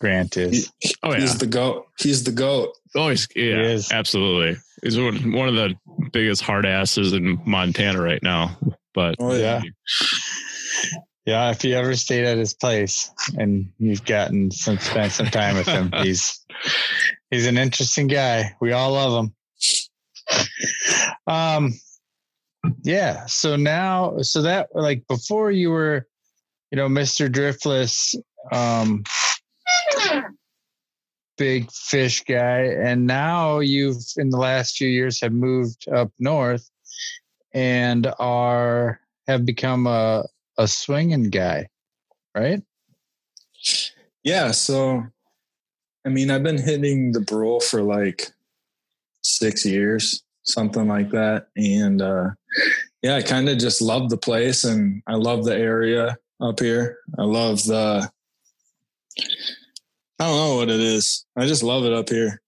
Grant 0.00 0.36
is. 0.36 0.70
Oh 1.02 1.12
yeah, 1.12 1.20
He's 1.20 1.38
the 1.38 1.46
goat. 1.46 1.86
He's 1.98 2.24
the 2.24 2.32
goat. 2.32 2.72
always 2.94 3.26
yeah, 3.34 3.60
is. 3.60 3.90
absolutely. 3.90 4.60
He's 4.82 4.98
one 4.98 5.32
one 5.32 5.48
of 5.48 5.54
the 5.54 5.74
biggest 6.12 6.42
hard 6.42 6.66
asses 6.66 7.12
in 7.12 7.40
Montana 7.44 8.00
right 8.00 8.22
now. 8.22 8.56
But 8.94 9.16
Oh 9.18 9.34
yeah. 9.34 9.62
Yeah, 11.28 11.50
if 11.50 11.62
you 11.62 11.74
ever 11.74 11.94
stayed 11.94 12.24
at 12.24 12.38
his 12.38 12.54
place 12.54 13.10
and 13.36 13.70
you've 13.78 14.06
gotten 14.06 14.50
some 14.50 14.78
spent 14.78 15.12
some 15.12 15.26
time 15.26 15.56
with 15.56 15.66
him, 15.66 15.92
he's 16.02 16.42
he's 17.30 17.46
an 17.46 17.58
interesting 17.58 18.06
guy. 18.06 18.56
We 18.62 18.72
all 18.72 18.92
love 18.92 19.26
him. 19.26 20.94
Um 21.26 21.74
yeah, 22.82 23.26
so 23.26 23.56
now 23.56 24.22
so 24.22 24.40
that 24.40 24.70
like 24.72 25.06
before 25.06 25.50
you 25.50 25.68
were, 25.70 26.08
you 26.70 26.76
know, 26.76 26.88
Mr. 26.88 27.28
Driftless, 27.28 28.14
um 28.50 29.04
big 31.36 31.70
fish 31.70 32.24
guy, 32.24 32.60
and 32.60 33.06
now 33.06 33.58
you've 33.58 34.02
in 34.16 34.30
the 34.30 34.38
last 34.38 34.78
few 34.78 34.88
years 34.88 35.20
have 35.20 35.34
moved 35.34 35.86
up 35.90 36.10
north 36.18 36.70
and 37.52 38.10
are 38.18 38.98
have 39.26 39.44
become 39.44 39.86
a 39.86 40.24
a 40.58 40.66
swinging 40.68 41.30
guy, 41.30 41.68
right? 42.36 42.62
Yeah. 44.24 44.50
So, 44.50 45.02
I 46.04 46.08
mean, 46.08 46.30
I've 46.30 46.42
been 46.42 46.60
hitting 46.60 47.12
the 47.12 47.20
Brule 47.20 47.60
for 47.60 47.82
like 47.82 48.28
six 49.22 49.64
years, 49.64 50.22
something 50.42 50.86
like 50.86 51.10
that. 51.10 51.46
And 51.56 52.02
uh, 52.02 52.30
yeah, 53.02 53.16
I 53.16 53.22
kind 53.22 53.48
of 53.48 53.58
just 53.58 53.80
love 53.80 54.10
the 54.10 54.16
place 54.18 54.64
and 54.64 55.02
I 55.06 55.14
love 55.14 55.44
the 55.44 55.54
area 55.56 56.16
up 56.40 56.60
here. 56.60 56.98
I 57.18 57.22
love 57.22 57.64
the, 57.64 58.10
I 60.20 60.24
don't 60.26 60.36
know 60.36 60.56
what 60.56 60.68
it 60.68 60.80
is. 60.80 61.24
I 61.36 61.46
just 61.46 61.62
love 61.62 61.84
it 61.84 61.92
up 61.92 62.08
here. 62.08 62.40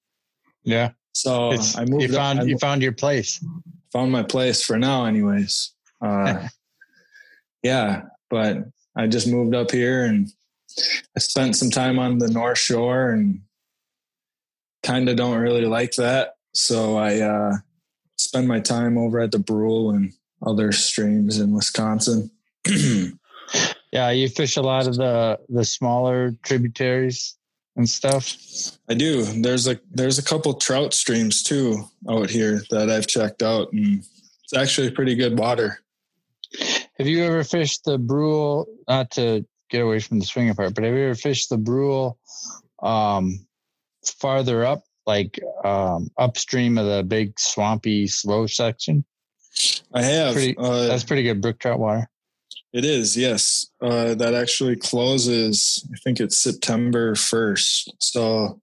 Yeah, 0.65 0.91
So 1.13 1.53
it's, 1.53 1.77
I 1.79 1.85
moved 1.85 2.03
you 2.03 2.13
found 2.13 2.41
I 2.41 2.43
you 2.45 2.59
found 2.59 2.83
your 2.83 2.93
place. 2.93 3.43
found 3.93 4.13
my 4.13 4.23
place 4.23 4.63
for 4.63 4.79
now 4.79 5.05
anyways 5.07 5.73
uh 6.05 6.47
yeah 7.63 8.03
but 8.29 8.59
i 8.97 9.07
just 9.07 9.29
moved 9.29 9.55
up 9.55 9.71
here 9.71 10.05
and 10.05 10.29
i 11.17 11.21
spent 11.21 11.57
some 11.57 11.71
time 11.71 11.99
on 11.99 12.19
the 12.19 12.29
north 12.31 12.59
shore 12.59 13.11
and 13.11 13.41
kind 14.83 15.09
of 15.09 15.17
don't 15.17 15.39
really 15.39 15.65
like 15.67 15.93
that. 15.93 16.37
So 16.55 16.97
i 16.97 17.21
uh 17.21 17.53
spend 18.17 18.49
my 18.49 18.61
time 18.61 18.99
over 18.99 19.21
at 19.21 19.33
the 19.33 19.39
brule 19.39 19.91
and 19.91 20.13
other 20.45 20.73
streams 20.73 21.39
in 21.39 21.53
wisconsin. 21.55 22.31
Yeah, 23.93 24.11
you 24.11 24.29
fish 24.29 24.57
a 24.57 24.63
lot 24.63 24.87
of 24.87 24.95
the 24.95 25.41
the 25.49 25.65
smaller 25.65 26.37
tributaries 26.45 27.37
and 27.75 27.89
stuff. 27.89 28.37
i 28.89 28.95
do. 28.95 29.25
There's 29.25 29.67
a 29.67 29.81
there's 29.91 30.21
a 30.21 30.23
couple 30.23 30.55
trout 30.55 30.95
streams 30.95 31.43
too 31.43 31.85
out 32.09 32.31
here 32.31 32.63
that 32.71 32.89
i've 32.89 33.09
checked 33.09 33.43
out 33.43 33.73
and 33.73 34.05
it's 34.45 34.55
actually 34.57 34.93
pretty 34.93 35.17
good 35.17 35.37
water 35.37 35.81
Have 37.01 37.09
you 37.09 37.25
ever 37.25 37.45
fished 37.45 37.85
the 37.87 37.97
Brule? 37.97 38.67
Not 38.87 39.13
to 39.13 39.47
get 39.71 39.81
away 39.81 40.01
from 40.01 40.19
the 40.19 40.27
swinging 40.27 40.55
part, 40.55 40.75
but 40.75 40.85
have 40.85 40.93
you 40.93 41.05
ever 41.05 41.15
fished 41.15 41.49
the 41.49 41.57
Brule 41.57 42.19
um, 42.83 43.47
farther 44.19 44.67
up, 44.67 44.83
like 45.07 45.41
um, 45.65 46.11
upstream 46.19 46.77
of 46.77 46.85
the 46.85 47.03
big 47.03 47.41
swampy 47.41 48.07
slow 48.07 48.47
section? 48.47 49.07
i 49.95 50.03
have 50.03 50.35
Pretty- 50.35 50.59
uh, 50.59 50.89
That's 50.89 51.05
pretty 51.05 51.23
good 51.23 51.41
brook 51.41 51.59
trout 51.59 51.79
water. 51.79 52.11
It 52.75 52.85
is, 52.85 53.17
yes. 53.17 53.65
Uh, 53.81 54.15
that 54.17 54.35
actually 54.35 54.77
closes, 54.77 55.83
I 55.95 55.97
think 56.05 56.21
it's 56.21 56.37
September 56.37 57.15
1st. 57.15 57.93
So 57.99 58.61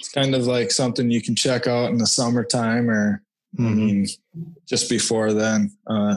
it's 0.00 0.08
kind 0.08 0.34
of 0.34 0.44
like 0.48 0.72
something 0.72 1.08
you 1.08 1.22
can 1.22 1.36
check 1.36 1.68
out 1.68 1.90
in 1.90 1.98
the 1.98 2.06
summertime 2.08 2.90
or, 2.90 3.22
I 3.56 3.62
mean, 3.62 4.08
just 4.68 4.90
before 4.90 5.32
then. 5.32 5.70
Uh, 5.86 6.16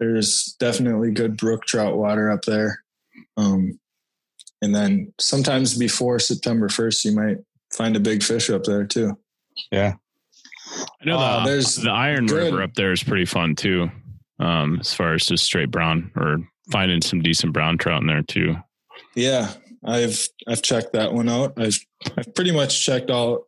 there's 0.00 0.56
definitely 0.58 1.12
good 1.12 1.36
brook 1.36 1.64
trout 1.66 1.96
water 1.96 2.30
up 2.30 2.42
there. 2.44 2.82
Um, 3.36 3.78
and 4.62 4.74
then 4.74 5.12
sometimes 5.20 5.76
before 5.78 6.18
September 6.18 6.68
1st, 6.68 7.04
you 7.04 7.12
might 7.14 7.36
find 7.72 7.94
a 7.96 8.00
big 8.00 8.22
fish 8.22 8.50
up 8.50 8.64
there 8.64 8.84
too. 8.86 9.16
Yeah. 9.70 9.94
I 11.00 11.04
know 11.04 11.18
Uh, 11.18 11.44
the, 11.44 11.50
there's 11.50 11.76
the 11.76 11.90
Iron 11.90 12.26
good- 12.26 12.36
River 12.52 12.62
up 12.62 12.74
there 12.74 12.92
is 12.92 13.02
pretty 13.02 13.24
fun 13.26 13.54
too. 13.54 13.90
Um, 14.40 14.78
as 14.80 14.92
far 14.94 15.12
as 15.14 15.26
just 15.26 15.44
straight 15.44 15.70
brown 15.70 16.10
or 16.16 16.38
finding 16.72 17.02
some 17.02 17.20
decent 17.20 17.52
brown 17.52 17.76
trout 17.78 18.00
in 18.00 18.06
there 18.06 18.22
too. 18.22 18.56
Yeah, 19.14 19.52
I've 19.84 20.26
I've 20.48 20.62
checked 20.62 20.94
that 20.94 21.12
one 21.12 21.28
out. 21.28 21.54
I've 21.58 21.78
I've 22.16 22.34
pretty 22.34 22.52
much 22.52 22.82
checked 22.84 23.10
out 23.10 23.42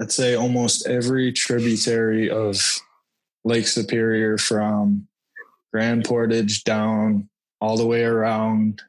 I'd 0.00 0.10
say 0.12 0.34
almost 0.34 0.86
every 0.88 1.32
tributary 1.32 2.28
of 2.28 2.60
Lake 3.44 3.66
Superior 3.68 4.36
from 4.36 5.06
Grand 5.76 6.06
Portage 6.06 6.64
down 6.64 7.28
all 7.60 7.76
the 7.76 7.84
way 7.86 8.02
around 8.02 8.80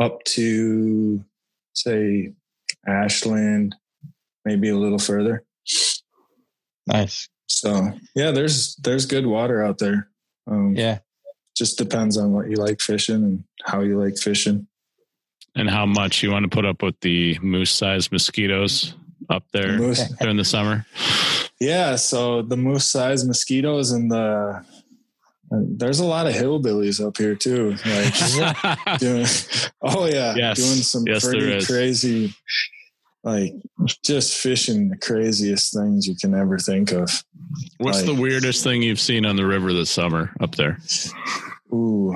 up 0.00 0.22
to 0.22 1.24
say 1.74 2.32
Ashland, 2.86 3.74
maybe 4.44 4.68
a 4.68 4.76
little 4.76 5.00
further. 5.00 5.42
Nice. 6.86 7.28
So 7.48 7.90
yeah, 8.14 8.30
there's 8.30 8.76
there's 8.76 9.04
good 9.04 9.26
water 9.26 9.64
out 9.64 9.78
there. 9.78 10.08
Um, 10.46 10.76
Yeah. 10.76 10.98
just 11.56 11.76
depends 11.76 12.16
on 12.16 12.32
what 12.32 12.48
you 12.48 12.54
like 12.54 12.80
fishing 12.80 13.16
and 13.24 13.44
how 13.64 13.80
you 13.80 13.98
like 14.00 14.16
fishing. 14.16 14.68
And 15.56 15.68
how 15.68 15.86
much 15.86 16.22
you 16.22 16.30
want 16.30 16.44
to 16.44 16.48
put 16.48 16.64
up 16.64 16.84
with 16.84 16.98
the 17.00 17.36
moose 17.42 17.72
sized 17.72 18.12
mosquitoes 18.12 18.94
up 19.28 19.42
there 19.52 19.76
Moose- 19.76 20.08
during 20.20 20.36
the 20.36 20.44
summer. 20.44 20.86
Yeah, 21.60 21.96
so 21.96 22.42
the 22.42 22.56
moose 22.56 22.86
size 22.88 23.24
mosquitoes 23.24 23.90
and 23.90 24.08
the 24.10 24.64
there's 25.76 26.00
a 26.00 26.04
lot 26.04 26.26
of 26.26 26.34
hillbillies 26.34 27.04
up 27.06 27.16
here 27.18 27.34
too. 27.34 27.76
Like 27.84 28.98
doing, 28.98 29.26
oh 29.82 30.06
yeah, 30.06 30.34
Yes. 30.36 30.56
doing 30.58 30.82
some 30.82 31.04
Yes, 31.06 31.24
pretty 31.28 31.64
crazy, 31.66 32.34
like 33.24 33.52
just 34.04 34.36
fishing 34.38 34.88
the 34.88 34.96
craziest 34.96 35.74
things 35.74 36.06
you 36.06 36.16
can 36.16 36.34
ever 36.34 36.58
think 36.58 36.92
of. 36.92 37.24
What's 37.78 37.98
Like- 38.06 38.06
the 38.16 38.20
weirdest 38.22 38.64
thing 38.64 38.82
you've 38.82 39.00
seen 39.00 39.26
on 39.26 39.36
the 39.36 39.46
river 39.46 39.72
this 39.72 39.90
summer 39.90 40.34
up 40.40 40.54
there? 40.54 40.78
Ooh, 41.72 42.14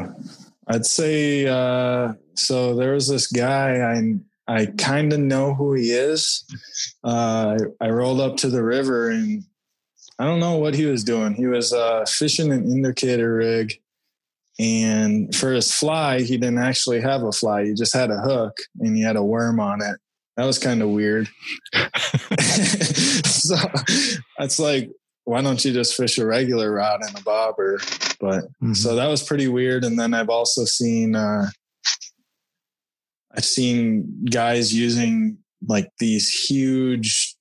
I'd 0.68 0.86
say 0.86 1.46
uh, 1.46 2.12
so. 2.34 2.74
There 2.74 2.92
was 2.94 3.08
this 3.08 3.26
guy 3.26 3.80
I 3.80 4.14
I 4.48 4.66
kind 4.66 5.12
of 5.12 5.20
know 5.20 5.54
who 5.54 5.74
he 5.74 5.90
is. 5.90 6.44
Uh, 7.04 7.56
I, 7.80 7.86
I 7.86 7.90
rolled 7.90 8.20
up 8.20 8.36
to 8.38 8.48
the 8.48 8.62
river 8.62 9.10
and 9.10 9.42
I 10.18 10.24
don't 10.24 10.40
know 10.40 10.56
what 10.56 10.74
he 10.74 10.86
was 10.86 11.04
doing. 11.04 11.34
He 11.34 11.46
was 11.46 11.72
uh, 11.72 12.04
fishing 12.06 12.50
an 12.52 12.64
indicator 12.64 13.36
rig, 13.36 13.74
and 14.58 15.34
for 15.34 15.52
his 15.52 15.72
fly, 15.72 16.22
he 16.22 16.38
didn't 16.38 16.58
actually 16.58 17.00
have 17.00 17.22
a 17.22 17.32
fly. 17.32 17.64
He 17.66 17.74
just 17.74 17.94
had 17.94 18.10
a 18.10 18.18
hook 18.18 18.56
and 18.80 18.96
he 18.96 19.02
had 19.02 19.16
a 19.16 19.22
worm 19.22 19.60
on 19.60 19.82
it. 19.82 19.98
That 20.36 20.46
was 20.46 20.58
kind 20.58 20.82
of 20.82 20.90
weird. 20.90 21.28
so 23.24 23.56
that's 24.38 24.58
like, 24.58 24.90
why 25.24 25.42
don't 25.42 25.62
you 25.64 25.72
just 25.72 25.94
fish 25.94 26.18
a 26.18 26.26
regular 26.26 26.72
rod 26.72 27.00
and 27.02 27.18
a 27.18 27.22
bobber? 27.22 27.80
But 28.20 28.44
so 28.72 28.94
that 28.94 29.08
was 29.08 29.22
pretty 29.22 29.48
weird. 29.48 29.84
And 29.84 29.98
then 29.98 30.14
I've 30.14 30.30
also 30.30 30.64
seen, 30.64 31.14
uh, 31.14 31.46
I've 33.34 33.44
seen 33.44 34.24
guys 34.30 34.72
using 34.72 35.38
like 35.66 35.90
these 35.98 36.30
huge, 36.30 37.34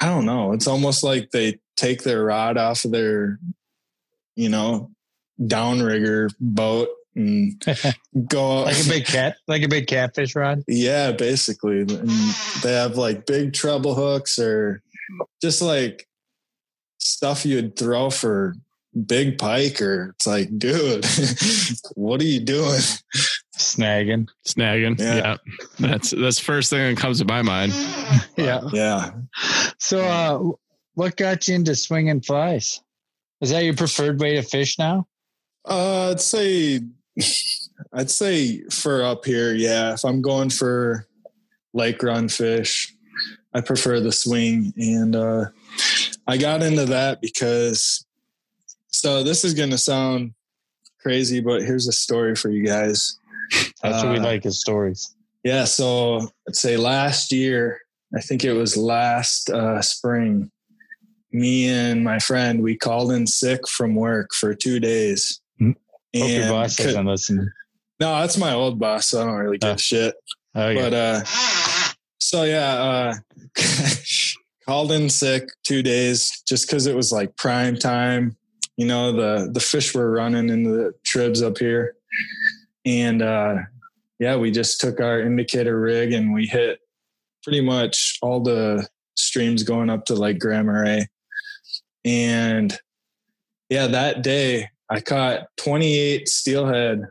I 0.00 0.06
don't 0.06 0.24
know. 0.24 0.52
It's 0.52 0.66
almost 0.66 1.02
like 1.02 1.30
they 1.30 1.58
take 1.76 2.02
their 2.02 2.24
rod 2.24 2.56
off 2.56 2.84
of 2.84 2.90
their, 2.90 3.38
you 4.34 4.48
know, 4.48 4.90
downrigger 5.40 6.32
boat 6.40 6.88
and 7.14 7.62
go 8.28 8.62
like 8.62 8.78
a 8.84 8.88
big 8.88 9.06
cat, 9.06 9.36
like 9.46 9.62
a 9.62 9.68
big 9.68 9.86
catfish 9.86 10.34
rod. 10.34 10.62
yeah, 10.68 11.12
basically. 11.12 11.80
And 11.80 12.10
they 12.62 12.72
have 12.72 12.96
like 12.96 13.26
big 13.26 13.52
treble 13.52 13.94
hooks 13.94 14.38
or 14.38 14.82
just 15.40 15.62
like 15.62 16.06
stuff 16.98 17.46
you'd 17.46 17.76
throw 17.76 18.10
for 18.10 18.54
big 19.06 19.38
pike 19.38 19.80
or 19.82 20.10
it's 20.16 20.26
like, 20.26 20.58
dude, 20.58 21.04
what 21.94 22.20
are 22.20 22.24
you 22.24 22.40
doing? 22.40 22.80
Snagging. 23.56 24.28
Snagging. 24.46 24.98
Yeah. 24.98 25.16
Yeah. 25.16 25.36
That's 25.78 26.10
that's 26.10 26.38
first 26.38 26.70
thing 26.70 26.94
that 26.94 27.00
comes 27.00 27.18
to 27.18 27.24
my 27.24 27.42
mind. 27.42 27.72
Yeah. 28.36 28.60
Yeah. 28.70 29.12
So, 29.78 30.00
uh, 30.00 30.52
what 30.96 31.16
got 31.16 31.46
you 31.46 31.54
into 31.54 31.76
swinging 31.76 32.20
flies? 32.20 32.80
Is 33.40 33.50
that 33.50 33.64
your 33.64 33.74
preferred 33.74 34.18
way 34.18 34.34
to 34.34 34.42
fish 34.42 34.78
now? 34.78 35.06
Uh, 35.64 36.10
I'd 36.10 36.20
say 36.20 36.80
I'd 37.92 38.10
say 38.10 38.62
for 38.70 39.04
up 39.04 39.24
here, 39.24 39.54
yeah. 39.54 39.92
If 39.92 40.04
I'm 40.04 40.22
going 40.22 40.50
for 40.50 41.06
lake 41.74 42.02
run 42.02 42.28
fish, 42.28 42.94
I 43.54 43.60
prefer 43.60 44.00
the 44.00 44.12
swing. 44.12 44.72
And 44.76 45.14
uh, 45.14 45.46
I 46.26 46.38
got 46.38 46.62
into 46.62 46.86
that 46.86 47.20
because, 47.20 48.04
so 48.88 49.22
this 49.22 49.44
is 49.44 49.54
going 49.54 49.70
to 49.70 49.78
sound 49.78 50.32
crazy, 51.00 51.40
but 51.40 51.62
here's 51.62 51.88
a 51.88 51.92
story 51.92 52.34
for 52.34 52.50
you 52.50 52.64
guys. 52.64 53.18
That's 53.82 54.02
what 54.02 54.12
we 54.12 54.18
Uh, 54.18 54.24
like 54.24 54.46
is 54.46 54.60
stories. 54.60 55.14
Yeah, 55.44 55.64
so 55.64 56.28
I'd 56.48 56.56
say 56.56 56.76
last 56.76 57.30
year, 57.32 57.80
I 58.16 58.20
think 58.20 58.44
it 58.44 58.52
was 58.52 58.76
last 58.76 59.50
uh, 59.50 59.80
spring, 59.82 60.50
me 61.36 61.68
and 61.68 62.02
my 62.02 62.18
friend, 62.18 62.62
we 62.62 62.76
called 62.76 63.12
in 63.12 63.26
sick 63.26 63.68
from 63.68 63.94
work 63.94 64.30
for 64.32 64.54
two 64.54 64.80
days. 64.80 65.40
Hmm. 65.58 65.72
Hope 66.16 66.30
your 66.30 66.48
boss 66.48 66.76
could- 66.76 66.84
doesn't 66.86 67.06
listen. 67.06 67.52
no, 68.00 68.20
that's 68.20 68.38
my 68.38 68.52
old 68.54 68.78
boss, 68.78 69.08
so 69.08 69.20
I 69.22 69.24
don't 69.26 69.34
really 69.34 69.58
give 69.58 69.70
Oh. 69.74 69.76
shit. 69.76 70.14
Oh, 70.54 70.68
yeah. 70.70 70.82
But 70.82 70.94
uh 70.94 71.20
so 72.18 72.44
yeah, 72.44 72.72
uh 72.74 73.14
called 74.66 74.92
in 74.92 75.08
sick 75.08 75.48
two 75.64 75.82
days 75.82 76.42
just 76.48 76.66
because 76.66 76.86
it 76.86 76.96
was 76.96 77.12
like 77.12 77.36
prime 77.36 77.76
time. 77.76 78.36
You 78.76 78.86
know, 78.86 79.12
the 79.12 79.50
the 79.52 79.60
fish 79.60 79.94
were 79.94 80.10
running 80.10 80.48
in 80.48 80.62
the 80.64 80.92
tribs 81.04 81.42
up 81.42 81.58
here. 81.58 81.94
And 82.84 83.20
uh 83.22 83.56
yeah, 84.18 84.36
we 84.36 84.50
just 84.50 84.80
took 84.80 85.00
our 85.00 85.20
indicator 85.20 85.78
rig 85.78 86.12
and 86.14 86.32
we 86.32 86.46
hit 86.46 86.78
pretty 87.42 87.60
much 87.60 88.18
all 88.22 88.40
the 88.40 88.88
streams 89.16 89.62
going 89.62 89.90
up 89.90 90.06
to 90.06 90.14
like 90.14 90.38
Grand 90.38 90.66
Marais. 90.66 91.06
And 92.06 92.78
yeah, 93.68 93.88
that 93.88 94.22
day 94.22 94.68
I 94.88 95.00
caught 95.00 95.48
28 95.56 96.28
steelhead 96.28 97.02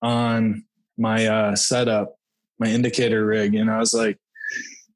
on 0.00 0.64
my 0.96 1.26
uh, 1.26 1.56
setup, 1.56 2.16
my 2.60 2.68
indicator 2.68 3.26
rig, 3.26 3.56
and 3.56 3.68
I 3.68 3.78
was 3.78 3.92
like, 3.92 4.18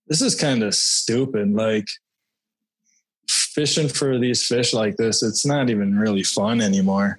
"This 0.07 0.23
is 0.23 0.37
kind 0.37 0.63
of 0.63 0.75
stupid." 0.75 1.53
Like 1.53 1.87
fishing 3.29 3.89
for 3.89 4.19
these 4.19 4.47
fish 4.47 4.73
like 4.73 4.97
this, 4.97 5.23
it's 5.23 5.45
not 5.45 5.71
even 5.71 5.99
really 5.99 6.23
fun 6.23 6.61
anymore. 6.61 7.19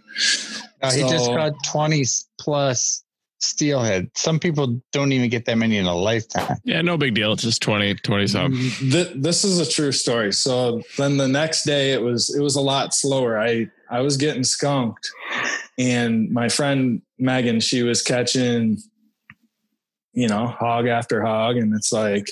No, 0.82 0.90
he 0.90 1.02
just 1.02 1.26
so- 1.26 1.36
caught 1.36 1.54
20 1.66 2.04
plus 2.40 3.04
steelhead. 3.40 4.10
Some 4.16 4.40
people 4.40 4.82
don't 4.92 5.12
even 5.12 5.30
get 5.30 5.46
that 5.46 5.58
many 5.58 5.78
in 5.78 5.86
a 5.86 5.96
lifetime. 5.96 6.58
Yeah, 6.64 6.82
no 6.82 6.98
big 6.98 7.14
deal. 7.14 7.34
It's 7.34 7.44
just 7.44 7.62
20, 7.62 7.96
20 7.96 8.28
something. 8.28 8.60
Mm, 8.60 8.92
th- 8.92 9.14
this 9.16 9.44
is 9.44 9.60
a 9.60 9.70
true 9.70 9.92
story. 9.92 10.34
So 10.34 10.82
then 10.98 11.18
the 11.18 11.28
next 11.28 11.64
day 11.64 11.92
it 11.94 12.02
was 12.02 12.34
it 12.36 12.42
was 12.42 12.56
a 12.56 12.62
lot 12.62 12.94
slower. 12.94 13.40
I 13.40 13.70
I 13.90 14.02
was 14.02 14.18
getting 14.18 14.44
skunked, 14.44 15.10
and 15.78 16.32
my 16.32 16.50
friend 16.50 17.02
Megan 17.20 17.60
she 17.60 17.84
was 17.84 18.02
catching, 18.02 18.78
you 20.14 20.28
know, 20.28 20.48
hog 20.48 20.88
after 20.88 21.22
hog, 21.22 21.58
and 21.58 21.74
it's 21.76 21.94
like, 21.94 22.28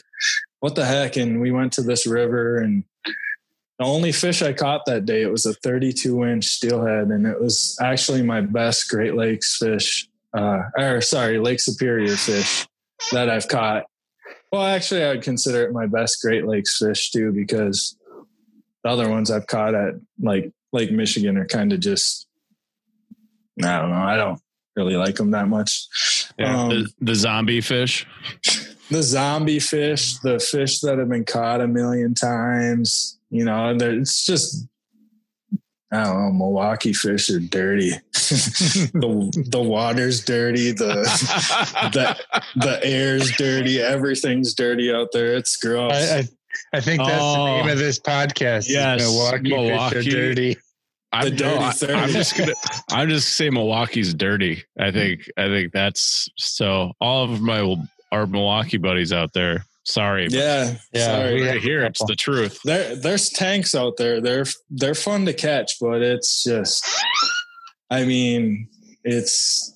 what 0.59 0.75
the 0.75 0.85
heck? 0.85 1.15
And 1.15 1.39
we 1.39 1.51
went 1.51 1.73
to 1.73 1.81
this 1.81 2.05
river, 2.05 2.57
and 2.57 2.83
the 3.79 3.85
only 3.85 4.11
fish 4.11 4.41
I 4.41 4.53
caught 4.53 4.85
that 4.85 5.05
day 5.05 5.21
it 5.21 5.31
was 5.31 5.45
a 5.45 5.53
32 5.53 6.25
inch 6.25 6.45
steelhead, 6.45 7.07
and 7.07 7.25
it 7.25 7.39
was 7.39 7.77
actually 7.81 8.21
my 8.21 8.41
best 8.41 8.89
Great 8.89 9.15
Lakes 9.15 9.57
fish, 9.57 10.07
uh, 10.35 10.63
or 10.77 11.01
sorry, 11.01 11.39
Lake 11.39 11.59
Superior 11.59 12.15
fish 12.15 12.67
that 13.11 13.29
I've 13.29 13.47
caught. 13.47 13.85
Well, 14.51 14.63
actually, 14.63 15.03
I 15.03 15.09
would 15.09 15.21
consider 15.21 15.63
it 15.63 15.73
my 15.73 15.85
best 15.85 16.21
Great 16.21 16.45
Lakes 16.45 16.77
fish 16.77 17.11
too, 17.11 17.31
because 17.31 17.97
the 18.83 18.89
other 18.89 19.09
ones 19.09 19.31
I've 19.31 19.47
caught 19.47 19.75
at 19.75 19.95
like 20.21 20.51
Lake 20.71 20.91
Michigan 20.91 21.37
are 21.37 21.45
kind 21.45 21.73
of 21.73 21.79
just, 21.79 22.27
I 23.63 23.79
don't 23.79 23.89
know, 23.89 23.97
I 23.97 24.15
don't 24.15 24.39
really 24.75 24.95
like 24.95 25.15
them 25.15 25.31
that 25.31 25.47
much. 25.47 25.87
Yeah. 26.37 26.63
Um, 26.63 26.69
the, 26.69 26.89
the 27.01 27.15
zombie 27.15 27.61
fish. 27.61 28.05
the 28.91 29.01
zombie 29.01 29.59
fish, 29.59 30.17
the 30.19 30.39
fish 30.39 30.81
that 30.81 30.99
have 30.99 31.09
been 31.09 31.25
caught 31.25 31.61
a 31.61 31.67
million 31.67 32.13
times, 32.13 33.17
you 33.29 33.45
know, 33.45 33.75
it's 33.79 34.25
just, 34.25 34.67
I 35.91 36.03
don't 36.03 36.17
know, 36.19 36.31
Milwaukee 36.33 36.93
fish 36.93 37.29
are 37.29 37.39
dirty. 37.39 37.91
the 38.11 39.45
the 39.51 39.61
water's 39.61 40.23
dirty. 40.25 40.71
The 40.71 41.03
the 41.93 42.17
the 42.55 42.79
air's 42.83 43.31
dirty. 43.37 43.79
Everything's 43.81 44.53
dirty 44.53 44.91
out 44.93 45.09
there. 45.13 45.35
It's 45.35 45.55
gross. 45.57 45.93
I, 45.93 46.17
I, 46.17 46.23
I 46.73 46.79
think 46.81 47.01
that's 47.03 47.13
the 47.13 47.19
Oh. 47.21 47.45
name 47.57 47.67
of 47.69 47.75
oh. 47.75 47.79
this 47.79 47.99
podcast. 47.99 48.57
is 48.59 48.69
Yes, 48.71 49.01
Milwaukee, 49.01 49.49
Milwaukee. 49.49 49.95
fish 49.95 50.07
are 50.07 50.11
dirty. 50.11 50.57
I'm, 51.13 51.25
The 51.25 51.31
dirty 51.31 51.55
no, 51.59 51.65
I, 51.65 51.71
30. 51.71 51.93
I'm 51.93 52.09
just 52.09 52.37
gonna 52.37 52.53
I'm 52.91 53.09
just 53.09 53.35
say 53.35 53.49
Milwaukee's 53.49 54.13
dirty. 54.13 54.63
I 54.79 54.91
think 54.91 55.29
I 55.37 55.45
think 55.47 55.71
that's 55.71 56.27
so 56.35 56.93
all 56.99 57.23
of 57.25 57.41
my 57.41 57.77
our 58.11 58.25
Milwaukee 58.27 58.77
buddies 58.77 59.13
out 59.13 59.33
there. 59.33 59.65
Sorry. 59.85 60.25
but 60.27 60.33
yeah, 60.33 60.75
Yeah, 60.93 61.05
sorry. 61.05 61.43
have 61.45 61.63
it's 61.91 62.03
the 62.05 62.15
truth. 62.15 62.59
there 62.63 62.95
there's 62.95 63.29
tanks 63.29 63.75
out 63.75 63.97
there. 63.97 64.19
They're 64.21 64.45
they're 64.69 64.95
fun 64.95 65.25
to 65.27 65.33
catch, 65.33 65.79
but 65.79 66.01
it's 66.01 66.43
just 66.43 66.85
I 67.89 68.03
mean, 68.05 68.67
it's 69.03 69.71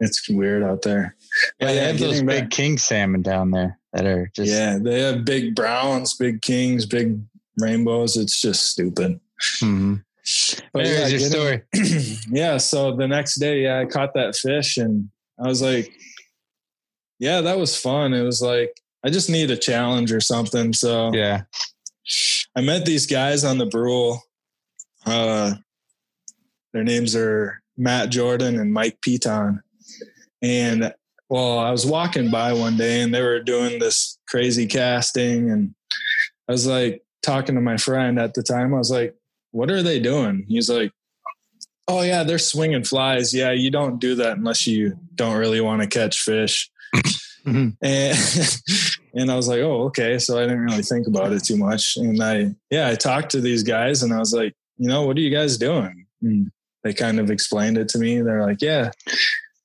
it's 0.00 0.28
weird 0.28 0.62
out 0.62 0.82
there. 0.82 1.16
Yeah, 1.60 1.66
they 1.66 1.76
have 1.78 1.98
those 1.98 2.10
getting 2.20 2.26
big 2.26 2.50
king 2.50 2.78
salmon 2.78 3.22
down 3.22 3.50
there 3.50 3.78
that 3.92 4.06
are 4.06 4.30
just 4.34 4.50
yeah, 4.52 4.78
they 4.80 5.00
have 5.00 5.24
big 5.24 5.54
browns, 5.56 6.14
big 6.14 6.40
kings, 6.42 6.86
big 6.86 7.18
rainbows. 7.58 8.16
It's 8.16 8.40
just 8.40 8.68
stupid. 8.68 9.18
Mhm. 9.60 10.04
But 10.72 10.84
There's 10.84 11.12
your 11.12 11.20
getting- 11.20 11.62
story. 11.72 12.16
yeah, 12.30 12.56
so 12.58 12.96
the 12.96 13.06
next 13.08 13.34
day, 13.40 13.62
yeah, 13.64 13.80
I 13.80 13.84
caught 13.84 14.14
that 14.14 14.34
fish 14.36 14.76
and 14.78 15.10
I 15.38 15.48
was 15.48 15.60
like, 15.60 15.92
yeah, 17.18 17.40
that 17.42 17.58
was 17.58 17.76
fun. 17.76 18.14
It 18.14 18.22
was 18.22 18.40
like 18.40 18.80
I 19.04 19.10
just 19.10 19.28
need 19.28 19.50
a 19.50 19.56
challenge 19.56 20.12
or 20.12 20.20
something. 20.20 20.72
So 20.72 21.12
Yeah. 21.12 21.42
I 22.56 22.60
met 22.60 22.86
these 22.86 23.06
guys 23.06 23.44
on 23.44 23.58
the 23.58 23.66
Brule. 23.66 24.22
Uh, 25.04 25.54
their 26.72 26.84
names 26.84 27.14
are 27.14 27.60
Matt 27.76 28.10
Jordan 28.10 28.58
and 28.58 28.72
Mike 28.72 28.98
Piton. 29.04 29.60
And 30.42 30.94
well, 31.28 31.58
I 31.58 31.70
was 31.70 31.86
walking 31.86 32.30
by 32.30 32.52
one 32.52 32.76
day 32.76 33.00
and 33.00 33.14
they 33.14 33.22
were 33.22 33.40
doing 33.40 33.78
this 33.78 34.18
crazy 34.28 34.66
casting. 34.66 35.50
And 35.50 35.74
I 36.48 36.52
was 36.52 36.66
like 36.66 37.02
talking 37.22 37.54
to 37.54 37.60
my 37.60 37.76
friend 37.76 38.18
at 38.18 38.34
the 38.34 38.42
time. 38.42 38.74
I 38.74 38.78
was 38.78 38.90
like, 38.90 39.14
what 39.50 39.70
are 39.70 39.82
they 39.82 40.00
doing? 40.00 40.44
He's 40.48 40.70
like, 40.70 40.92
oh, 41.88 42.02
yeah, 42.02 42.22
they're 42.24 42.38
swinging 42.38 42.84
flies. 42.84 43.34
Yeah, 43.34 43.52
you 43.52 43.70
don't 43.70 43.98
do 43.98 44.14
that 44.16 44.36
unless 44.36 44.66
you 44.66 44.98
don't 45.14 45.36
really 45.36 45.60
want 45.60 45.82
to 45.82 45.88
catch 45.88 46.20
fish. 46.20 46.70
Mhm. 47.46 47.76
And 47.82 48.98
and 49.14 49.30
I 49.30 49.36
was 49.36 49.48
like, 49.48 49.60
oh, 49.60 49.84
okay. 49.84 50.18
So 50.18 50.38
I 50.38 50.42
didn't 50.42 50.60
really 50.64 50.82
think 50.82 51.06
about 51.06 51.32
it 51.32 51.44
too 51.44 51.56
much. 51.56 51.96
And 51.96 52.22
I, 52.22 52.54
yeah, 52.70 52.88
I 52.88 52.94
talked 52.94 53.30
to 53.32 53.40
these 53.40 53.62
guys 53.62 54.02
and 54.02 54.12
I 54.12 54.18
was 54.18 54.32
like, 54.32 54.54
you 54.76 54.88
know, 54.88 55.02
what 55.06 55.16
are 55.16 55.20
you 55.20 55.30
guys 55.30 55.58
doing? 55.58 56.06
And 56.22 56.50
they 56.82 56.92
kind 56.94 57.20
of 57.20 57.30
explained 57.30 57.78
it 57.78 57.88
to 57.90 57.98
me. 57.98 58.20
They're 58.20 58.42
like, 58.44 58.60
yeah, 58.62 58.90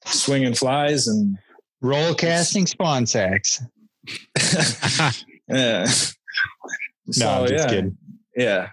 swinging 0.06 0.54
flies 0.54 1.08
and 1.08 1.38
Roll 1.82 2.14
casting 2.14 2.68
spawn 2.68 3.06
sacks. 3.06 3.62
yeah. 5.48 5.86
No, 7.08 7.12
so 7.12 7.28
I'm 7.28 7.48
just 7.48 7.54
yeah, 7.64 7.70
kidding. 7.74 7.98
yeah. 8.36 8.70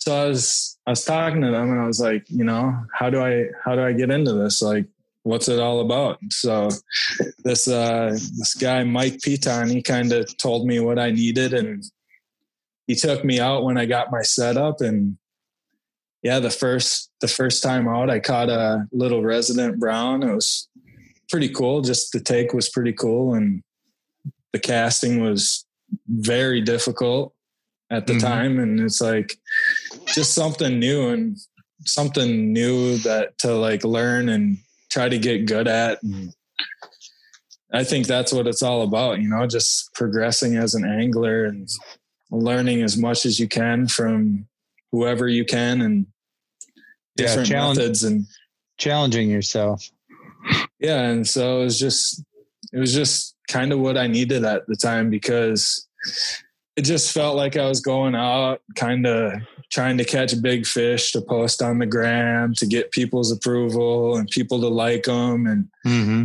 So 0.00 0.14
I 0.14 0.26
was 0.26 0.78
I 0.86 0.90
was 0.90 1.02
talking 1.02 1.40
to 1.40 1.50
them 1.50 1.70
and 1.70 1.80
I 1.80 1.86
was 1.86 1.98
like, 1.98 2.28
you 2.28 2.44
know, 2.44 2.76
how 2.92 3.08
do 3.08 3.22
I 3.22 3.46
how 3.64 3.74
do 3.74 3.82
I 3.82 3.94
get 3.94 4.10
into 4.10 4.34
this? 4.34 4.60
Like, 4.60 4.84
what's 5.22 5.48
it 5.48 5.58
all 5.60 5.80
about? 5.80 6.18
So 6.30 6.68
this 7.44 7.68
uh 7.68 8.10
this 8.12 8.54
guy 8.54 8.84
Mike 8.84 9.18
Piton, 9.18 9.70
he 9.70 9.82
kind 9.82 10.12
of 10.12 10.36
told 10.38 10.66
me 10.66 10.80
what 10.80 10.98
I 10.98 11.10
needed 11.10 11.52
and 11.54 11.84
he 12.86 12.94
took 12.94 13.24
me 13.24 13.38
out 13.38 13.64
when 13.64 13.78
I 13.78 13.86
got 13.86 14.10
my 14.10 14.22
setup 14.22 14.80
and 14.80 15.16
yeah, 16.22 16.38
the 16.38 16.50
first 16.50 17.10
the 17.20 17.28
first 17.28 17.62
time 17.62 17.88
out 17.88 18.10
I 18.10 18.20
caught 18.20 18.48
a 18.48 18.86
little 18.92 19.22
resident 19.22 19.78
brown. 19.78 20.22
It 20.22 20.34
was 20.34 20.68
pretty 21.28 21.48
cool. 21.48 21.80
Just 21.82 22.12
the 22.12 22.20
take 22.20 22.52
was 22.52 22.68
pretty 22.68 22.92
cool 22.92 23.34
and 23.34 23.62
the 24.52 24.58
casting 24.58 25.20
was 25.22 25.64
very 26.08 26.60
difficult 26.60 27.32
at 27.90 28.06
the 28.06 28.14
Mhm. 28.14 28.20
time 28.20 28.58
and 28.58 28.80
it's 28.80 29.00
like 29.00 29.36
just 30.06 30.32
something 30.32 30.78
new 30.78 31.08
and 31.08 31.36
something 31.86 32.52
new 32.52 32.96
that 32.98 33.36
to 33.38 33.54
like 33.54 33.82
learn 33.84 34.28
and 34.28 34.58
try 34.90 35.08
to 35.08 35.18
get 35.18 35.46
good 35.46 35.68
at 35.68 36.02
and 36.02 36.32
i 37.72 37.84
think 37.84 38.06
that's 38.06 38.32
what 38.32 38.46
it's 38.46 38.62
all 38.62 38.82
about 38.82 39.20
you 39.20 39.28
know 39.28 39.46
just 39.46 39.92
progressing 39.94 40.56
as 40.56 40.74
an 40.74 40.84
angler 40.84 41.44
and 41.44 41.68
learning 42.30 42.82
as 42.82 42.96
much 42.96 43.24
as 43.26 43.38
you 43.40 43.48
can 43.48 43.86
from 43.86 44.46
whoever 44.92 45.28
you 45.28 45.44
can 45.44 45.80
and 45.80 46.06
Yeah, 47.16 47.26
different 47.26 47.48
challenge- 47.48 47.78
methods 47.78 48.04
and 48.04 48.26
Challenging 48.78 49.28
yourself. 49.28 49.84
yeah 50.78 51.02
and 51.10 51.26
so 51.28 51.60
it 51.60 51.64
was 51.64 51.78
just 51.78 52.24
it 52.72 52.78
was 52.78 52.94
just 52.94 53.36
kind 53.46 53.72
of 53.72 53.78
what 53.80 53.98
i 53.98 54.06
needed 54.06 54.42
at 54.44 54.66
the 54.68 54.74
time 54.76 55.10
because 55.10 55.86
it 56.76 56.82
just 56.82 57.12
felt 57.12 57.36
like 57.36 57.58
I 57.58 57.66
was 57.68 57.80
going 57.80 58.14
out, 58.14 58.62
kind 58.74 59.06
of 59.06 59.34
trying 59.70 59.96
to 59.98 60.04
catch 60.04 60.40
big 60.42 60.66
fish 60.66 61.12
to 61.12 61.20
post 61.20 61.62
on 61.62 61.78
the 61.78 61.86
gram 61.86 62.54
to 62.54 62.66
get 62.66 62.90
people's 62.90 63.30
approval 63.30 64.16
and 64.16 64.28
people 64.28 64.60
to 64.60 64.68
like 64.68 65.04
them. 65.04 65.46
And 65.46 65.68
Mm-hmm. 65.86 66.24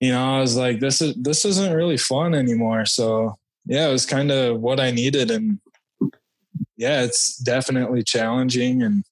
you 0.00 0.12
know, 0.12 0.36
I 0.36 0.40
was 0.40 0.56
like, 0.56 0.80
this 0.80 1.00
is 1.00 1.14
this 1.16 1.44
isn't 1.44 1.74
really 1.74 1.96
fun 1.96 2.34
anymore. 2.34 2.84
So 2.86 3.36
yeah, 3.66 3.88
it 3.88 3.92
was 3.92 4.06
kind 4.06 4.30
of 4.30 4.60
what 4.60 4.78
I 4.80 4.90
needed, 4.90 5.30
and 5.30 5.58
yeah, 6.76 7.02
it's 7.02 7.36
definitely 7.38 8.02
challenging 8.02 8.82
and 8.82 9.04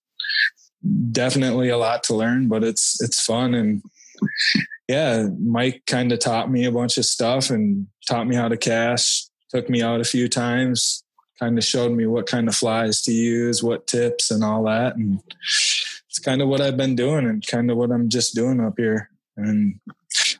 definitely 1.12 1.68
a 1.70 1.78
lot 1.78 2.02
to 2.04 2.14
learn, 2.14 2.48
but 2.48 2.62
it's 2.62 3.00
it's 3.00 3.24
fun 3.24 3.54
and 3.54 3.82
yeah, 4.88 5.28
Mike 5.40 5.82
kind 5.86 6.12
of 6.12 6.18
taught 6.18 6.50
me 6.50 6.64
a 6.66 6.72
bunch 6.72 6.98
of 6.98 7.04
stuff 7.06 7.50
and 7.50 7.86
taught 8.06 8.26
me 8.26 8.36
how 8.36 8.48
to 8.48 8.56
cast, 8.56 9.30
took 9.48 9.70
me 9.70 9.80
out 9.80 10.00
a 10.00 10.04
few 10.04 10.28
times, 10.28 11.02
kind 11.42 11.58
of 11.58 11.64
showed 11.64 11.90
me 11.90 12.06
what 12.06 12.28
kind 12.28 12.46
of 12.46 12.54
flies 12.54 13.02
to 13.02 13.12
use, 13.12 13.64
what 13.64 13.88
tips 13.88 14.30
and 14.30 14.44
all 14.44 14.62
that. 14.62 14.94
And 14.94 15.20
it's 16.08 16.20
kind 16.20 16.40
of 16.40 16.46
what 16.46 16.60
I've 16.60 16.76
been 16.76 16.94
doing 16.94 17.26
and 17.26 17.44
kind 17.44 17.68
of 17.68 17.76
what 17.76 17.90
I'm 17.90 18.08
just 18.08 18.36
doing 18.36 18.60
up 18.60 18.74
here. 18.76 19.10
And 19.36 19.80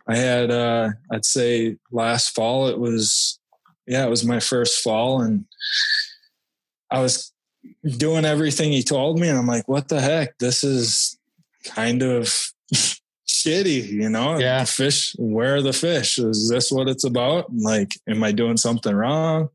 I 0.07 0.17
had, 0.17 0.53
uh, 0.53 0.91
I'd 1.11 1.25
say 1.25 1.77
last 1.91 2.37
fall, 2.37 2.69
it 2.69 2.79
was, 2.79 3.41
yeah, 3.85 4.07
it 4.07 4.11
was 4.11 4.25
my 4.25 4.39
first 4.39 4.81
fall 4.81 5.23
and 5.23 5.45
I 6.89 7.01
was 7.01 7.33
doing 7.85 8.25
everything 8.25 8.71
he 8.71 8.85
told 8.85 9.19
me. 9.19 9.29
And 9.29 9.37
I'm 9.37 9.49
like, 9.49 9.67
what 9.67 9.89
the 9.89 10.01
heck? 10.01 10.39
This 10.39 10.63
is 10.63 11.19
kind 11.65 12.05
of 12.05 12.33
shitty, 13.27 13.89
you 13.89 14.09
know? 14.09 14.39
Yeah. 14.39 14.65
Fish, 14.67 15.17
where 15.19 15.57
are 15.57 15.63
the 15.63 15.73
fish? 15.73 16.19
Is 16.19 16.49
this 16.49 16.71
what 16.71 16.89
it's 16.89 17.03
about? 17.03 17.53
Like, 17.53 17.91
am 18.09 18.23
I 18.23 18.31
doing 18.31 18.57
something 18.57 18.95
wrong? 18.95 19.49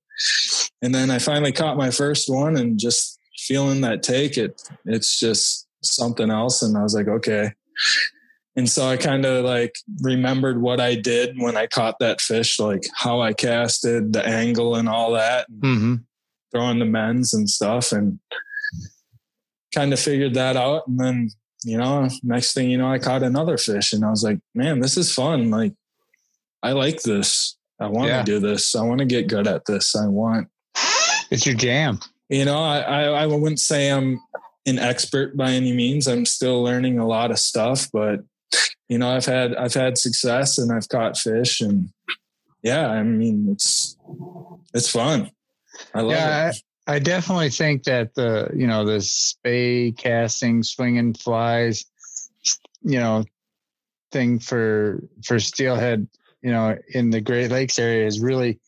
And 0.81 0.93
then 0.93 1.09
I 1.11 1.19
finally 1.19 1.51
caught 1.51 1.77
my 1.77 1.91
first 1.91 2.29
one 2.29 2.57
and 2.57 2.79
just 2.79 3.19
feeling 3.37 3.81
that 3.81 4.03
take 4.03 4.37
it, 4.37 4.61
it's 4.85 5.19
just 5.19 5.67
something 5.83 6.29
else. 6.29 6.61
And 6.61 6.77
I 6.77 6.83
was 6.83 6.93
like, 6.95 7.07
okay. 7.07 7.53
And 8.55 8.69
so 8.69 8.87
I 8.87 8.97
kind 8.97 9.23
of 9.25 9.45
like 9.45 9.75
remembered 10.01 10.59
what 10.59 10.79
I 10.81 10.95
did 10.95 11.39
when 11.39 11.55
I 11.55 11.67
caught 11.67 11.99
that 11.99 12.21
fish, 12.21 12.59
like 12.59 12.87
how 12.95 13.21
I 13.21 13.33
casted, 13.33 14.13
the 14.13 14.25
angle 14.27 14.75
and 14.75 14.89
all 14.89 15.11
that, 15.11 15.47
Mm-hmm. 15.51 15.95
throwing 16.51 16.79
the 16.79 16.85
men's 16.85 17.33
and 17.33 17.47
stuff, 17.49 17.91
and 17.91 18.19
kind 19.73 19.93
of 19.93 19.99
figured 19.99 20.33
that 20.33 20.57
out. 20.57 20.87
And 20.87 20.99
then, 20.99 21.29
you 21.63 21.77
know, 21.77 22.09
next 22.23 22.53
thing 22.53 22.71
you 22.71 22.77
know, 22.79 22.91
I 22.91 22.97
caught 22.97 23.21
another 23.21 23.57
fish, 23.57 23.93
and 23.93 24.03
I 24.03 24.09
was 24.09 24.23
like, 24.23 24.39
man, 24.55 24.79
this 24.79 24.97
is 24.97 25.13
fun. 25.13 25.51
Like, 25.51 25.73
I 26.63 26.71
like 26.71 27.03
this. 27.03 27.56
I 27.79 27.87
want 27.87 28.07
Yeah. 28.09 28.19
to 28.19 28.23
do 28.23 28.39
this. 28.39 28.75
I 28.75 28.81
want 28.83 28.99
to 28.99 29.05
get 29.05 29.27
good 29.27 29.47
at 29.47 29.65
this. 29.65 29.95
I 29.95 30.07
want, 30.07 30.47
It's 31.31 31.45
your 31.45 31.55
jam. 31.55 31.99
you 32.29 32.45
know, 32.45 32.59
I, 32.61 32.79
I, 32.79 33.01
I 33.23 33.25
wouldn't 33.25 33.59
say 33.59 33.89
I'm 33.91 34.19
an 34.65 34.79
expert 34.79 35.37
by 35.37 35.51
any 35.51 35.73
means. 35.73 36.07
I'm 36.07 36.25
still 36.25 36.61
learning 36.63 36.99
a 36.99 37.07
lot 37.07 37.31
of 37.31 37.39
stuff, 37.39 37.87
but 37.91 38.21
you 38.89 38.97
know, 38.97 39.09
I've 39.09 39.25
had, 39.25 39.55
I've 39.55 39.73
had 39.73 39.97
success 39.97 40.57
and 40.57 40.71
I've 40.71 40.87
caught 40.89 41.17
fish 41.17 41.61
and 41.61 41.89
yeah, 42.63 42.89
I 42.89 43.03
mean, 43.03 43.49
it's, 43.51 43.95
it's 44.73 44.89
fun. 44.89 45.29
I 45.93 46.01
love 46.01 46.11
Yeah, 46.11 46.49
it. 46.49 46.55
I, 46.87 46.95
I 46.95 46.99
definitely 46.99 47.49
think 47.49 47.83
that 47.83 48.15
the 48.15 48.49
you 48.55 48.65
know 48.65 48.83
the 48.85 48.99
spey 49.01 49.91
casting, 49.91 50.63
swinging 50.63 51.13
flies, 51.13 51.85
you 52.81 52.99
know, 52.99 53.25
thing 54.11 54.39
for 54.39 55.03
for 55.23 55.37
steelhead, 55.39 56.07
you 56.41 56.51
know, 56.51 56.77
in 56.93 57.09
the 57.09 57.21
Great 57.21 57.51
Lakes 57.51 57.79
area 57.79 58.05
is 58.05 58.19
really 58.19 58.59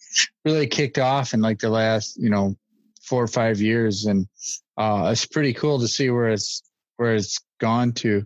really 0.45 0.67
kicked 0.67 0.97
off 0.97 1.33
in 1.33 1.41
like 1.41 1.59
the 1.59 1.69
last 1.69 2.17
you 2.17 2.29
know 2.29 2.55
four 3.01 3.23
or 3.23 3.27
five 3.27 3.59
years, 3.61 4.05
and 4.05 4.27
uh, 4.77 5.09
it's 5.11 5.25
pretty 5.25 5.53
cool 5.53 5.79
to 5.79 5.87
see 5.87 6.09
where 6.09 6.29
it's 6.29 6.63
where 6.97 7.15
it's 7.15 7.39
gone 7.59 7.91
to, 7.93 8.25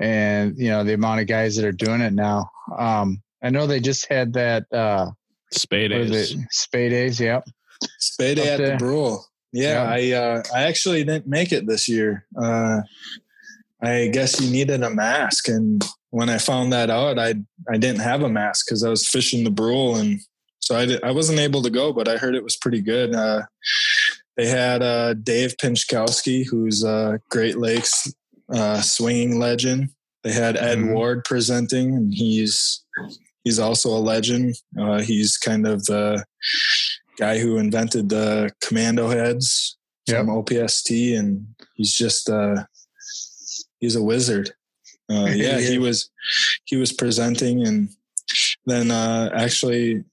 and 0.00 0.56
you 0.56 0.68
know 0.68 0.84
the 0.84 0.94
amount 0.94 1.20
of 1.20 1.26
guys 1.26 1.56
that 1.56 1.64
are 1.64 1.72
doing 1.72 2.00
it 2.00 2.12
now. 2.12 2.50
Um, 2.78 3.22
I 3.42 3.50
know 3.50 3.66
they 3.66 3.80
just 3.80 4.06
had 4.06 4.32
that 4.34 4.64
uh, 4.72 5.10
Spade 5.52 5.92
what 5.92 6.02
is 6.02 6.10
is. 6.10 6.32
it, 6.32 6.46
Spey 6.50 6.88
Days. 6.88 7.20
Yep. 7.20 7.44
Spade 7.98 8.38
Up 8.38 8.46
at 8.46 8.58
there. 8.58 8.70
the 8.72 8.76
Brule. 8.76 9.24
Yeah, 9.52 9.82
I 9.88 10.12
uh, 10.12 10.42
I 10.54 10.62
actually 10.62 11.02
didn't 11.04 11.26
make 11.26 11.52
it 11.52 11.66
this 11.66 11.88
year. 11.88 12.26
Uh, 12.40 12.82
I 13.82 14.10
guess 14.12 14.40
you 14.40 14.50
needed 14.50 14.82
a 14.82 14.90
mask, 14.90 15.48
and 15.48 15.82
when 16.10 16.28
I 16.28 16.38
found 16.38 16.72
that 16.72 16.90
out, 16.90 17.18
I 17.18 17.34
I 17.68 17.76
didn't 17.78 18.00
have 18.00 18.22
a 18.22 18.28
mask 18.28 18.66
because 18.66 18.84
I 18.84 18.88
was 18.90 19.08
fishing 19.08 19.44
the 19.44 19.50
Brule, 19.50 19.96
and 19.96 20.20
so 20.60 20.76
I 20.76 20.98
I 21.08 21.12
wasn't 21.12 21.38
able 21.40 21.62
to 21.62 21.70
go. 21.70 21.92
But 21.92 22.08
I 22.08 22.16
heard 22.16 22.34
it 22.34 22.44
was 22.44 22.56
pretty 22.56 22.80
good. 22.82 23.14
Uh, 23.14 23.42
they 24.36 24.46
had 24.46 24.82
uh, 24.82 25.14
Dave 25.14 25.56
Pinchkowski, 25.56 26.46
who's 26.48 26.82
a 26.84 27.20
Great 27.30 27.58
Lakes 27.58 28.12
uh, 28.52 28.80
swinging 28.80 29.38
legend. 29.38 29.90
They 30.22 30.32
had 30.32 30.56
Ed 30.56 30.78
Mhm. 30.78 30.94
Ward 30.94 31.24
presenting, 31.24 31.94
and 31.94 32.12
he's 32.14 32.82
he's 33.44 33.58
also 33.58 33.90
a 33.90 34.00
legend. 34.00 34.56
Uh, 34.78 35.00
he's 35.00 35.36
kind 35.36 35.66
of 35.66 35.84
the 35.86 36.24
guy 37.18 37.38
who 37.38 37.56
invented 37.58 38.08
the 38.08 38.50
commando 38.60 39.08
heads 39.08 39.76
from 40.08 40.28
OPST, 40.28 41.16
and 41.18 41.46
he's 41.74 41.94
just 41.94 42.28
uh, 42.28 42.64
he's 43.78 43.96
a 43.96 44.02
wizard. 44.02 44.52
Uh, 45.10 45.26
yeah, 45.34 45.58
he 45.58 45.78
was 45.78 46.10
he 46.64 46.76
was 46.76 46.92
presenting, 46.92 47.66
and 47.66 47.88
then 48.66 48.90
uh, 48.90 49.30
actually 49.34 50.04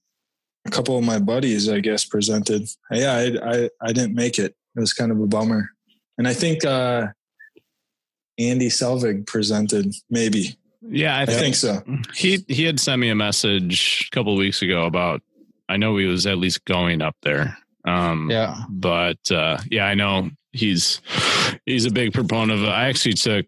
a 0.66 0.70
couple 0.70 0.98
of 0.98 1.04
my 1.04 1.18
buddies, 1.18 1.68
I 1.68 1.80
guess, 1.80 2.04
presented. 2.04 2.68
Yeah, 2.90 3.12
I 3.14 3.52
I, 3.54 3.70
I 3.80 3.92
didn't 3.92 4.14
make 4.14 4.38
it. 4.38 4.54
It 4.76 4.80
was 4.80 4.92
kind 4.92 5.10
of 5.12 5.20
a 5.20 5.26
bummer, 5.26 5.70
and 6.18 6.26
I 6.28 6.34
think 6.34 6.64
uh, 6.64 7.08
Andy 8.38 8.68
Selvig 8.68 9.26
presented. 9.26 9.94
Maybe 10.10 10.56
Yeah, 10.82 11.16
I 11.16 11.22
I 11.22 11.26
think 11.26 11.40
think 11.40 11.54
so. 11.56 11.82
he 12.14 12.44
he 12.48 12.64
had 12.64 12.78
sent 12.80 13.00
me 13.00 13.08
a 13.10 13.14
message 13.14 14.08
a 14.10 14.14
couple 14.14 14.32
of 14.32 14.38
weeks 14.38 14.62
ago 14.62 14.84
about 14.86 15.22
I 15.68 15.76
know 15.76 15.96
he 15.96 16.06
was 16.06 16.26
at 16.26 16.38
least 16.38 16.64
going 16.64 17.02
up 17.02 17.16
there. 17.22 17.56
Um 17.84 18.30
Yeah. 18.30 18.62
but 18.68 19.18
uh 19.30 19.58
yeah, 19.70 19.86
I 19.86 19.94
know 19.94 20.30
he's 20.52 21.00
he's 21.66 21.86
a 21.86 21.90
big 21.90 22.12
proponent 22.12 22.62
of. 22.62 22.68
I 22.68 22.88
actually 22.88 23.14
took 23.14 23.46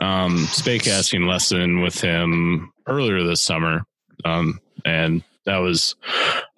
um 0.00 0.38
spey 0.38 0.78
casting 0.78 1.26
lesson 1.26 1.80
with 1.80 2.00
him 2.00 2.72
earlier 2.86 3.22
this 3.22 3.42
summer. 3.42 3.82
Um 4.24 4.60
and 4.84 5.22
that 5.44 5.58
was 5.58 5.94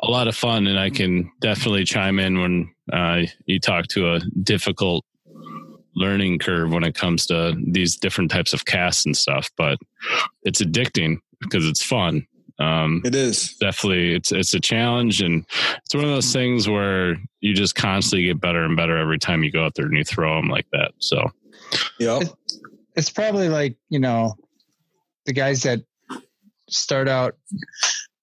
a 0.00 0.10
lot 0.10 0.28
of 0.28 0.36
fun 0.36 0.66
and 0.66 0.78
I 0.78 0.90
can 0.90 1.30
definitely 1.40 1.84
chime 1.84 2.18
in 2.18 2.40
when 2.40 2.74
uh 2.92 3.22
you 3.46 3.60
talk 3.60 3.86
to 3.88 4.14
a 4.14 4.20
difficult 4.42 5.04
learning 5.94 6.38
curve 6.38 6.70
when 6.72 6.84
it 6.84 6.94
comes 6.94 7.26
to 7.26 7.54
these 7.66 7.96
different 7.96 8.30
types 8.30 8.52
of 8.52 8.64
casts 8.64 9.04
and 9.04 9.16
stuff, 9.16 9.50
but 9.56 9.78
it's 10.42 10.62
addicting 10.62 11.18
because 11.40 11.66
it's 11.66 11.82
fun. 11.82 12.26
Um, 12.58 13.02
It 13.04 13.14
is. 13.14 13.54
definitely, 13.60 14.14
it's 14.14 14.32
it's 14.32 14.52
a 14.54 14.60
challenge, 14.60 15.20
and 15.22 15.44
it's 15.84 15.94
one 15.94 16.04
of 16.04 16.10
those 16.10 16.32
things 16.32 16.68
where 16.68 17.16
you 17.40 17.54
just 17.54 17.74
constantly 17.76 18.26
get 18.26 18.40
better 18.40 18.64
and 18.64 18.76
better 18.76 18.96
every 18.96 19.18
time 19.18 19.44
you 19.44 19.52
go 19.52 19.64
out 19.64 19.74
there 19.76 19.86
and 19.86 19.96
you 19.96 20.04
throw 20.04 20.36
them 20.36 20.48
like 20.48 20.66
that. 20.72 20.92
So 20.98 21.30
Yep. 22.00 22.22
it's 22.96 23.10
probably 23.10 23.48
like 23.48 23.76
you 23.90 24.00
know 24.00 24.34
the 25.26 25.32
guys 25.32 25.62
that 25.62 25.80
start 26.70 27.08
out 27.08 27.34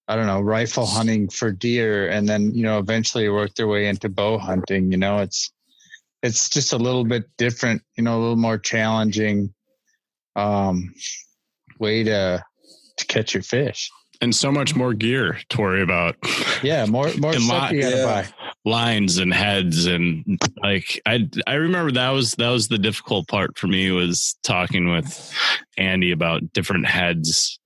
i 0.07 0.15
don't 0.15 0.27
know 0.27 0.39
rifle 0.41 0.85
hunting 0.85 1.27
for 1.29 1.51
deer 1.51 2.07
and 2.09 2.27
then 2.29 2.53
you 2.53 2.61
know 2.63 2.77
eventually 2.79 3.27
work 3.29 3.53
their 3.55 3.67
way 3.67 3.87
into 3.87 4.07
bow 4.09 4.37
hunting 4.37 4.91
you 4.91 4.97
know 4.97 5.17
it's 5.19 5.51
it's 6.23 6.49
just 6.49 6.73
a 6.73 6.77
little 6.77 7.03
bit 7.03 7.23
different 7.37 7.81
you 7.97 8.03
know 8.03 8.17
a 8.17 8.21
little 8.21 8.35
more 8.35 8.57
challenging 8.59 9.51
um 10.35 10.93
way 11.79 12.03
to 12.03 12.43
to 12.97 13.05
catch 13.07 13.33
your 13.33 13.43
fish 13.43 13.89
and 14.21 14.35
so 14.35 14.51
much 14.51 14.75
more 14.75 14.93
gear 14.93 15.39
to 15.49 15.61
worry 15.61 15.81
about. 15.81 16.15
yeah 16.63 16.85
more 16.85 17.09
more 17.19 17.33
stuff 17.39 17.71
li- 17.71 17.77
you 17.77 17.83
gotta 17.83 17.97
yeah. 17.97 18.05
buy 18.05 18.27
lines 18.69 19.17
and 19.19 19.33
heads 19.33 19.85
and 19.85 20.39
like 20.63 20.99
I 21.05 21.29
I 21.45 21.53
remember 21.55 21.91
that 21.91 22.09
was 22.09 22.31
that 22.33 22.49
was 22.49 22.67
the 22.67 22.77
difficult 22.79 23.27
part 23.27 23.57
for 23.57 23.67
me 23.67 23.91
was 23.91 24.35
talking 24.43 24.89
with 24.91 25.33
Andy 25.77 26.11
about 26.11 26.51
different 26.53 26.87
heads 26.87 27.59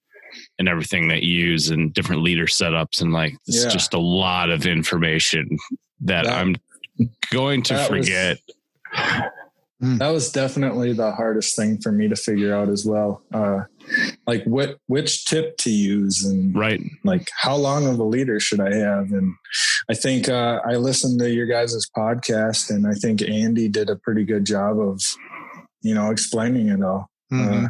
and 0.58 0.68
everything 0.68 1.08
that 1.08 1.24
you 1.24 1.38
use 1.48 1.70
and 1.70 1.94
different 1.94 2.22
leader 2.22 2.46
setups 2.46 3.02
and 3.02 3.14
like 3.14 3.34
it's 3.48 3.64
Yeah. 3.64 3.70
just 3.70 3.94
a 3.94 4.00
lot 4.00 4.50
of 4.50 4.66
information 4.66 5.48
that, 6.02 6.26
That- 6.26 6.34
I'm 6.34 6.56
going 7.32 7.62
to 7.64 7.78
forget. 7.86 8.38
was- 8.94 9.22
forget. 9.80 10.00
That 10.00 10.10
was 10.10 10.32
definitely 10.32 10.94
the 10.94 11.12
hardest 11.12 11.56
thing 11.56 11.80
for 11.80 11.92
me 11.92 12.08
to 12.08 12.16
figure 12.16 12.54
out 12.54 12.70
as 12.70 12.86
well. 12.86 13.22
Uh, 13.34 13.62
like 14.28 14.44
what 14.44 14.78
which 14.88 15.26
tip 15.26 15.58
to 15.58 15.70
use 15.70 16.24
and 16.26 16.56
right. 16.56 16.82
like 17.04 17.30
how 17.36 17.56
long 17.56 17.88
of 17.88 18.00
a 18.00 18.04
leader 18.04 18.40
should 18.40 18.60
I 18.60 18.74
have? 18.76 19.12
And 19.12 19.34
I 19.90 19.94
think 19.94 20.30
uh, 20.30 20.60
I 20.66 20.76
listened 20.76 21.20
to 21.20 21.32
your 21.32 21.48
guys' 21.48 21.86
podcast, 21.96 22.70
and 22.70 22.88
I 22.88 22.94
think 22.94 23.22
Andy 23.22 23.68
did 23.68 23.90
a 23.90 23.96
pretty 23.96 24.26
good 24.26 24.46
job 24.46 24.80
of 24.80 25.02
you 25.82 25.94
know 25.94 26.12
explaining 26.12 26.70
it 26.70 26.84
all. 26.84 27.10
Mhm. 27.32 27.66
Uh, 27.66 27.70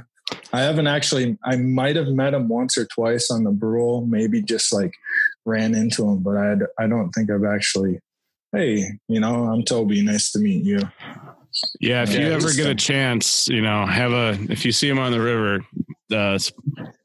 I 0.53 0.61
haven't 0.61 0.87
actually. 0.87 1.37
I 1.43 1.55
might 1.55 1.95
have 1.95 2.07
met 2.07 2.33
him 2.33 2.47
once 2.47 2.77
or 2.77 2.85
twice 2.85 3.31
on 3.31 3.43
the 3.43 3.51
Brule, 3.51 4.05
maybe 4.05 4.41
just 4.41 4.73
like 4.73 4.93
ran 5.45 5.75
into 5.75 6.07
him, 6.07 6.19
but 6.19 6.37
I 6.37 6.55
I 6.79 6.87
don't 6.87 7.11
think 7.11 7.29
I've 7.31 7.45
actually 7.45 7.99
hey, 8.51 8.83
you 9.07 9.19
know, 9.19 9.45
I'm 9.45 9.63
Toby. 9.63 10.01
Nice 10.01 10.31
to 10.31 10.39
meet 10.39 10.63
you. 10.63 10.81
Yeah, 11.79 12.03
if 12.03 12.11
Yeah, 12.11 12.19
you 12.21 12.31
ever 12.33 12.51
get 12.53 12.67
a 12.67 12.75
chance, 12.75 13.47
you 13.47 13.61
know, 13.61 13.85
have 13.85 14.11
a 14.11 14.37
if 14.49 14.65
you 14.65 14.71
see 14.71 14.89
him 14.89 14.99
on 14.99 15.11
the 15.11 15.21
river, 15.21 15.59
uh, 16.13 16.37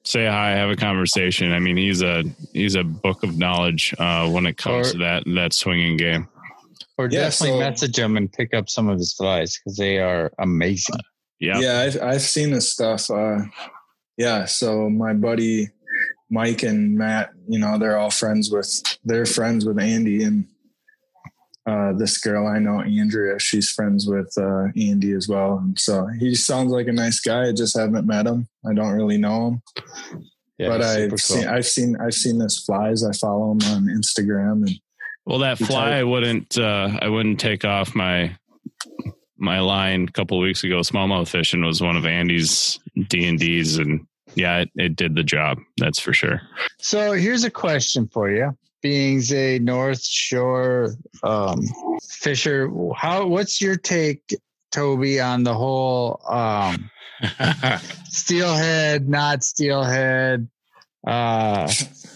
say 0.05 0.27
hi, 0.27 0.51
have 0.51 0.71
a 0.71 0.77
conversation. 0.77 1.53
I 1.53 1.59
mean, 1.59 1.77
he's 1.77 2.03
a 2.03 2.25
he's 2.53 2.75
a 2.75 2.85
book 2.85 3.23
of 3.23 3.39
knowledge 3.39 3.95
uh, 3.99 4.29
when 4.31 4.47
it 4.47 4.57
comes 4.57 4.89
Or- 4.89 4.93
to 4.93 4.99
that 4.99 5.23
that 5.35 5.53
swinging 5.53 5.97
game. 5.97 6.29
Or 6.97 7.07
Yeah, 7.11 7.23
definitely 7.25 7.59
so- 7.61 7.71
message 7.71 7.99
him 7.99 8.17
and 8.17 8.33
pick 8.33 8.55
up 8.55 8.69
some 8.69 8.89
of 8.89 8.99
his 8.99 9.13
flies 9.13 9.57
because 9.59 9.77
they 9.77 9.99
are 9.99 10.33
amazing. 10.39 10.97
Yeah, 11.41 11.59
Yeah, 11.59 11.81
I've, 11.81 12.01
I've 12.01 12.23
seen 12.23 12.53
this 12.53 12.71
stuff. 12.73 13.11
Uh, 13.11 13.39
yeah, 14.17 14.45
so 14.45 14.89
my 14.89 15.13
buddy 15.13 15.71
Mike 16.31 16.63
and 16.63 16.97
Matt, 16.97 17.31
you 17.49 17.59
know, 17.59 17.79
they're 17.79 17.99
all 17.99 18.11
friends 18.11 18.51
with 18.51 18.81
they're 19.05 19.27
friends 19.27 19.65
with 19.67 19.79
Andy 19.81 20.23
and 20.23 20.47
uh, 21.67 21.93
this 21.95 22.19
girl 22.19 22.47
I 22.47 22.59
know, 22.59 22.81
Andrea. 22.83 23.39
She's 23.39 23.71
friends 23.71 24.07
with 24.07 24.33
uh, 24.37 24.65
Andy 24.77 25.13
as 25.13 25.29
well. 25.29 25.59
And 25.59 25.79
so 25.79 26.07
he 26.19 26.35
sounds 26.35 26.71
like 26.71 26.89
a 26.89 26.93
nice 26.93 27.21
guy. 27.21 27.49
I 27.49 27.53
just 27.53 27.77
haven't 27.77 28.07
met 28.07 28.27
him. 28.27 28.47
I 28.69 28.75
don't 28.75 28.93
really 28.93 29.17
know 29.19 29.49
him, 29.49 29.63
Yeah, 30.59 30.69
but 30.69 30.83
I've 30.83 31.09
cool. 31.11 31.19
seen 31.19 31.47
I've 31.47 31.67
seen 31.67 31.97
I've 32.01 32.15
seen 32.15 32.39
this 32.39 32.59
flies. 32.65 33.03
I 33.05 33.13
follow 33.13 33.53
him 33.53 33.61
on 33.73 33.85
Instagram 33.87 34.67
and 34.67 34.79
Well, 35.25 35.39
that 35.39 35.59
fly, 35.59 35.69
type- 35.91 35.95
I 35.95 36.05
wouldn't. 36.05 36.59
Uh, 36.59 36.99
I 37.01 37.09
wouldn't 37.09 37.41
take 37.41 37.65
off 37.65 37.95
my 37.95 38.37
my 39.37 39.61
line 39.61 40.05
a 40.09 40.13
couple 40.13 40.39
of 40.39 40.43
weeks 40.43 40.65
ago. 40.65 40.81
Smallmouth 40.81 41.29
fishing 41.29 41.65
was 41.65 41.81
one 41.81 41.97
of 41.97 42.07
Andy's 42.07 42.79
D 43.09 43.27
and 43.27 43.39
D's, 43.39 43.79
and 43.79 44.07
yeah, 44.35 44.59
it, 44.61 44.71
it 44.77 44.97
did 44.97 45.15
the 45.15 45.25
job. 45.25 45.59
That's 45.79 45.99
for 45.99 46.13
sure. 46.13 46.41
So 46.79 47.13
here's 47.13 47.45
a 47.45 47.51
question 47.51 48.09
for 48.13 48.31
you. 48.31 48.57
Being 48.85 49.23
a 49.33 49.59
North 49.61 50.05
Shore 50.05 50.95
um, 51.23 51.63
fisher, 52.07 52.71
how 52.95 53.27
what's 53.27 53.59
your 53.59 53.77
take, 53.77 54.37
Toby, 54.73 55.19
on 55.19 55.43
the 55.43 55.55
whole 55.55 56.21
um, 56.29 56.91
steelhead, 58.11 59.09
not 59.09 59.43
steelhead, 59.43 60.47
uh, 61.07 61.67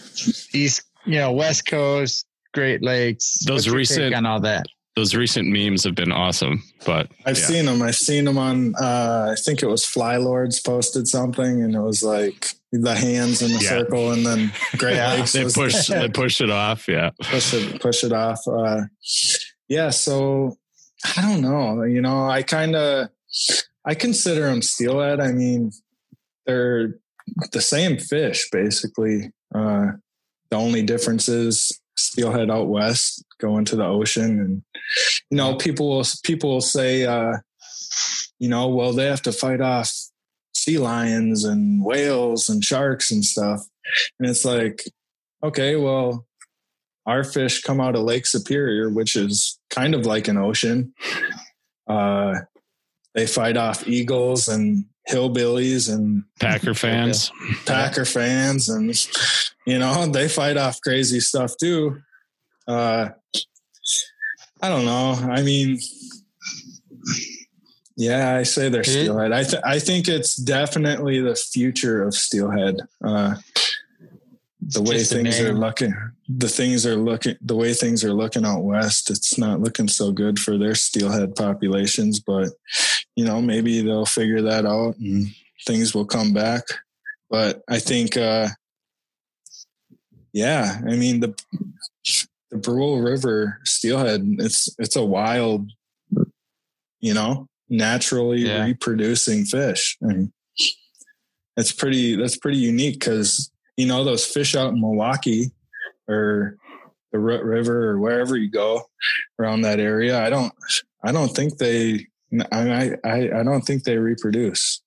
east, 0.53 0.83
you 1.07 1.15
know, 1.17 1.31
West 1.31 1.65
Coast, 1.65 2.27
Great 2.53 2.83
Lakes? 2.83 3.39
Those 3.47 3.65
What's 3.65 3.65
your 3.65 3.73
take 3.73 3.79
recent- 3.79 4.13
on 4.13 4.27
all 4.27 4.39
that. 4.41 4.67
Those 4.99 5.15
recent 5.15 5.47
memes 5.47 5.85
have 5.85 5.95
been 5.95 6.11
awesome, 6.11 6.61
but 6.85 7.09
I've 7.25 7.37
yeah. 7.37 7.45
seen 7.45 7.65
them. 7.67 7.81
I've 7.81 7.95
seen 7.95 8.25
them 8.25 8.37
on. 8.37 8.75
Uh, 8.75 9.29
I 9.31 9.35
think 9.41 9.63
it 9.63 9.67
was 9.67 9.85
Flylords 9.85 10.59
posted 10.59 11.07
something, 11.07 11.63
and 11.63 11.73
it 11.73 11.79
was 11.79 12.03
like 12.03 12.47
the 12.73 12.93
hands 12.93 13.41
in 13.41 13.53
the 13.53 13.59
Yeah. 13.59 13.69
circle, 13.69 14.11
and 14.11 14.25
then 14.25 14.51
Great 14.77 14.97
Lakes 14.97 15.31
they 15.31 15.45
push 15.45 15.87
they 15.87 16.09
push 16.09 16.41
it 16.41 16.49
off. 16.49 16.89
Yeah, 16.89 17.11
push 17.21 17.53
it 17.53 17.79
push 17.81 18.03
it 18.03 18.11
off. 18.11 18.45
Uh, 18.45 18.81
yeah, 19.69 19.89
so 19.89 20.57
I 21.15 21.21
don't 21.21 21.39
know. 21.39 21.83
You 21.83 22.01
know, 22.01 22.29
I 22.29 22.43
kind 22.43 22.75
of 22.75 23.07
I 23.85 23.95
consider 23.95 24.47
them 24.47 24.61
steelhead. 24.61 25.21
I 25.21 25.31
mean, 25.31 25.71
they're 26.45 26.95
the 27.53 27.61
same 27.61 27.97
fish 27.99 28.49
basically. 28.51 29.31
Uh, 29.55 29.91
the 30.51 30.57
only 30.57 30.81
difference 30.81 31.29
is 31.29 31.79
steelhead 31.95 32.51
out 32.51 32.67
west 32.67 33.23
go 33.39 33.57
into 33.57 33.75
the 33.75 33.85
ocean, 33.85 34.39
and 34.39 34.63
you 35.29 35.37
know, 35.37 35.55
people 35.55 35.89
will 35.89 36.05
people 36.23 36.51
will 36.51 36.61
say, 36.61 37.05
uh, 37.05 37.37
you 38.39 38.49
know, 38.49 38.67
well 38.67 38.93
they 38.93 39.05
have 39.05 39.21
to 39.23 39.31
fight 39.31 39.61
off 39.61 39.91
sea 40.53 40.77
lions 40.77 41.43
and 41.43 41.83
whales 41.83 42.49
and 42.49 42.63
sharks 42.63 43.11
and 43.11 43.23
stuff, 43.23 43.61
and 44.19 44.29
it's 44.29 44.45
like, 44.45 44.83
okay, 45.43 45.75
well 45.75 46.25
our 47.09 47.23
fish 47.23 47.63
come 47.63 47.81
out 47.81 47.95
of 47.95 48.03
Lake 48.03 48.27
Superior, 48.27 48.89
which 48.89 49.15
is 49.15 49.59
kind 49.71 49.95
of 49.95 50.05
like 50.05 50.27
an 50.27 50.37
ocean. 50.37 50.93
Uh, 51.87 52.35
they 53.15 53.25
fight 53.25 53.57
off 53.57 53.87
eagles 53.87 54.47
and 54.47 54.85
hillbillies 55.09 55.91
and 55.91 56.23
Packer 56.39 56.75
fans. 56.75 57.31
Packer 57.65 58.05
fans, 58.05 58.69
and 58.69 58.93
you 59.65 59.79
know 59.79 60.05
they 60.05 60.27
fight 60.27 60.55
off 60.55 60.81
crazy 60.81 61.19
stuff 61.19 61.53
too. 61.59 61.99
Uh, 62.69 63.09
I 64.61 64.69
don't 64.69 64.85
know. 64.85 65.13
I 65.13 65.41
mean, 65.41 65.79
yeah, 67.97 68.35
I 68.35 68.43
say 68.43 68.69
they're 68.69 68.83
steelhead. 68.83 69.31
I 69.31 69.43
th- 69.43 69.63
I 69.65 69.79
think 69.79 70.07
it's 70.07 70.35
definitely 70.35 71.19
the 71.19 71.35
future 71.35 72.03
of 72.03 72.13
steelhead. 72.13 72.77
Uh, 73.03 73.35
the 74.61 74.83
way 74.83 74.99
Just 74.99 75.13
things 75.13 75.39
are 75.39 75.53
looking, 75.53 75.95
the 76.27 76.47
things 76.47 76.85
are 76.85 76.95
looking, 76.95 77.37
the 77.41 77.55
way 77.55 77.73
things 77.73 78.03
are 78.03 78.13
looking 78.13 78.45
out 78.45 78.61
west, 78.61 79.09
it's 79.09 79.37
not 79.37 79.61
looking 79.61 79.87
so 79.87 80.11
good 80.11 80.37
for 80.37 80.57
their 80.57 80.75
steelhead 80.75 81.35
populations. 81.35 82.19
But 82.19 82.49
you 83.15 83.25
know, 83.25 83.41
maybe 83.41 83.81
they'll 83.81 84.05
figure 84.05 84.43
that 84.43 84.67
out 84.67 84.95
and 84.97 85.27
things 85.65 85.95
will 85.95 86.05
come 86.05 86.33
back. 86.33 86.63
But 87.31 87.63
I 87.67 87.79
think, 87.79 88.15
uh, 88.15 88.49
yeah, 90.33 90.79
I 90.87 90.95
mean 90.95 91.21
the 91.21 91.33
the 92.51 92.57
Brule 92.57 93.01
River 93.01 93.59
steelhead, 93.63 94.21
it's 94.39 94.73
it's 94.79 94.95
a 94.95 95.03
wild, 95.03 95.69
you 96.99 97.13
know, 97.13 97.47
naturally 97.69 98.41
Yeah. 98.41 98.65
reproducing 98.65 99.45
fish, 99.45 99.97
and 100.01 100.31
it's 101.57 101.71
pretty 101.71 102.15
that's 102.15 102.37
pretty 102.37 102.57
unique 102.57 102.99
because 102.99 103.51
you 103.77 103.85
know 103.85 104.03
those 104.03 104.25
fish 104.25 104.55
out 104.55 104.73
in 104.73 104.81
Milwaukee 104.81 105.51
or 106.07 106.57
the 107.11 107.19
Root 107.19 107.43
River 107.43 107.89
or 107.91 107.99
wherever 107.99 108.35
you 108.37 108.49
go 108.49 108.83
around 109.39 109.61
that 109.61 109.79
area. 109.79 110.19
I 110.23 110.29
don't 110.29 110.53
I 111.03 111.11
don't 111.11 111.29
think 111.35 111.57
they 111.57 112.07
I 112.51 112.95
I 113.03 113.39
I 113.39 113.43
don't 113.43 113.61
think 113.61 113.83
they 113.83 113.97
reproduce. 113.97 114.81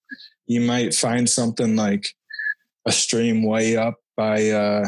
You 0.46 0.60
might 0.60 0.94
find 0.94 1.28
something 1.28 1.76
like 1.76 2.06
a 2.86 2.92
stream 2.92 3.44
way 3.44 3.76
up 3.76 3.94
by 4.16 4.50
uh 4.50 4.86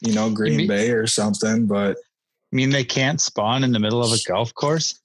you 0.00 0.12
know 0.14 0.30
Green 0.30 0.56
mean- 0.56 0.68
Bay 0.68 0.90
or 0.90 1.06
something, 1.06 1.66
but 1.66 1.96
I 1.96 2.56
mean, 2.56 2.70
they 2.70 2.84
can't 2.84 3.20
spawn 3.20 3.64
in 3.64 3.72
the 3.72 3.78
middle 3.78 4.02
of 4.02 4.12
a 4.12 4.18
golf 4.28 4.52
course. 4.54 5.00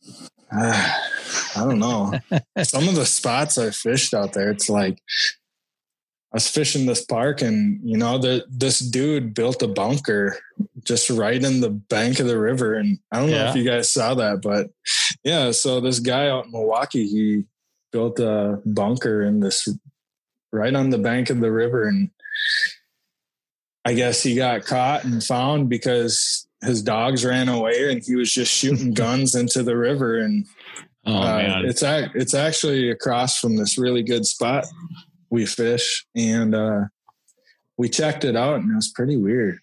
uh, 0.52 0.94
I 1.56 1.60
don't 1.62 1.80
know. 1.80 2.14
Some 2.64 2.88
of 2.88 2.96
the 2.96 3.06
spots 3.06 3.58
I 3.58 3.70
fished 3.72 4.14
out 4.14 4.34
there, 4.34 4.52
it's 4.52 4.70
like 4.70 5.00
I 6.34 6.36
was 6.36 6.48
fishing 6.50 6.86
this 6.86 7.06
park, 7.06 7.42
and 7.42 7.80
you 7.84 7.98
know, 7.98 8.18
the 8.18 8.46
this 8.50 8.80
dude 8.80 9.34
built 9.34 9.62
a 9.64 9.68
bunker 9.68 10.38
just 10.84 11.10
right 11.10 11.42
in 11.42 11.62
the 11.62 11.70
bank 11.70 12.20
of 12.20 12.28
the 12.28 12.38
river, 12.40 12.76
and 12.76 13.00
I 13.12 13.20
don't 13.20 13.30
know 13.32 13.38
Yeah. 13.38 13.50
if 13.52 13.56
you 13.56 13.64
guys 13.64 13.90
saw 13.90 14.14
that, 14.16 14.42
but 14.42 14.70
yeah. 15.24 15.52
So 15.52 15.80
this 15.80 16.00
guy 16.00 16.28
out 16.30 16.46
in 16.46 16.52
Milwaukee, 16.52 17.08
he 17.08 17.46
built 17.94 18.20
a 18.20 18.62
bunker 18.66 19.24
in 19.24 19.40
this 19.40 19.68
right 20.52 20.76
on 20.76 20.90
the 20.90 20.98
bank 20.98 21.30
of 21.30 21.40
the 21.40 21.52
river, 21.52 21.88
and 21.88 22.10
I 23.88 23.94
guess 23.94 24.22
he 24.22 24.36
got 24.36 24.66
caught 24.66 25.06
and 25.06 25.24
found 25.24 25.70
because 25.70 26.46
his 26.62 26.82
dogs 26.82 27.24
ran 27.24 27.48
away, 27.48 27.90
and 27.90 28.04
he 28.04 28.16
was 28.16 28.34
just 28.34 28.52
shooting 28.52 28.94
guns 28.94 29.34
into 29.34 29.64
the 29.64 29.78
river, 29.78 30.18
and 30.18 30.46
Oh 31.06 31.22
uh, 31.22 31.38
man, 31.38 31.66
it's 31.66 31.84
ac- 31.84 32.12
it's 32.16 32.34
actually 32.34 32.90
across 32.90 33.40
from 33.40 33.56
this 33.56 33.78
really 33.78 34.04
good 34.04 34.26
spot 34.26 34.66
we 35.30 35.46
fish, 35.46 36.06
and 36.18 36.54
uh, 36.54 36.82
we 37.78 37.88
checked 37.88 38.26
it 38.26 38.36
out, 38.36 38.56
and 38.60 38.72
it 38.72 38.76
was 38.76 38.92
pretty 38.92 39.16
weird. 39.16 39.60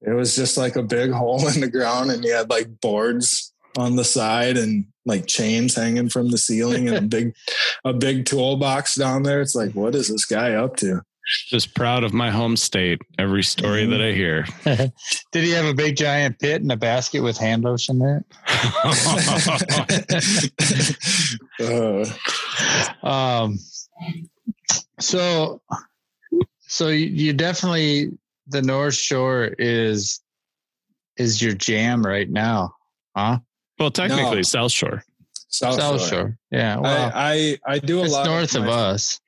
It 0.00 0.14
was 0.14 0.34
just 0.34 0.56
like 0.56 0.76
a 0.76 0.82
big 0.82 1.10
hole 1.12 1.46
in 1.46 1.60
the 1.60 1.70
ground, 1.70 2.10
and 2.10 2.24
you 2.24 2.32
had 2.32 2.48
like 2.48 2.80
boards 2.80 3.52
on 3.76 3.96
the 3.96 4.04
side 4.04 4.56
and 4.56 4.86
like 5.04 5.26
chains 5.26 5.74
hanging 5.74 6.08
from 6.08 6.30
the 6.30 6.38
ceiling, 6.38 6.88
and 6.88 6.96
a 6.96 7.02
big 7.02 7.34
a 7.84 7.92
big 7.92 8.24
toolbox 8.24 8.94
down 8.94 9.24
there. 9.24 9.42
It's 9.42 9.54
like, 9.54 9.72
what 9.72 9.94
is 9.94 10.08
this 10.08 10.24
guy 10.24 10.54
up 10.54 10.76
to? 10.76 11.02
Just 11.26 11.74
proud 11.74 12.04
of 12.04 12.12
my 12.12 12.30
home 12.30 12.56
state. 12.56 13.00
Every 13.18 13.42
story 13.42 13.86
that 13.86 14.00
I 14.00 14.12
hear. 14.12 14.46
Did 15.32 15.44
he 15.44 15.50
have 15.50 15.66
a 15.66 15.74
big 15.74 15.96
giant 15.96 16.38
pit 16.38 16.62
and 16.62 16.70
a 16.70 16.76
basket 16.76 17.20
with 17.22 17.36
hand 17.36 17.64
lotion 17.64 18.00
in 18.00 18.24
uh, 21.60 22.04
it? 22.04 22.12
Um, 23.02 23.58
so, 24.98 25.60
so 26.60 26.88
you, 26.88 27.06
you 27.06 27.32
definitely 27.32 28.10
the 28.48 28.62
North 28.62 28.94
Shore 28.94 29.44
is 29.58 30.20
is 31.16 31.40
your 31.42 31.54
jam 31.54 32.04
right 32.04 32.28
now, 32.28 32.74
huh? 33.16 33.38
well, 33.78 33.90
technically, 33.90 34.36
No. 34.36 34.42
South 34.42 34.72
Shore. 34.72 35.02
South, 35.48 35.74
South 35.76 36.00
Shore. 36.00 36.08
Shore, 36.08 36.38
yeah. 36.50 36.78
Well, 36.78 37.10
I, 37.14 37.58
I 37.66 37.74
I 37.74 37.78
do 37.78 38.00
a 38.00 38.04
it's 38.04 38.12
lot 38.12 38.26
north 38.26 38.54
of 38.54 38.64
my- 38.64 38.70
us. 38.70 39.20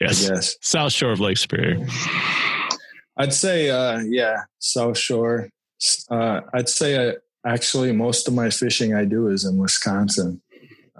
Yes, 0.00 0.28
Yes. 0.28 0.56
South 0.60 0.92
Shore 0.92 1.12
of 1.12 1.20
Lake 1.20 1.38
Superior. 1.38 1.86
I'd 3.16 3.32
say, 3.32 3.70
uh, 3.70 4.00
yeah, 4.00 4.42
South 4.58 4.98
Shore. 4.98 5.48
Uh, 6.10 6.40
I'd 6.52 6.68
say 6.68 7.08
uh, 7.08 7.12
actually 7.46 7.92
most 7.92 8.28
of 8.28 8.34
my 8.34 8.50
fishing 8.50 8.94
I 8.94 9.04
do 9.04 9.28
is 9.28 9.44
in 9.44 9.56
Wisconsin. 9.56 10.42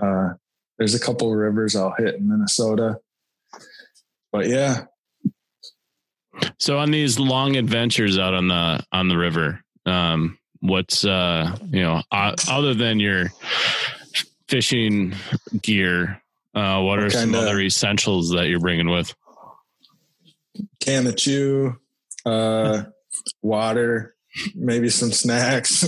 Uh, 0.01 0.31
there's 0.79 0.95
a 0.95 1.01
couple 1.01 1.31
of 1.31 1.37
rivers 1.39 1.75
I'll 1.77 1.95
hit 1.97 2.15
in 2.17 2.29
Minnesota, 2.29 2.99
but 4.33 4.47
yeah, 4.47 4.85
So 6.59 6.79
on 6.79 6.91
these 6.91 7.19
long 7.19 7.57
adventures 7.57 8.19
out 8.19 8.35
on 8.35 8.49
the 8.49 8.85
on 8.93 9.09
the 9.09 9.17
river, 9.17 9.63
um, 9.87 10.39
what's 10.61 11.05
uh 11.05 11.57
you 11.71 11.81
know 11.83 12.03
uh, 12.13 12.35
other 12.51 12.75
than 12.75 13.01
your 13.01 13.33
fishing 14.49 15.15
gear 15.63 16.21
uh 16.57 16.81
what 16.83 16.99
are 16.99 17.11
some 17.11 17.31
kinda- 17.33 17.39
other 17.39 17.61
essentials 17.61 18.31
that 18.31 18.49
you're 18.49 18.59
bringing 18.61 18.89
with 18.91 19.15
Can 20.81 21.07
of 21.07 21.17
chew, 21.17 21.77
uh, 22.25 22.85
water, 23.43 24.15
maybe 24.55 24.89
some 24.89 25.13
snacks. 25.13 25.85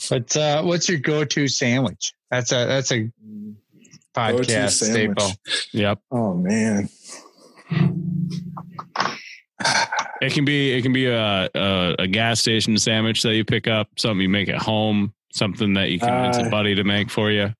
But 0.10 0.34
uh, 0.38 0.62
what's 0.62 0.88
your 0.88 0.98
go-to 0.98 1.48
sandwich? 1.48 2.14
That's 2.30 2.50
a 2.50 2.64
that's 2.66 2.90
a 2.92 3.10
podcast 4.16 4.70
staple. 4.90 5.30
yep 5.72 5.98
oh 6.10 6.32
man. 6.34 6.88
it 10.22 10.32
can 10.32 10.44
be 10.46 10.72
it 10.72 10.82
can 10.82 10.92
be 10.94 11.06
a, 11.06 11.48
a 11.54 11.94
a 12.00 12.06
gas 12.06 12.40
station 12.40 12.76
sandwich 12.78 13.22
that 13.22 13.34
you 13.34 13.44
pick 13.44 13.66
up 13.68 13.88
something 13.98 14.20
you 14.22 14.28
make 14.30 14.48
at 14.48 14.60
home 14.62 15.12
something 15.34 15.74
that 15.74 15.90
you 15.90 15.98
convince 16.00 16.38
Uh, 16.38 16.44
a 16.46 16.50
buddy 16.50 16.74
to 16.74 16.84
make 16.84 17.10
for 17.10 17.30
you 17.30 17.52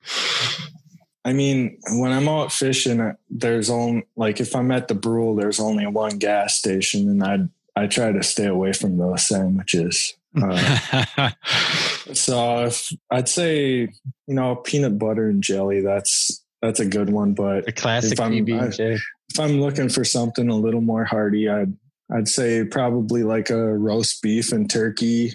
I 1.28 1.32
mean, 1.34 1.78
when 1.92 2.10
I'm 2.12 2.26
out 2.28 2.52
fishing, 2.52 3.00
uh, 3.00 3.12
there's 3.28 3.68
only 3.68 4.06
like 4.16 4.40
if 4.40 4.56
I'm 4.56 4.70
at 4.72 4.88
the 4.88 4.94
Brule, 4.94 5.34
there's 5.36 5.60
only 5.60 5.86
one 5.86 6.18
gas 6.18 6.56
station, 6.58 7.08
and 7.08 7.22
I 7.22 7.82
I 7.82 7.86
try 7.86 8.12
to 8.12 8.22
stay 8.22 8.46
away 8.46 8.72
from 8.72 8.96
those 8.96 9.26
sandwiches. 9.26 10.14
Uh, 10.40 11.30
so 12.12 12.64
if, 12.66 12.92
I'd 13.10 13.28
say 13.28 13.80
you 14.26 14.34
know 14.34 14.56
peanut 14.56 14.98
butter 14.98 15.28
and 15.28 15.42
jelly. 15.42 15.80
That's 15.82 16.42
that's 16.62 16.80
a 16.80 16.86
good 16.86 17.10
one. 17.10 17.34
But 17.34 17.66
The 17.66 17.72
classic 17.72 18.12
If 18.12 18.20
I'm- 18.20 18.32
I- 18.32 18.98
if 19.30 19.38
I'm 19.38 19.60
looking 19.60 19.90
for 19.90 20.04
something 20.04 20.48
a 20.48 20.56
little 20.56 20.80
more 20.80 21.04
hearty, 21.04 21.48
I'd 21.50 21.74
I'd 22.10 22.28
say 22.28 22.64
probably 22.64 23.22
like 23.22 23.50
a 23.50 23.76
roast 23.76 24.22
beef 24.22 24.52
and 24.52 24.70
turkey 24.70 25.34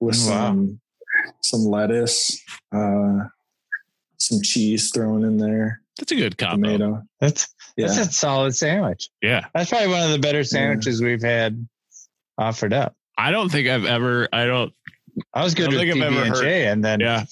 with 0.00 0.14
Wow. 0.16 0.22
some 0.22 0.80
some 1.42 1.60
lettuce, 1.64 2.40
uh, 2.72 3.24
some 4.18 4.40
cheese 4.42 4.90
thrown 4.92 5.24
in 5.24 5.36
there, 5.38 5.80
that's 5.98 6.12
a 6.12 6.16
good 6.16 6.36
combo 6.38 6.68
tomato. 6.68 7.02
That's 7.20 7.54
Yeah, 7.76 7.86
that's 7.88 7.98
a 7.98 8.12
solid 8.12 8.54
sandwich. 8.56 9.08
yeah 9.22 9.46
That's 9.54 9.70
probably 9.70 9.88
one 9.88 10.02
of 10.02 10.10
the 10.10 10.18
better 10.18 10.44
sandwiches 10.44 11.00
we've 11.02 11.22
had 11.22 11.66
offered 12.38 12.72
up. 12.72 12.94
i 13.16 13.30
don't 13.30 13.48
think 13.50 13.68
i've 13.68 13.84
ever 13.84 14.28
i 14.32 14.44
don't 14.44 14.72
I 15.32 15.44
was 15.44 15.54
good 15.54 15.68
I 15.68 15.70
don't 15.70 15.78
with 15.86 15.88
think 15.92 16.02
I've 16.04 16.12
ever 16.12 16.22
and 16.26 16.34
heard- 16.34 16.44
and 16.72 16.84
then 16.84 16.98
yeah 16.98 17.24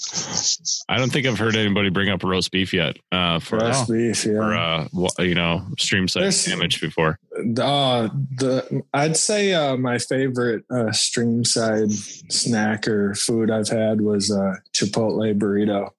i 0.88 0.96
don't 0.96 1.10
think 1.12 1.26
i've 1.26 1.38
heard 1.40 1.56
anybody 1.56 1.90
bring 1.90 2.08
up 2.10 2.22
roast 2.22 2.52
beef 2.52 2.72
yet 2.72 2.96
uh 3.10 3.40
for 3.40 3.58
roast 3.58 3.88
beef. 3.90 4.24
Yeah, 4.24 4.32
for 4.34 4.54
uh 4.54 4.86
you 5.18 5.34
know 5.34 5.66
stream 5.80 6.06
side 6.06 6.22
There's- 6.22 6.36
sandwich 6.40 6.80
before 6.80 7.18
Uh, 7.36 8.08
the 8.38 8.84
I'd 8.94 9.16
say 9.16 9.52
uh, 9.54 9.76
my 9.76 9.98
favorite 9.98 10.62
uh, 10.70 10.92
stream 10.92 11.44
side 11.44 11.90
snack 11.90 12.86
or 12.86 13.14
food 13.16 13.50
I've 13.50 13.68
had 13.68 14.00
was 14.00 14.30
uh, 14.30 14.54
Chipotle 14.72 15.36
burrito. 15.36 15.90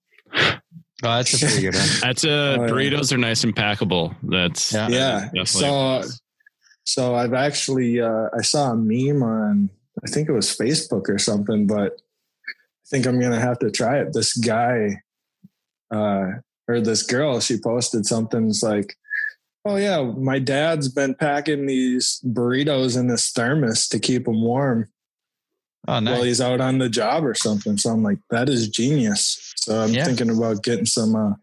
Oh, 1.04 1.16
that's 1.18 1.34
a 1.34 1.46
pretty 1.46 1.62
good 1.62 1.76
one. 1.76 1.88
that's 2.02 2.24
a 2.24 2.30
Oh, 2.30 2.52
yeah. 2.64 2.70
burritos 2.70 3.12
are 3.12 3.18
nice 3.18 3.44
and 3.44 3.56
packable 3.56 4.16
that's 4.24 4.72
Yeah. 4.74 4.88
Yeah. 4.90 5.20
definitely 5.34 5.46
So, 5.46 6.04
so 6.86 7.16
I've 7.16 7.34
actually 7.34 8.02
uh, 8.02 8.30
I 8.38 8.42
saw 8.42 8.72
a 8.72 8.76
meme 8.76 9.22
on 9.24 9.70
I 10.06 10.10
think 10.10 10.28
it 10.30 10.34
was 10.34 10.50
Facebook 10.56 11.08
or 11.10 11.18
something, 11.20 11.68
but 11.68 11.94
I 12.46 12.86
think 12.90 13.06
I'm 13.06 13.20
gonna 13.20 13.40
have 13.40 13.60
to 13.60 13.70
try 13.72 14.00
it. 14.00 14.12
This 14.14 14.36
guy, 14.36 15.02
uh, 15.94 16.32
or 16.68 16.82
this 16.82 17.04
girl, 17.04 17.40
she 17.40 17.58
posted 17.58 18.06
something. 18.06 18.48
It's 18.50 18.64
like, 18.64 18.96
oh 19.66 19.76
yeah, 19.78 20.02
my 20.02 20.40
dad's 20.40 20.90
been 20.90 21.14
packing 21.16 21.68
these 21.68 22.20
burritos 22.26 22.98
in 23.00 23.08
this 23.08 23.32
thermos 23.32 23.88
to 23.90 24.00
keep 24.00 24.26
them 24.26 24.42
warm 24.42 24.90
Oh, 25.88 26.00
nice. 26.00 26.14
while 26.16 26.24
he's 26.24 26.42
out 26.42 26.60
on 26.62 26.80
the 26.80 26.90
job 26.90 27.24
or 27.26 27.34
something. 27.36 27.78
So 27.78 27.90
I'm 27.92 28.04
like, 28.04 28.18
that 28.30 28.50
is 28.50 28.68
genius. 28.70 29.53
So 29.64 29.80
I'm 29.82 29.94
Yeah. 29.94 30.06
thinking 30.06 30.30
about 30.30 30.62
getting 30.64 30.86
some 30.86 31.16
uh, 31.16 31.34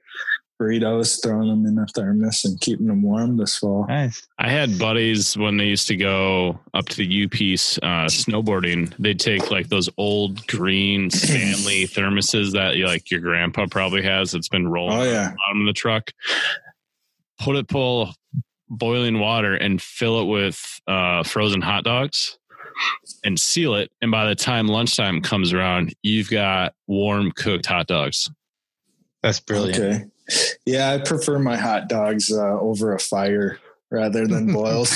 burritos, 0.61 1.23
throwing 1.23 1.49
them 1.49 1.65
in 1.65 1.79
a 1.79 1.87
thermos, 1.87 2.45
and 2.45 2.61
keeping 2.61 2.87
them 2.87 3.03
warm 3.03 3.37
this 3.39 3.57
fall. 3.57 3.87
nice. 3.89 4.27
I 4.39 4.51
had 4.51 4.79
buddies 4.79 5.37
when 5.39 5.57
they 5.57 5.65
used 5.65 5.89
to 5.89 5.97
go 5.97 6.61
up 6.75 6.87
to 6.91 6.97
the 6.99 7.25
UP 7.25 7.33
uh, 7.83 8.07
snowboarding. 8.09 8.93
They'd 8.99 9.19
take 9.19 9.51
like 9.51 9.69
those 9.69 9.89
old 9.97 10.47
green 10.49 11.09
Stanley 11.11 11.87
thermoses 11.87 12.53
that 12.53 12.77
like 12.77 13.11
your 13.11 13.21
grandpa 13.21 13.67
probably 13.71 14.03
has. 14.03 14.33
That's 14.33 14.49
been 14.51 14.69
rolling 14.69 14.99
Oh, 14.99 15.01
on 15.01 15.07
yeah. 15.07 15.31
the 15.31 15.37
bottom 15.47 15.61
of 15.63 15.67
the 15.67 15.73
truck. 15.73 16.11
Put 17.41 17.57
it 17.57 17.71
full 17.71 18.15
boiling 18.69 19.19
water 19.19 19.55
and 19.55 19.81
fill 19.81 20.21
it 20.21 20.27
with 20.27 20.63
uh, 20.87 21.23
frozen 21.23 21.61
hot 21.63 21.85
dogs 21.85 22.39
and 23.25 23.39
seal 23.39 23.75
it. 23.75 23.91
And 24.03 24.11
by 24.11 24.27
the 24.27 24.35
time 24.35 24.67
lunchtime 24.69 25.21
comes 25.23 25.53
around, 25.53 25.95
you've 26.03 26.31
got 26.31 26.75
warm 26.87 27.33
cooked 27.33 27.67
hot 27.67 27.87
dogs. 27.87 28.31
That's 29.23 29.41
brilliant. 29.41 29.79
Okay. 29.79 30.05
Yeah, 30.65 30.93
I 30.93 30.99
prefer 30.99 31.39
my 31.39 31.57
hot 31.57 31.89
dogs 31.89 32.31
uh, 32.33 32.59
over 32.61 32.95
a 32.95 32.99
fire 32.99 33.59
rather 33.91 34.27
than 34.27 34.53
boiled. 34.53 34.89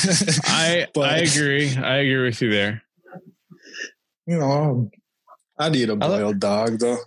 I 0.44 0.86
But- 0.94 1.10
I 1.10 1.16
agree. 1.18 1.74
I 1.76 1.96
agree 1.96 2.24
with 2.24 2.40
you 2.40 2.50
there. 2.50 2.82
you 4.26 4.38
know, 4.38 4.90
I'd 5.58 5.76
eat 5.76 5.88
a 5.88 5.92
I 5.92 5.94
like- 5.96 6.20
boiled 6.20 6.40
dog 6.40 6.78
though. 6.78 6.98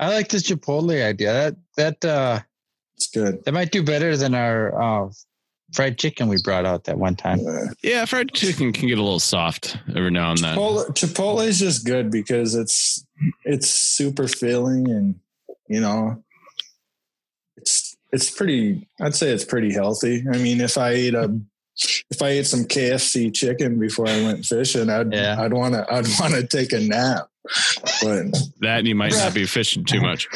I 0.00 0.14
like 0.14 0.28
this 0.28 0.44
Chipotle 0.48 1.04
idea. 1.04 1.32
That 1.32 1.56
that 1.76 2.04
uh 2.04 2.40
It's 2.96 3.08
good. 3.08 3.44
that 3.44 3.52
might 3.52 3.72
do 3.72 3.82
better 3.82 4.16
than 4.16 4.34
our 4.34 5.06
uh, 5.06 5.10
fried 5.72 5.98
chicken 5.98 6.28
we 6.28 6.36
brought 6.42 6.64
out 6.64 6.84
that 6.84 6.98
one 6.98 7.16
time. 7.16 7.40
Yeah, 7.82 8.04
fried 8.04 8.32
chicken 8.32 8.72
can 8.72 8.88
get 8.88 8.98
a 8.98 9.02
little 9.02 9.18
soft 9.18 9.76
every 9.94 10.10
now 10.10 10.30
and 10.30 10.38
then. 10.38 10.56
Chipotle, 10.56 10.86
Chipotle 10.94 11.46
is 11.46 11.58
just 11.58 11.86
good 11.86 12.10
because 12.10 12.54
it's 12.54 13.04
it's 13.44 13.68
super 13.68 14.28
filling 14.28 14.90
and 14.90 15.14
you 15.68 15.80
know 15.80 16.22
it's 17.56 17.96
it's 18.12 18.30
pretty 18.30 18.88
I'd 19.00 19.14
say 19.14 19.30
it's 19.30 19.44
pretty 19.44 19.72
healthy. 19.72 20.24
I 20.32 20.38
mean 20.38 20.60
if 20.60 20.78
I 20.78 20.90
ate 20.90 21.14
a 21.14 21.38
if 22.10 22.22
I 22.22 22.30
ate 22.30 22.46
some 22.46 22.64
KFC 22.64 23.32
chicken 23.32 23.78
before 23.78 24.08
I 24.08 24.22
went 24.22 24.44
fishing, 24.44 24.90
I'd 24.90 25.12
Yeah. 25.12 25.40
I'd 25.40 25.52
wanna 25.52 25.86
I'd 25.90 26.06
wanna 26.20 26.46
take 26.46 26.72
a 26.72 26.80
nap. 26.80 27.28
But 28.02 28.32
That 28.60 28.80
and 28.80 28.88
you 28.88 28.94
might 28.94 29.12
not 29.12 29.34
be 29.34 29.46
fishing 29.46 29.84
too 29.84 30.00
much. 30.00 30.28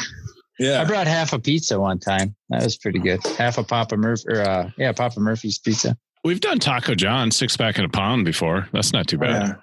I 0.59 0.85
brought 0.85 1.07
half 1.07 1.33
a 1.33 1.39
pizza 1.39 1.79
one 1.79 1.99
time. 1.99 2.35
That 2.49 2.63
was 2.63 2.77
pretty 2.77 2.99
good. 2.99 3.25
Half 3.37 3.57
a 3.57 3.63
Papa 3.63 3.97
Murphy 3.97 4.23
or 4.27 4.41
uh 4.41 4.69
yeah, 4.77 4.91
Papa 4.91 5.19
Murphy's 5.19 5.57
pizza. 5.57 5.97
We've 6.23 6.39
done 6.39 6.59
Taco 6.59 6.95
John 6.95 7.31
six 7.31 7.57
pack 7.57 7.79
in 7.79 7.85
a 7.85 7.89
pound 7.89 8.25
before. 8.25 8.67
That's 8.71 8.93
not 8.93 9.07
too 9.07 9.17
bad. 9.17 9.57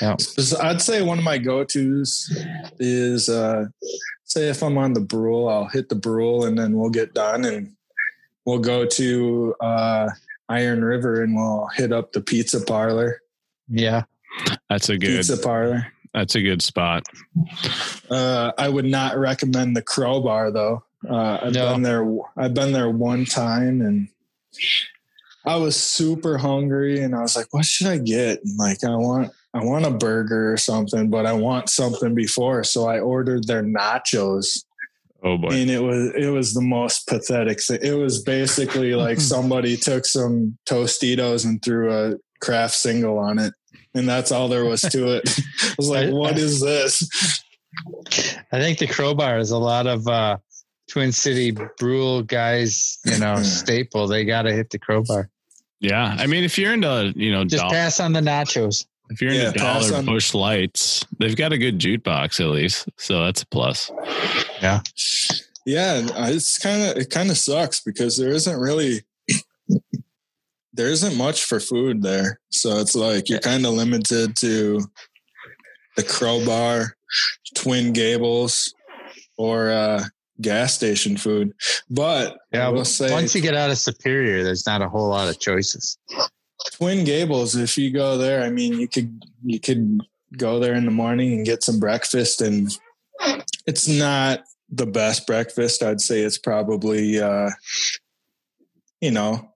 Yeah. 0.00 0.16
So 0.18 0.60
I'd 0.60 0.82
say 0.82 1.02
one 1.02 1.18
of 1.18 1.24
my 1.24 1.38
go-tos 1.38 2.30
is 2.78 3.28
uh 3.28 3.66
say 4.24 4.48
if 4.48 4.62
I'm 4.62 4.76
on 4.76 4.92
the 4.92 5.00
brule, 5.00 5.48
I'll 5.48 5.68
hit 5.68 5.88
the 5.88 5.94
brule 5.94 6.44
and 6.44 6.58
then 6.58 6.76
we'll 6.76 6.90
get 6.90 7.14
done 7.14 7.44
and 7.44 7.72
we'll 8.44 8.58
go 8.58 8.84
to 8.86 9.54
uh 9.60 10.10
Iron 10.50 10.84
River 10.84 11.22
and 11.22 11.34
we'll 11.34 11.68
hit 11.74 11.90
up 11.90 12.12
the 12.12 12.20
pizza 12.20 12.60
parlor. 12.62 13.20
Yeah. 13.68 14.02
That's 14.68 14.90
a 14.90 14.98
good. 14.98 15.16
Pizza 15.16 15.38
parlor. 15.38 15.86
That's 16.14 16.34
a 16.36 16.40
good 16.40 16.62
spot. 16.62 17.02
Uh 18.10 18.52
I 18.56 18.68
would 18.68 18.84
not 18.84 19.18
recommend 19.18 19.76
the 19.76 19.82
crowbar 19.82 20.50
though. 20.50 20.84
Uh 21.08 21.38
I've 21.42 21.52
No. 21.54 21.72
been 21.72 21.82
there 21.82 22.06
I've 22.36 22.54
been 22.54 22.72
there 22.72 22.88
one 22.90 23.24
time 23.24 23.80
and 23.80 24.08
I 25.46 25.56
was 25.56 25.76
super 25.76 26.38
hungry 26.38 27.00
and 27.00 27.14
I 27.14 27.20
was 27.20 27.36
like, 27.36 27.52
what 27.52 27.66
should 27.66 27.88
I 27.88 27.98
get? 27.98 28.40
And 28.44 28.56
like 28.58 28.82
I 28.84 28.94
want 28.96 29.32
I 29.52 29.62
want 29.64 29.86
a 29.86 29.90
burger 29.90 30.52
or 30.52 30.56
something, 30.56 31.10
but 31.10 31.26
I 31.26 31.32
want 31.32 31.68
something 31.68 32.14
before. 32.14 32.64
So 32.64 32.86
I 32.88 32.98
ordered 33.00 33.46
their 33.46 33.62
nachos. 33.62 34.64
Oh 35.22 35.38
boy. 35.38 35.48
and 35.48 35.70
it 35.70 35.80
was 35.82 36.12
it 36.16 36.28
was 36.28 36.54
the 36.54 36.60
most 36.62 37.06
pathetic 37.08 37.60
thing. 37.62 37.78
It 37.82 37.94
was 37.94 38.22
basically 38.22 38.94
like 38.94 39.20
somebody 39.34 39.76
took 39.76 40.06
some 40.06 40.58
Tostitos 40.66 41.44
and 41.44 41.62
threw 41.62 41.92
a 41.92 42.14
Kraft 42.40 42.74
single 42.74 43.18
on 43.18 43.38
it, 43.38 43.54
and 43.94 44.08
that's 44.08 44.32
all 44.32 44.48
there 44.48 44.64
was 44.64 44.80
to 44.82 45.16
it. 45.16 45.22
I 45.62 45.74
was 45.78 45.88
like, 45.88 46.10
"What 46.10 46.38
is 46.38 46.60
this?" 46.60 47.42
I 48.52 48.60
think 48.60 48.78
the 48.78 48.86
crowbar 48.86 49.38
is 49.38 49.50
a 49.50 49.58
lot 49.58 49.86
of 49.86 50.06
uh 50.06 50.38
Twin 50.90 51.12
City 51.12 51.56
Brule 51.78 52.22
guys, 52.22 52.98
you 53.04 53.18
know, 53.18 53.36
staple. 53.42 54.06
They 54.06 54.24
gotta 54.24 54.52
hit 54.52 54.70
the 54.70 54.78
crowbar. 54.78 55.30
Yeah. 55.80 56.16
I 56.18 56.26
mean, 56.26 56.44
if 56.44 56.56
you're 56.56 56.72
into, 56.72 57.12
you 57.16 57.30
know, 57.32 57.44
Just 57.44 57.62
doll- 57.62 57.70
pass 57.70 58.00
on 58.00 58.12
the 58.12 58.20
nachos. 58.20 58.86
if 59.10 59.20
you're 59.20 59.32
Yeah, 59.32 59.48
into 59.48 59.58
pass 59.58 59.86
dollar 59.88 59.98
on- 59.98 60.06
Busch 60.06 60.32
Lights, 60.34 61.04
they've 61.18 61.36
got 61.36 61.52
a 61.52 61.58
good 61.58 61.78
jukebox 61.78 62.40
at 62.40 62.46
least. 62.46 62.88
So 62.96 63.24
that's 63.24 63.42
a 63.42 63.46
plus. 63.46 63.90
Yeah, 65.66 65.94
and, 65.98 66.10
uh, 66.10 66.26
it's 66.28 66.58
kind 66.58 66.82
of 66.82 66.96
it 66.98 67.10
kind 67.10 67.30
of 67.30 67.36
sucks 67.38 67.80
because 67.80 68.16
there 68.18 68.30
isn't 68.32 68.58
really 68.58 69.02
there 70.74 70.88
isn't 70.88 71.16
much 71.16 71.44
for 71.44 71.60
food 71.60 72.02
there, 72.02 72.40
so 72.50 72.78
it's 72.78 72.94
like 72.94 73.28
you're 73.28 73.38
kind 73.38 73.64
of 73.64 73.74
limited 73.74 74.36
to 74.36 74.80
the 75.96 76.02
crowbar, 76.02 76.96
Twin 77.54 77.92
Gables, 77.92 78.74
or 79.38 79.70
uh, 79.70 80.04
gas 80.40 80.74
station 80.74 81.16
food. 81.16 81.52
But 81.88 82.36
Yeah. 82.52 82.66
I 82.66 82.70
will 82.70 82.84
say 82.84 83.10
once 83.10 83.34
you 83.34 83.40
get 83.40 83.54
out 83.54 83.70
of 83.70 83.78
Superior, 83.78 84.42
there's 84.42 84.66
not 84.66 84.82
a 84.82 84.88
whole 84.88 85.08
lot 85.08 85.28
of 85.28 85.38
choices. 85.38 85.96
Twin 86.72 87.04
Gables, 87.04 87.54
if 87.56 87.78
you 87.78 87.90
go 87.90 88.18
there, 88.18 88.42
I 88.42 88.50
mean, 88.50 88.78
you 88.78 88.88
could 88.88 89.22
you 89.44 89.60
could 89.60 90.00
go 90.36 90.58
there 90.58 90.74
in 90.74 90.84
the 90.84 90.90
morning 90.90 91.32
and 91.32 91.46
get 91.46 91.62
some 91.62 91.78
breakfast 91.78 92.40
and 92.40 92.76
it's 93.66 93.86
not 93.86 94.42
the 94.68 94.86
best 94.86 95.26
breakfast. 95.26 95.82
I'd 95.82 96.00
say 96.00 96.20
it's 96.20 96.38
probably 96.38 97.20
uh 97.20 97.50
you 99.00 99.12
know 99.12 99.53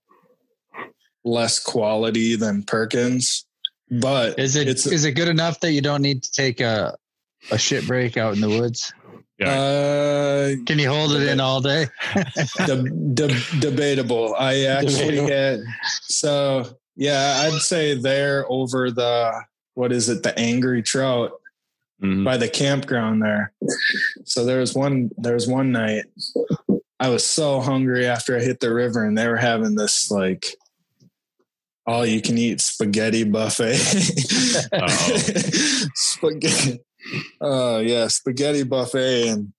less 1.28 1.58
quality 1.60 2.36
than 2.36 2.62
Perkins. 2.62 3.44
But 3.90 4.38
Is 4.38 4.56
it 4.56 4.68
it's 4.68 4.86
is 4.86 5.04
it 5.04 5.12
good 5.12 5.28
enough 5.28 5.60
that 5.60 5.72
you 5.72 5.80
don't 5.80 6.02
need 6.02 6.22
to 6.22 6.32
take 6.32 6.60
a 6.60 6.94
a 7.50 7.58
shit 7.58 7.86
break 7.86 8.16
out 8.16 8.34
in 8.34 8.40
the 8.40 8.48
woods? 8.48 8.92
uh 9.40 10.52
Can 10.66 10.78
you 10.78 10.88
hold 10.90 11.12
it 11.12 11.28
in 11.28 11.40
all 11.40 11.60
day? 11.60 11.86
de- 12.66 12.82
de- 13.14 13.60
debatable. 13.60 14.34
I 14.38 14.64
actually 14.64 15.16
Debatable. 15.16 15.28
had 15.30 15.60
so 16.02 16.78
yeah, 16.96 17.42
I'd 17.44 17.60
say 17.62 17.94
there 17.94 18.44
over 18.50 18.90
the 18.90 19.32
what 19.74 19.92
is 19.92 20.08
it, 20.08 20.22
the 20.22 20.36
angry 20.38 20.82
trout 20.82 21.32
Mhm. 22.02 22.24
by 22.24 22.36
the 22.36 22.48
campground 22.48 23.22
there. 23.22 23.52
So 24.24 24.44
there 24.44 24.60
was 24.60 24.72
one 24.74 25.10
there 25.18 25.34
was 25.34 25.48
one 25.48 25.72
night 25.72 26.04
I 27.00 27.08
was 27.08 27.24
so 27.24 27.60
hungry 27.60 28.06
after 28.06 28.36
I 28.36 28.40
hit 28.40 28.60
the 28.60 28.72
river 28.72 29.04
and 29.04 29.16
they 29.18 29.26
were 29.28 29.36
having 29.36 29.74
this 29.76 30.08
like 30.10 30.46
all 31.88 32.06
you 32.06 32.20
can 32.20 32.38
eat 32.38 32.60
spaghetti 32.60 33.24
buffet. 33.24 33.74
spaghetti. 35.94 36.80
Oh 37.40 37.78
yeah, 37.78 38.08
spaghetti 38.08 38.64
buffet 38.64 39.28
and 39.28 39.52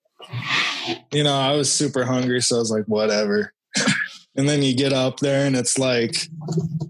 you 1.11 1.23
know, 1.23 1.33
I 1.35 1.53
was 1.55 1.71
super 1.71 2.05
hungry 2.05 2.41
so 2.41 2.57
I 2.57 2.59
was 2.59 2.71
like 2.71 2.85
whatever. 2.85 3.53
And 4.35 4.47
then 4.47 4.61
you 4.61 4.73
get 4.73 4.93
up 4.93 5.19
there 5.19 5.45
and 5.47 5.55
it's 5.55 5.77
like 5.77 6.15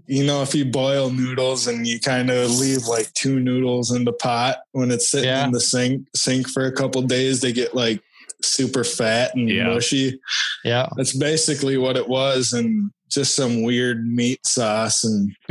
you 0.06 0.24
know, 0.24 0.42
if 0.42 0.54
you 0.54 0.64
boil 0.66 1.10
noodles 1.10 1.66
and 1.66 1.84
you 1.86 1.98
kind 1.98 2.30
of 2.30 2.50
leave 2.60 2.86
like 2.86 3.12
two 3.14 3.40
noodles 3.40 3.90
in 3.90 4.04
the 4.04 4.12
pot 4.12 4.58
when 4.72 4.90
it's 4.92 5.10
sitting 5.10 5.30
Yeah. 5.30 5.46
in 5.46 5.50
the 5.50 5.58
sink 5.58 6.06
sink 6.14 6.48
for 6.48 6.66
a 6.66 6.72
couple 6.72 7.02
days, 7.02 7.40
they 7.40 7.52
get 7.52 7.74
like 7.74 8.00
super 8.42 8.84
fat 8.84 9.34
and 9.34 9.48
Yeah. 9.48 9.68
mushy. 9.68 10.20
Yeah. 10.64 10.88
That's 10.96 11.16
basically 11.16 11.76
what 11.76 11.96
it 11.96 12.08
was, 12.08 12.52
and 12.52 12.90
just 13.10 13.34
some 13.34 13.62
weird 13.62 14.06
meat 14.06 14.46
sauce. 14.46 15.04
And 15.04 15.34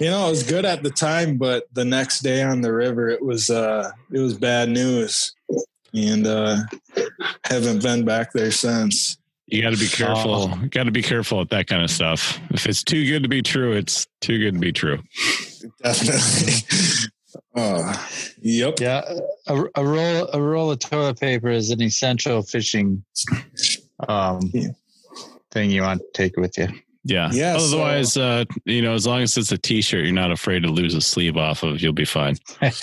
you 0.00 0.10
know, 0.10 0.26
it 0.26 0.30
was 0.30 0.42
good 0.42 0.64
at 0.64 0.82
the 0.82 0.90
time, 0.90 1.38
but 1.38 1.64
the 1.72 1.84
next 1.84 2.20
day 2.20 2.42
on 2.42 2.60
the 2.60 2.72
river, 2.72 3.08
it 3.08 3.24
was 3.24 3.50
uh, 3.50 3.90
it 4.12 4.20
was 4.20 4.34
bad 4.34 4.68
news, 4.68 5.34
and 5.92 6.26
uh, 6.26 6.58
haven't 7.44 7.82
been 7.82 8.04
back 8.04 8.32
there 8.32 8.50
since. 8.50 9.16
You 9.46 9.62
got 9.62 9.74
to 9.74 9.78
be 9.78 9.88
careful. 9.88 10.50
Oh. 10.52 10.66
Got 10.70 10.84
to 10.84 10.90
be 10.90 11.02
careful 11.02 11.38
with 11.38 11.50
that 11.50 11.66
kind 11.66 11.82
of 11.82 11.90
stuff. 11.90 12.40
If 12.50 12.66
it's 12.66 12.82
too 12.82 13.06
good 13.06 13.22
to 13.24 13.28
be 13.28 13.42
true, 13.42 13.72
it's 13.72 14.06
too 14.20 14.38
good 14.38 14.54
to 14.54 14.60
be 14.60 14.72
true. 14.72 15.02
Definitely. 15.82 17.10
oh, 17.54 18.08
yep. 18.40 18.80
Yeah. 18.80 19.02
A, 19.46 19.64
a 19.74 19.84
roll 19.84 20.28
a 20.32 20.40
roll 20.40 20.70
of 20.70 20.78
toilet 20.78 21.20
paper 21.20 21.50
is 21.50 21.70
an 21.70 21.82
essential 21.82 22.42
fishing 22.42 23.04
um 24.08 24.40
Yeah. 24.52 24.68
Thing 25.54 25.70
you 25.70 25.80
want 25.82 26.00
to 26.00 26.06
take 26.12 26.36
with 26.36 26.58
you. 26.58 26.68
Yeah. 27.04 27.30
Yeah, 27.32 27.56
so- 27.58 27.64
Otherwise, 27.64 28.16
uh, 28.16 28.44
you 28.66 28.82
know, 28.82 28.92
as 28.92 29.06
long 29.06 29.22
as 29.22 29.36
it's 29.38 29.52
a 29.52 29.58
t-shirt, 29.58 30.04
you're 30.04 30.12
not 30.12 30.32
afraid 30.32 30.62
to 30.64 30.68
lose 30.68 30.94
a 30.94 31.00
sleeve 31.00 31.36
off 31.36 31.62
of, 31.62 31.80
you'll 31.80 31.92
be 31.94 32.04
fine. 32.04 32.36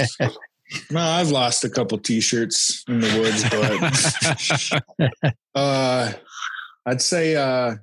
No, 0.89 1.01
I've 1.01 1.31
lost 1.31 1.65
a 1.65 1.69
couple 1.69 1.97
t-shirts 1.97 2.85
in 2.87 3.01
the 3.01 3.19
woods, 3.19 5.11
but 5.19 5.33
uh, 5.55 6.13
I'd 6.85 7.01
say 7.01 7.35
uh, 7.35 7.75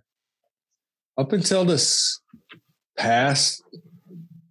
up 1.19 1.33
until 1.35 1.67
this 1.67 2.19
past 2.97 3.63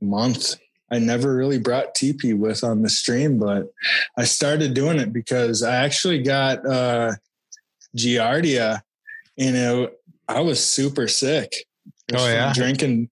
month, 0.01 0.53
I 0.91 0.99
never 0.99 1.35
really 1.35 1.57
brought 1.57 1.95
TP 1.95 2.38
with 2.38 2.63
on 2.63 2.83
the 2.83 2.89
stream, 2.89 3.39
but 3.39 3.69
I 4.19 4.25
started 4.25 4.75
doing 4.75 4.99
it 4.99 5.11
because 5.11 5.63
I 5.63 5.77
actually 5.77 6.21
got 6.21 6.63
uh, 6.63 7.13
Giardia, 7.97 8.81
and 9.39 9.55
it, 9.55 9.96
I 10.28 10.41
was 10.41 10.63
super 10.63 11.07
sick. 11.07 11.53
Oh, 12.15 12.25
yeah? 12.30 12.53
drinking. 12.53 13.09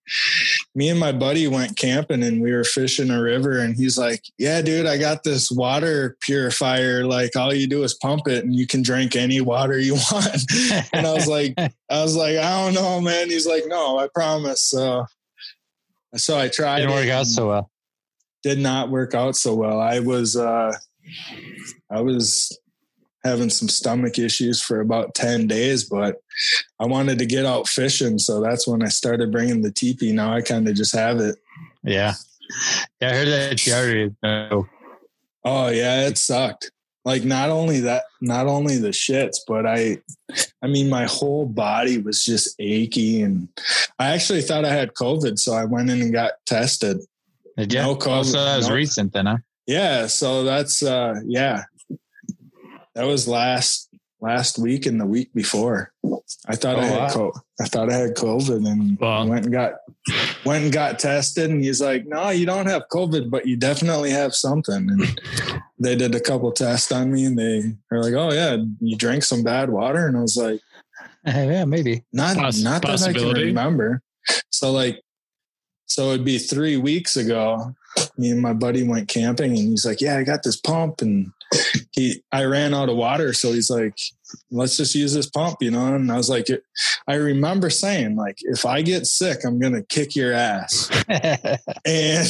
Me 0.73 0.87
and 0.87 0.99
my 0.99 1.11
buddy 1.11 1.47
went 1.47 1.75
camping 1.75 2.23
and 2.23 2.41
we 2.41 2.53
were 2.53 2.63
fishing 2.63 3.09
a 3.09 3.21
river, 3.21 3.59
and 3.59 3.75
he's 3.75 3.97
like, 3.97 4.23
"Yeah, 4.37 4.61
dude, 4.61 4.85
I 4.85 4.97
got 4.97 5.23
this 5.23 5.51
water 5.51 6.15
purifier. 6.21 7.05
Like, 7.05 7.35
all 7.35 7.53
you 7.53 7.67
do 7.67 7.83
is 7.83 7.93
pump 7.95 8.27
it, 8.27 8.45
and 8.45 8.55
you 8.55 8.65
can 8.65 8.81
drink 8.81 9.17
any 9.17 9.41
water 9.41 9.77
you 9.77 9.95
want." 10.11 10.41
and 10.93 11.05
I 11.05 11.13
was 11.13 11.27
like, 11.27 11.55
I 11.57 12.01
was 12.01 12.15
like, 12.15 12.37
I 12.37 12.63
don't 12.63 12.73
know, 12.73 13.01
man. 13.01 13.29
He's 13.29 13.45
like, 13.45 13.63
no, 13.67 13.99
I 13.99 14.07
promise. 14.13 14.63
So, 14.63 15.05
so 16.15 16.39
I 16.39 16.47
tried. 16.47 16.79
Didn't 16.79 16.91
it 16.91 16.95
work 16.95 17.09
out 17.09 17.27
so 17.27 17.49
well. 17.49 17.71
Did 18.43 18.59
not 18.59 18.89
work 18.89 19.13
out 19.13 19.35
so 19.35 19.55
well. 19.55 19.81
I 19.81 19.99
was, 19.99 20.37
uh, 20.37 20.71
I 21.91 22.01
was 22.01 22.57
having 23.25 23.49
some 23.49 23.67
stomach 23.67 24.19
issues 24.19 24.61
for 24.61 24.79
about 24.79 25.15
10 25.15 25.47
days, 25.47 25.83
but 25.83 26.17
I 26.79 26.85
wanted 26.85 27.19
to 27.19 27.25
get 27.25 27.45
out 27.45 27.67
fishing. 27.67 28.19
So 28.19 28.39
that's 28.39 28.67
when 28.67 28.83
I 28.83 28.87
started 28.87 29.31
bringing 29.31 29.63
the 29.63 29.71
TP. 29.71 30.13
Now 30.13 30.33
I 30.33 30.41
kind 30.41 30.67
of 30.67 30.75
just 30.75 30.95
have 30.95 31.17
it. 31.17 31.35
Yeah. 31.83 32.13
Yeah, 33.01 33.09
I 33.09 33.13
heard 33.13 33.27
that 33.27 33.67
already 33.67 34.15
know. 34.21 34.67
Oh 35.43 35.69
yeah, 35.69 36.07
it 36.07 36.17
sucked. 36.17 36.71
Like 37.03 37.23
not 37.23 37.49
only 37.49 37.81
that, 37.81 38.03
not 38.21 38.47
only 38.47 38.77
the 38.77 38.89
shits, 38.89 39.37
but 39.47 39.65
I, 39.65 39.97
I 40.61 40.67
mean, 40.67 40.89
my 40.89 41.05
whole 41.05 41.45
body 41.45 41.99
was 41.99 42.25
just 42.25 42.55
achy, 42.59 43.21
and 43.21 43.47
I 43.99 44.07
actually 44.09 44.41
thought 44.41 44.65
I 44.65 44.73
had 44.73 44.95
COVID, 44.95 45.37
so 45.37 45.53
I 45.53 45.65
went 45.65 45.91
in 45.91 46.01
and 46.01 46.11
got 46.11 46.33
tested. 46.47 46.97
You? 47.57 47.67
No 47.67 47.91
Oh, 47.91 47.95
COVID, 47.95 48.25
so 48.25 48.43
that 48.43 48.57
was 48.57 48.69
no. 48.69 48.75
recent 48.75 49.13
then, 49.13 49.27
huh? 49.27 49.37
Yeah, 49.67 50.07
so 50.07 50.43
that's 50.43 50.81
uh, 50.81 51.21
yeah, 51.25 51.63
that 52.95 53.05
was 53.05 53.27
last 53.27 53.89
last 54.21 54.57
week 54.57 54.85
and 54.85 54.99
the 54.99 55.05
week 55.05 55.29
before. 55.33 55.91
I 56.47 56.55
thought 56.55 56.77
oh, 56.77 56.79
I 56.79 56.83
Oh, 56.83 56.87
had 56.87 56.99
wow. 56.99 57.09
co- 57.13 57.33
I 57.61 57.65
thought 57.65 57.91
I 57.91 57.95
had 57.97 58.15
COVID, 58.15 58.67
and 58.67 58.97
Well- 58.99 59.27
went 59.27 59.45
and 59.45 59.53
got 59.53 59.73
went 60.45 60.63
and 60.65 60.73
got 60.73 60.99
tested, 60.99 61.49
and 61.51 61.63
he's 61.63 61.81
like, 61.81 62.05
"No, 62.07 62.29
you 62.29 62.45
don't 62.45 62.67
have 62.67 62.83
COVID, 62.91 63.29
but 63.29 63.45
you 63.45 63.57
definitely 63.57 64.11
have 64.11 64.33
something." 64.33 64.75
And 64.89 65.21
they 65.79 65.95
did 65.95 66.15
a 66.15 66.19
couple 66.19 66.51
tests 66.51 66.91
on 66.91 67.11
me, 67.11 67.25
and 67.25 67.37
they 67.37 67.73
are 67.91 68.01
like, 68.01 68.13
"Oh 68.13 68.31
yeah, 68.31 68.57
you 68.79 68.95
drank 68.97 69.23
some 69.23 69.43
bad 69.43 69.69
water," 69.69 70.07
and 70.07 70.17
I 70.17 70.21
was 70.21 70.37
like, 70.37 70.59
yeah, 71.25 71.65
maybe. 71.65 72.03
"Not 72.13 72.37
Poss- 72.37 72.61
not 72.61 72.81
that 72.83 73.01
I 73.03 73.13
can 73.13 73.29
remember." 73.33 74.01
So 74.49 74.71
like, 74.71 75.01
so 75.85 76.11
it'd 76.11 76.25
be 76.25 76.37
three 76.39 76.77
weeks 76.77 77.15
ago. 77.17 77.75
Me 78.17 78.31
and 78.31 78.41
my 78.41 78.53
buddy 78.53 78.83
went 78.83 79.07
camping, 79.07 79.51
and 79.51 79.69
he's 79.69 79.85
like, 79.85 80.01
"Yeah, 80.01 80.17
I 80.17 80.23
got 80.23 80.43
this 80.43 80.57
pump," 80.59 81.01
and 81.01 81.31
he 81.91 82.23
I 82.31 82.45
ran 82.45 82.73
out 82.73 82.89
of 82.89 82.97
water, 82.97 83.33
so 83.33 83.53
he's 83.53 83.69
like, 83.69 83.97
"Let's 84.51 84.77
just 84.77 84.95
use 84.95 85.13
this 85.13 85.29
pump," 85.29 85.57
you 85.61 85.71
know. 85.71 85.95
And 85.95 86.11
I 86.11 86.17
was 86.17 86.29
like, 86.29 86.47
I 87.07 87.15
remember 87.15 87.69
saying, 87.69 88.15
like, 88.15 88.37
if 88.41 88.65
I 88.65 88.81
get 88.81 89.05
sick, 89.05 89.45
I'm 89.45 89.59
gonna 89.59 89.83
kick 89.83 90.15
your 90.15 90.33
ass. 90.33 90.89
and 91.85 92.27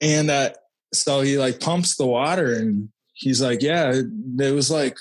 and 0.00 0.30
uh, 0.30 0.50
so 0.92 1.20
he 1.20 1.38
like 1.38 1.60
pumps 1.60 1.96
the 1.96 2.06
water 2.06 2.54
and 2.54 2.88
he's 3.14 3.40
like 3.40 3.62
yeah 3.62 3.90
it, 3.92 4.06
it 4.38 4.54
was 4.54 4.70
like 4.70 4.96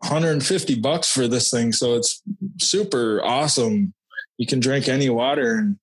150 0.00 0.80
bucks 0.80 1.12
for 1.12 1.28
this 1.28 1.50
thing 1.50 1.72
so 1.72 1.94
it's 1.94 2.22
super 2.60 3.22
awesome 3.24 3.92
you 4.38 4.46
can 4.46 4.60
drink 4.60 4.88
any 4.88 5.10
water 5.10 5.56
and 5.56 5.78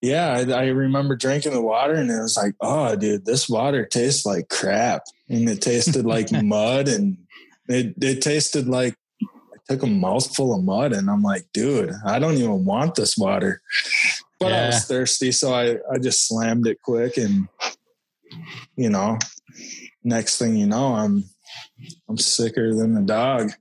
yeah 0.00 0.32
I, 0.32 0.52
I 0.52 0.66
remember 0.66 1.16
drinking 1.16 1.52
the 1.52 1.60
water 1.60 1.94
and 1.94 2.10
it 2.10 2.20
was 2.20 2.36
like 2.36 2.54
oh 2.60 2.94
dude 2.96 3.24
this 3.24 3.48
water 3.48 3.84
tastes 3.84 4.24
like 4.24 4.48
crap 4.48 5.02
and 5.28 5.48
it 5.48 5.60
tasted 5.60 6.06
like 6.06 6.30
mud 6.42 6.88
and 6.88 7.18
it, 7.68 7.94
it 8.00 8.22
tasted 8.22 8.66
like 8.66 8.94
I 9.22 9.74
took 9.74 9.82
a 9.82 9.86
mouthful 9.86 10.54
of 10.54 10.64
mud 10.64 10.92
and 10.92 11.10
I'm 11.10 11.22
like, 11.22 11.44
dude, 11.52 11.92
I 12.04 12.18
don't 12.18 12.36
even 12.38 12.64
want 12.64 12.94
this 12.94 13.18
water. 13.18 13.60
But 14.40 14.52
I 14.52 14.66
was 14.66 14.84
thirsty, 14.86 15.32
so 15.32 15.52
I, 15.52 15.78
I 15.92 15.98
just 15.98 16.26
slammed 16.26 16.66
it 16.66 16.80
quick 16.82 17.16
and 17.16 17.48
you 18.76 18.88
know, 18.88 19.18
next 20.04 20.38
thing 20.38 20.56
you 20.56 20.66
know, 20.66 20.94
I'm 20.94 21.24
I'm 22.08 22.18
sicker 22.18 22.74
than 22.74 22.96
a 22.96 23.02
dog. 23.02 23.52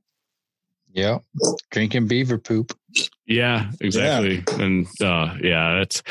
yep. 0.94 1.24
Drinking 1.72 2.08
beaver 2.08 2.38
poop. 2.38 2.78
Yeah, 3.26 3.70
exactly. 3.82 4.44
And 4.60 4.88
uh, 5.02 5.36
yeah, 5.42 5.80
that's 5.80 6.02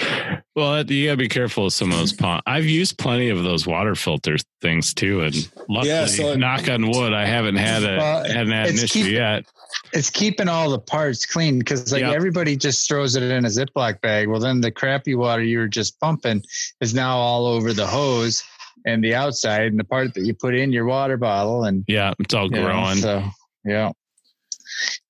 well. 0.54 0.84
You 0.84 1.06
gotta 1.06 1.16
be 1.16 1.28
careful 1.28 1.64
with 1.64 1.72
some 1.72 1.90
of 1.90 1.98
those 1.98 2.12
pond. 2.12 2.42
I've 2.46 2.66
used 2.66 2.98
plenty 2.98 3.30
of 3.30 3.42
those 3.42 3.66
water 3.66 3.94
filter 3.94 4.36
things 4.60 4.92
too, 4.92 5.22
and 5.22 5.34
luckily, 5.68 5.88
Yeah, 5.90 6.06
so 6.06 6.32
it- 6.32 6.38
knock 6.38 6.68
on 6.68 6.90
wood, 6.90 7.12
I 7.14 7.24
haven't 7.24 7.56
had 7.56 7.82
a 7.84 7.96
Well, 7.96 8.24
hadn't 8.24 8.52
had 8.52 8.68
an 8.68 8.74
it's 8.74 8.82
issue 8.84 9.04
keep- 9.04 9.12
yet. 9.12 9.44
It's 9.92 10.10
keeping 10.10 10.48
all 10.48 10.70
the 10.70 10.78
parts 10.78 11.26
clean 11.26 11.58
because 11.58 11.90
like 11.92 12.02
Yep. 12.02 12.14
everybody 12.14 12.56
just 12.56 12.86
throws 12.86 13.16
it 13.16 13.22
in 13.22 13.44
a 13.44 13.48
Ziploc 13.48 14.00
bag. 14.00 14.28
Well, 14.28 14.40
then 14.40 14.60
the 14.60 14.70
crappy 14.70 15.14
water 15.14 15.42
you 15.42 15.58
were 15.58 15.68
just 15.68 15.98
pumping 16.00 16.42
is 16.80 16.94
now 16.94 17.16
all 17.16 17.46
over 17.46 17.72
the 17.72 17.86
hose 17.86 18.42
and 18.86 19.02
the 19.02 19.14
outside 19.14 19.66
and 19.68 19.78
the 19.80 19.84
part 19.84 20.14
that 20.14 20.24
you 20.24 20.34
put 20.34 20.54
in 20.54 20.70
your 20.72 20.84
water 20.84 21.16
bottle 21.16 21.64
and 21.64 21.84
Yeah, 21.88 22.12
it's 22.20 22.32
all 22.34 22.44
you 22.44 22.50
know, 22.52 22.64
growing. 22.64 22.96
so 22.96 23.24
yeah. 23.64 23.90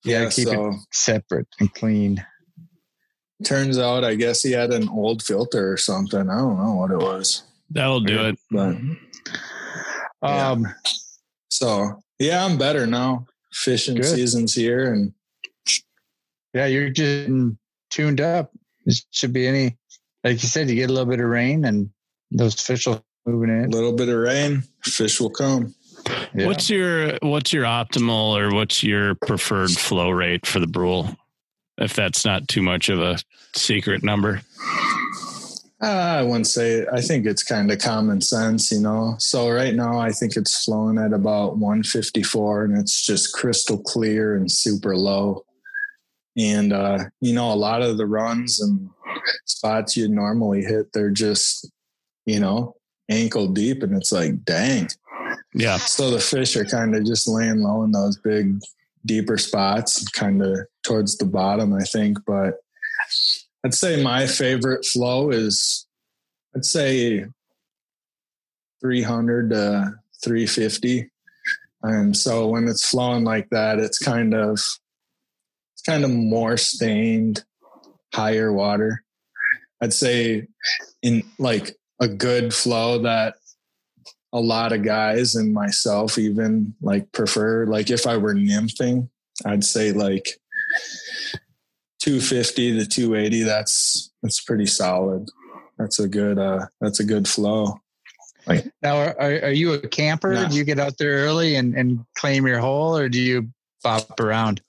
Yeah, 0.07 0.23
Yeah, 0.23 0.31
keep 0.31 0.49
it 0.49 0.75
separate 0.93 1.49
and 1.61 1.73
clean. 1.75 2.25
turns 3.45 3.79
out 3.79 4.05
I 4.05 4.15
guess 4.15 4.43
he 4.43 4.53
had 4.53 4.73
an 4.73 4.89
old 4.89 5.23
filter 5.23 5.73
or 5.73 5.77
something. 5.77 6.31
I 6.31 6.39
don't 6.39 6.59
know 6.59 6.75
what 6.75 6.91
it 6.91 6.99
was. 6.99 7.43
That'll 7.71 8.01
do 8.01 8.25
it. 8.27 8.39
But 8.51 8.77
Yeah. 10.23 10.51
Um, 10.51 10.67
so 11.51 12.03
yeah, 12.19 12.45
I'm 12.45 12.57
better 12.59 12.87
now. 12.87 13.27
Fishing 13.53 13.97
Good. 13.97 14.05
season's 14.07 14.55
here, 14.55 14.93
and 14.93 15.13
yeah, 16.55 16.67
you're 16.67 16.91
just 16.91 17.31
tuned 17.91 18.21
up. 18.21 18.53
It 18.87 18.95
should 19.11 19.33
be 19.33 19.47
any, 19.47 19.77
like 20.25 20.43
you 20.43 20.49
said, 20.49 20.69
you 20.69 20.77
get 20.77 20.91
a 20.91 20.93
little 20.93 21.09
bit 21.09 21.21
of 21.21 21.27
rain 21.27 21.65
and 21.65 21.91
those 22.31 22.55
fish 22.61 22.87
will 22.87 23.05
moving 23.27 23.51
in. 23.51 23.65
a 23.65 23.69
little 23.69 23.93
bit 23.95 24.09
of 24.09 24.17
rain, 24.19 24.63
fish 24.85 25.21
will 25.21 25.31
come. 25.31 25.75
Yeah. 26.35 26.47
What's 26.47 26.69
your 26.69 27.19
what's 27.23 27.53
your 27.53 27.65
optimal 27.65 28.39
or 28.39 28.55
what's 28.55 28.83
your 28.83 29.15
preferred 29.15 29.71
flow 29.71 30.11
rate 30.11 30.47
for 30.47 30.61
the 30.61 30.67
brule? 30.67 31.17
If 31.79 31.95
that's 31.95 32.25
not 32.25 32.49
too 32.49 32.63
much 32.63 32.89
of 32.89 33.01
a 33.01 33.19
secret 33.55 34.03
number. 34.03 34.43
Uh, 35.83 35.87
I 35.87 36.23
wouldn't 36.23 36.47
say. 36.47 36.87
I 36.91 37.03
think 37.03 37.27
it's 37.27 37.43
kind 37.43 37.71
of 37.71 37.79
common 37.79 38.23
sense, 38.23 38.71
you 38.71 38.81
know. 38.81 39.17
So 39.19 39.51
right 39.51 39.75
now, 39.75 39.99
I 39.99 40.11
think 40.11 40.37
it's 40.37 40.65
flowing 40.65 40.97
at 40.99 41.13
about 41.13 41.59
154, 41.59 42.65
and 42.65 42.79
it's 42.79 43.05
just 43.05 43.35
crystal 43.35 43.79
clear 43.79 44.37
and 44.37 44.51
super 44.51 44.97
low. 44.97 45.45
And 46.37 46.73
uh, 46.73 47.05
you 47.21 47.35
know, 47.35 47.53
a 47.53 47.55
lot 47.55 47.83
of 47.83 47.99
the 47.99 48.07
runs 48.07 48.59
and 48.61 48.89
spots 49.45 49.97
you'd 49.97 50.11
normally 50.11 50.63
hit, 50.63 50.93
they're 50.93 51.11
just, 51.11 51.71
you 52.25 52.41
know, 52.41 52.77
ankle 53.11 53.49
deep, 53.49 53.83
and 53.83 53.95
it's 53.97 54.13
like, 54.13 54.45
dang. 54.45 54.89
Yeah. 55.57 55.79
So 55.79 56.11
the 56.11 56.21
fish 56.21 56.55
are 56.57 56.67
kind 56.67 56.95
of 56.95 57.07
just 57.07 57.27
laying 57.27 57.63
low 57.63 57.83
in 57.83 57.91
those 57.91 58.19
big, 58.19 58.61
deeper 59.07 59.39
spots, 59.39 60.07
kind 60.11 60.43
of 60.43 60.59
towards 60.83 61.17
the 61.17 61.25
bottom, 61.25 61.73
I 61.73 61.83
think. 61.83 62.19
But 62.27 62.57
I'd 63.65 63.73
say 63.73 64.03
my 64.03 64.27
favorite 64.27 64.85
flow 64.85 65.31
is, 65.31 65.87
I'd 66.55 66.67
say 66.67 67.25
300 68.83 69.51
to 69.51 69.95
350. 70.23 71.11
And 71.83 72.15
so 72.15 72.49
when 72.49 72.69
it's 72.69 72.87
flowing 72.87 73.25
like 73.25 73.49
that, 73.49 73.79
it's 73.79 73.99
kind 73.99 74.35
of, 74.35 74.55
it's 74.55 75.83
kind 75.87 76.05
of 76.05 76.11
more 76.11 76.59
stained, 76.59 77.45
higher 78.13 78.53
water. 78.53 79.03
I'd 79.81 79.95
say 79.95 80.49
in 81.03 81.23
like 81.39 81.77
a 81.99 82.09
good 82.09 82.53
flow 82.53 82.99
that 82.99 83.37
a 84.37 84.41
lot 84.41 84.73
of 84.73 84.83
guys 84.83 85.35
and 85.35 85.55
myself 85.55 86.19
even 86.19 86.75
like 86.83 87.11
prefer 87.13 87.65
like 87.65 87.91
if 87.91 88.07
I 88.07 88.19
were 88.19 88.35
nymphing, 88.35 89.09
I'd 89.47 89.65
say 89.65 89.93
like 89.93 90.29
250 92.01 92.81
to 92.81 92.87
280 92.87 93.43
that's 93.45 94.13
that's 94.23 94.43
pretty 94.43 94.67
solid. 94.67 95.31
That's 95.79 95.99
a 96.01 96.07
good 96.07 96.39
uh 96.39 96.67
that's 96.83 97.01
a 97.01 97.05
good 97.05 97.27
flow. 97.27 97.81
Now, 98.81 98.99
are, 98.99 99.21
are 99.21 99.51
you 99.51 99.73
a 99.73 99.89
camper? 99.89 100.35
No. 100.35 100.49
Do 100.49 100.55
you 100.55 100.63
get 100.65 100.79
out 100.79 100.99
there 100.99 101.25
early 101.25 101.57
and, 101.57 101.75
and 101.75 102.05
claim 102.17 102.47
your 102.47 102.61
hole, 102.61 102.97
or 102.97 103.09
do 103.09 103.21
you 103.21 103.49
bop 103.83 104.21
around? 104.21 104.63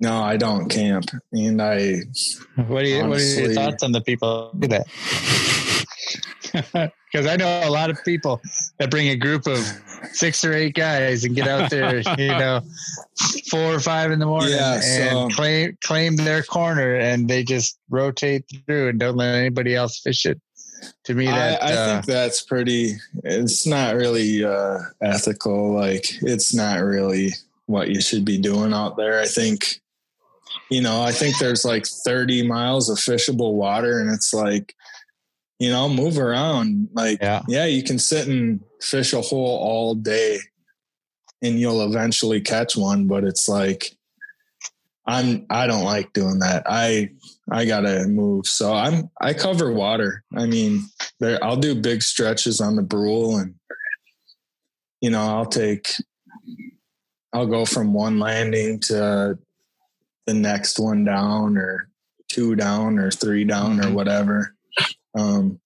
No, 0.00 0.22
I 0.22 0.38
don't 0.38 0.70
camp 0.70 1.10
and 1.30 1.60
I 1.60 1.96
What 2.56 2.84
do 2.84 2.88
you 2.88 3.06
What 3.06 3.20
are 3.20 3.22
your 3.22 3.52
thoughts 3.52 3.82
on 3.82 3.92
the 3.92 4.00
people 4.00 4.50
do 4.58 4.68
that? 4.68 4.86
Because 7.10 7.26
I 7.26 7.36
know 7.36 7.62
a 7.64 7.70
lot 7.70 7.90
of 7.90 8.02
people 8.04 8.40
that 8.78 8.90
bring 8.90 9.08
a 9.08 9.16
group 9.16 9.46
of 9.46 9.58
six 10.12 10.44
or 10.44 10.52
eight 10.52 10.74
guys 10.74 11.24
and 11.24 11.34
get 11.34 11.48
out 11.48 11.70
there, 11.70 11.98
you 12.18 12.28
know, 12.28 12.60
four 13.50 13.74
or 13.74 13.80
five 13.80 14.10
in 14.10 14.18
the 14.18 14.26
morning 14.26 14.50
Yeah, 14.50 14.74
and 14.74 15.30
so- 15.30 15.36
claim 15.36 15.76
claim 15.82 16.16
their 16.16 16.42
corner, 16.42 16.96
and 16.96 17.28
they 17.28 17.44
just 17.44 17.78
rotate 17.88 18.44
through 18.66 18.88
and 18.88 19.00
don't 19.00 19.16
let 19.16 19.34
anybody 19.34 19.74
else 19.74 19.98
fish 19.98 20.26
it. 20.26 20.40
To 21.04 21.14
me, 21.14 21.28
I, 21.28 21.32
that 21.32 21.62
I 21.62 21.72
uh, 21.72 21.94
think 21.94 22.06
that's 22.06 22.42
pretty 22.42 22.94
it's 23.22 23.66
not 23.66 23.96
really 23.96 24.42
uh 24.42 24.78
ethical 25.02 25.74
like 25.74 26.06
it's 26.22 26.54
not 26.54 26.80
really 26.80 27.34
what 27.66 27.90
you 27.90 28.00
should 28.00 28.24
be 28.24 28.38
doing 28.38 28.72
out 28.72 28.96
there. 28.96 29.20
I 29.20 29.26
think 29.26 29.80
you 30.70 30.80
know, 30.80 31.02
I 31.02 31.12
think 31.12 31.38
there's 31.38 31.64
like 31.64 31.86
30 31.86 32.46
miles 32.46 32.88
of 32.88 32.98
fishable 32.98 33.54
water 33.54 34.00
and 34.00 34.10
it's 34.10 34.32
like 34.32 34.74
you 35.60 35.70
know, 35.70 35.88
move 35.88 36.18
around 36.18 36.88
like 36.94 37.20
yeah, 37.20 37.42
yeah, 37.46 37.66
you 37.66 37.84
can 37.84 37.98
sit 37.98 38.26
and 38.26 38.60
fish 38.80 39.12
a 39.12 39.20
hole 39.20 39.58
all 39.58 39.94
day 39.94 40.38
and 41.42 41.60
you'll 41.60 41.82
eventually 41.84 42.40
catch 42.40 42.76
one, 42.76 43.06
but 43.06 43.22
it's 43.24 43.48
like 43.48 43.94
I'm 45.06 45.46
I 45.50 45.66
don't 45.66 45.84
like 45.84 46.12
doing 46.14 46.38
that. 46.40 46.62
I 46.66 47.10
I 47.50 47.66
gotta 47.66 48.06
move. 48.08 48.46
So 48.46 48.72
I'm 48.72 49.10
I 49.20 49.34
cover 49.34 49.70
water. 49.72 50.24
I 50.36 50.46
mean, 50.46 50.82
there 51.20 51.42
I'll 51.44 51.56
do 51.56 51.74
big 51.74 52.02
stretches 52.02 52.60
on 52.60 52.76
the 52.76 52.82
brule 52.82 53.36
and 53.36 53.54
you 55.02 55.10
know, 55.10 55.22
I'll 55.22 55.46
take 55.46 55.90
I'll 57.34 57.46
go 57.46 57.64
from 57.64 57.92
one 57.92 58.18
landing 58.18 58.80
to 58.80 59.38
the 60.26 60.34
next 60.34 60.78
one 60.78 61.04
down 61.04 61.56
or 61.58 61.88
two 62.28 62.56
down 62.56 62.98
or 62.98 63.10
three 63.10 63.44
down 63.44 63.80
or 63.80 63.84
Mhm. 63.84 63.94
whatever. 63.94 64.54
Um 65.16 65.60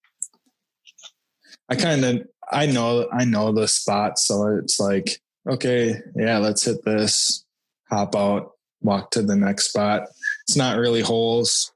I 1.69 1.77
kind 1.77 2.05
of 2.05 2.27
I 2.51 2.67
know 2.67 3.09
I 3.13 3.25
know 3.25 3.53
the 3.53 3.67
spot, 3.69 4.19
so 4.19 4.47
it's 4.63 4.79
like 4.79 5.21
okay, 5.49 5.97
yeah, 6.17 6.39
let's 6.39 6.65
hit 6.65 6.85
this, 6.85 7.45
hop 7.91 8.15
out, 8.17 8.53
walk 8.83 9.11
to 9.13 9.23
the 9.23 9.37
next 9.37 9.69
spot. 9.71 10.09
It's 10.47 10.57
not 10.57 10.79
really 10.79 11.01
holes. 11.03 11.73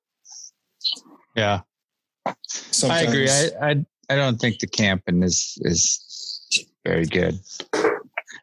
yeah. 1.37 1.61
I 2.85 3.01
agree. 3.03 3.29
I, 3.31 3.51
I 3.63 3.85
I 4.11 4.17
don't 4.17 4.39
think 4.39 4.59
the 4.59 4.67
camping 4.67 5.23
is 5.23 5.57
is 5.63 6.05
very 6.85 7.07
good. 7.07 7.39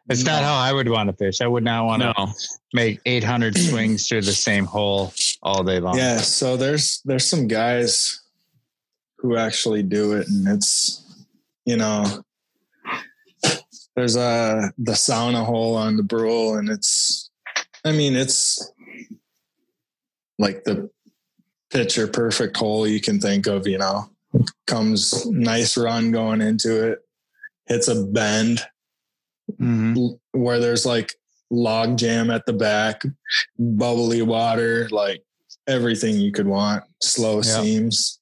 It's 0.10 0.24
not 0.24 0.44
how 0.44 0.56
I 0.56 0.72
would 0.72 0.88
want 0.90 1.10
to 1.10 1.16
fish. 1.16 1.42
I 1.42 1.48
would 1.48 1.64
not 1.64 1.86
want 1.86 2.04
to 2.04 2.14
No. 2.18 2.28
make 2.74 3.00
800 3.08 3.58
swings 3.58 4.08
through 4.08 4.22
the 4.22 4.34
same 4.34 4.66
hole 4.66 5.12
all 5.42 5.64
day 5.64 5.80
long. 5.80 5.98
yeah, 5.98 6.18
so 6.18 6.58
there's 6.58 7.02
there's 7.06 7.28
some 7.28 7.48
guys 7.48 8.22
who 9.26 9.38
actually 9.38 9.82
do 9.82 10.14
it, 10.14 10.28
and 10.28 10.48
it's 10.48 11.04
you 11.66 11.76
know 11.76 12.04
there's 13.96 14.16
a 14.16 14.72
the 14.78 14.92
sauna 14.92 15.44
hole 15.44 15.76
on 15.76 15.98
the 15.98 16.04
brule, 16.04 16.56
and 16.56 16.70
it's 16.70 17.32
I 17.84 17.92
mean 17.92 18.16
it's 18.16 18.72
like 20.38 20.64
the 20.64 20.90
picture 21.72 22.08
perfect 22.08 22.56
hole 22.58 22.88
you 22.88 23.02
can 23.02 23.20
think 23.20 23.48
of. 23.48 23.66
You 23.68 23.80
know, 23.80 24.10
comes 24.68 25.26
nice 25.26 25.76
run 25.76 26.12
going 26.12 26.42
into 26.42 26.92
it, 26.92 27.00
hits 27.68 27.88
a 27.88 28.04
bend 28.04 28.62
Mhm. 29.60 30.20
where 30.34 30.60
there's 30.60 30.86
like 30.86 31.14
log 31.50 31.98
jam 31.98 32.30
at 32.30 32.46
the 32.46 32.54
back, 32.54 33.04
bubbly 33.58 34.22
water, 34.22 34.88
like 34.90 35.24
everything 35.68 36.18
you 36.20 36.32
could 36.32 36.48
want, 36.48 36.84
slow 37.02 37.38
Yeah. 37.38 37.62
seams. 37.62 38.20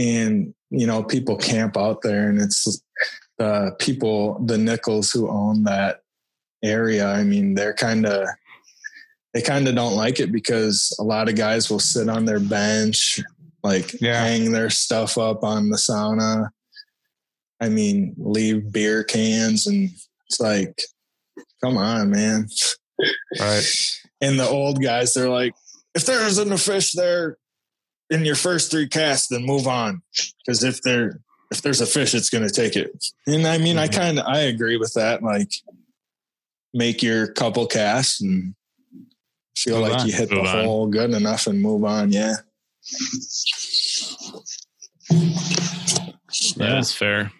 And, 0.00 0.54
you 0.70 0.86
know, 0.86 1.02
people 1.02 1.36
camp 1.36 1.76
out 1.76 2.00
there 2.00 2.30
and 2.30 2.40
it's 2.40 2.82
the 3.38 3.76
people, 3.78 4.38
the 4.46 4.56
Nichols 4.56 5.10
who 5.10 5.28
own 5.28 5.64
that 5.64 6.00
area. 6.64 7.06
I 7.06 7.22
mean, 7.22 7.54
they're 7.54 7.74
kind 7.74 8.06
of, 8.06 8.26
they 9.34 9.42
kind 9.42 9.68
of 9.68 9.74
don't 9.74 9.94
like 9.94 10.18
it 10.18 10.32
because 10.32 10.96
a 10.98 11.02
lot 11.02 11.28
of 11.28 11.36
guys 11.36 11.68
will 11.70 11.80
sit 11.80 12.08
on 12.08 12.24
their 12.24 12.40
bench, 12.40 13.20
like 13.62 14.00
Yeah. 14.00 14.24
hang 14.24 14.52
their 14.52 14.70
stuff 14.70 15.18
up 15.18 15.44
on 15.44 15.68
the 15.68 15.76
sauna. 15.76 16.48
I 17.60 17.68
mean, 17.68 18.14
leave 18.16 18.72
beer 18.72 19.04
cans 19.04 19.66
and 19.66 19.90
it's 20.26 20.40
like, 20.40 20.80
come 21.62 21.76
on, 21.76 22.10
man. 22.10 22.48
Right. 23.38 23.66
And 24.22 24.40
the 24.40 24.48
old 24.48 24.82
guys, 24.82 25.12
they're 25.12 25.28
like, 25.28 25.52
if 25.94 26.06
there 26.06 26.26
isn't 26.26 26.52
a 26.52 26.56
fish 26.58 26.92
there 26.92 27.36
in 28.10 28.24
your 28.24 28.34
first 28.34 28.70
three 28.70 28.88
casts, 28.88 29.28
then 29.28 29.44
move 29.44 29.66
on. 29.66 30.02
Because 30.44 30.62
if 30.64 30.82
there 30.82 31.20
if 31.52 31.62
there's 31.62 31.80
a 31.80 31.86
fish, 31.86 32.14
it's 32.14 32.30
gonna 32.30 32.50
take 32.50 32.76
it. 32.76 32.90
And 33.26 33.46
I 33.46 33.58
mean, 33.58 33.76
I 33.78 33.88
Mm-hmm. 33.88 34.00
kinda 34.00 34.24
I 34.26 34.40
agree 34.40 34.76
with 34.76 34.92
that. 34.94 35.22
Like 35.22 35.50
make 36.74 37.02
your 37.02 37.28
couple 37.32 37.66
casts 37.66 38.20
and 38.20 38.54
feel 39.56 39.80
Move 39.80 39.88
like 39.88 40.00
on. 40.00 40.06
you 40.06 40.12
hit 40.12 40.28
the 40.28 40.40
on. 40.40 40.64
hole 40.64 40.86
good 40.86 41.10
enough 41.10 41.46
and 41.46 41.60
move 41.60 41.84
on. 41.84 42.12
Yeah. 42.12 42.34
Yeah, 46.56 46.74
that's 46.74 46.92
fair. 46.94 47.32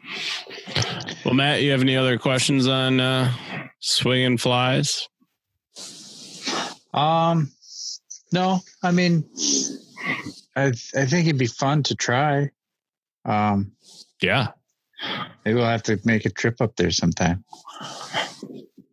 Well, 1.24 1.34
Matt, 1.34 1.62
you 1.62 1.70
have 1.70 1.80
any 1.80 1.96
other 1.96 2.18
questions 2.18 2.66
on 2.66 2.98
uh, 3.00 3.32
swinging 3.78 4.38
flies? 4.38 5.08
Um, 6.92 7.50
no, 8.32 8.60
I 8.82 8.90
mean, 8.90 9.24
I 10.60 10.66
I 10.68 11.06
think 11.06 11.26
it'd 11.26 11.38
be 11.38 11.46
fun 11.46 11.82
to 11.84 11.94
try. 11.94 12.50
Um, 13.24 13.72
Yeah. 14.20 14.48
maybe 15.44 15.56
we'll 15.56 15.66
have 15.66 15.82
to 15.84 15.98
make 16.04 16.26
a 16.26 16.30
trip 16.30 16.60
up 16.60 16.76
there 16.76 16.90
sometime. 16.90 17.44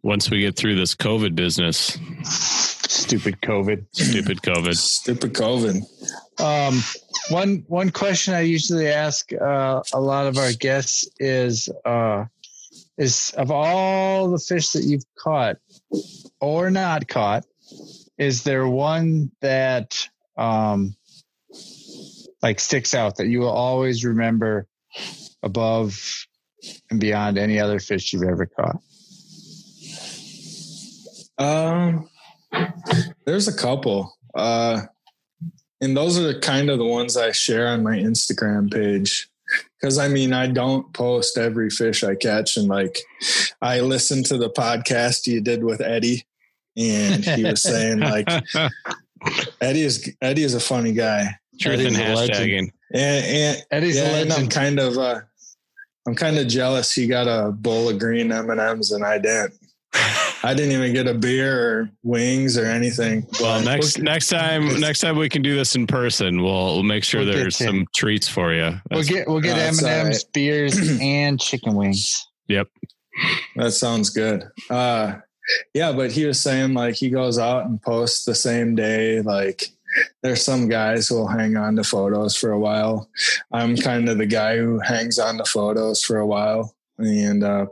once 0.04 0.30
we 0.30 0.40
get 0.40 0.56
through 0.56 0.76
this 0.76 0.96
COVID 0.96 1.36
business. 1.36 1.98
Stupid 2.24 3.42
COVID. 3.42 3.86
Stupid 3.92 4.42
COVID. 4.42 4.76
Stupid 4.76 5.34
COVID. 5.34 5.84
Um, 6.42 6.82
one 7.30 7.66
one 7.68 7.90
question 7.90 8.34
I 8.34 8.42
usually 8.42 8.88
ask 8.88 9.32
uh, 9.34 9.82
a 9.94 10.00
lot 10.00 10.28
of 10.28 10.38
our 10.38 10.54
guests 10.54 11.10
is 11.20 11.70
uh, 11.84 12.26
is 12.98 13.34
of 13.38 13.52
all 13.52 14.30
the 14.30 14.40
fish 14.40 14.72
that 14.72 14.84
you've 14.84 15.06
caught 15.18 15.58
or 16.40 16.72
not 16.72 17.08
caught, 17.08 17.46
is 18.18 18.44
there 18.44 18.68
one 18.68 19.32
that 19.42 20.08
um, 20.38 20.96
like 22.42 22.60
sticks 22.60 22.94
out 22.94 23.18
that 23.18 23.28
you 23.28 23.40
will 23.40 23.50
always 23.50 24.06
remember 24.06 24.68
above 25.44 26.26
and 26.90 27.00
beyond 27.00 27.38
any 27.38 27.60
other 27.60 27.80
fish 27.80 28.14
you've 28.14 28.24
ever 28.24 28.46
caught? 28.46 28.82
Um, 31.38 32.10
there's 33.26 33.48
a 33.48 33.56
couple. 33.56 34.16
Uh, 34.36 34.82
and 35.82 35.96
those 35.96 36.20
are 36.20 36.40
kind 36.40 36.70
of 36.70 36.80
the 36.80 36.86
ones 36.86 37.18
I 37.18 37.32
share 37.32 37.68
on 37.68 37.84
my 37.84 37.98
Instagram 37.98 38.72
page. 38.72 39.30
Cause 39.82 39.98
I 39.98 40.08
mean, 40.08 40.34
I 40.34 40.48
don't 40.48 40.92
post 40.94 41.38
every 41.38 41.70
fish 41.70 42.04
I 42.04 42.16
catch. 42.16 42.58
And 42.58 42.68
like, 42.68 43.00
I 43.62 43.82
listened 43.82 44.26
to 44.28 44.38
the 44.38 44.50
podcast 44.50 45.28
you 45.28 45.40
did 45.40 45.64
with 45.64 45.82
Eddie 45.82 46.26
and 46.76 47.24
he 47.24 47.44
was 47.44 47.62
saying 47.62 48.00
like, 48.00 48.28
Eddie 49.62 49.84
is, 49.84 50.12
Eddie 50.22 50.44
is 50.44 50.56
a 50.56 50.60
funny 50.60 50.94
guy. 50.94 51.38
Truth 51.60 51.80
and 51.86 51.96
Eddie's 51.98 52.30
a 52.30 52.32
hashtagging. 52.32 52.72
And, 52.94 53.26
and 53.26 53.66
Eddie's 53.72 53.96
yeah, 53.98 54.04
a 54.04 54.22
and 54.22 54.22
I'm 54.24 54.30
legend. 54.30 54.52
kind 54.52 54.80
of, 54.80 54.98
uh, 54.98 55.20
I'm 56.08 56.16
kind 56.16 56.38
of 56.38 56.48
jealous. 56.48 56.94
He 56.94 57.08
got 57.08 57.28
a 57.28 57.52
bowl 57.52 57.90
of 57.90 58.00
green 58.00 58.32
M 58.32 58.50
and 58.50 58.60
M's 58.60 58.92
and 58.92 59.04
I 59.04 59.18
didn't. 59.18 59.54
I 60.44 60.54
didn't 60.54 60.72
even 60.74 60.94
get 60.94 61.08
a 61.08 61.14
beer 61.14 61.58
or 61.60 61.90
wings 62.04 62.58
or 62.58 62.66
anything. 62.66 63.26
Well, 63.42 63.60
But- 63.64 63.66
next 63.66 63.98
next 64.00 64.28
time 64.28 64.80
next 64.80 65.00
time 65.02 65.18
we 65.18 65.28
can 65.28 65.42
do 65.42 65.56
this 65.56 65.76
in 65.76 65.88
person, 65.88 66.44
we'll 66.44 66.76
we'll 66.76 66.84
make 66.84 67.04
sure 67.04 67.22
We'll 67.26 67.34
there's 67.34 67.58
to- 67.58 67.64
some 67.66 67.88
treats 67.96 68.28
for 68.28 68.54
you. 68.54 68.80
We'll 68.92 69.04
get 69.04 69.28
we'll 69.28 69.42
get 69.42 69.58
M 69.58 69.74
and 69.80 70.08
M's, 70.08 70.24
beers, 70.26 70.78
and 71.02 71.40
chicken 71.40 71.74
wings. 71.76 72.26
yep. 72.48 72.68
That 73.56 73.72
sounds 73.72 74.10
good. 74.12 74.44
Uh 74.70 75.16
yeah, 75.74 75.92
but 75.94 76.12
he 76.12 76.26
was 76.26 76.40
saying 76.40 76.74
like 76.74 76.96
he 76.96 77.10
goes 77.10 77.40
out 77.40 77.66
and 77.66 77.82
posts 77.82 78.26
the 78.26 78.36
same 78.36 78.76
day. 78.76 79.22
Like 79.22 79.64
there's 80.24 80.44
some 80.44 80.68
guys 80.68 81.08
who 81.08 81.16
will 81.16 81.28
hang 81.28 81.58
on 81.58 81.76
to 81.76 81.84
photos 81.84 82.36
for 82.36 82.52
a 82.52 82.60
while. 82.60 83.10
I'm 83.52 83.76
kind 83.76 84.10
of 84.10 84.18
the 84.18 84.26
guy 84.26 84.58
who 84.58 84.80
hangs 84.80 85.20
on 85.20 85.38
to 85.38 85.46
photos 85.46 86.02
for 86.04 86.18
a 86.18 86.28
while. 86.28 86.76
And 86.98 87.44
uh 87.44 87.68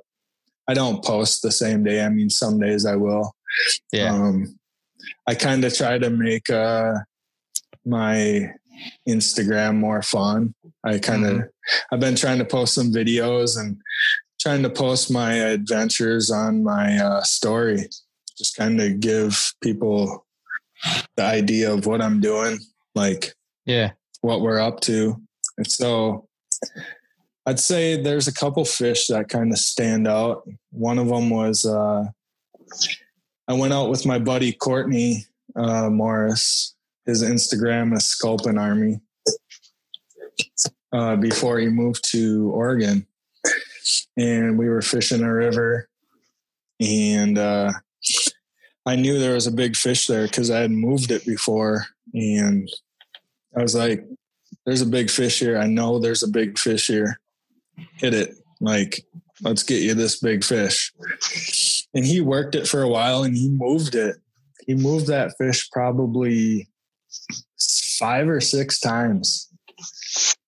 I 0.68 0.74
don't 0.74 1.04
post 1.04 1.42
the 1.42 1.52
same 1.52 1.84
day. 1.84 2.04
I 2.04 2.10
mean 2.10 2.30
some 2.30 2.60
days 2.60 2.86
I 2.86 2.96
will. 2.96 3.36
Yeah. 3.92 4.14
Um 4.14 4.60
I 5.28 5.36
kind 5.36 5.64
of 5.64 5.76
try 5.76 5.98
to 5.98 6.10
make 6.10 6.50
uh 6.50 6.94
my 7.86 8.54
Instagram 9.08 9.78
more 9.78 10.02
fun. 10.02 10.54
I 10.84 11.00
kind 11.00 11.26
of 11.26 11.44
I've 11.92 12.00
been 12.00 12.16
trying 12.16 12.40
to 12.40 12.46
post 12.46 12.74
some 12.74 12.92
videos 12.92 13.60
and 13.60 13.78
trying 14.40 14.64
to 14.64 14.70
post 14.70 15.12
my 15.12 15.34
adventures 15.34 16.30
on 16.30 16.64
my 16.64 16.98
uh, 16.98 17.22
story. 17.24 17.88
Just 18.38 18.56
kind 18.56 18.80
of 18.82 19.00
give 19.00 19.54
people 19.62 20.25
the 21.16 21.24
idea 21.24 21.74
of 21.74 21.86
what 21.86 22.02
I'm 22.02 22.20
doing, 22.20 22.60
like 22.94 23.34
Yeah. 23.66 23.92
what 24.22 24.42
we're 24.42 24.60
up 24.60 24.80
to. 24.82 25.22
And 25.58 25.70
so 25.70 26.28
I'd 27.46 27.60
say 27.60 28.02
there's 28.02 28.28
a 28.28 28.34
couple 28.34 28.66
fish 28.66 29.08
that 29.08 29.30
kind 29.30 29.52
of 29.52 29.60
stand 29.60 30.08
out. 30.08 30.48
One 30.72 30.98
of 30.98 31.08
them 31.08 31.30
was 31.30 31.66
uh, 31.66 32.06
I 33.48 33.54
went 33.54 33.74
out 33.74 33.90
with 33.90 34.06
my 34.06 34.18
buddy 34.20 34.52
Courtney 34.52 35.26
uh, 35.56 35.90
Morris. 35.90 36.76
His 37.06 37.24
Instagram 37.24 37.96
is 37.96 38.06
Sculpin 38.06 38.58
Army. 38.58 39.00
Uh, 40.92 41.16
before 41.16 41.60
he 41.60 41.68
moved 41.68 42.10
to 42.12 42.50
Oregon, 42.52 43.06
and 44.18 44.58
we 44.58 44.68
were 44.70 44.82
fishing 44.82 45.22
a 45.24 45.34
river, 45.34 45.90
and 46.80 47.38
uh, 47.38 47.72
I 48.86 48.96
knew 48.96 49.18
there 49.18 49.34
was 49.34 49.48
a 49.48 49.52
big 49.52 49.76
fish 49.76 50.08
there 50.08 50.26
because 50.28 50.52
I 50.52 50.60
had 50.60 50.72
moved 50.72 51.12
it 51.12 51.26
before, 51.26 51.88
and 52.14 52.70
I 53.58 53.62
was 53.64 53.74
like, 53.74 54.06
"There's 54.66 54.82
a 54.82 54.86
big 54.86 55.10
fish 55.10 55.40
here. 55.40 55.58
I 55.58 55.68
know 55.68 55.98
there's 55.98 56.24
a 56.24 56.28
big 56.28 56.60
fish 56.60 56.88
here. 56.88 57.20
Hit 57.96 58.14
it! 58.14 58.36
Like, 58.62 59.06
let's 59.42 59.64
get 59.64 59.82
you 59.82 59.96
this 59.96 60.20
big 60.20 60.44
fish." 60.44 60.94
And 61.94 62.06
he 62.06 62.22
worked 62.22 62.56
it 62.56 62.68
for 62.68 62.82
a 62.82 62.90
while, 62.90 63.24
and 63.24 63.36
he 63.36 63.50
moved 63.50 63.96
it. 63.96 64.18
He 64.68 64.76
moved 64.76 65.08
that 65.08 65.36
fish 65.38 65.70
probably 65.72 66.70
five 67.98 68.28
or 68.28 68.42
six 68.42 68.80
times, 68.80 69.50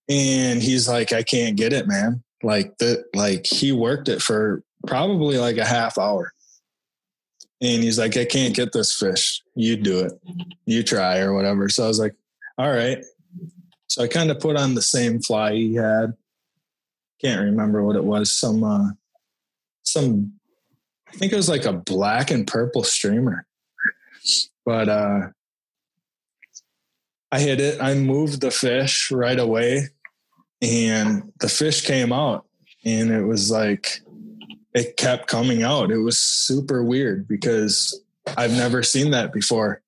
and 0.08 0.62
he's 0.62 0.88
like, 0.88 1.12
"I 1.12 1.24
can't 1.24 1.58
get 1.58 1.74
it, 1.74 1.88
man." 1.88 2.24
Like 2.44 2.78
that, 2.78 3.06
like 3.16 3.48
he 3.48 3.72
worked 3.72 4.10
it 4.10 4.22
for 4.22 4.64
probably 4.86 5.40
like 5.40 5.58
a 5.58 5.66
half 5.66 5.98
hour. 5.98 6.34
And 7.62 7.84
he's 7.84 7.98
like, 7.98 8.16
I 8.18 8.26
can't 8.26 8.56
get 8.56 8.72
this 8.72 8.94
fish. 8.94 9.42
You 9.56 9.78
do 9.78 10.00
it. 10.00 10.14
You 10.66 10.84
try 10.84 11.20
or 11.20 11.34
whatever. 11.34 11.70
So 11.70 11.86
I 11.86 11.88
was 11.88 12.00
like, 12.00 12.14
all 12.58 12.72
right. 12.72 13.04
So 13.88 14.04
I 14.04 14.08
kind 14.08 14.30
of 14.30 14.40
put 14.40 14.58
on 14.58 14.76
the 14.76 14.82
same 14.82 15.22
fly 15.22 15.54
he 15.54 15.76
had. 15.76 16.14
Can't 17.20 17.42
remember 17.42 17.84
what 17.84 17.96
it 17.96 18.04
was. 18.04 18.32
Some, 18.32 18.64
uh, 18.64 18.90
some, 19.82 20.34
I 21.08 21.18
think 21.18 21.34
it 21.34 21.38
was 21.38 21.50
like 21.50 21.66
a 21.66 21.74
black 21.74 22.30
and 22.30 22.46
purple 22.46 22.84
streamer. 22.84 23.48
But, 24.66 24.90
uh, 24.90 25.28
I 27.32 27.40
hit 27.40 27.60
it. 27.60 27.82
I 27.82 27.96
moved 27.96 28.42
the 28.42 28.52
fish 28.52 29.10
right 29.12 29.40
away 29.40 29.88
and 30.62 31.32
the 31.40 31.50
fish 31.50 31.86
came 31.86 32.14
out 32.14 32.46
and 32.86 33.12
it 33.12 33.24
was 33.24 33.50
like, 33.50 34.02
it 34.78 34.96
kept 34.96 35.26
coming 35.26 35.64
out. 35.64 35.90
It 35.90 35.98
was 35.98 36.20
super 36.20 36.84
weird 36.84 37.28
because 37.28 38.00
I've 38.38 38.52
never 38.52 38.84
seen 38.84 39.10
that 39.12 39.34
before. 39.34 39.82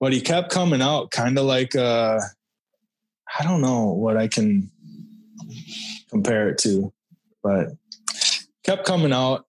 But 0.00 0.14
he 0.14 0.22
kept 0.22 0.50
coming 0.50 0.80
out 0.80 1.10
kind 1.10 1.38
of 1.38 1.44
like 1.44 1.76
uh 1.76 2.18
I 3.38 3.44
don't 3.44 3.60
know 3.60 3.86
what 3.88 4.16
I 4.16 4.28
can 4.28 4.70
compare 6.08 6.48
it 6.48 6.58
to, 6.58 6.92
but 7.42 7.68
kept 8.64 8.86
coming 8.86 9.12
out, 9.12 9.46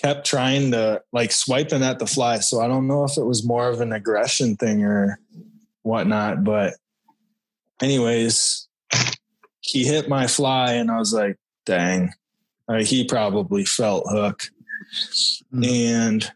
kept 0.00 0.26
trying 0.26 0.70
to 0.70 1.02
like 1.12 1.30
swiping 1.30 1.82
at 1.82 1.98
the 1.98 2.06
fly. 2.06 2.38
So 2.38 2.60
I 2.60 2.68
don't 2.68 2.86
know 2.86 3.04
if 3.04 3.18
it 3.18 3.24
was 3.24 3.46
more 3.46 3.68
of 3.68 3.82
an 3.82 3.92
aggression 3.92 4.56
thing 4.56 4.82
or 4.84 5.18
whatnot, 5.82 6.42
but 6.42 6.74
anyways, 7.82 8.66
he 9.60 9.84
hit 9.84 10.08
my 10.08 10.26
fly 10.26 10.72
and 10.72 10.90
I 10.90 10.98
was 10.98 11.12
like, 11.12 11.36
dang, 11.66 12.12
uh, 12.68 12.82
he 12.82 13.04
probably 13.04 13.64
felt 13.64 14.04
hook. 14.08 14.44
And 15.52 16.30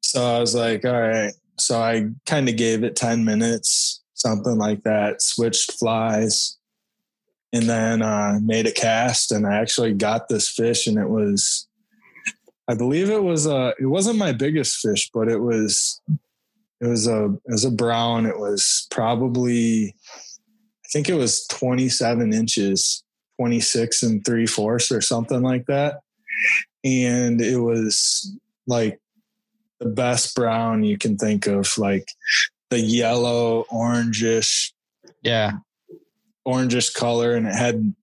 so 0.00 0.24
I 0.24 0.38
was 0.38 0.54
like, 0.54 0.84
all 0.84 1.00
right. 1.00 1.32
So 1.58 1.80
I 1.80 2.08
kind 2.26 2.48
of 2.48 2.56
gave 2.56 2.84
it 2.84 2.96
10 2.96 3.24
minutes, 3.24 4.02
something 4.14 4.56
like 4.56 4.82
that, 4.84 5.22
switched 5.22 5.72
flies, 5.72 6.58
and 7.52 7.64
then 7.64 8.02
uh, 8.02 8.38
made 8.42 8.66
a 8.66 8.72
cast. 8.72 9.32
And 9.32 9.46
I 9.46 9.56
actually 9.56 9.94
got 9.94 10.28
this 10.28 10.48
fish, 10.48 10.86
and 10.86 10.98
it 10.98 11.08
was, 11.08 11.66
I 12.68 12.74
believe 12.74 13.10
it 13.10 13.22
was 13.22 13.46
a, 13.46 13.74
it 13.80 13.86
wasn't 13.86 14.18
my 14.18 14.32
biggest 14.32 14.76
fish, 14.76 15.10
but 15.12 15.28
it 15.28 15.38
was, 15.38 16.00
it 16.80 16.86
was 16.86 17.06
a, 17.06 17.24
it 17.24 17.52
was 17.52 17.64
a 17.64 17.70
brown. 17.70 18.26
It 18.26 18.38
was 18.38 18.86
probably, 18.90 19.96
I 20.84 20.88
think 20.92 21.08
it 21.08 21.14
was 21.14 21.46
27 21.48 22.34
inches 22.34 23.02
26 23.38 24.02
and 24.02 24.24
three 24.24 24.46
fourths 24.46 24.90
or 24.90 25.00
something 25.00 25.42
like 25.42 25.66
that. 25.66 26.00
And 26.84 27.40
it 27.40 27.58
was 27.58 28.34
like 28.66 29.00
the 29.80 29.86
best 29.88 30.34
brown 30.34 30.82
you 30.84 30.98
can 30.98 31.16
think 31.16 31.46
of, 31.46 31.76
like 31.78 32.08
the 32.70 32.80
yellow, 32.80 33.64
orangish, 33.70 34.72
Yeah. 35.22 35.52
orangish 36.46 36.94
color. 36.94 37.34
And 37.34 37.46
it 37.46 37.54
had, 37.54 37.94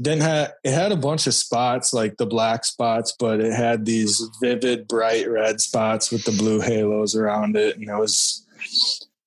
didn't 0.00 0.22
have, 0.22 0.52
it 0.64 0.72
had 0.72 0.92
a 0.92 0.96
bunch 0.96 1.26
of 1.26 1.34
spots 1.34 1.92
like 1.94 2.16
the 2.16 2.26
black 2.26 2.64
spots, 2.64 3.14
but 3.18 3.40
it 3.40 3.52
had 3.52 3.84
these 3.84 4.20
vivid, 4.42 4.88
bright 4.88 5.28
red 5.30 5.60
spots 5.60 6.10
with 6.10 6.24
the 6.24 6.32
blue 6.32 6.60
halos 6.60 7.14
around 7.14 7.56
it. 7.56 7.76
And 7.76 7.88
it 7.88 7.96
was 7.96 8.46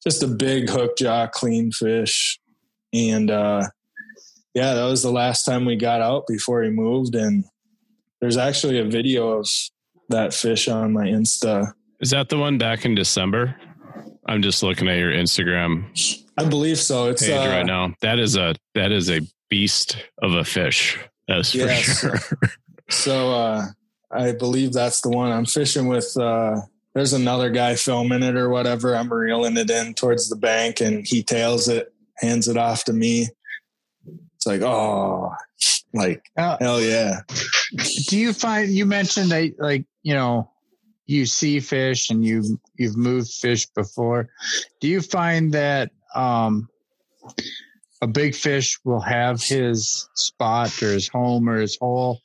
just 0.03 0.23
a 0.23 0.27
big 0.27 0.69
hook 0.69 0.97
jaw, 0.97 1.27
clean 1.27 1.71
fish. 1.71 2.39
And, 2.93 3.31
uh, 3.31 3.67
yeah, 4.57 4.73
that 4.73 4.85
was 4.85 5.03
the 5.03 5.11
last 5.11 5.43
time 5.43 5.65
we 5.65 5.75
got 5.75 6.01
out 6.01 6.25
before 6.27 6.63
he 6.63 6.71
moved. 6.71 7.13
And 7.13 7.45
there's 8.19 8.37
actually 8.37 8.79
a 8.79 8.85
video 8.85 9.29
of 9.37 9.47
that 10.09 10.33
fish 10.33 10.67
on 10.67 10.93
my 10.93 11.05
Insta. 11.05 11.73
Is 11.99 12.09
that 12.09 12.29
the 12.29 12.39
one 12.39 12.57
back 12.57 12.83
in 12.83 12.95
December? 12.95 13.55
I'm 14.27 14.41
just 14.41 14.63
looking 14.63 14.87
at 14.87 14.97
your 14.97 15.11
Instagram 15.11 15.85
I 16.39 16.45
believe 16.45 16.79
so. 16.79 17.09
It's 17.09 17.21
page 17.23 17.31
uh, 17.47 17.49
right 17.49 17.65
now. 17.65 17.93
That 18.01 18.17
is 18.19 18.35
a 18.35 18.55
that 18.73 18.91
is 18.91 19.09
a 19.11 19.21
beast 19.49 19.97
of 20.23 20.33
a 20.33 20.43
fish. 20.43 20.97
That's 21.27 21.51
for 21.51 21.57
Yes. 21.59 21.99
sure. 21.99 22.19
So 22.89 23.31
uh, 23.33 23.65
I 24.11 24.31
believe 24.31 24.71
that's 24.73 25.01
the 25.01 25.09
one. 25.09 25.31
I'm 25.31 25.45
fishing 25.45 25.87
with. 25.87 26.15
uh 26.17 26.61
There's 26.95 27.13
another 27.13 27.49
guy 27.51 27.75
filming 27.75 28.23
it 28.23 28.35
or 28.37 28.49
whatever. 28.49 28.95
I'm 28.95 29.11
reeling 29.11 29.57
it 29.57 29.69
in 29.69 29.93
towards 29.93 30.29
the 30.29 30.35
bank, 30.37 30.79
and 30.81 31.05
he 31.05 31.21
tails 31.21 31.67
it, 31.67 31.93
hands 32.17 32.47
it 32.47 32.55
off 32.57 32.85
to 32.85 32.93
me. 32.93 33.27
Like, 34.47 34.61
oh, 34.61 35.31
like 35.93 36.23
Uh, 36.37 36.57
hell 36.59 36.81
yeah. 36.81 37.21
do 38.07 38.17
you 38.17 38.33
find 38.33 38.69
you 38.71 38.85
mentioned 38.85 39.29
that 39.31 39.53
like 39.59 39.85
you 40.03 40.13
know 40.13 40.49
you 41.05 41.25
see 41.25 41.59
fish 41.59 42.09
and 42.09 42.23
you 42.25 42.59
you've 42.77 42.97
moved 42.97 43.31
fish 43.31 43.65
before 43.67 44.29
do 44.81 44.87
you 44.87 45.01
find 45.01 45.53
that 45.53 45.91
um 46.15 46.67
a 48.01 48.07
big 48.07 48.35
fish 48.35 48.77
will 48.83 48.99
have 48.99 49.41
his 49.41 50.07
spot 50.15 50.71
or 50.83 50.91
his 50.91 51.07
home 51.07 51.49
or 51.49 51.57
his 51.59 51.77
hole 51.81 52.21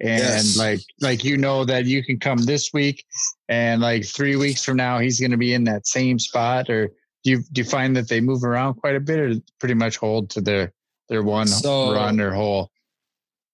and 0.00 0.20
Yes. 0.20 0.56
like 0.56 0.80
like 1.00 1.24
you 1.24 1.36
know 1.36 1.64
that 1.64 1.84
you 1.86 2.04
can 2.04 2.18
come 2.20 2.38
this 2.38 2.70
week 2.72 3.04
and 3.48 3.80
like 3.80 4.04
three 4.04 4.36
weeks 4.36 4.62
from 4.64 4.76
now 4.76 4.98
he's 4.98 5.18
going 5.18 5.32
to 5.32 5.36
be 5.36 5.52
in 5.52 5.64
that 5.64 5.86
same 5.86 6.18
spot 6.18 6.70
or 6.70 6.88
do 7.24 7.30
you 7.32 7.42
do 7.52 7.62
you 7.62 7.64
find 7.64 7.96
that 7.96 8.08
they 8.08 8.20
move 8.20 8.44
around 8.44 8.74
quite 8.74 8.94
a 8.96 9.00
bit 9.00 9.18
or 9.18 9.34
pretty 9.58 9.74
much 9.74 9.96
hold 9.96 10.30
to 10.30 10.40
their 10.40 10.72
their 11.08 11.22
one 11.22 11.46
So- 11.46 11.92
run 11.92 12.20
or 12.20 12.32
hole 12.32 12.70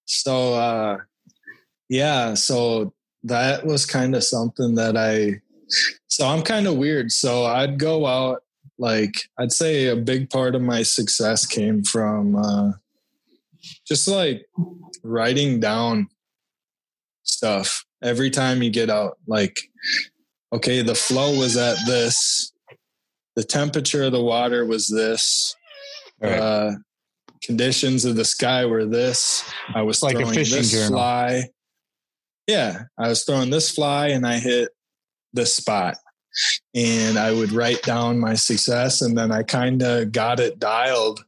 So 0.05 0.55
uh 0.55 0.99
yeah, 1.89 2.35
so 2.35 2.93
that 3.25 3.67
was 3.67 3.85
kind 3.87 4.15
of 4.17 4.25
something 4.25 4.75
that 4.77 4.97
I 4.97 5.41
so 6.09 6.27
I'm 6.27 6.43
kind 6.43 6.67
of 6.67 6.77
weird. 6.77 7.13
So 7.13 7.45
I'd 7.45 7.79
go 7.79 8.07
out 8.07 8.43
like 8.79 9.15
I'd 9.39 9.53
say 9.53 9.87
a 9.87 9.97
big 9.97 10.29
part 10.31 10.55
of 10.55 10.63
my 10.63 10.83
success 10.83 11.47
came 11.47 11.85
from 11.85 12.37
uh 12.37 12.73
just 13.87 14.09
like 14.09 14.47
writing 15.05 15.61
down 15.61 16.09
stuff 17.23 17.85
every 18.03 18.31
time 18.31 18.63
you 18.63 18.71
get 18.71 18.91
out 18.91 19.19
like 19.27 19.61
okay, 20.53 20.83
the 20.83 20.95
flow 20.95 21.39
was 21.39 21.57
at 21.57 21.77
this, 21.87 22.53
the 23.37 23.45
temperature 23.45 24.03
of 24.03 24.13
the 24.13 24.23
water 24.23 24.67
was 24.67 24.89
this, 24.89 25.55
Right. 26.21 26.39
uh 26.39 26.71
conditions 27.45 28.05
of 28.05 28.17
the 28.17 28.25
sky 28.25 28.65
were 28.65 28.87
this. 28.87 29.45
I 29.75 29.83
was 29.83 30.03
Like 30.03 30.15
a 30.17 30.19
throwing 30.21 30.35
fishing 30.35 30.59
this 30.59 30.73
journal. 30.73 30.91
fly. 30.91 31.45
Yeah, 32.47 32.83
I 32.99 33.09
was 33.09 33.25
throwing 33.25 33.51
this 33.51 33.71
fly 33.71 34.09
and 34.09 34.27
I 34.27 34.39
hit 34.39 34.71
this 35.33 35.55
spot. 35.55 35.97
And 36.75 37.19
I 37.19 37.33
would 37.33 37.53
write 37.53 37.83
down 37.83 38.19
my 38.19 38.35
success 38.35 39.03
and 39.03 39.17
then 39.17 39.31
I 39.31 39.43
kind 39.43 39.83
of 39.83 40.13
got 40.13 40.41
it 40.41 40.59
dialed 40.59 41.25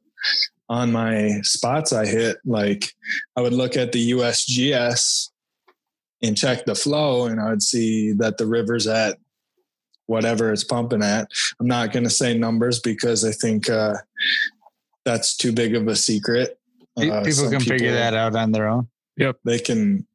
on 0.69 0.93
my 0.93 1.41
spots 1.43 1.93
I 1.93 2.07
hit. 2.07 2.39
Like 2.45 2.91
I 3.37 3.43
would 3.43 3.53
look 3.53 3.77
at 3.77 3.93
the 3.93 4.13
USGS 4.13 5.29
and 6.23 6.37
check 6.37 6.65
the 6.65 6.75
flow 6.75 7.27
and 7.27 7.39
I 7.39 7.51
would 7.51 7.63
see 7.63 8.13
that 8.13 8.39
the 8.39 8.47
river's 8.47 8.87
at 8.87 9.19
whatever 10.07 10.53
it's 10.53 10.65
pumping 10.65 11.03
at. 11.03 11.29
I'm 11.61 11.67
not 11.67 11.93
going 11.93 12.05
to 12.05 12.11
say 12.11 12.37
numbers 12.37 12.81
because 12.81 13.25
I 13.25 13.33
think 13.33 13.69
uh, 13.69 13.95
that's 15.05 15.37
too 15.37 15.53
big 15.53 15.75
of 15.75 15.87
a 15.89 15.97
secret. 15.97 16.59
Uh, 16.97 17.23
people 17.23 17.33
some 17.33 17.51
can 17.51 17.61
figure 17.61 17.93
that 17.93 18.15
out 18.15 18.37
on 18.37 18.53
their 18.53 18.69
own 18.69 18.87
Yep. 19.17 19.39
they 19.45 19.59
can 19.59 20.07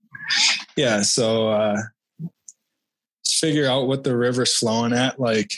yeah 0.78 1.02
so 1.02 1.49
uh 1.49 1.82
figure 3.26 3.68
out 3.68 3.88
what 3.88 4.03
the 4.06 4.16
river's 4.16 4.56
flowing 4.56 4.94
at 4.94 5.20
like 5.20 5.52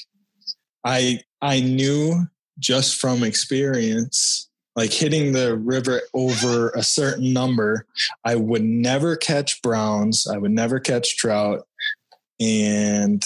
i 0.83 1.19
i 1.41 1.59
knew 1.59 2.25
just 2.57 2.99
from 2.99 3.23
experience 3.23 4.49
like 4.75 4.91
hitting 4.91 5.33
the 5.33 5.57
river 5.57 6.01
over 6.15 6.69
a 6.71 6.81
certain 6.81 7.33
number 7.33 7.85
i 8.25 8.35
would 8.35 8.63
never 8.63 9.15
catch 9.15 9.61
browns 9.61 10.25
i 10.25 10.37
would 10.37 10.51
never 10.51 10.79
catch 10.79 11.17
trout 11.17 11.67
and 12.39 13.23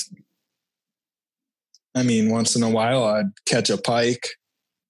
i 1.95 2.03
mean 2.03 2.29
once 2.29 2.57
in 2.57 2.63
a 2.63 2.69
while 2.69 3.05
i'd 3.05 3.31
catch 3.45 3.69
a 3.69 3.77
pike 3.77 4.27
or 4.27 4.44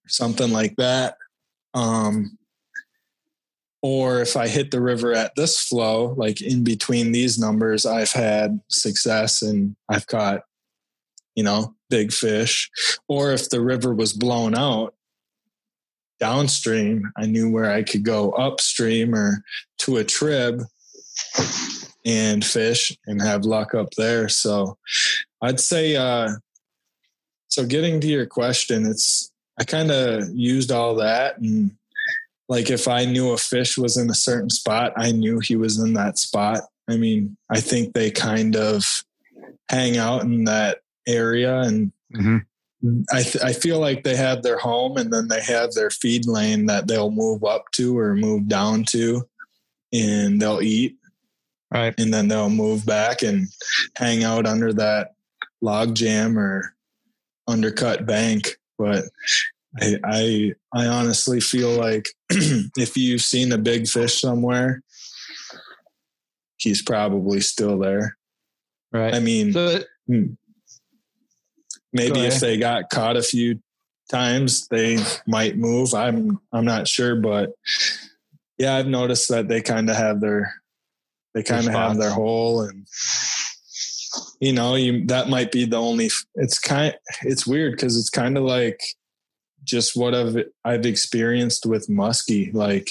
something 0.06 0.52
like 0.52 0.76
that 0.76 1.16
um 1.74 2.38
or 3.82 4.20
if 4.20 4.36
I 4.36 4.48
hit 4.48 4.72
the 4.72 4.80
river 4.80 5.12
at 5.12 5.36
this 5.36 5.62
flow, 5.62 6.14
like 6.16 6.40
in 6.40 6.64
between 6.64 7.12
these 7.12 7.38
numbers, 7.38 7.86
I've 7.86 8.10
had 8.10 8.58
success 8.68 9.42
and 9.42 9.76
I've 9.88 10.08
caught, 10.08 10.40
you 11.36 11.44
know, 11.44 11.76
big 11.88 12.12
fish. 12.12 12.68
Or 13.06 13.32
if 13.32 13.48
the 13.48 13.60
river 13.60 13.94
was 13.94 14.12
blown 14.12 14.56
out 14.56 14.94
downstream, 16.18 17.12
I 17.16 17.26
knew 17.26 17.48
where 17.48 17.70
I 17.70 17.84
could 17.84 18.04
go 18.04 18.32
upstream 18.32 19.14
or 19.14 19.44
to 19.80 19.98
a 19.98 20.04
trib 20.04 20.62
and 22.04 22.44
fish 22.44 22.96
and 23.06 23.22
have 23.22 23.44
luck 23.44 23.72
up 23.72 23.90
there. 23.96 24.28
So 24.28 24.78
I'd 25.42 25.60
say, 25.60 25.94
uh, 25.94 26.30
so 27.46 27.64
getting 27.64 28.00
to 28.00 28.08
your 28.08 28.26
question, 28.26 28.84
it's, 28.84 29.30
I 29.58 29.64
kind 29.64 29.90
of 29.90 30.28
used 30.34 30.70
all 30.70 30.96
that 30.96 31.38
and 31.38 31.70
like 32.48 32.70
if 32.70 32.86
I 32.86 33.04
knew 33.04 33.32
a 33.32 33.38
fish 33.38 33.76
was 33.76 33.96
in 33.96 34.08
a 34.08 34.14
certain 34.14 34.50
spot, 34.50 34.92
I 34.96 35.10
knew 35.10 35.40
he 35.40 35.56
was 35.56 35.78
in 35.78 35.94
that 35.94 36.18
spot. 36.18 36.60
I 36.88 36.96
mean, 36.96 37.36
I 37.50 37.60
think 37.60 37.92
they 37.92 38.10
kind 38.10 38.54
of 38.54 38.84
hang 39.68 39.96
out 39.96 40.22
in 40.22 40.44
that 40.44 40.78
area 41.08 41.60
and 41.60 41.92
mm-hmm. 42.14 42.38
I, 43.12 43.22
th- 43.22 43.42
I 43.42 43.52
feel 43.52 43.80
like 43.80 44.04
they 44.04 44.14
have 44.14 44.42
their 44.42 44.58
home 44.58 44.96
and 44.96 45.12
then 45.12 45.26
they 45.26 45.40
have 45.40 45.72
their 45.72 45.90
feed 45.90 46.26
lane 46.26 46.66
that 46.66 46.86
they'll 46.86 47.10
move 47.10 47.42
up 47.42 47.64
to 47.72 47.98
or 47.98 48.14
move 48.14 48.48
down 48.48 48.84
to 48.90 49.28
and 49.92 50.40
they'll 50.40 50.62
eat 50.62 50.96
right 51.72 51.94
and 51.98 52.14
then 52.14 52.28
they'll 52.28 52.50
move 52.50 52.86
back 52.86 53.22
and 53.22 53.48
hang 53.96 54.22
out 54.22 54.46
under 54.46 54.72
that 54.72 55.14
log 55.60 55.96
jam 55.96 56.38
or 56.38 56.74
undercut 57.48 58.06
bank. 58.06 58.56
But 58.78 59.04
I, 59.80 59.96
I, 60.04 60.52
I 60.72 60.86
honestly 60.86 61.40
feel 61.40 61.70
like 61.70 62.08
if 62.30 62.96
you've 62.96 63.20
seen 63.20 63.52
a 63.52 63.58
big 63.58 63.86
fish 63.86 64.20
somewhere, 64.20 64.82
he's 66.56 66.82
probably 66.82 67.40
still 67.40 67.78
there. 67.78 68.16
right 68.92 69.14
I 69.14 69.20
mean, 69.20 69.52
so 69.52 69.80
hmm, 70.06 70.32
maybe 71.92 72.20
if 72.20 72.40
they 72.40 72.58
got 72.58 72.90
caught 72.90 73.16
a 73.16 73.22
few 73.22 73.60
times, 74.10 74.68
they 74.68 74.98
might 75.26 75.56
move. 75.56 75.94
I'm, 75.94 76.40
I'm 76.52 76.64
not 76.64 76.88
sure, 76.88 77.16
but 77.16 77.50
yeah, 78.58 78.76
I've 78.76 78.86
noticed 78.86 79.28
that 79.30 79.48
they 79.48 79.60
kind 79.60 79.90
of 79.90 79.96
have 79.96 80.20
their, 80.20 80.54
they 81.34 81.42
kind 81.42 81.66
of 81.66 81.72
have 81.74 81.98
their 81.98 82.10
hole 82.10 82.62
and 82.62 82.86
you 84.40 84.52
know 84.52 84.74
you 84.74 85.04
that 85.06 85.28
might 85.28 85.52
be 85.52 85.64
the 85.64 85.76
only 85.76 86.10
it's 86.34 86.58
kind 86.58 86.94
it's 87.22 87.46
weird 87.46 87.72
because 87.72 87.98
it's 87.98 88.10
kind 88.10 88.36
of 88.36 88.44
like 88.44 88.80
just 89.64 89.96
what 89.96 90.14
I've 90.14 90.36
I've 90.64 90.86
experienced 90.86 91.66
with 91.66 91.88
muskie 91.88 92.52
like 92.54 92.90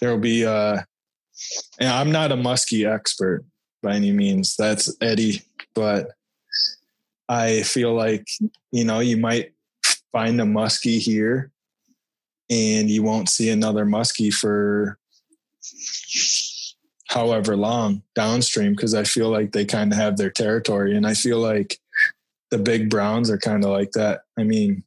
there'll 0.00 0.18
be 0.18 0.44
uh 0.44 0.82
and 1.78 1.88
I'm 1.88 2.10
not 2.10 2.32
a 2.32 2.36
muskie 2.36 2.90
expert 2.90 3.44
by 3.82 3.94
any 3.94 4.12
means 4.12 4.56
that's 4.56 4.94
Eddie 5.00 5.42
but 5.74 6.10
I 7.28 7.62
feel 7.62 7.94
like 7.94 8.26
you 8.72 8.84
know 8.84 9.00
you 9.00 9.16
might 9.16 9.52
find 10.12 10.40
a 10.40 10.44
muskie 10.44 10.98
here 10.98 11.52
and 12.50 12.88
you 12.88 13.02
won't 13.02 13.28
see 13.28 13.50
another 13.50 13.84
muskie 13.84 14.32
for 14.32 14.98
however 17.08 17.56
long 17.56 18.02
downstream 18.14 18.72
because 18.72 18.94
I 18.94 19.04
feel 19.04 19.30
like 19.30 19.52
they 19.52 19.64
kind 19.64 19.92
of 19.92 19.98
have 19.98 20.16
their 20.16 20.30
territory. 20.30 20.96
And 20.96 21.06
I 21.06 21.14
feel 21.14 21.38
like 21.38 21.78
the 22.50 22.58
big 22.58 22.90
browns 22.90 23.30
are 23.30 23.38
kind 23.38 23.64
of 23.64 23.70
like 23.70 23.92
that. 23.92 24.22
I 24.38 24.44
mean, 24.44 24.84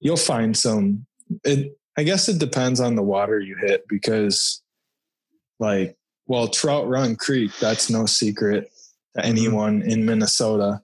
you'll 0.00 0.16
find 0.16 0.56
some, 0.56 1.06
it, 1.44 1.78
I 1.96 2.04
guess 2.04 2.28
it 2.28 2.38
depends 2.38 2.80
on 2.80 2.94
the 2.94 3.02
water 3.02 3.38
you 3.38 3.56
hit 3.56 3.86
because, 3.88 4.62
like, 5.58 5.96
well, 6.26 6.48
Trout 6.48 6.86
Run 6.88 7.16
Creek, 7.16 7.50
that's 7.60 7.90
no 7.90 8.06
secret 8.06 8.70
to 9.16 9.22
mm-hmm. 9.22 9.28
anyone 9.28 9.82
in 9.82 10.06
Minnesota. 10.06 10.80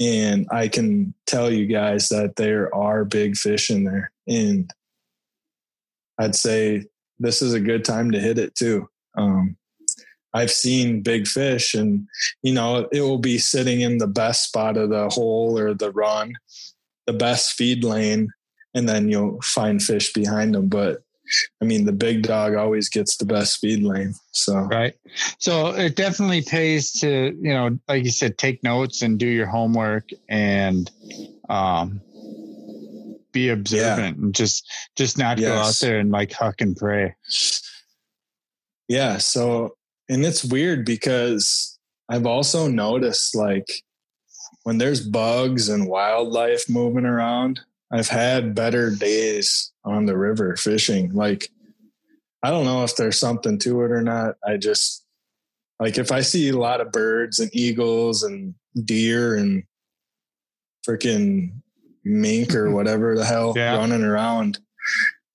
And 0.00 0.46
I 0.50 0.68
can 0.68 1.14
tell 1.26 1.52
you 1.52 1.66
guys 1.66 2.08
that 2.08 2.36
there 2.36 2.74
are 2.74 3.04
big 3.04 3.36
fish 3.36 3.70
in 3.70 3.84
there. 3.84 4.10
And 4.26 4.70
I'd 6.18 6.34
say 6.34 6.86
this 7.18 7.42
is 7.42 7.52
a 7.52 7.60
good 7.60 7.84
time 7.84 8.10
to 8.12 8.20
hit 8.20 8.38
it 8.38 8.54
too. 8.54 8.88
Um, 9.16 9.56
I've 10.32 10.50
seen 10.50 11.02
big 11.02 11.28
fish, 11.28 11.74
and 11.74 12.06
you 12.42 12.52
know 12.52 12.88
it 12.90 13.00
will 13.00 13.18
be 13.18 13.38
sitting 13.38 13.80
in 13.80 13.98
the 13.98 14.08
best 14.08 14.48
spot 14.48 14.76
of 14.76 14.90
the 14.90 15.08
hole 15.08 15.58
or 15.58 15.74
the 15.74 15.92
run, 15.92 16.32
the 17.06 17.12
best 17.12 17.52
feed 17.52 17.84
lane, 17.84 18.28
and 18.74 18.88
then 18.88 19.08
you'll 19.08 19.40
find 19.42 19.82
fish 19.82 20.12
behind 20.12 20.54
them. 20.54 20.68
But 20.68 21.02
I 21.62 21.64
mean, 21.64 21.86
the 21.86 21.92
big 21.92 22.22
dog 22.22 22.54
always 22.54 22.88
gets 22.88 23.16
the 23.16 23.26
best 23.26 23.58
feed 23.58 23.82
lane. 23.82 24.14
So 24.32 24.54
right 24.54 24.94
so 25.38 25.68
it 25.68 25.96
definitely 25.96 26.42
pays 26.42 26.92
to 26.92 27.36
you 27.40 27.54
know 27.54 27.78
like 27.88 28.04
you 28.04 28.10
said 28.10 28.36
take 28.36 28.62
notes 28.62 29.02
and 29.02 29.18
do 29.18 29.26
your 29.26 29.46
homework 29.46 30.08
and 30.28 30.90
um 31.48 32.00
be 33.32 33.48
observant 33.48 34.16
and 34.18 34.34
just 34.34 34.70
just 34.96 35.18
not 35.18 35.38
go 35.38 35.54
out 35.54 35.76
there 35.80 35.98
and 35.98 36.10
like 36.10 36.32
huck 36.32 36.60
and 36.60 36.76
pray 36.76 37.14
yeah, 38.88 39.18
so 39.18 39.76
and 40.08 40.24
it's 40.24 40.44
weird 40.44 40.84
because 40.84 41.78
I've 42.08 42.26
also 42.26 42.68
noticed 42.68 43.34
like 43.34 43.82
when 44.64 44.78
there's 44.78 45.06
bugs 45.06 45.68
and 45.68 45.88
wildlife 45.88 46.68
moving 46.68 47.04
around, 47.06 47.60
I've 47.92 48.08
had 48.08 48.54
better 48.54 48.90
days 48.90 49.72
on 49.84 50.06
the 50.06 50.16
river 50.16 50.56
fishing. 50.56 51.12
Like, 51.12 51.48
I 52.42 52.50
don't 52.50 52.64
know 52.64 52.84
if 52.84 52.96
there's 52.96 53.18
something 53.18 53.58
to 53.60 53.82
it 53.82 53.90
or 53.90 54.02
not. 54.02 54.36
I 54.46 54.56
just 54.56 55.04
like 55.80 55.98
if 55.98 56.12
I 56.12 56.20
see 56.20 56.48
a 56.48 56.58
lot 56.58 56.80
of 56.80 56.92
birds 56.92 57.40
and 57.40 57.50
eagles 57.54 58.22
and 58.22 58.54
deer 58.84 59.34
and 59.34 59.64
freaking 60.86 61.52
mink 62.04 62.54
or 62.54 62.66
mm-hmm. 62.66 62.74
whatever 62.74 63.16
the 63.16 63.24
hell 63.24 63.54
Yeah. 63.56 63.76
running 63.76 64.04
around, 64.04 64.58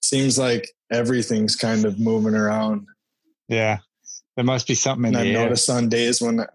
seems 0.01 0.37
like 0.37 0.69
everything's 0.91 1.55
kind 1.55 1.85
of 1.85 1.99
moving 1.99 2.35
around. 2.35 2.85
Yeah. 3.49 3.79
There 4.35 4.45
must 4.45 4.67
be 4.67 4.75
something 4.75 5.11
in 5.11 5.15
And 5.19 5.25
the 5.25 5.31
I've 5.31 5.35
air. 5.35 5.43
noticed 5.43 5.69
on 5.69 5.89
days 5.89 6.21
when 6.21 6.45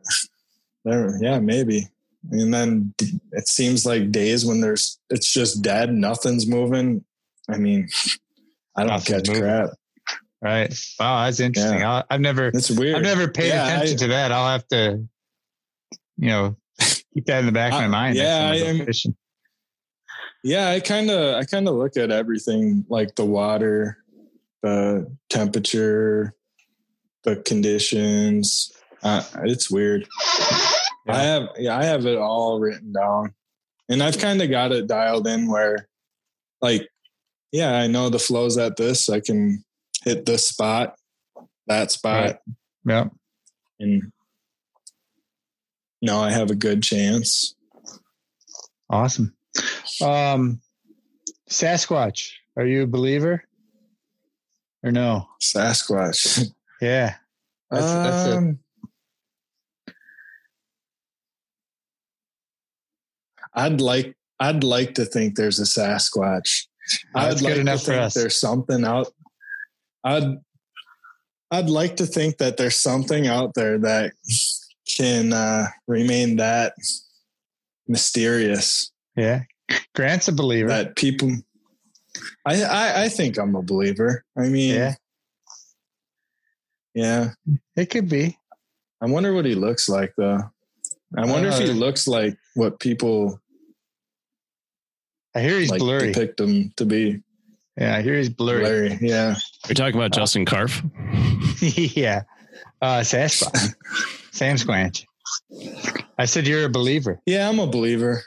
there, 0.84 1.18
yeah, 1.20 1.38
maybe. 1.40 1.88
And 2.30 2.54
then 2.54 2.94
it 3.32 3.46
seems 3.48 3.84
like 3.84 4.10
days 4.10 4.46
when 4.46 4.60
there's, 4.62 4.98
it's 5.10 5.30
just 5.30 5.60
dead, 5.62 5.92
nothing's 5.92 6.46
moving. 6.46 7.04
I 7.50 7.58
mean, 7.58 7.88
I 8.76 8.82
don't 8.84 8.92
Nothing's 8.92 9.08
catch 9.08 9.28
moving. 9.28 9.42
crap. 9.42 9.70
Right. 10.40 10.78
Wow, 10.98 11.24
that's 11.24 11.40
interesting. 11.40 11.80
Yeah. 11.80 11.92
I, 11.96 12.04
I've 12.10 12.20
never 12.20 12.48
It's 12.48 12.70
weird. 12.70 12.96
I've 12.96 13.02
never 13.02 13.28
paid 13.28 13.48
Yeah, 13.48 13.66
attention 13.66 13.96
I- 13.96 13.98
to 13.98 14.06
that. 14.08 14.32
I'll 14.32 14.48
have 14.48 14.66
to, 14.68 15.06
you 16.16 16.28
know, 16.28 16.56
keep 17.12 17.26
that 17.26 17.40
in 17.40 17.46
the 17.46 17.52
back 17.52 17.72
of 17.72 17.80
my 17.80 17.88
mind. 17.88 18.16
yeah, 18.16 18.50
I 18.50 18.56
am- 18.56 18.86
Yeah, 20.42 20.68
I 20.70 20.80
kind 20.80 21.10
of, 21.10 21.34
I 21.36 21.44
kind 21.44 21.68
of 21.68 21.74
look 21.74 21.96
at 21.96 22.10
everything 22.10 22.84
like 22.88 23.14
the 23.16 23.24
water, 23.24 23.98
the 24.62 25.10
temperature, 25.30 26.34
the 27.24 27.36
conditions. 27.36 28.72
Uh, 29.02 29.22
it's 29.44 29.70
weird. 29.70 30.06
I 31.09 31.22
have, 31.22 31.48
yeah, 31.59 31.76
I 31.76 31.84
have 31.84 32.06
it 32.06 32.16
all 32.16 32.60
written 32.60 32.92
down, 32.92 33.34
and 33.88 34.02
I've 34.02 34.18
kind 34.18 34.40
of 34.40 34.51
got 34.51 34.72
it 34.72 34.86
dialed 34.86 35.26
in 35.26 35.51
where, 35.51 35.88
like, 36.62 36.88
yeah, 37.52 37.76
I 37.76 37.86
know 37.86 38.09
the 38.09 38.18
flows 38.18 38.56
at 38.56 38.76
this. 38.76 39.09
I 39.09 39.20
can 39.20 39.62
hit 40.05 40.24
this 40.24 40.48
spot, 40.48 40.96
that 41.66 41.90
spot, 41.90 42.38
Yep. 42.86 43.10
and 43.80 44.12
know 46.01 46.20
I 46.20 46.30
have 46.30 46.51
a 46.51 46.55
good 46.55 46.82
chance. 46.82 47.55
Awesome. 48.90 49.34
Um, 50.02 50.60
Sasquatch, 51.51 52.30
are 52.56 52.66
you 52.66 52.82
a 52.82 52.86
believer 52.86 53.44
or 54.82 54.90
no? 54.92 55.28
Sasquatch. 55.42 56.51
Yeah. 56.85 57.15
That's, 57.70 57.86
that's 57.86 58.27
a, 58.28 58.36
Um, 58.36 58.59
I'd 63.55 63.81
like 63.81 64.16
I'd 64.40 64.65
like 64.65 64.94
to 64.94 65.05
think 65.05 65.36
there's 65.36 65.61
a 65.61 65.62
Sasquatch. 65.62 66.66
That's 67.15 67.36
I'd 67.36 67.39
good 67.39 67.44
like 67.44 67.56
enough 67.59 67.81
to 67.81 67.85
for 67.85 67.90
think 67.93 68.02
us. 68.02 68.15
there's 68.15 68.40
something 68.40 68.85
out. 68.85 69.09
I'd 70.02 70.36
I'd 71.51 71.70
like 71.70 71.97
to 71.97 72.06
think 72.06 72.39
that 72.39 72.56
there's 72.56 72.77
something 72.77 73.27
out 73.28 73.55
there 73.55 73.78
that 73.78 74.12
can 74.97 75.32
uh, 75.32 75.69
remain 75.86 76.36
that 76.36 76.74
mysterious 77.89 78.93
yeah. 79.16 79.43
Grant's 79.94 80.28
a 80.28 80.32
believer. 80.32 80.69
that 80.69 80.97
people. 80.97 81.32
I, 82.44 82.62
I 82.62 83.02
I 83.05 83.09
think 83.09 83.39
I'm 83.39 83.55
a 83.55 83.62
believer. 83.62 84.24
I 84.36 84.48
mean, 84.48 84.74
yeah. 84.74 84.94
Yeah. 86.94 87.30
It 87.76 87.86
could 87.90 88.08
be. 88.08 88.38
I 89.00 89.06
wonder 89.06 89.32
what 89.34 89.44
he 89.44 89.54
looks 89.54 89.88
like 89.88 90.12
though. 90.16 90.40
I 91.16 91.26
wonder 91.26 91.48
if 91.48 91.58
he 91.58 91.70
Uh, 91.70 91.74
looks 91.74 92.06
like 92.08 92.36
what 92.54 92.80
people 92.80 93.40
I 95.34 95.40
hear 95.40 95.58
he's 95.58 95.70
like 95.70 95.80
blurry. 95.80 96.12
depict 96.12 96.40
him 96.40 96.72
to 96.76 96.84
be. 96.86 97.20
Yeah, 97.76 97.96
I 97.96 98.02
hear 98.02 98.16
he's 98.16 98.28
blurry. 98.28 98.62
Larry, 98.64 98.98
yeah. 99.00 99.34
We're 99.68 99.74
talking 99.74 99.96
about 99.96 100.12
Justin 100.12 100.44
Carf. 100.46 100.80
yeah. 101.96 102.22
Uh, 102.80 103.00
Sasquatch. 103.00 103.74
Sam 104.32 104.56
Squanch. 104.56 105.04
I 106.18 106.24
said 106.26 106.46
you're 106.46 106.64
a 106.66 106.68
believer. 106.68 107.20
Yeah, 107.26 107.48
I'm 107.48 107.58
a 107.58 107.66
believer. 107.66 108.22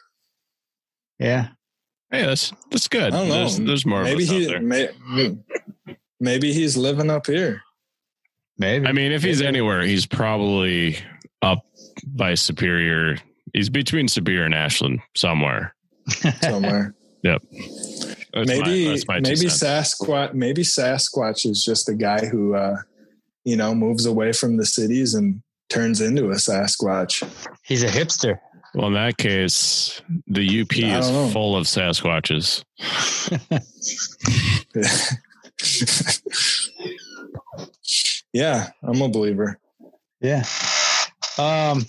Yeah. 1.20 1.50
Hey, 2.12 2.26
that's 2.26 2.52
that's 2.72 2.88
good. 2.88 3.14
I 3.14 3.18
don't 3.20 3.28
know. 3.30 3.34
There's, 3.36 3.58
there's 3.58 3.86
more 3.86 4.04
maybe 4.04 4.24
of 4.24 4.30
us 4.30 4.36
out 4.36 4.40
he 4.40 4.46
there. 4.46 4.62
may, 4.62 4.90
maybe 6.20 6.52
he's 6.54 6.76
living 6.78 7.10
up 7.10 7.26
here. 7.28 7.62
Maybe. 8.58 8.88
I 8.88 8.92
mean, 8.92 9.12
if 9.12 9.24
he's 9.24 9.42
anywhere, 9.42 9.82
he's 9.82 10.06
probably 10.06 10.98
up 11.42 11.66
by 12.06 12.34
Superior. 12.34 13.18
He's 13.54 13.70
between 13.70 14.08
Superior 14.08 14.46
and 14.46 14.54
Ashland 14.54 15.02
somewhere. 15.16 15.76
somewhere. 16.42 16.94
That's 17.24 18.48
maybe 18.48 18.88
my, 18.88 19.16
my 19.16 19.20
maybe. 19.22 19.36
Sasquatch 19.36 20.34
maybe 20.34 20.62
Sasquatch 20.62 21.50
is 21.50 21.64
just 21.64 21.90
a 21.90 21.96
guy 21.96 22.26
who 22.26 22.56
uh 22.56 22.78
you 23.44 23.56
know 23.56 23.74
moves 23.74 24.06
away 24.06 24.32
from 24.32 24.58
the 24.58 24.66
cities 24.66 25.14
and 25.14 25.42
turns 25.70 26.02
into 26.02 26.30
a 26.30 26.36
Sasquatch. 26.36 27.28
he's 27.64 27.84
a 27.84 27.88
hipster. 27.88 28.40
Well, 28.76 28.88
in 28.88 28.94
that 28.94 29.18
case, 29.18 30.02
the 30.28 30.62
UP 30.62 30.78
is 30.78 31.10
know. 31.10 31.30
full 31.30 31.56
of 31.56 31.66
Sasquatches. 31.66 32.64
yeah, 38.38 38.70
I'm 38.84 39.02
a 39.02 39.10
believer. 39.10 39.60
Yeah. 40.22 40.44
Um, 41.40 41.86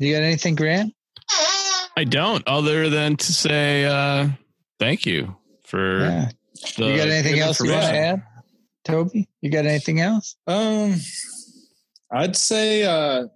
you 0.00 0.12
got 0.12 0.22
anything, 0.22 0.56
Grant? 0.56 0.92
I 1.96 2.02
don't, 2.04 2.42
other 2.48 2.88
than 2.90 3.16
to 3.16 3.32
say 3.32 3.84
uh, 3.84 4.28
thank 4.80 5.06
you 5.06 5.36
for 5.64 6.00
Yeah. 6.00 6.30
the 6.76 6.86
You 6.86 6.96
got 6.96 7.08
anything 7.08 7.38
else 7.38 7.60
you 7.60 7.70
want 7.70 7.84
to 7.84 7.96
add, 7.96 8.22
Toby? 8.84 9.28
You 9.40 9.50
got 9.50 9.66
anything 9.66 10.00
else? 10.00 10.34
Um, 10.48 10.96
I'd 12.10 12.36
say 12.36 12.82
uh, 12.82 13.28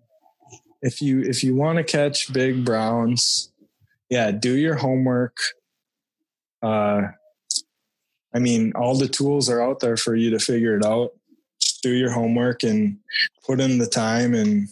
if 0.82 1.00
you 1.00 1.20
if 1.20 1.44
you 1.44 1.54
want 1.54 1.78
to 1.78 1.84
catch 1.84 2.32
big 2.32 2.64
browns, 2.64 3.52
yeah, 4.10 4.32
do 4.32 4.56
your 4.56 4.74
homework. 4.74 5.36
Uh, 6.62 7.02
I 8.34 8.38
mean, 8.40 8.72
all 8.74 8.96
the 8.96 9.06
tools 9.08 9.48
are 9.48 9.62
out 9.62 9.78
there 9.80 9.96
for 9.96 10.16
you 10.16 10.30
to 10.30 10.40
figure 10.40 10.76
it 10.76 10.84
out. 10.84 11.10
Do 11.84 11.90
your 11.92 12.10
homework 12.10 12.62
and 12.62 12.96
put 13.46 13.60
in 13.60 13.76
the 13.76 13.86
time, 13.86 14.32
and 14.32 14.68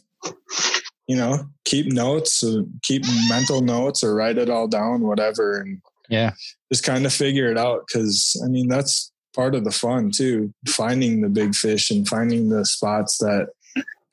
you 1.07 1.15
know, 1.15 1.47
keep 1.67 1.93
notes, 1.93 2.43
uh, 2.43 2.63
keep 2.83 3.03
mental 3.29 3.61
notes, 3.61 4.03
or 4.03 4.15
write 4.15 4.39
it 4.39 4.49
all 4.49 4.67
down, 4.67 5.03
whatever, 5.03 5.61
and 5.61 5.83
Yeah. 6.09 6.33
just 6.73 6.85
kind 6.85 7.05
of 7.05 7.13
figure 7.13 7.51
it 7.51 7.59
out. 7.59 7.85
Because 7.87 8.41
I 8.43 8.49
mean, 8.49 8.67
that's 8.67 9.13
part 9.35 9.55
of 9.55 9.65
the 9.65 9.71
fun 9.73 10.11
too 10.11 10.55
finding 10.67 11.21
the 11.21 11.29
big 11.29 11.55
fish 11.55 11.91
and 11.91 12.09
finding 12.09 12.49
the 12.49 12.65
spots 12.65 13.19
that 13.19 13.49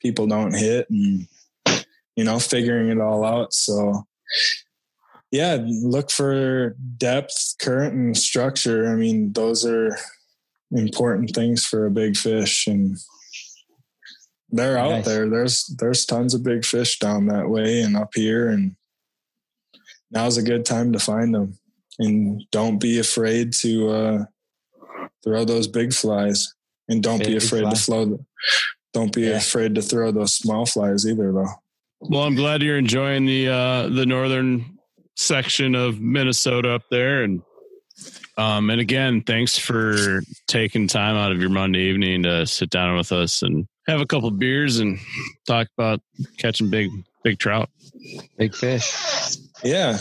people 0.02 0.26
don't 0.26 0.54
hit 0.54 0.88
and 0.90 1.26
you 2.16 2.24
know 2.24 2.38
figuring 2.38 2.88
it 2.90 3.00
all 3.02 3.22
out 3.22 3.52
so 3.52 4.06
yeah 5.30 5.58
look 5.66 6.10
for 6.10 6.74
depth 6.96 7.54
current 7.60 7.92
and 7.92 8.16
structure 8.16 8.88
i 8.90 8.94
mean 8.94 9.30
those 9.34 9.66
are 9.66 9.94
important 10.72 11.34
things 11.34 11.64
for 11.64 11.86
a 11.86 11.90
big 11.90 12.16
fish 12.16 12.66
and 12.66 12.96
they're 14.50 14.78
out 14.78 14.90
Nice. 14.90 15.04
there 15.04 15.28
there's 15.28 15.66
there's 15.78 16.04
tons 16.06 16.34
of 16.34 16.42
big 16.42 16.64
fish 16.64 16.98
down 16.98 17.26
that 17.26 17.48
way 17.48 17.82
and 17.82 17.96
up 17.96 18.10
here 18.14 18.48
and 18.48 18.74
now's 20.10 20.36
a 20.36 20.42
good 20.42 20.64
time 20.64 20.92
to 20.92 20.98
find 20.98 21.34
them 21.34 21.58
and 21.98 22.42
don't 22.50 22.78
be 22.80 22.98
afraid 22.98 23.52
to 23.54 23.90
uh 23.90 24.24
throw 25.24 25.44
those 25.44 25.66
big 25.68 25.92
flies 25.92 26.52
and 26.88 27.02
don't 27.02 27.24
be 27.24 27.36
afraid 27.36 27.62
fly. 27.62 27.70
to 27.70 27.76
flow 27.76 28.24
don't 28.92 29.12
be 29.14 29.22
Yeah. 29.22 29.36
afraid 29.36 29.74
to 29.76 29.82
throw 29.82 30.10
those 30.10 30.34
small 30.34 30.66
flies 30.66 31.06
either 31.06 31.32
though 31.32 31.52
Well, 32.00 32.22
I'm 32.22 32.34
glad 32.34 32.62
you're 32.62 32.78
enjoying 32.78 33.26
the 33.26 33.48
uh, 33.48 33.88
the 33.88 34.06
northern 34.06 34.78
section 35.16 35.74
of 35.74 36.00
Minnesota 36.00 36.70
up 36.72 36.82
there, 36.90 37.22
and 37.24 37.42
um, 38.36 38.70
and 38.70 38.80
again, 38.80 39.22
thanks 39.22 39.58
for 39.58 40.22
taking 40.46 40.86
time 40.88 41.16
out 41.16 41.32
of 41.32 41.40
your 41.40 41.50
Monday 41.50 41.80
evening 41.80 42.22
to 42.24 42.46
sit 42.46 42.70
down 42.70 42.96
with 42.96 43.12
us 43.12 43.42
and 43.42 43.66
have 43.86 44.00
a 44.00 44.06
couple 44.06 44.30
beers 44.30 44.78
and 44.78 44.98
talk 45.46 45.68
about 45.76 46.00
catching 46.38 46.70
big 46.70 46.90
big 47.24 47.38
trout. 47.38 47.68
Big 48.38 48.54
fish. 48.54 48.92
yeah 49.62 49.98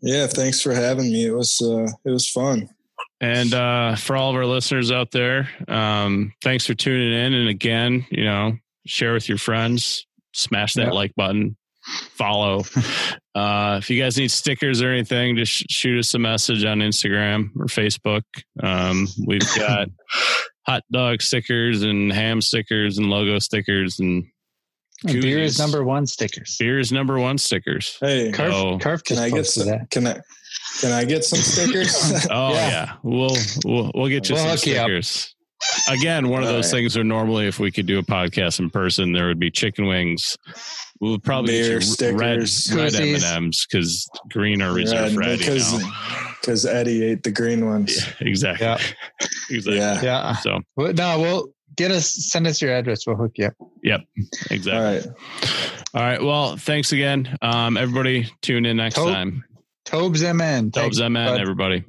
yeah 0.00 0.26
thanks 0.26 0.62
for 0.62 0.72
having 0.72 1.12
me 1.12 1.26
it 1.26 1.32
was 1.34 1.60
uh 1.60 1.86
it 2.06 2.10
was 2.10 2.28
fun 2.30 2.68
And 3.20 3.52
uh, 3.52 3.96
for 3.96 4.16
all 4.16 4.30
of 4.30 4.36
our 4.36 4.46
listeners 4.46 4.90
out 4.90 5.10
there, 5.10 5.48
um, 5.68 6.32
thanks 6.42 6.66
for 6.66 6.74
tuning 6.74 7.12
in. 7.12 7.32
And 7.34 7.48
again, 7.48 8.06
you 8.10 8.24
know, 8.24 8.56
share 8.86 9.12
with 9.14 9.28
your 9.28 9.38
friends, 9.38 10.06
smash 10.32 10.74
that 10.74 10.86
Yeah. 10.88 10.92
like 10.92 11.14
button, 11.16 11.56
follow. 12.12 12.62
uh, 13.34 13.78
if 13.80 13.90
you 13.90 14.00
guys 14.02 14.16
need 14.16 14.30
stickers 14.30 14.82
or 14.82 14.90
anything, 14.90 15.36
just 15.36 15.52
sh- 15.52 15.64
shoot 15.68 15.98
us 15.98 16.14
a 16.14 16.18
message 16.18 16.64
on 16.64 16.78
Instagram 16.78 17.50
or 17.58 17.66
Facebook. 17.66 18.22
Um, 18.62 19.06
we've 19.26 19.40
got 19.56 19.88
hot 20.66 20.82
dog 20.92 21.20
stickers 21.22 21.82
and 21.82 22.12
ham 22.12 22.40
stickers 22.40 22.98
and 22.98 23.08
logo 23.10 23.38
stickers 23.38 23.98
and 24.00 24.24
Beer 25.02 25.40
is 25.40 25.58
number 25.58 25.84
one 25.84 26.06
stickers. 26.06 26.56
Beer 26.58 26.78
is 26.78 26.90
number 26.90 27.18
one 27.18 27.36
stickers. 27.36 27.98
Hey, 28.00 28.32
Carf, 28.32 28.52
Oh, 28.52 28.78
Carf 28.78 29.04
can 29.04 29.18
I 29.18 29.28
get 29.28 29.44
some? 29.44 29.66
that. 29.66 29.90
Can 29.90 30.06
I? 30.06 30.18
Can 30.80 30.92
I 30.92 31.04
get 31.04 31.24
some 31.24 31.38
stickers? 31.42 32.26
Oh 32.30 32.54
Yeah. 32.54 32.68
yeah, 32.68 32.92
we'll 33.02 33.36
we'll 33.66 33.90
we'll 33.94 34.08
get 34.08 34.30
you 34.30 34.34
We'll 34.36 34.44
some 34.44 34.50
hook 34.56 34.66
you 34.66 34.74
stickers. 34.76 35.33
Again, 35.88 36.28
one 36.28 36.42
of 36.42 36.48
those 36.48 36.66
right. 36.72 36.78
things 36.80 36.96
where 36.96 37.04
normally 37.04 37.46
if 37.46 37.58
we 37.58 37.70
could 37.70 37.86
do 37.86 37.98
a 37.98 38.02
podcast 38.02 38.58
in 38.60 38.70
person, 38.70 39.12
there 39.12 39.26
would 39.26 39.38
be 39.38 39.50
chicken 39.50 39.86
wings. 39.86 40.36
We 41.00 41.10
would 41.10 41.22
probably 41.22 41.52
Beer, 41.52 41.80
get 41.80 42.14
red 42.14 42.48
stickers. 42.48 42.72
red 42.74 42.94
M 42.94 43.14
and 43.14 43.24
M's 43.24 43.66
because 43.66 44.08
green 44.30 44.62
are 44.62 44.72
reserved 44.72 45.14
for 45.14 45.22
Eddie 45.22 45.38
because 45.38 45.72
now. 45.80 45.90
because 46.40 46.64
Eddie 46.66 47.04
ate 47.04 47.22
the 47.24 47.32
green 47.32 47.66
ones. 47.66 47.96
Yeah, 47.96 48.12
exactly. 48.28 48.66
Yeah. 48.66 48.78
exactly. 49.50 49.76
Yeah. 49.78 50.02
Yeah. 50.02 50.36
So 50.36 50.60
Well, 50.76 50.92
no, 50.94 51.18
we'll 51.20 51.48
get 51.76 51.90
us 51.90 52.10
send 52.30 52.46
us 52.46 52.62
your 52.62 52.72
address. 52.74 53.06
We'll 53.06 53.16
hook 53.16 53.32
you 53.36 53.46
up. 53.46 53.54
Yep. 53.82 54.00
Exactly. 54.50 54.72
All 54.72 54.82
right. 54.82 55.06
All 55.94 56.02
right. 56.02 56.22
Well, 56.22 56.56
thanks 56.56 56.92
again. 56.92 57.36
Um, 57.42 57.76
everybody 57.76 58.30
tune 58.40 58.64
in 58.64 58.76
next 58.78 58.94
Tobe- 58.94 59.12
time. 59.12 59.44
Tobes 59.84 60.22
MN. 60.22 60.70
Tobes 60.70 60.98
Thanks, 60.98 61.00
MN, 61.00 61.12
bud. 61.26 61.40
everybody. 61.40 61.84